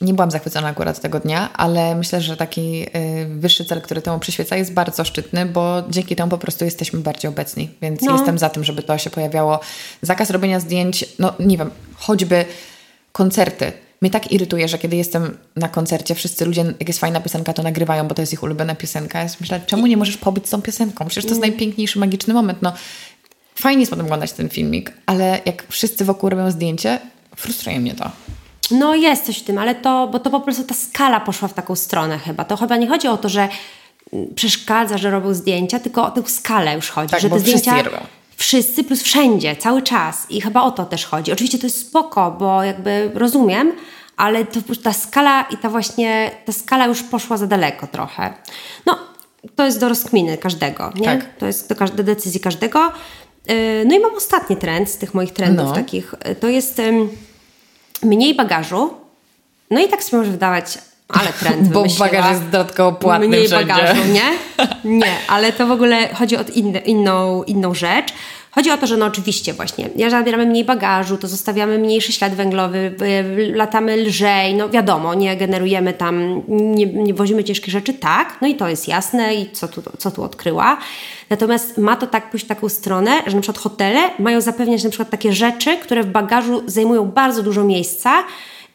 Nie 0.00 0.14
byłam 0.14 0.30
zachwycona 0.30 0.68
akurat 0.68 1.00
tego 1.00 1.20
dnia, 1.20 1.52
ale 1.52 1.94
myślę, 1.94 2.20
że 2.20 2.36
taki 2.36 2.82
y, 2.82 3.26
wyższy 3.28 3.64
cel, 3.64 3.82
który 3.82 4.02
temu 4.02 4.18
przyświeca, 4.18 4.56
jest 4.56 4.72
bardzo 4.72 5.04
szczytny, 5.04 5.46
bo 5.46 5.82
dzięki 5.90 6.16
temu 6.16 6.30
po 6.30 6.38
prostu 6.38 6.64
jesteśmy 6.64 7.00
bardziej 7.00 7.28
obecni. 7.28 7.70
Więc 7.82 8.02
No. 8.02 8.12
jestem 8.16 8.38
za 8.38 8.48
tym, 8.48 8.64
żeby 8.64 8.82
to 8.82 8.98
się 8.98 9.10
pojawiało. 9.10 9.60
Zakaz 10.02 10.30
robienia 10.30 10.60
zdjęć, 10.60 11.04
no 11.18 11.32
nie 11.40 11.58
wiem, 11.58 11.70
choćby 11.96 12.44
koncerty. 13.12 13.72
Mnie 14.02 14.10
tak 14.10 14.32
irytuje, 14.32 14.68
że 14.68 14.78
kiedy 14.78 14.96
jestem 14.96 15.38
na 15.56 15.68
koncercie, 15.68 16.14
wszyscy 16.14 16.44
ludzie, 16.46 16.64
jak 16.80 16.88
jest 16.88 17.00
fajna 17.00 17.20
piosenka, 17.20 17.52
to 17.52 17.62
nagrywają, 17.62 18.08
bo 18.08 18.14
to 18.14 18.22
jest 18.22 18.32
ich 18.32 18.42
ulubiona 18.42 18.74
piosenka. 18.74 19.18
Ja 19.22 19.28
myślę, 19.40 19.60
czemu 19.66 19.86
nie 19.86 19.96
możesz 19.96 20.16
pobyć 20.16 20.46
z 20.46 20.50
tą 20.50 20.62
piosenką? 20.62 21.06
Przecież 21.06 21.24
to 21.24 21.30
jest 21.30 21.40
najpiękniejszy, 21.40 21.98
magiczny 21.98 22.34
moment. 22.34 22.58
No, 22.62 22.72
fajnie 23.54 23.80
jest 23.80 23.90
potem 23.90 24.06
oglądać 24.06 24.32
ten 24.32 24.48
filmik, 24.48 24.92
ale 25.06 25.40
jak 25.46 25.66
wszyscy 25.68 26.04
wokół 26.04 26.30
robią 26.30 26.50
zdjęcie, 26.50 26.98
frustruje 27.36 27.80
mnie 27.80 27.94
to. 27.94 28.10
No 28.70 28.94
jest 28.94 29.26
coś 29.26 29.38
w 29.38 29.44
tym, 29.44 29.58
ale 29.58 29.74
to, 29.74 30.08
bo 30.12 30.18
to 30.18 30.30
po 30.30 30.40
prostu 30.40 30.64
ta 30.64 30.74
skala 30.74 31.20
poszła 31.20 31.48
w 31.48 31.54
taką 31.54 31.76
stronę 31.76 32.18
chyba. 32.18 32.44
To 32.44 32.56
chyba 32.56 32.76
nie 32.76 32.88
chodzi 32.88 33.08
o 33.08 33.16
to, 33.16 33.28
że 33.28 33.48
mm, 34.12 34.34
przeszkadza, 34.34 34.98
że 34.98 35.10
robią 35.10 35.34
zdjęcia, 35.34 35.78
tylko 35.78 36.06
o 36.06 36.10
tę 36.10 36.22
skalę 36.26 36.74
już 36.74 36.90
chodzi. 36.90 37.10
Tak, 37.10 37.20
że 37.20 37.28
bo 37.28 37.36
te 37.36 37.42
wszyscy 37.42 37.58
zdjęcia 37.60 37.82
robią. 37.82 38.06
Wszyscy 38.36 38.84
plus 38.84 39.02
wszędzie, 39.02 39.56
cały 39.56 39.82
czas. 39.82 40.26
I 40.30 40.40
chyba 40.40 40.62
o 40.62 40.70
to 40.70 40.84
też 40.84 41.06
chodzi. 41.06 41.32
Oczywiście 41.32 41.58
to 41.58 41.66
jest 41.66 41.88
spoko, 41.88 42.36
bo 42.38 42.62
jakby 42.64 43.10
rozumiem, 43.14 43.72
ale 44.16 44.44
to, 44.44 44.60
ta 44.82 44.92
skala 44.92 45.42
i 45.42 45.56
ta 45.56 45.68
właśnie, 45.68 46.30
ta 46.46 46.52
skala 46.52 46.86
już 46.86 47.02
poszła 47.02 47.36
za 47.36 47.46
daleko 47.46 47.86
trochę. 47.86 48.34
No, 48.86 48.98
to 49.56 49.64
jest 49.64 49.80
do 49.80 49.88
rozkminy 49.88 50.38
każdego, 50.38 50.92
nie? 50.94 51.04
Tak. 51.04 51.36
To 51.38 51.46
jest 51.46 51.68
do, 51.68 51.84
do 51.86 52.02
decyzji 52.02 52.40
każdego. 52.40 52.92
Yy, 53.48 53.54
No 53.86 53.96
i 53.96 54.00
mam 54.00 54.14
ostatni 54.14 54.56
trend 54.56 54.90
z 54.90 54.98
tych 54.98 55.14
moich 55.14 55.32
trendów 55.32 55.66
No. 55.66 55.72
takich. 55.74 56.14
Yy, 56.28 56.34
To 56.34 56.48
jest 56.48 56.80
mniej 58.02 58.34
bagażu. 58.34 58.94
No 59.70 59.80
i 59.80 59.88
tak 59.88 60.04
sobie 60.04 60.18
może 60.18 60.30
wydawać, 60.32 60.78
ale 61.08 61.32
trend 61.32 61.68
Bo 61.68 61.80
wymyśliła. 61.80 62.06
bagaż 62.08 62.30
jest 62.30 62.44
dodatkowo 62.44 62.92
płatny 62.92 63.28
Mniej 63.28 63.46
wszędzie. 63.46 63.66
bagażu, 63.66 64.02
nie? 64.12 64.22
Nie, 64.98 65.16
ale 65.28 65.52
to 65.52 65.66
w 65.66 65.70
ogóle 65.70 66.14
chodzi 66.14 66.36
o 66.36 66.40
inne, 66.54 66.78
inną, 66.78 67.42
inną 67.42 67.74
rzecz. 67.74 68.12
Chodzi 68.50 68.70
o 68.70 68.78
to, 68.78 68.86
że 68.86 68.96
no 68.96 69.06
oczywiście 69.06 69.52
właśnie, 69.52 69.90
jak 69.96 70.10
zabieramy 70.10 70.46
mniej 70.46 70.64
bagażu, 70.64 71.16
to 71.16 71.28
zostawiamy 71.28 71.78
mniejszy 71.78 72.12
ślad 72.12 72.34
węglowy, 72.34 72.94
y, 73.02 73.52
latamy 73.56 73.96
lżej, 73.96 74.54
no 74.54 74.68
wiadomo, 74.68 75.14
nie 75.14 75.36
generujemy 75.36 75.92
tam, 75.92 76.42
nie, 76.48 76.86
nie 76.86 77.14
wozimy 77.14 77.44
ciężkich 77.44 77.72
rzeczy, 77.72 77.94
tak, 77.94 78.38
no 78.40 78.48
i 78.48 78.54
to 78.54 78.68
jest 78.68 78.88
jasne 78.88 79.34
i 79.34 79.50
co 79.50 79.68
tu, 79.68 79.82
co 79.98 80.10
tu 80.10 80.22
odkryła. 80.22 80.78
Natomiast 81.30 81.78
ma 81.78 81.96
to 81.96 82.06
tak 82.06 82.30
pójść 82.30 82.46
w 82.46 82.48
taką 82.48 82.68
stronę, 82.68 83.10
że 83.26 83.36
na 83.36 83.42
przykład 83.42 83.62
hotele 83.62 84.00
mają 84.18 84.40
zapewniać 84.40 84.84
na 84.84 84.90
przykład 84.90 85.10
takie 85.10 85.32
rzeczy, 85.32 85.76
które 85.76 86.02
w 86.02 86.06
bagażu 86.06 86.62
zajmują 86.66 87.06
bardzo 87.06 87.42
dużo 87.42 87.64
miejsca, 87.64 88.24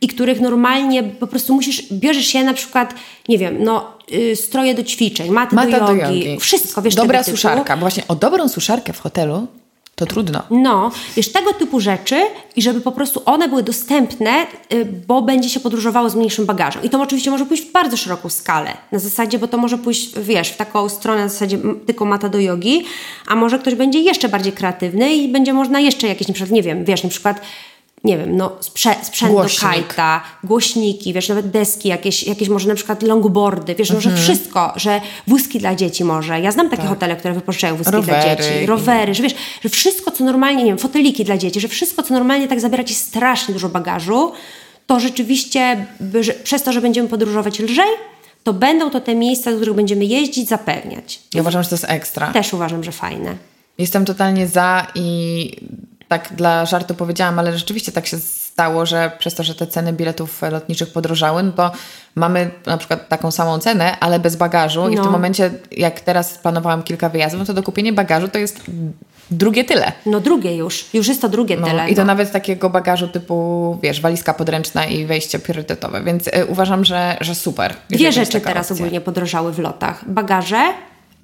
i 0.02 0.08
których 0.08 0.42
normalnie 0.42 1.04
po 1.04 1.28
prostu 1.28 1.54
musisz, 1.54 1.94
bierzesz 1.94 2.26
się 2.26 2.44
na 2.44 2.54
przykład, 2.54 2.94
nie 3.30 3.38
wiem, 3.38 3.64
no 3.64 3.92
y, 4.14 4.36
stroje 4.36 4.74
do 4.76 4.84
ćwiczeń, 4.84 5.32
maty 5.32 5.56
Mata 5.56 5.80
do 5.80 5.86
do 5.86 5.94
jogi, 5.94 6.20
jogi. 6.20 6.40
wszystko, 6.40 6.82
wiesz, 6.82 6.96
Dobra 6.96 7.24
suszarka, 7.24 7.76
bo 7.78 7.80
właśnie 7.80 8.04
o 8.08 8.16
dobrą 8.16 8.50
suszarkę 8.50 8.94
w 8.94 9.00
hotelu 9.00 9.48
to 9.96 10.06
trudno. 10.06 10.44
No, 10.50 10.92
wiesz, 11.16 11.32
tego 11.32 11.54
typu 11.54 11.80
rzeczy 11.80 12.22
i 12.56 12.62
żeby 12.62 12.82
po 12.82 12.92
prostu 12.92 13.22
one 13.26 13.50
były 13.50 13.64
dostępne, 13.64 14.48
y, 14.74 14.86
bo 15.08 15.22
będzie 15.22 15.50
się 15.50 15.60
podróżowało 15.60 16.10
z 16.10 16.16
mniejszym 16.16 16.46
bagażem. 16.46 16.84
I 16.84 16.90
to 16.90 17.02
oczywiście 17.02 17.32
może 17.32 17.46
pójść 17.46 17.64
w 17.64 17.72
bardzo 17.72 17.98
szeroką 17.98 18.30
skalę. 18.30 18.78
Na 18.92 19.00
zasadzie, 19.00 19.40
bo 19.40 19.48
to 19.48 19.58
może 19.58 19.78
pójść, 19.78 20.20
wiesz, 20.20 20.50
w 20.50 20.58
taką 20.58 20.90
stronę 20.90 21.22
na 21.22 21.30
zasadzie 21.30 21.58
tylko 21.86 22.06
mata 22.06 22.30
do 22.30 22.40
jogi, 22.40 22.86
a 23.28 23.36
może 23.36 23.60
ktoś 23.60 23.76
będzie 23.76 24.00
jeszcze 24.00 24.30
bardziej 24.30 24.54
kreatywny 24.54 25.16
i 25.16 25.28
będzie 25.28 25.54
można 25.54 25.80
jeszcze 25.80 26.08
jakieś, 26.08 26.28
na 26.28 26.34
przykład, 26.34 26.52
nie 26.52 26.64
wiem, 26.64 26.86
wiesz, 26.86 27.04
na 27.04 27.10
przykład 27.10 27.42
nie 28.06 28.18
wiem, 28.18 28.38
no 28.38 28.52
sprze- 28.62 28.96
sprzęt 29.04 29.32
Głośnik. 29.32 29.62
do 29.62 29.68
kajta, 29.68 30.22
głośniki, 30.44 31.14
wiesz, 31.14 31.30
nawet 31.30 31.50
deski, 31.50 31.90
jakieś, 31.90 32.24
jakieś 32.24 32.50
może 32.50 32.68
na 32.68 32.76
przykład 32.76 33.04
longboardy, 33.04 33.76
wiesz, 33.76 33.90
no, 33.90 33.96
Mhm. 33.96 34.18
że 34.18 34.24
wszystko, 34.24 34.74
że 34.76 35.02
wózki 35.28 35.60
dla 35.60 35.76
dzieci 35.76 36.04
może. 36.04 36.42
Ja 36.42 36.52
znam 36.52 36.70
takie 36.70 36.88
hotele, 36.88 37.16
które 37.16 37.34
wypożyczają 37.34 37.76
wózki 37.76 37.92
dla 37.92 38.02
Tak. 38.02 38.10
Rowery. 38.10 38.44
dzieci, 38.44 38.66
rowery, 38.66 39.14
że 39.16 39.24
wiesz, 39.24 39.36
że 39.64 39.70
wszystko, 39.70 40.12
co 40.12 40.24
normalnie, 40.24 40.64
nie 40.64 40.70
wiem, 40.70 40.78
foteliki 40.78 41.26
dla 41.26 41.38
dzieci, 41.38 41.60
że 41.60 41.68
wszystko, 41.68 42.04
co 42.04 42.14
normalnie 42.14 42.48
tak 42.48 42.60
zabiera 42.60 42.84
ci 42.84 42.94
strasznie 42.96 43.54
dużo 43.54 43.70
bagażu, 43.70 44.32
to 44.88 45.00
rzeczywiście 45.00 45.86
by, 46.00 46.24
że, 46.24 46.34
przez 46.34 46.64
to, 46.64 46.74
że 46.74 46.82
będziemy 46.82 47.10
podróżować 47.10 47.60
lżej, 47.60 47.88
to 48.44 48.54
będą 48.54 48.90
to 48.90 49.02
te 49.02 49.16
miejsca, 49.16 49.52
do 49.52 49.58
których 49.58 49.76
będziemy 49.76 50.06
jeździć, 50.06 50.50
zapewniać. 50.50 51.20
Ja 51.34 51.42
uważam, 51.42 51.64
że 51.64 51.70
to 51.70 51.76
jest 51.76 51.86
ekstra. 51.88 52.32
Też 52.34 52.54
uważam, 52.54 52.84
że 52.84 52.92
fajne. 52.92 53.36
Jestem 53.78 54.06
totalnie 54.06 54.48
za 54.48 54.88
i 54.96 55.52
tak 56.08 56.30
dla 56.36 56.66
żartu 56.66 56.96
powiedziałam, 56.96 57.40
ale 57.40 57.58
rzeczywiście 57.58 57.92
tak 57.92 58.08
się 58.08 58.18
stało, 58.20 58.86
że 58.86 59.12
przez 59.20 59.36
to, 59.36 59.44
że 59.44 59.56
te 59.56 59.68
ceny 59.68 59.94
biletów 59.94 60.42
lotniczych 60.52 60.94
podrożały, 60.94 61.44
no 61.44 61.52
to 61.52 61.72
mamy 62.16 62.52
na 62.66 62.78
przykład 62.78 63.10
taką 63.10 63.32
samą 63.32 63.60
cenę, 63.60 64.00
ale 64.00 64.20
bez 64.20 64.36
bagażu 64.36 64.90
i 64.90 64.94
w 64.94 64.98
No. 64.98 65.04
tym 65.04 65.12
momencie, 65.12 65.52
jak 65.72 66.00
teraz 66.00 66.38
planowałam 66.38 66.84
kilka 66.84 67.10
wyjazdów, 67.10 67.40
no 67.40 67.46
to 67.46 67.54
dokupienie 67.54 67.94
bagażu 67.94 68.28
to 68.28 68.38
jest 68.40 68.62
drugie 69.32 69.64
tyle. 69.64 69.92
No 70.06 70.20
drugie 70.20 70.56
już, 70.58 70.86
już 70.94 71.08
jest 71.08 71.22
to 71.22 71.30
drugie 71.30 71.58
No, 71.58 71.68
tyle. 71.68 71.90
I 71.90 71.96
to 71.96 72.02
no. 72.02 72.06
nawet 72.08 72.32
takiego 72.32 72.70
bagażu 72.70 73.08
typu, 73.08 73.80
wiesz, 73.84 74.02
walizka 74.02 74.34
podręczna 74.34 74.86
i 74.86 75.06
wejście 75.06 75.40
priorytetowe, 75.40 76.04
więc 76.04 76.28
y, 76.28 76.32
uważam, 76.48 76.86
że, 76.86 77.18
że 77.22 77.36
super. 77.36 77.74
Dwie 77.90 78.12
rzeczy 78.12 78.42
teraz 78.42 78.72
opcja. 78.72 78.84
ogólnie 78.86 79.02
podrożały 79.02 79.54
w 79.54 79.60
lotach. 79.60 80.04
Bagaże, 80.12 80.74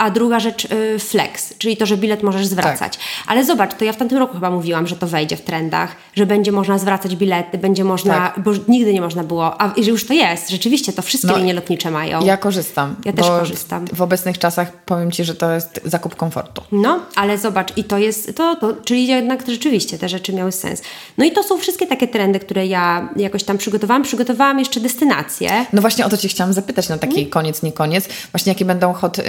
a 0.02 0.10
druga 0.10 0.40
rzecz 0.40 0.66
y, 0.66 1.00
flex, 1.00 1.54
czyli 1.58 1.78
to, 1.78 1.86
że 1.86 1.98
bilet 1.98 2.24
możesz 2.24 2.48
zwracać. 2.48 2.98
Tak. 2.98 3.06
Ale 3.28 3.46
zobacz, 3.46 3.74
to 3.74 3.86
ja 3.86 3.94
w 3.94 3.98
tamtym 3.98 4.18
roku 4.18 4.34
chyba 4.34 4.52
mówiłam, 4.52 4.88
że 4.88 4.96
to 4.96 5.08
wejdzie 5.08 5.38
w 5.38 5.42
trendach, 5.42 5.96
że 6.16 6.26
będzie 6.26 6.52
można 6.52 6.78
zwracać 6.78 7.16
bilety, 7.16 7.58
będzie 7.58 7.84
można, 7.84 8.14
Tak. 8.14 8.40
bo 8.44 8.52
nigdy 8.68 8.94
nie 8.94 9.02
można 9.02 9.24
było, 9.24 9.62
a 9.62 9.74
że 9.82 9.92
już 9.92 10.06
to 10.08 10.14
jest, 10.14 10.50
rzeczywiście 10.50 10.94
to 10.94 11.02
wszystkie 11.02 11.28
No, 11.32 11.38
linie 11.38 11.54
lotnicze 11.54 11.92
mają. 11.92 12.26
Ja 12.26 12.38
korzystam. 12.38 12.96
Ja 13.06 13.14
też 13.14 13.28
korzystam. 13.28 13.86
W 13.94 14.02
obecnych 14.02 14.38
czasach 14.40 14.72
powiem 14.86 15.12
Ci, 15.12 15.24
że 15.24 15.36
to 15.36 15.52
jest 15.52 15.82
zakup 15.86 16.16
komfortu. 16.16 16.62
No, 16.72 17.00
ale 17.16 17.38
zobacz, 17.38 17.78
i 17.78 17.84
to 17.84 17.98
jest, 17.98 18.36
to, 18.36 18.56
to, 18.56 18.74
czyli 18.86 19.08
jednak 19.08 19.44
rzeczywiście 19.48 19.98
te 19.98 20.10
rzeczy 20.10 20.34
miały 20.34 20.52
sens. 20.52 20.82
No 21.18 21.26
i 21.26 21.32
to 21.32 21.44
są 21.44 21.58
wszystkie 21.58 21.88
takie 21.88 22.08
trendy, 22.08 22.40
które 22.40 22.66
ja 22.68 23.10
jakoś 23.16 23.44
tam 23.44 23.58
przygotowałam. 23.58 24.04
Przygotowałam 24.04 24.60
jeszcze 24.60 24.80
destynacje. 24.80 25.66
No 25.74 25.82
właśnie 25.82 26.06
o 26.06 26.10
to 26.10 26.18
Cię 26.18 26.28
chciałam 26.28 26.54
zapytać 26.54 26.90
na 26.90 26.98
taki 26.98 27.14
Mhm. 27.14 27.30
koniec, 27.30 27.64
nie 27.64 27.72
koniec. 27.72 28.08
Właśnie 28.32 28.52
jakie 28.52 28.66
będą 28.66 28.94
hot 28.94 29.20
y, 29.20 29.24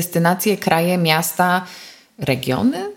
destynacje, 0.00 0.56
kraje, 0.56 0.98
miasta, 0.98 1.64
regiony? 2.18 2.90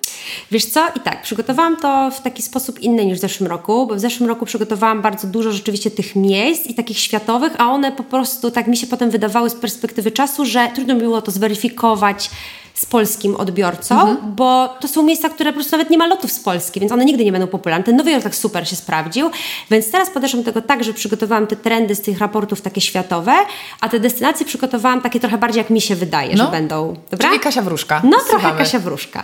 Wiesz 0.51 0.65
co? 0.65 0.87
I 0.95 0.99
tak, 0.99 1.21
przygotowałam 1.21 1.77
to 1.77 2.11
w 2.11 2.21
taki 2.21 2.41
sposób 2.41 2.79
inny 2.79 3.05
niż 3.05 3.17
w 3.17 3.21
zeszłym 3.21 3.49
roku, 3.49 3.87
bo 3.87 3.95
w 3.95 3.99
zeszłym 3.99 4.29
roku 4.29 4.45
przygotowałam 4.45 5.01
bardzo 5.01 5.27
dużo 5.27 5.51
rzeczywiście 5.51 5.91
tych 5.91 6.15
miejsc 6.15 6.67
i 6.67 6.73
takich 6.73 6.99
światowych, 6.99 7.53
a 7.57 7.71
one 7.71 7.91
po 7.91 8.03
prostu 8.03 8.51
tak 8.51 8.67
mi 8.67 8.77
się 8.77 8.87
potem 8.87 9.09
wydawały 9.09 9.49
z 9.49 9.55
perspektywy 9.55 10.11
czasu, 10.11 10.45
że 10.45 10.69
trudno 10.75 10.95
było 10.95 11.21
to 11.21 11.31
zweryfikować 11.31 12.29
z 12.73 12.85
polskim 12.85 13.35
odbiorcą, 13.35 13.95
Mhm. 14.01 14.35
bo 14.35 14.67
to 14.79 14.87
są 14.87 15.03
miejsca, 15.03 15.29
które 15.29 15.49
po 15.51 15.53
prostu 15.55 15.71
nawet 15.71 15.89
nie 15.89 15.97
ma 15.97 16.07
lotów 16.07 16.31
z 16.31 16.39
Polski, 16.39 16.79
więc 16.79 16.91
one 16.91 17.05
nigdy 17.05 17.25
nie 17.25 17.31
będą 17.31 17.47
popularne. 17.47 17.83
Ten 17.83 17.95
Nowy 17.95 18.11
Jork 18.11 18.23
tak 18.23 18.35
super 18.35 18.67
się 18.69 18.75
sprawdził, 18.75 19.29
więc 19.71 19.91
teraz 19.91 20.09
podeszłam 20.09 20.43
do 20.43 20.51
tego 20.53 20.67
tak, 20.67 20.83
że 20.83 20.93
przygotowałam 20.93 21.47
te 21.47 21.55
trendy 21.55 21.95
z 21.95 22.01
tych 22.01 22.19
raportów 22.19 22.61
takie 22.61 22.81
światowe, 22.81 23.33
a 23.81 23.89
te 23.89 23.99
destynacje 23.99 24.45
przygotowałam 24.45 25.01
takie 25.01 25.19
trochę 25.19 25.37
bardziej 25.37 25.57
jak 25.57 25.69
mi 25.69 25.81
się 25.81 25.95
wydaje, 25.95 26.37
że 26.37 26.43
No. 26.43 26.51
będą. 26.51 26.95
Dobra? 27.11 27.29
Czyli 27.29 27.39
Kasia 27.39 27.61
Wróżka. 27.61 28.01
No 28.03 28.09
trochę 28.17 28.29
Słuchamy. 28.31 28.57
Kasia 28.57 28.79
Wróżka. 28.79 29.23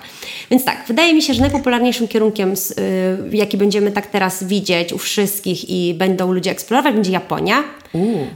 Więc 0.52 0.66
tak, 0.66 0.84
wydaje 0.88 1.14
mi 1.14 1.22
się, 1.22 1.34
że 1.34 1.42
najpopularniejszym 1.42 2.08
kierunkiem, 2.08 2.54
y, 2.54 2.56
jaki 3.38 3.58
będziemy 3.58 3.92
tak 3.92 4.08
teraz 4.08 4.44
widzieć 4.44 4.94
u 4.94 4.98
wszystkich 4.98 5.70
i 5.70 5.94
będą 5.94 6.32
ludzie 6.34 6.52
eksplorować, 6.52 6.94
będzie 6.94 7.12
Japonia, 7.12 7.64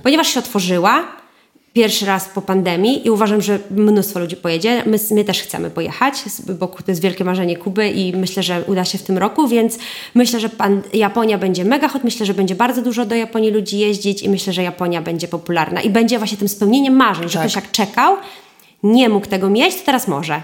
ponieważ 0.03 0.28
się 0.28 0.39
otworzyła 0.39 1.03
pierwszy 1.74 2.05
raz 2.05 2.30
po 2.30 2.41
pandemii 2.41 3.07
i 3.07 3.09
uważam, 3.09 3.41
że 3.41 3.59
mnóstwo 3.71 4.19
ludzi 4.19 4.36
pojedzie. 4.36 4.84
My, 4.86 4.97
my 5.11 5.24
też 5.24 5.41
chcemy 5.41 5.69
pojechać, 5.69 6.24
bo 6.59 6.67
to 6.67 6.84
jest 6.88 7.01
wielkie 7.01 7.24
marzenie 7.24 7.57
Kuby 7.57 7.89
i 7.89 8.17
myślę, 8.17 8.43
że 8.43 8.63
uda 8.67 8.86
się 8.86 8.97
w 8.97 9.03
tym 9.03 9.17
roku, 9.17 9.47
więc 9.47 9.78
myślę, 10.15 10.39
że 10.39 10.49
pan, 10.49 10.82
Japonia 10.93 11.38
będzie 11.38 11.65
mega 11.65 11.88
hot, 11.88 12.03
myślę, 12.03 12.26
że 12.26 12.34
będzie 12.34 12.55
bardzo 12.55 12.82
dużo 12.82 13.05
do 13.05 13.15
Japonii 13.15 13.51
ludzi 13.51 13.80
jeździć 13.80 14.24
i 14.24 14.30
myślę, 14.30 14.53
że 14.53 14.63
Japonia 14.63 15.01
będzie 15.01 15.28
popularna 15.28 15.82
i 15.82 15.89
będzie 15.89 16.17
właśnie 16.17 16.38
tym 16.38 16.49
spełnieniem 16.49 16.95
marzeń, 16.95 17.30
że 17.30 17.34
Tak. 17.34 17.41
ktoś 17.41 17.55
jak 17.55 17.71
czekał, 17.71 18.17
nie 18.84 19.09
mógł 19.09 19.27
tego 19.27 19.49
mieć, 19.49 19.76
to 19.76 19.85
teraz 19.85 20.07
może. 20.07 20.41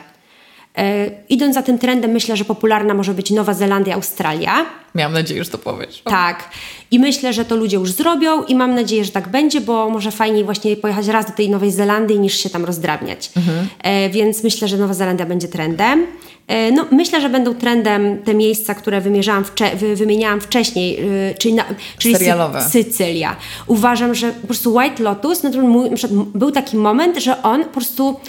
E, 0.78 1.12
idąc 1.30 1.56
za 1.56 1.62
tym 1.62 1.78
trendem, 1.78 2.12
myślę, 2.12 2.38
że 2.38 2.46
popularna 2.46 2.94
może 2.94 3.14
być 3.14 3.32
Nowa 3.32 3.54
Zelandia, 3.54 3.96
Australia. 3.96 4.66
Miałam 4.96 5.14
nadzieję, 5.14 5.44
że 5.44 5.50
to 5.50 5.58
powiesz. 5.58 6.02
Tak. 6.04 6.50
I 6.92 7.00
myślę, 7.00 7.34
że 7.34 7.46
to 7.46 7.56
ludzie 7.56 7.78
już 7.78 7.92
zrobią 7.92 8.44
i 8.44 8.56
mam 8.56 8.76
nadzieję, 8.76 9.06
że 9.06 9.12
tak 9.12 9.28
będzie, 9.28 9.62
bo 9.62 9.90
może 9.90 10.12
fajniej 10.12 10.44
właśnie 10.44 10.76
pojechać 10.76 11.08
raz 11.08 11.26
do 11.26 11.32
tej 11.32 11.50
Nowej 11.50 11.72
Zelandii 11.72 12.20
niż 12.20 12.34
się 12.38 12.50
tam 12.50 12.66
rozdrabniać. 12.66 13.32
Mhm. 13.38 13.68
E, 13.84 14.10
więc 14.10 14.44
myślę, 14.44 14.68
że 14.68 14.78
Nowa 14.78 14.94
Zelandia 14.94 15.26
będzie 15.26 15.48
trendem. 15.48 16.08
E, 16.48 16.72
no, 16.72 16.86
myślę, 16.92 17.22
że 17.22 17.30
będą 17.30 17.56
trendem 17.56 18.24
te 18.24 18.34
miejsca, 18.34 18.76
które 18.76 19.02
wymierzałam 19.02 19.44
wcze 19.46 19.76
wy 19.76 19.96
wymieniałam 19.96 20.42
wcześniej, 20.42 20.96
yy, 20.96 21.36
czyli, 21.40 21.54
na, 21.54 21.66
czyli 21.98 22.16
Serialowe. 22.16 22.62
Sy 22.62 22.84
Sycylia. 22.84 23.36
Uważam, 23.68 24.16
że 24.16 24.32
po 24.32 24.48
prostu 24.48 24.74
White 24.76 25.04
Lotus, 25.04 25.44
no 25.44 25.52
to 25.52 25.62
mój, 25.62 25.90
był 26.36 26.52
taki 26.52 26.78
moment, 26.78 27.18
że 27.18 27.44
on 27.44 27.64
po 27.64 27.70
prostu 27.70 28.20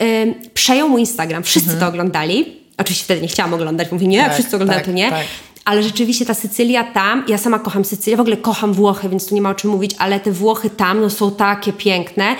yy, 0.00 0.34
przejął 0.54 0.88
mój 0.88 1.00
Instagram. 1.00 1.42
Wszyscy 1.42 1.70
mhm. 1.70 1.80
to 1.80 1.88
oglądali. 1.88 2.62
Oczywiście 2.78 3.04
wtedy 3.04 3.22
nie 3.22 3.28
chciałam 3.28 3.54
oglądać, 3.54 3.92
mówię, 3.92 4.06
nie, 4.06 4.24
tak, 4.24 4.34
wszyscy 4.34 4.56
oglądają, 4.56 4.80
tak, 4.80 4.86
to 4.86 4.92
nie. 4.92 5.10
Tak. 5.10 5.26
Ale 5.64 5.82
rzeczywiście 5.82 6.26
ta 6.26 6.34
Sycylia 6.34 6.84
tam, 6.84 7.24
ja 7.28 7.38
sama 7.38 7.58
kocham 7.58 7.84
Sycylię, 7.84 8.16
w 8.16 8.20
ogóle 8.20 8.36
kocham 8.36 8.72
Włochy, 8.72 9.08
więc 9.08 9.28
tu 9.28 9.34
nie 9.34 9.42
ma 9.42 9.50
o 9.50 9.54
czym 9.54 9.70
mówić, 9.70 9.94
ale 9.98 10.20
te 10.20 10.32
Włochy 10.32 10.70
tam 10.70 11.00
no, 11.00 11.10
są 11.10 11.30
takie 11.30 11.72
piękne. 11.72 12.36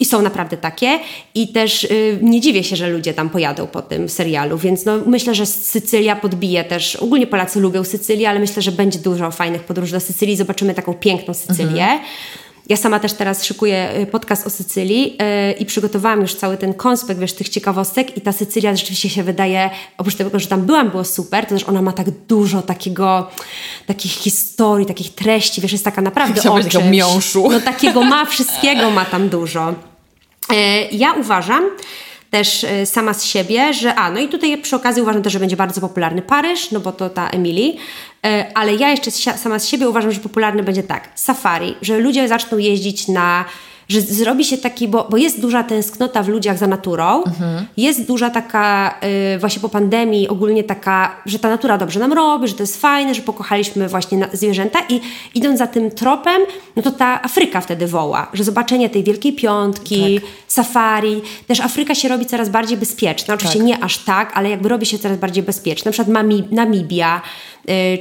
I 0.00 0.04
są 0.04 0.22
naprawdę 0.22 0.56
takie. 0.56 0.98
I 1.34 1.48
też 1.48 1.84
y, 1.84 2.18
nie 2.22 2.40
dziwię 2.40 2.64
się, 2.64 2.76
że 2.76 2.90
ludzie 2.90 3.14
tam 3.14 3.30
pojadą 3.30 3.66
po 3.66 3.82
tym 3.82 4.08
serialu, 4.08 4.58
więc 4.58 4.84
no, 4.84 4.98
myślę, 5.06 5.34
że 5.34 5.46
Sycylia 5.46 6.16
podbije 6.16 6.64
też. 6.64 6.96
Ogólnie 6.96 7.26
Polacy 7.26 7.60
lubią 7.60 7.84
Sycylię, 7.84 8.30
ale 8.30 8.40
myślę, 8.40 8.62
że 8.62 8.72
będzie 8.72 8.98
dużo 8.98 9.30
fajnych 9.30 9.64
podróży 9.64 9.92
do 9.92 10.00
Sycylii. 10.00 10.36
Zobaczymy 10.36 10.74
taką 10.74 10.94
piękną 10.94 11.34
Sycylię. 11.34 11.82
Mhm. 11.82 12.00
Ja 12.68 12.76
sama 12.76 13.00
też 13.00 13.12
teraz 13.12 13.44
szykuję 13.44 13.90
y, 14.02 14.06
podcast 14.06 14.46
o 14.46 14.50
Sycylii 14.50 15.16
yy, 15.46 15.52
i 15.52 15.66
przygotowałam 15.66 16.20
już 16.20 16.34
cały 16.34 16.56
ten 16.56 16.74
konspekt, 16.74 17.20
wiesz, 17.20 17.32
tych 17.32 17.48
ciekawostek 17.48 18.16
i 18.16 18.20
ta 18.20 18.32
Sycylia 18.32 18.76
rzeczywiście 18.76 19.08
się 19.08 19.22
wydaje, 19.22 19.70
oprócz 19.98 20.14
tego, 20.14 20.38
że 20.38 20.46
tam 20.46 20.62
byłam, 20.62 20.90
było 20.90 21.04
super, 21.04 21.46
to 21.46 21.54
też 21.54 21.64
ona 21.64 21.82
ma 21.82 21.92
tak 21.92 22.10
dużo 22.10 22.62
takiego, 22.62 23.30
takich 23.86 24.12
historii, 24.12 24.86
takich 24.86 25.14
treści, 25.14 25.60
wiesz, 25.60 25.72
jest 25.72 25.84
taka 25.84 26.02
naprawdę 26.02 26.40
Chciałam 26.40 26.62
takiego 26.62 26.84
miąższu. 26.84 27.48
No 27.50 27.60
takiego 27.60 28.02
ma, 28.02 28.24
wszystkiego 28.24 28.90
ma 28.90 29.04
tam 29.04 29.28
dużo. 29.28 29.74
Yy, 30.50 30.56
ja 30.92 31.12
uważam, 31.12 31.64
też 32.38 32.64
y, 32.64 32.86
sama 32.86 33.14
z 33.14 33.24
siebie, 33.24 33.74
że 33.74 33.94
a, 33.94 34.10
no 34.10 34.20
i 34.20 34.28
tutaj 34.28 34.58
przy 34.58 34.76
okazji 34.76 35.02
uważam 35.02 35.22
też, 35.22 35.32
że 35.32 35.40
będzie 35.40 35.56
bardzo 35.56 35.80
popularny 35.80 36.22
Paryż, 36.22 36.70
no 36.70 36.80
bo 36.80 36.92
to 36.92 37.10
ta 37.10 37.28
Emily, 37.28 37.72
E, 38.26 38.50
ale 38.54 38.74
ja 38.74 38.90
jeszcze 38.90 39.10
sama 39.10 39.58
z 39.58 39.68
siebie 39.68 39.88
uważam, 39.88 40.12
że 40.12 40.20
popularny 40.20 40.62
będzie 40.62 40.82
tak, 40.82 41.08
safari, 41.14 41.74
że 41.82 41.98
ludzie 41.98 42.28
zaczną 42.28 42.58
jeździć 42.58 43.08
na 43.08 43.44
że 43.88 44.00
zrobi 44.00 44.44
się 44.44 44.58
taki, 44.58 44.88
bo, 44.88 45.06
bo 45.10 45.16
jest 45.16 45.40
duża 45.40 45.62
tęsknota 45.62 46.22
w 46.22 46.28
ludziach 46.28 46.58
za 46.58 46.66
naturą, 46.66 47.24
mhm. 47.24 47.66
jest 47.76 48.06
duża 48.06 48.30
taka 48.30 48.94
y, 49.34 49.38
właśnie 49.38 49.62
po 49.62 49.68
pandemii 49.68 50.28
ogólnie 50.28 50.64
taka, 50.64 51.16
że 51.26 51.38
ta 51.38 51.48
natura 51.48 51.78
dobrze 51.78 52.00
nam 52.00 52.12
robi, 52.12 52.48
że 52.48 52.54
to 52.54 52.62
jest 52.62 52.80
fajne, 52.80 53.14
że 53.14 53.22
pokochaliśmy 53.22 53.88
właśnie 53.88 54.18
na, 54.18 54.26
zwierzęta 54.32 54.78
i 54.88 55.00
idąc 55.34 55.58
za 55.58 55.66
tym 55.66 55.90
tropem, 55.90 56.42
no 56.76 56.82
to 56.82 56.90
ta 56.90 57.22
Afryka 57.22 57.60
wtedy 57.60 57.86
woła, 57.86 58.30
że 58.32 58.44
zobaczenie 58.44 58.90
tej 58.90 59.04
Wielkiej 59.04 59.32
Piątki, 59.32 60.20
tak. 60.20 60.30
safari, 60.48 61.22
też 61.46 61.60
Afryka 61.60 61.94
się 61.94 62.08
robi 62.08 62.26
coraz 62.26 62.48
bardziej 62.48 62.78
bezpieczna, 62.78 63.34
oczywiście 63.34 63.58
tak. 63.58 63.66
nie 63.66 63.84
aż 63.84 63.98
tak, 63.98 64.32
ale 64.34 64.50
jakby 64.50 64.68
robi 64.68 64.86
się 64.86 64.98
coraz 64.98 65.18
bardziej 65.18 65.42
bezpieczna, 65.42 65.88
na 65.88 65.92
przykład 65.92 66.26
Namibia, 66.50 67.22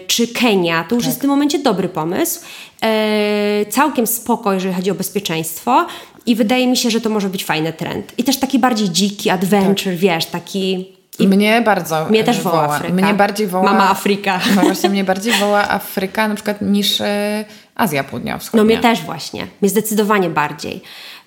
czy 0.07 0.27
Kenia, 0.27 0.83
to 0.83 0.95
już 0.95 1.03
tak. 1.03 1.07
jest 1.07 1.17
w 1.17 1.21
tym 1.21 1.29
momencie 1.29 1.59
dobry 1.59 1.89
pomysł. 1.89 2.39
Y, 2.41 3.65
całkiem 3.65 4.07
spoko, 4.07 4.53
jeżeli 4.53 4.73
chodzi 4.73 4.91
o 4.91 4.95
bezpieczeństwo. 4.95 5.87
I 6.25 6.35
wydaje 6.35 6.67
mi 6.67 6.77
się, 6.77 6.89
że 6.89 7.01
to 7.01 7.09
może 7.09 7.29
być 7.29 7.45
fajny 7.45 7.73
trend. 7.73 8.13
I 8.17 8.23
też 8.23 8.37
taki 8.37 8.59
bardziej 8.59 8.89
dziki, 8.89 9.29
adventure, 9.29 9.93
tak. 9.93 9.95
wiesz, 9.95 10.25
taki 10.25 10.95
i 11.19 11.27
mnie 11.27 11.61
bardzo 11.61 12.05
Mnie 12.09 12.23
też 12.23 12.41
woła, 12.41 12.55
woła 12.55 12.75
Afryka. 12.75 12.93
Mnie 12.93 13.13
bardziej 13.13 13.47
woła... 13.47 13.63
Mama 13.63 13.89
Afryka. 13.89 14.39
No 14.55 14.61
właśnie 14.61 14.89
mnie 14.89 15.03
bardziej 15.03 15.33
woła 15.33 15.69
Afryka 15.69 16.27
na 16.27 16.35
przykład 16.35 16.61
niż 16.61 17.01
e, 17.01 17.45
Azja 17.75 18.03
Południowo-Wschodnia. 18.03 18.57
No 18.57 18.63
mnie 18.63 18.77
też 18.77 19.01
właśnie. 19.01 19.47
Mnie 19.61 19.69
zdecydowanie 19.69 20.29
bardziej. 20.29 20.81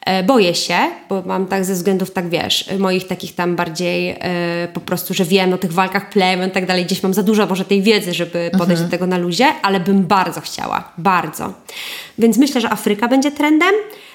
E, 0.06 0.22
boję 0.22 0.54
się, 0.54 0.78
bo 1.08 1.22
mam 1.26 1.46
tak 1.46 1.64
ze 1.64 1.74
względów, 1.74 2.10
tak 2.10 2.28
wiesz, 2.28 2.70
moich 2.78 3.06
takich 3.06 3.34
tam 3.34 3.56
bardziej 3.56 4.16
e, 4.20 4.68
po 4.74 4.80
prostu, 4.80 5.14
że 5.14 5.24
wiem 5.24 5.52
o 5.52 5.58
tych 5.58 5.72
walkach 5.72 6.10
plemion 6.10 6.48
i 6.48 6.52
tak 6.52 6.66
dalej, 6.66 6.84
gdzieś 6.84 7.02
mam 7.02 7.14
za 7.14 7.22
dużo 7.22 7.46
może 7.46 7.64
tej 7.64 7.82
wiedzy, 7.82 8.14
żeby 8.14 8.50
podejść 8.52 8.82
mhm. 8.82 8.86
do 8.86 8.90
tego 8.90 9.06
na 9.06 9.18
luzie, 9.18 9.46
ale 9.62 9.80
bym 9.80 10.06
bardzo 10.06 10.40
chciała, 10.40 10.92
bardzo. 10.98 11.52
Więc 12.18 12.38
myślę, 12.38 12.60
że 12.60 12.70
Afryka 12.70 13.08
będzie 13.08 13.30
trendem. 13.30 13.74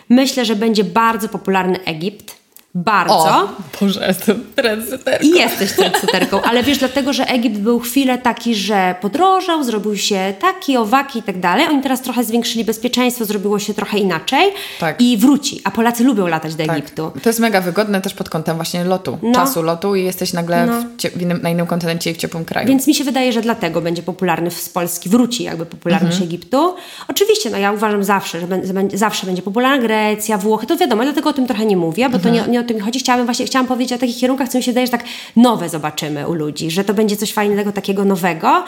Myślę, 0.10 0.46
że 0.46 0.56
będzie 0.56 0.84
bardzo 0.84 1.30
popularny 1.30 1.84
Egipt 1.86 2.43
bardzo. 2.76 3.16
O, 3.16 3.50
Boże, 3.82 4.08
jestem 4.08 4.44
trendseterką. 4.56 5.28
I 5.28 5.30
jesteś 5.30 5.74
trendseterką, 5.74 6.42
ale 6.42 6.64
wiesz, 6.64 6.78
dlatego, 6.78 7.14
że 7.14 7.26
Egipt 7.26 7.58
był 7.58 7.80
chwilę 7.80 8.18
taki, 8.18 8.56
że 8.56 8.96
podrożał, 9.02 9.64
zrobił 9.64 9.98
się 9.98 10.34
taki, 10.40 10.78
owaki 10.78 11.20
i 11.20 11.24
tak 11.24 11.40
dalej. 11.40 11.68
Oni 11.70 11.82
teraz 11.82 12.02
trochę 12.02 12.24
zwiększyli 12.24 12.66
bezpieczeństwo, 12.66 13.26
zrobiło 13.26 13.60
się 13.60 13.74
trochę 13.74 13.98
inaczej 13.98 14.52
tak. 14.80 15.02
i 15.02 15.18
wróci. 15.18 15.62
A 15.64 15.72
Polacy 15.72 16.04
lubią 16.04 16.28
latać 16.28 16.56
do 16.56 16.66
tak. 16.66 16.78
Egiptu. 16.78 17.12
To 17.24 17.30
jest 17.30 17.40
mega 17.40 17.62
wygodne 17.62 18.02
też 18.02 18.14
pod 18.14 18.30
kątem 18.30 18.56
właśnie 18.56 18.84
lotu, 18.84 19.18
no. 19.24 19.34
czasu 19.34 19.62
lotu 19.62 19.96
i 19.96 20.04
jesteś 20.04 20.34
nagle 20.34 20.66
no. 20.66 20.82
w, 20.82 21.18
w 21.18 21.22
innym, 21.22 21.40
na 21.42 21.50
innym 21.50 21.68
kontynencie 21.68 22.12
i 22.12 22.14
w 22.14 22.18
ciepłym 22.18 22.46
kraju. 22.46 22.68
Więc 22.68 22.88
mi 22.88 22.96
się 22.96 23.04
wydaje, 23.04 23.34
że 23.34 23.42
dlatego 23.42 23.82
będzie 23.82 24.04
popularny 24.04 24.52
z 24.52 24.70
Polski, 24.70 25.10
wróci 25.10 25.44
jakby 25.44 25.66
popularność 25.66 26.14
mhm. 26.14 26.30
Egiptu. 26.30 26.76
Oczywiście, 27.08 27.50
no 27.50 27.58
ja 27.58 27.72
uważam 27.72 28.04
zawsze, 28.04 28.40
że 28.40 28.48
będzie, 28.48 28.98
zawsze 28.98 29.26
będzie 29.26 29.42
popularna 29.42 29.78
Grecja, 29.78 30.38
Włochy, 30.38 30.68
to 30.68 30.78
wiadomo, 30.78 31.04
dlatego 31.04 31.30
o 31.30 31.34
tym 31.34 31.48
trochę 31.48 31.66
nie 31.66 31.78
mówię, 31.78 32.10
bo 32.10 32.16
mhm. 32.16 32.24
to 32.24 32.42
nie, 32.42 32.52
nie 32.52 32.63
o 32.64 32.68
tym 32.68 32.80
chodzi. 32.80 33.00
Chciałabym 33.00 33.26
właśnie 33.26 33.46
chciałam 33.46 33.68
powiedzieć 33.68 33.94
o 33.94 34.00
takich 34.00 34.18
kierunkach, 34.18 34.50
co 34.50 34.58
mi 34.58 34.64
się 34.64 34.72
wydaje, 34.72 34.88
że 34.88 34.92
tak 34.92 35.04
nowe 35.36 35.70
zobaczymy 35.70 36.28
u 36.28 36.34
ludzi, 36.34 36.72
że 36.72 36.84
to 36.84 36.94
będzie 36.94 37.18
coś 37.18 37.34
fajnego, 37.34 37.72
takiego 37.72 38.06
nowego. 38.06 38.64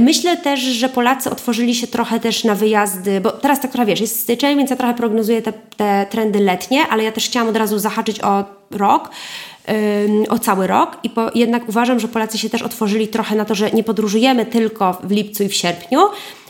Myślę 0.00 0.36
też, 0.36 0.60
że 0.60 0.88
Polacy 0.88 1.30
otworzyli 1.30 1.74
się 1.74 1.86
trochę 1.86 2.20
też 2.20 2.44
na 2.44 2.54
wyjazdy, 2.54 3.20
bo 3.20 3.30
teraz 3.30 3.60
tak 3.60 3.70
trochę 3.72 3.86
wiesz, 3.86 4.00
jest 4.00 4.20
styczeń, 4.20 4.56
więc 4.56 4.70
ja 4.70 4.76
trochę 4.76 4.94
prognozuję 4.94 5.42
te, 5.42 5.52
te 5.52 6.06
trendy 6.10 6.40
letnie, 6.40 6.86
ale 6.90 7.04
ja 7.04 7.12
też 7.12 7.26
chciałam 7.26 7.48
od 7.48 7.56
razu 7.56 7.78
zahaczyć 7.78 8.20
o 8.24 8.44
rok, 8.70 9.10
o 10.28 10.38
cały 10.38 10.66
rok 10.66 10.96
i 11.02 11.10
po, 11.10 11.30
jednak 11.34 11.68
uważam, 11.68 12.00
że 12.00 12.08
Polacy 12.08 12.38
się 12.38 12.50
też 12.50 12.62
otworzyli 12.62 13.08
trochę 13.08 13.36
na 13.36 13.44
to, 13.44 13.54
że 13.54 13.70
nie 13.70 13.84
podróżujemy 13.84 14.46
tylko 14.46 14.98
w 15.02 15.10
lipcu 15.10 15.42
i 15.42 15.48
w 15.48 15.54
sierpniu, 15.54 16.00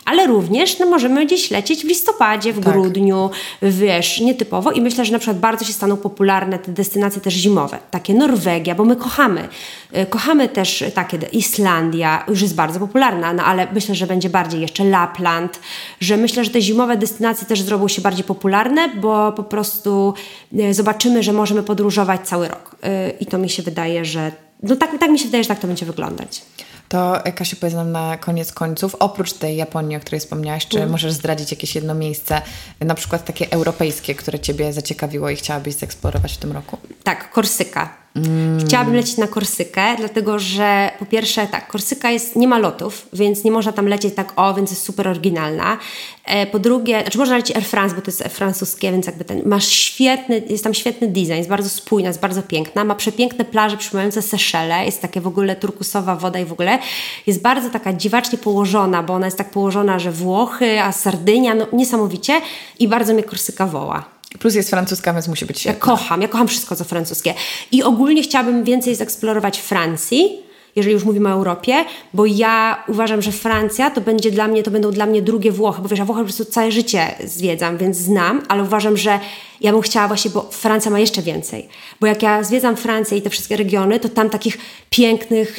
ale 0.08 0.26
również 0.26 0.78
no, 0.78 0.86
możemy 0.86 1.26
gdzieś 1.26 1.50
lecieć 1.50 1.82
w 1.84 1.88
listopadzie, 1.88 2.52
w 2.52 2.64
tak. 2.64 2.72
grudniu, 2.72 3.30
wiesz, 3.62 4.20
nietypowo. 4.20 4.72
I 4.72 4.80
myślę, 4.80 5.04
że 5.04 5.12
na 5.12 5.18
przykład 5.18 5.38
bardzo 5.38 5.64
się 5.64 5.72
staną 5.72 5.96
popularne 5.96 6.58
te 6.58 6.72
destynacje 6.72 7.20
też 7.20 7.34
zimowe, 7.34 7.78
takie 7.90 8.14
Norwegia, 8.14 8.74
bo 8.74 8.84
my 8.84 8.96
kochamy, 8.96 9.48
y, 9.96 10.06
kochamy 10.06 10.48
też 10.48 10.84
takie, 10.94 11.18
Islandia 11.32 12.24
już 12.28 12.42
jest 12.42 12.54
bardzo 12.54 12.80
popularna, 12.80 13.32
no 13.32 13.44
ale 13.44 13.66
myślę, 13.72 13.94
że 13.94 14.06
będzie 14.06 14.30
bardziej 14.30 14.60
jeszcze 14.60 14.84
Lapland, 14.84 15.60
że 16.00 16.16
myślę, 16.16 16.44
że 16.44 16.50
te 16.50 16.60
zimowe 16.60 16.96
destynacje 16.96 17.46
też 17.46 17.62
zrobią 17.62 17.88
się 17.88 18.02
bardziej 18.02 18.24
popularne, 18.24 18.88
bo 18.88 19.32
po 19.32 19.42
prostu 19.42 20.14
y, 20.58 20.74
zobaczymy, 20.74 21.22
że 21.22 21.32
możemy 21.32 21.62
podróżować 21.62 22.20
cały 22.28 22.48
rok. 22.48 22.76
Y, 22.84 23.10
i 23.20 23.26
to 23.26 23.38
mi 23.38 23.48
się 23.48 23.62
wydaje, 23.62 24.04
że 24.04 24.47
no 24.62 24.76
tak, 24.76 24.98
tak 25.00 25.10
mi 25.10 25.18
się 25.18 25.24
wydaje, 25.24 25.44
że 25.44 25.48
tak 25.48 25.58
to 25.58 25.66
będzie 25.66 25.86
wyglądać. 25.86 26.42
To 26.88 27.22
Kasiu, 27.34 27.56
powiedz 27.56 27.74
nam 27.74 27.92
na 27.92 28.16
koniec 28.16 28.52
końców, 28.52 28.94
oprócz 28.94 29.32
tej 29.32 29.56
Japonii, 29.56 29.96
o 29.96 30.00
której 30.00 30.20
wspomniałaś, 30.20 30.66
czy 30.66 30.78
mm. 30.78 30.90
możesz 30.90 31.12
zdradzić 31.12 31.50
jakieś 31.50 31.74
jedno 31.74 31.94
miejsce, 31.94 32.42
na 32.80 32.94
przykład 32.94 33.24
takie 33.24 33.52
europejskie, 33.52 34.14
które 34.14 34.40
Ciebie 34.40 34.72
zaciekawiło 34.72 35.30
i 35.30 35.36
chciałabyś 35.36 35.74
zeksplorować 35.74 36.32
w 36.32 36.36
tym 36.36 36.52
roku? 36.52 36.78
Tak, 37.04 37.30
Korsyka. 37.30 37.94
Mm. 38.16 38.60
Chciałabym 38.66 38.94
lecieć 38.94 39.16
na 39.16 39.26
Korsykę, 39.26 39.96
dlatego 39.98 40.38
że 40.38 40.90
po 40.98 41.06
pierwsze 41.06 41.46
tak, 41.46 41.68
Korsyka 41.68 42.10
jest, 42.10 42.36
nie 42.36 42.48
ma 42.48 42.58
lotów, 42.58 43.08
więc 43.12 43.44
nie 43.44 43.50
można 43.50 43.72
tam 43.72 43.88
lecieć 43.88 44.14
tak 44.14 44.32
o, 44.36 44.54
więc 44.54 44.70
jest 44.70 44.82
super 44.82 45.08
oryginalna. 45.08 45.78
E, 46.24 46.46
po 46.46 46.58
drugie, 46.58 47.00
znaczy 47.00 47.18
można 47.18 47.36
lecieć 47.36 47.56
Air 47.56 47.64
France, 47.64 47.96
bo 47.96 48.02
to 48.02 48.10
jest 48.10 48.22
francuskie, 48.22 48.92
więc 48.92 49.06
jakby 49.06 49.24
ten, 49.24 49.42
masz 49.46 49.68
świetny, 49.68 50.42
jest 50.48 50.64
tam 50.64 50.74
świetny 50.74 51.08
design, 51.08 51.32
jest 51.32 51.48
bardzo 51.48 51.68
spójna, 51.68 52.08
jest 52.08 52.20
bardzo 52.20 52.42
piękna, 52.42 52.84
ma 52.84 52.94
przepiękne 52.94 53.44
plaże 53.44 53.76
przypominające 53.76 54.22
Seszele, 54.22 54.84
jest 54.84 55.02
takie 55.02 55.20
w 55.20 55.26
ogóle 55.26 55.56
turkusowa 55.56 56.16
woda 56.16 56.38
i 56.38 56.44
w 56.44 56.52
ogóle 56.52 56.78
jest 57.26 57.42
bardzo 57.42 57.70
taka 57.70 57.92
dziwacznie 57.92 58.38
położona, 58.38 59.02
bo 59.02 59.14
ona 59.14 59.26
jest 59.26 59.38
tak 59.38 59.50
położona, 59.50 59.98
że 59.98 60.12
Włochy, 60.12 60.80
a 60.82 60.92
Sardynia, 60.92 61.54
no 61.54 61.66
niesamowicie 61.72 62.40
i 62.78 62.88
bardzo 62.88 63.14
mnie 63.14 63.22
Korsyka 63.22 63.66
woła. 63.66 64.17
Plus 64.38 64.54
jest 64.54 64.70
francuska, 64.70 65.12
więc 65.12 65.28
musi 65.28 65.46
być 65.46 65.60
świetna. 65.60 65.74
Ja 65.74 65.80
kocham, 65.80 66.22
ja 66.22 66.28
kocham 66.28 66.48
wszystko 66.48 66.76
co 66.76 66.84
francuskie. 66.84 67.34
I 67.72 67.82
ogólnie 67.82 68.22
chciałabym 68.22 68.64
więcej 68.64 68.94
zeksplorować 68.94 69.60
Francji, 69.60 70.47
jeżeli 70.78 70.94
już 70.94 71.04
mówimy 71.04 71.28
o 71.28 71.32
Europie, 71.32 71.84
bo 72.14 72.26
ja 72.26 72.84
uważam, 72.88 73.22
że 73.22 73.32
Francja 73.32 73.90
to 73.90 74.00
będzie 74.00 74.30
dla 74.30 74.48
mnie, 74.48 74.62
to 74.62 74.70
będą 74.70 74.90
dla 74.90 75.06
mnie 75.06 75.22
drugie 75.22 75.52
Włochy, 75.52 75.82
bo 75.82 75.88
wiesz, 75.88 75.98
ja 75.98 76.04
Włochy 76.04 76.20
po 76.20 76.24
prostu 76.24 76.44
całe 76.44 76.72
życie 76.72 77.14
zwiedzam, 77.24 77.78
więc 77.78 77.96
znam, 77.96 78.42
ale 78.48 78.62
uważam, 78.62 78.96
że 78.96 79.20
ja 79.60 79.72
bym 79.72 79.80
chciała 79.80 80.08
właśnie, 80.08 80.30
bo 80.30 80.42
Francja 80.50 80.90
ma 80.90 81.00
jeszcze 81.00 81.22
więcej. 81.22 81.68
Bo 82.00 82.06
jak 82.06 82.22
ja 82.22 82.42
zwiedzam 82.42 82.76
Francję 82.76 83.18
i 83.18 83.22
te 83.22 83.30
wszystkie 83.30 83.56
regiony, 83.56 84.00
to 84.00 84.08
tam 84.08 84.30
takich 84.30 84.58
pięknych, 84.90 85.56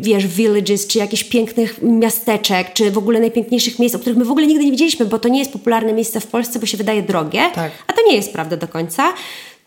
wiesz, 0.00 0.26
villages, 0.26 0.86
czy 0.86 0.98
jakichś 0.98 1.24
pięknych 1.24 1.82
miasteczek, 1.82 2.72
czy 2.72 2.90
w 2.90 2.98
ogóle 2.98 3.20
najpiękniejszych 3.20 3.78
miejsc, 3.78 3.94
o 3.94 3.98
których 3.98 4.18
my 4.18 4.24
w 4.24 4.30
ogóle 4.30 4.46
nigdy 4.46 4.64
nie 4.64 4.70
widzieliśmy, 4.70 5.06
bo 5.06 5.18
to 5.18 5.28
nie 5.28 5.38
jest 5.38 5.52
popularne 5.52 5.92
miejsce 5.92 6.20
w 6.20 6.26
Polsce, 6.26 6.58
bo 6.58 6.66
się 6.66 6.76
wydaje 6.76 7.02
drogie, 7.02 7.42
tak. 7.54 7.72
a 7.86 7.92
to 7.92 8.06
nie 8.06 8.16
jest 8.16 8.32
prawda 8.32 8.56
do 8.56 8.68
końca 8.68 9.12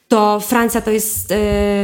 to 0.08 0.40
Francja 0.40 0.82
to 0.82 0.92
jest 0.92 1.32
e, 1.32 1.36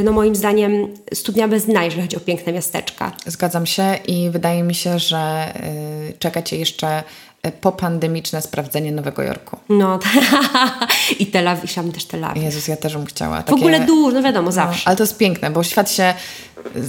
no 0.04 0.12
moim 0.12 0.36
zdaniem 0.36 0.88
studnia 1.14 1.48
bez 1.48 1.66
dna, 1.66 1.84
jeżeli 1.84 2.02
chodzi 2.02 2.18
o 2.18 2.20
piękne 2.20 2.54
miasteczka. 2.54 3.12
Zgadzam 3.26 3.66
się 3.66 3.96
i 4.08 4.30
wydaje 4.30 4.64
mi 4.64 4.76
się, 4.76 5.00
że 5.00 5.54
y, 6.10 6.14
czeka 6.20 6.42
Cię 6.42 6.58
jeszcze 6.58 7.04
popandemiczne 7.62 8.42
sprawdzenie 8.42 8.92
Nowego 8.92 9.24
Jorku. 9.24 9.58
No, 9.70 10.00
i 11.20 11.26
Tel 11.26 11.48
Awiw, 11.48 11.72
chciałabym 11.72 11.94
też 11.94 12.06
Tel 12.06 12.24
Awiw. 12.24 12.44
Jezus, 12.44 12.68
ja 12.68 12.78
też 12.78 12.94
bym 12.94 13.06
chciała. 13.06 13.38
Takie, 13.38 13.52
w 13.52 13.54
ogóle 13.54 13.80
dużo, 13.80 14.16
no 14.16 14.24
wiadomo, 14.24 14.46
no, 14.46 14.52
zawsze. 14.52 14.88
ale 14.88 14.98
to 14.98 15.04
jest 15.04 15.18
piękne, 15.18 15.52
bo 15.52 15.64
świat 15.64 15.92
się 15.92 16.14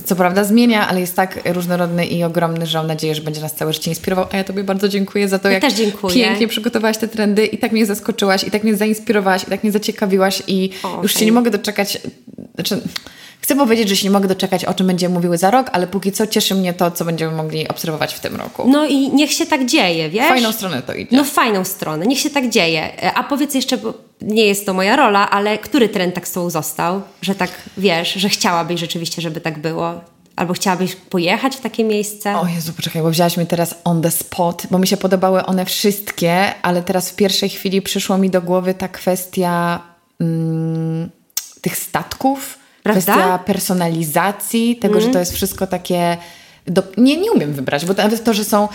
co 0.05 0.17
prawda 0.17 0.45
zmienia, 0.45 0.89
ale 0.89 1.01
jest 1.01 1.17
tak 1.17 1.41
różnorodny 1.45 2.07
i 2.07 2.25
ogromny, 2.25 2.67
że 2.67 2.79
mam 2.79 2.87
nadzieję, 2.87 3.15
że 3.15 3.23
będzie 3.23 3.41
nas 3.41 3.55
całe 3.55 3.73
życie 3.73 3.91
inspirował. 3.91 4.27
A 4.33 4.37
ja 4.37 4.45
Tobie 4.45 4.65
bardzo 4.65 4.89
dziękuję 4.89 5.29
za 5.29 5.39
to, 5.39 5.49
ja 5.49 5.55
jak 5.55 5.65
pięknie 6.15 6.49
przygotowałaś 6.49 6.99
te 6.99 7.09
trendy 7.09 7.47
i 7.47 7.59
tak 7.59 7.73
mnie 7.73 7.87
zaskoczyłaś, 7.87 8.45
i 8.45 8.51
tak 8.51 8.65
mnie 8.65 8.77
zainspirowałaś, 8.77 9.43
i 9.43 9.47
tak 9.47 9.63
mnie 9.63 9.73
zaciekawiłaś 9.73 10.43
i 10.47 10.71
o, 10.83 11.03
już 11.03 11.15
się 11.15 11.25
nie 11.25 11.33
mogę 11.33 11.51
doczekać... 11.51 11.99
Znaczy, 12.55 12.81
Chcę 13.43 13.57
powiedzieć, 13.57 13.89
że 13.89 13.97
się 13.97 14.05
nie 14.07 14.11
mogę 14.11 14.29
doczekać, 14.29 14.65
o 14.65 14.75
czym 14.75 14.87
będziemy 14.87 15.15
mówiły 15.15 15.39
za 15.39 15.51
rok, 15.51 15.71
ale 15.73 15.87
póki 15.87 16.13
co 16.13 16.27
cieszy 16.27 16.55
mnie 16.55 16.73
to, 16.73 16.91
co 16.91 17.05
będziemy 17.05 17.37
mogli 17.37 17.69
obserwować 17.69 18.15
w 18.15 18.21
tym 18.21 18.37
roku. 18.37 18.65
No 18.69 18.87
i 18.87 19.09
niech 19.09 19.33
się 19.33 19.47
tak 19.47 19.67
dzieje, 19.67 20.11
wiesz? 20.11 20.29
Fajną 20.29 20.53
stronę 20.53 20.83
to 20.83 20.95
idzie. 20.95 21.17
No 21.17 21.25
fajną 21.25 21.65
stronę, 21.65 22.07
niech 22.07 22.19
się 22.19 22.31
tak 22.31 22.49
dzieje. 22.49 23.13
A 23.15 23.25
powiedz 23.25 23.55
jeszcze, 23.55 23.79
nie 24.25 24.47
jest 24.47 24.67
to 24.67 24.75
moja 24.75 24.97
rola, 24.97 25.31
ale 25.31 25.59
który 25.59 25.89
trend 25.89 26.15
tak 26.15 26.29
z 26.29 26.33
tobą 26.33 26.51
został? 26.51 27.03
Że 27.23 27.35
tak, 27.35 27.51
wiesz, 27.77 28.15
że 28.15 28.29
chciałabyś 28.29 28.81
rzeczywiście, 28.81 29.23
żeby 29.23 29.41
tak 29.41 29.59
było? 29.59 30.01
Albo 30.37 30.55
chciałabyś 30.55 30.97
pojechać 30.97 31.57
w 31.57 31.61
takie 31.61 31.85
miejsce? 31.85 32.37
O 32.37 32.47
Jezu, 32.47 32.73
poczekaj, 32.73 33.03
bo 33.03 33.11
wzięłaś 33.11 33.37
mi 33.37 33.47
teraz 33.47 33.75
on 33.85 34.03
the 34.03 34.11
spot, 34.11 34.67
bo 34.71 34.79
mi 34.79 34.87
się 34.87 34.97
podobały 34.97 35.47
one 35.47 35.65
wszystkie, 35.65 36.55
ale 36.63 36.83
teraz 36.83 37.11
w 37.11 37.17
pierwszej 37.17 37.49
chwili 37.49 37.83
przyszło 37.83 38.19
mi 38.19 38.31
do 38.31 38.43
głowy 38.43 38.75
ta 38.75 38.89
kwestia 38.89 39.81
mm, 40.21 41.11
tych 41.61 41.77
statków 41.77 42.63
Prawda? 42.83 43.13
Kwestia 43.13 43.39
personalizacji, 43.39 44.77
tego, 44.77 44.95
mm. 44.95 45.07
że 45.07 45.13
to 45.13 45.19
jest 45.19 45.35
wszystko 45.35 45.67
takie... 45.67 46.17
Do... 46.67 46.83
Nie, 46.97 47.17
nie 47.17 47.33
umiem 47.33 47.53
wybrać, 47.53 47.87
bo 47.87 47.95
nawet 47.95 48.25
to, 48.25 48.35
że 48.35 48.45
są... 48.45 48.69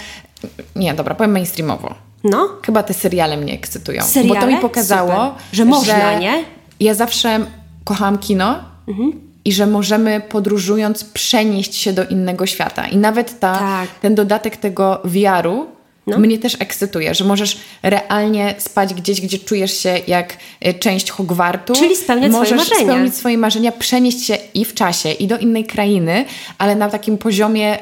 Nie, 0.75 0.93
dobra, 0.93 1.15
powiem 1.15 1.31
mainstreamowo. 1.31 2.06
No. 2.23 2.49
Chyba 2.65 2.83
te 2.83 2.93
seriale 2.93 3.37
mnie 3.37 3.53
ekscytują. 3.53 4.03
Seriale? 4.03 4.39
Bo 4.39 4.45
to 4.45 4.51
mi 4.51 4.57
pokazało, 4.57 5.11
Super. 5.11 5.43
że 5.51 5.65
można, 5.65 6.13
że 6.13 6.19
nie? 6.19 6.43
Ja 6.79 6.93
zawsze 6.93 7.39
kochałam 7.83 8.17
kino 8.17 8.59
mhm. 8.87 9.11
i 9.45 9.53
że 9.53 9.67
możemy 9.67 10.21
podróżując 10.29 11.03
przenieść 11.03 11.75
się 11.75 11.93
do 11.93 12.05
innego 12.05 12.45
świata. 12.45 12.87
I 12.87 12.97
nawet 12.97 13.39
ta, 13.39 13.57
tak. 13.57 13.89
ten 14.01 14.15
dodatek 14.15 14.57
tego 14.57 15.01
VR-u 15.03 15.67
no. 16.07 16.19
mnie 16.19 16.39
też 16.39 16.57
ekscytuje, 16.59 17.15
że 17.15 17.23
możesz 17.23 17.57
realnie 17.83 18.55
spać 18.57 18.93
gdzieś, 18.93 19.21
gdzie 19.21 19.39
czujesz 19.39 19.77
się 19.77 19.99
jak 20.07 20.37
e, 20.61 20.73
część 20.73 21.11
Hogwartu. 21.11 21.73
Czyli 21.73 21.95
spełniać 21.95 22.31
możesz 22.31 22.47
swoje 22.47 22.57
marzenia. 22.69 22.93
spełnić 22.93 23.15
swoje 23.15 23.37
marzenia, 23.37 23.71
przenieść 23.71 24.25
się 24.25 24.37
i 24.53 24.65
w 24.65 24.73
czasie, 24.73 25.11
i 25.11 25.27
do 25.27 25.37
innej 25.37 25.65
krainy, 25.65 26.25
ale 26.57 26.75
na 26.75 26.89
takim 26.89 27.17
poziomie 27.17 27.77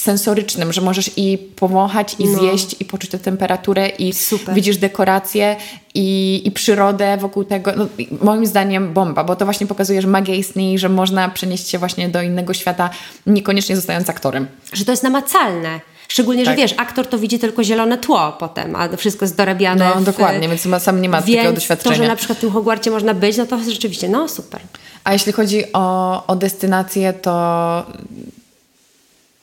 sensorycznym, 0.00 0.72
że 0.72 0.80
możesz 0.80 1.10
i 1.16 1.38
powąchać, 1.56 2.16
i 2.18 2.24
no. 2.24 2.38
zjeść, 2.38 2.76
i 2.80 2.84
poczuć 2.84 3.10
tę 3.10 3.18
temperaturę, 3.18 3.88
i 3.88 4.12
Super. 4.12 4.54
widzisz 4.54 4.76
dekoracje, 4.76 5.56
i, 5.94 6.42
i 6.44 6.50
przyrodę 6.50 7.16
wokół 7.16 7.44
tego. 7.44 7.72
No, 7.76 7.86
moim 8.22 8.46
zdaniem 8.46 8.92
bomba, 8.92 9.24
bo 9.24 9.36
to 9.36 9.44
właśnie 9.44 9.66
pokazuje, 9.66 10.02
że 10.02 10.08
magia 10.08 10.34
istnieje, 10.34 10.78
że 10.78 10.88
można 10.88 11.28
przenieść 11.28 11.68
się 11.68 11.78
właśnie 11.78 12.08
do 12.08 12.22
innego 12.22 12.54
świata, 12.54 12.90
niekoniecznie 13.26 13.76
zostając 13.76 14.10
aktorem. 14.10 14.46
Że 14.72 14.84
to 14.84 14.90
jest 14.90 15.02
namacalne. 15.02 15.80
Szczególnie, 16.08 16.44
tak. 16.44 16.56
że 16.56 16.62
wiesz, 16.62 16.74
aktor 16.76 17.06
to 17.06 17.18
widzi 17.18 17.38
tylko 17.38 17.64
zielone 17.64 17.98
tło 17.98 18.32
potem, 18.38 18.76
a 18.76 18.96
wszystko 18.96 19.24
jest 19.24 19.36
dorabiane. 19.36 19.92
No 19.94 20.00
w, 20.00 20.04
dokładnie, 20.04 20.48
więc 20.48 20.82
sam 20.82 21.02
nie 21.02 21.08
ma 21.08 21.22
więc 21.22 21.36
takiego 21.36 21.54
doświadczenia. 21.54 21.96
to, 21.96 22.02
że 22.02 22.08
na 22.08 22.16
przykład 22.16 22.38
w 22.38 22.40
tym 22.40 22.50
Hogwarcie 22.50 22.90
można 22.90 23.14
być, 23.14 23.36
no 23.36 23.46
to 23.46 23.58
rzeczywiście, 23.58 24.08
no 24.08 24.28
super. 24.28 24.60
A 25.04 25.12
jeśli 25.12 25.32
chodzi 25.32 25.72
o, 25.72 26.26
o 26.26 26.36
destynację, 26.36 27.12
to 27.12 27.86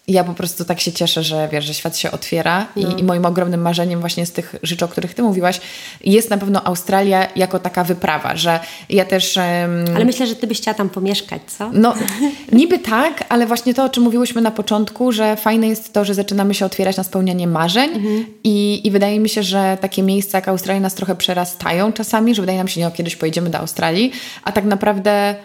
ja 0.08 0.24
po 0.24 0.34
prostu 0.34 0.66
tak 0.66 0.80
się 0.80 0.92
cieszę, 0.92 1.24
że 1.24 1.50
wiesz, 1.52 1.66
że 1.66 1.74
świat 1.74 1.98
się 1.98 2.12
otwiera 2.12 2.68
no. 2.76 2.90
i, 2.96 3.00
i, 3.00 3.04
moim 3.04 3.26
ogromnym 3.26 3.62
marzeniem 3.62 4.00
właśnie 4.00 4.26
z 4.26 4.32
tych 4.32 4.56
rzeczy, 4.64 4.86
o 4.86 4.88
których 4.88 5.14
ty 5.14 5.24
mówiłaś, 5.24 5.62
jest 6.04 6.30
na 6.30 6.38
pewno 6.38 6.64
Australia 6.64 7.28
jako 7.36 7.60
taka 7.60 7.84
wyprawa, 7.84 8.36
że 8.36 8.60
ja 8.90 9.06
też... 9.06 9.38
Um... 9.38 9.96
Ale 9.96 10.06
myślę, 10.06 10.28
że 10.28 10.36
ty 10.36 10.48
byś 10.48 10.58
chciała 10.58 10.76
tam 10.76 10.90
pomieszkać, 10.90 11.42
co? 11.48 11.70
No, 11.74 11.94
niby 12.52 12.80
tak, 12.80 13.24
ale 13.30 13.48
właśnie 13.48 13.74
to, 13.74 13.84
o 13.84 13.90
czym 13.90 14.04
mówiłyśmy 14.04 14.42
na 14.42 14.52
początku, 14.52 15.12
że 15.12 15.36
fajne 15.36 15.68
jest 15.68 15.94
to, 15.94 16.06
że 16.06 16.14
zaczynamy 16.14 16.54
się 16.54 16.66
otwierać 16.66 16.98
na 16.98 17.04
spełnianie 17.04 17.48
marzeń 17.48 17.90
mhm. 17.90 18.26
i, 18.44 18.88
i 18.88 18.92
wydaje 18.92 19.20
mi 19.20 19.30
się, 19.30 19.44
że 19.44 19.78
takie 19.82 20.04
miejsca 20.04 20.38
jak 20.38 20.48
Australia 20.48 20.82
nas 20.82 20.96
trochę 20.96 21.16
przerastają 21.16 21.94
czasami, 21.94 22.36
że 22.36 22.42
wydaje 22.42 22.58
nam 22.58 22.68
się, 22.68 22.82
nie, 22.82 22.88
o 22.88 22.92
kiedyś 22.92 23.16
pojedziemy 23.16 23.50
do 23.50 23.58
Australii, 23.58 24.12
a 24.44 24.52
tak 24.52 24.66
naprawdę 24.66 25.36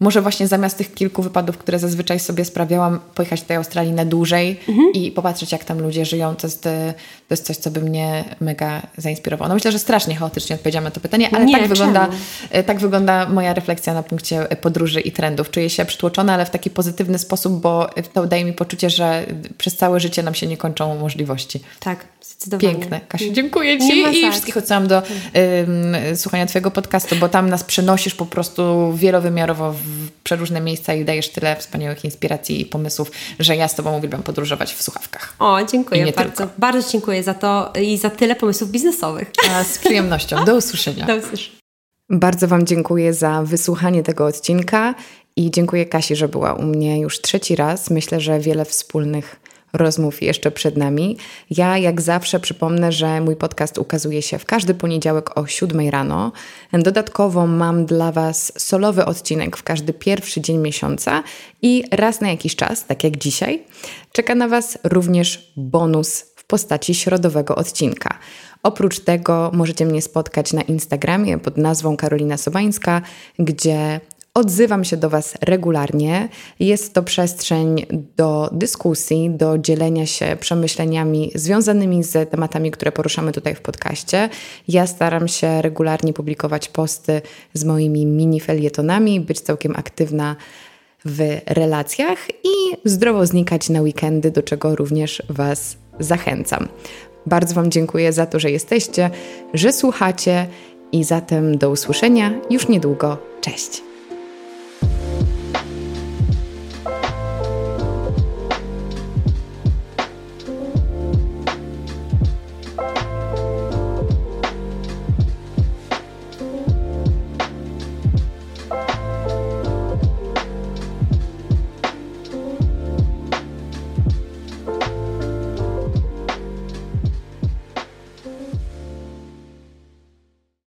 może 0.00 0.22
właśnie 0.22 0.48
zamiast 0.48 0.78
tych 0.78 0.94
kilku 0.94 1.22
wypadów, 1.22 1.58
które 1.58 1.78
zazwyczaj 1.78 2.20
sobie 2.20 2.44
sprawiałam, 2.44 3.00
pojechać 3.14 3.40
do 3.40 3.46
tej 3.46 3.56
Australii 3.56 3.92
na 3.92 4.04
dłużej 4.04 4.60
mhm. 4.68 4.92
i 4.92 5.10
popatrzeć, 5.10 5.52
jak 5.52 5.64
tam 5.64 5.82
ludzie 5.82 6.04
żyją, 6.04 6.34
to 6.34 6.46
jest, 6.46 6.66
e, 6.66 6.94
to 7.28 7.32
jest 7.32 7.46
coś, 7.46 7.56
co 7.56 7.70
by 7.70 7.80
mnie 7.80 8.24
mega 8.40 8.82
zainspirowało. 8.96 9.48
No 9.48 9.54
myślę, 9.54 9.72
że 9.72 9.78
strasznie 9.78 10.16
chaotycznie 10.16 10.56
odpowiedziałam 10.56 10.84
na 10.84 10.90
to 10.90 11.00
pytanie, 11.00 11.30
ale 11.32 11.44
Nie, 11.44 11.58
tak, 11.58 11.68
wygląda, 11.68 12.08
e, 12.50 12.64
tak 12.64 12.78
wygląda 12.78 13.28
moja 13.28 13.54
refleksja 13.54 13.94
na 13.94 14.02
punkcie 14.02 14.46
podróży 14.60 15.00
i 15.00 15.12
trendów. 15.12 15.50
Czuję 15.50 15.70
się 15.70 15.84
przytłoczona, 15.84 16.34
ale 16.34 16.46
w 16.46 16.50
taki 16.50 16.70
pozytywny 16.70 17.18
sposób, 17.18 17.60
bo 17.60 17.90
to 18.12 18.26
daje 18.26 18.44
mi 18.44 18.52
poczucie, 18.52 18.90
że 18.90 19.26
przez 19.58 19.76
całe 19.76 20.00
życie 20.00 20.22
nam 20.22 20.34
się 20.34 20.46
nie 20.46 20.56
kończą 20.56 20.98
możliwości. 20.98 21.60
Tak, 21.80 22.06
zdecydowanie. 22.22 22.74
Piękne. 22.74 23.00
Kasiu, 23.08 23.32
dziękuję 23.32 23.78
Ci 23.78 24.00
i 24.00 24.30
wszystkich 24.30 24.56
odsyłam 24.56 24.86
do 24.88 24.96
um, 24.96 26.16
słuchania 26.16 26.46
Twojego 26.46 26.70
podcastu, 26.70 27.16
bo 27.16 27.28
tam 27.28 27.50
nas 27.50 27.64
przenosisz 27.64 28.14
po 28.14 28.26
prostu 28.26 28.92
wielowymiarowo 28.96 29.74
w 29.86 30.10
przeróżne 30.24 30.60
miejsca 30.60 30.94
i 30.94 31.04
dajesz 31.04 31.28
tyle 31.28 31.56
wspaniałych 31.56 32.04
inspiracji 32.04 32.60
i 32.60 32.64
pomysłów, 32.64 33.10
że 33.38 33.56
ja 33.56 33.68
z 33.68 33.74
Tobą 33.74 33.98
uwielbiam 33.98 34.22
podróżować 34.22 34.74
w 34.74 34.82
słuchawkach. 34.82 35.34
O, 35.38 35.64
dziękuję 35.64 36.12
bardzo. 36.12 36.36
Tylko. 36.36 36.52
Bardzo 36.58 36.90
dziękuję 36.92 37.22
za 37.22 37.34
to 37.34 37.72
i 37.82 37.98
za 37.98 38.10
tyle 38.10 38.36
pomysłów 38.36 38.70
biznesowych. 38.70 39.30
A 39.50 39.64
z 39.64 39.78
przyjemnością. 39.78 40.44
Do 40.44 40.56
usłyszenia. 40.56 41.06
Do 41.16 41.16
usłyszenia. 41.16 41.56
Bardzo 42.10 42.48
Wam 42.48 42.66
dziękuję 42.66 43.14
za 43.14 43.42
wysłuchanie 43.42 44.02
tego 44.02 44.26
odcinka 44.26 44.94
i 45.36 45.50
dziękuję 45.50 45.86
Kasi, 45.86 46.16
że 46.16 46.28
była 46.28 46.54
u 46.54 46.62
mnie 46.62 47.00
już 47.00 47.20
trzeci 47.20 47.56
raz. 47.56 47.90
Myślę, 47.90 48.20
że 48.20 48.40
wiele 48.40 48.64
wspólnych 48.64 49.40
rozmów 49.76 50.22
jeszcze 50.22 50.50
przed 50.50 50.76
nami. 50.76 51.16
Ja, 51.50 51.78
jak 51.78 52.00
zawsze, 52.00 52.40
przypomnę, 52.40 52.92
że 52.92 53.20
mój 53.20 53.36
podcast 53.36 53.78
ukazuje 53.78 54.22
się 54.22 54.38
w 54.38 54.44
każdy 54.44 54.74
poniedziałek 54.74 55.38
o 55.38 55.46
7 55.46 55.88
rano. 55.88 56.32
Dodatkowo 56.72 57.46
mam 57.46 57.86
dla 57.86 58.12
Was 58.12 58.52
solowy 58.56 59.04
odcinek 59.04 59.56
w 59.56 59.62
każdy 59.62 59.92
pierwszy 59.92 60.40
dzień 60.40 60.58
miesiąca 60.58 61.22
i 61.62 61.84
raz 61.90 62.20
na 62.20 62.28
jakiś 62.28 62.56
czas, 62.56 62.86
tak 62.86 63.04
jak 63.04 63.16
dzisiaj, 63.16 63.62
czeka 64.12 64.34
na 64.34 64.48
Was 64.48 64.78
również 64.84 65.52
bonus 65.56 66.24
w 66.36 66.44
postaci 66.44 66.94
środowego 66.94 67.56
odcinka. 67.56 68.18
Oprócz 68.62 69.00
tego 69.00 69.50
możecie 69.54 69.86
mnie 69.86 70.02
spotkać 70.02 70.52
na 70.52 70.62
Instagramie 70.62 71.38
pod 71.38 71.56
nazwą 71.56 71.96
Karolina 71.96 72.36
Sobańska, 72.36 73.02
gdzie 73.38 74.00
Odzywam 74.36 74.84
się 74.84 74.96
do 74.96 75.10
Was 75.10 75.34
regularnie. 75.40 76.28
Jest 76.60 76.94
to 76.94 77.02
przestrzeń 77.02 77.86
do 78.16 78.48
dyskusji, 78.52 79.30
do 79.30 79.58
dzielenia 79.58 80.06
się 80.06 80.36
przemyśleniami 80.40 81.30
związanymi 81.34 82.04
z 82.04 82.30
tematami, 82.30 82.70
które 82.70 82.92
poruszamy 82.92 83.32
tutaj 83.32 83.54
w 83.54 83.60
podcaście. 83.60 84.28
Ja 84.68 84.86
staram 84.86 85.28
się 85.28 85.62
regularnie 85.62 86.12
publikować 86.12 86.68
posty 86.68 87.22
z 87.54 87.64
moimi 87.64 88.06
mini 88.06 88.40
felietonami, 88.40 89.20
być 89.20 89.40
całkiem 89.40 89.76
aktywna 89.76 90.36
w 91.04 91.40
relacjach 91.46 92.18
i 92.30 92.76
zdrowo 92.84 93.26
znikać 93.26 93.68
na 93.68 93.82
weekendy, 93.82 94.30
do 94.30 94.42
czego 94.42 94.76
również 94.76 95.22
Was 95.28 95.76
zachęcam. 96.00 96.68
Bardzo 97.26 97.54
Wam 97.54 97.70
dziękuję 97.70 98.12
za 98.12 98.26
to, 98.26 98.40
że 98.40 98.50
jesteście, 98.50 99.10
że 99.54 99.72
słuchacie 99.72 100.46
i 100.92 101.04
zatem 101.04 101.58
do 101.58 101.70
usłyszenia 101.70 102.32
już 102.50 102.68
niedługo. 102.68 103.18
Cześć! 103.40 103.85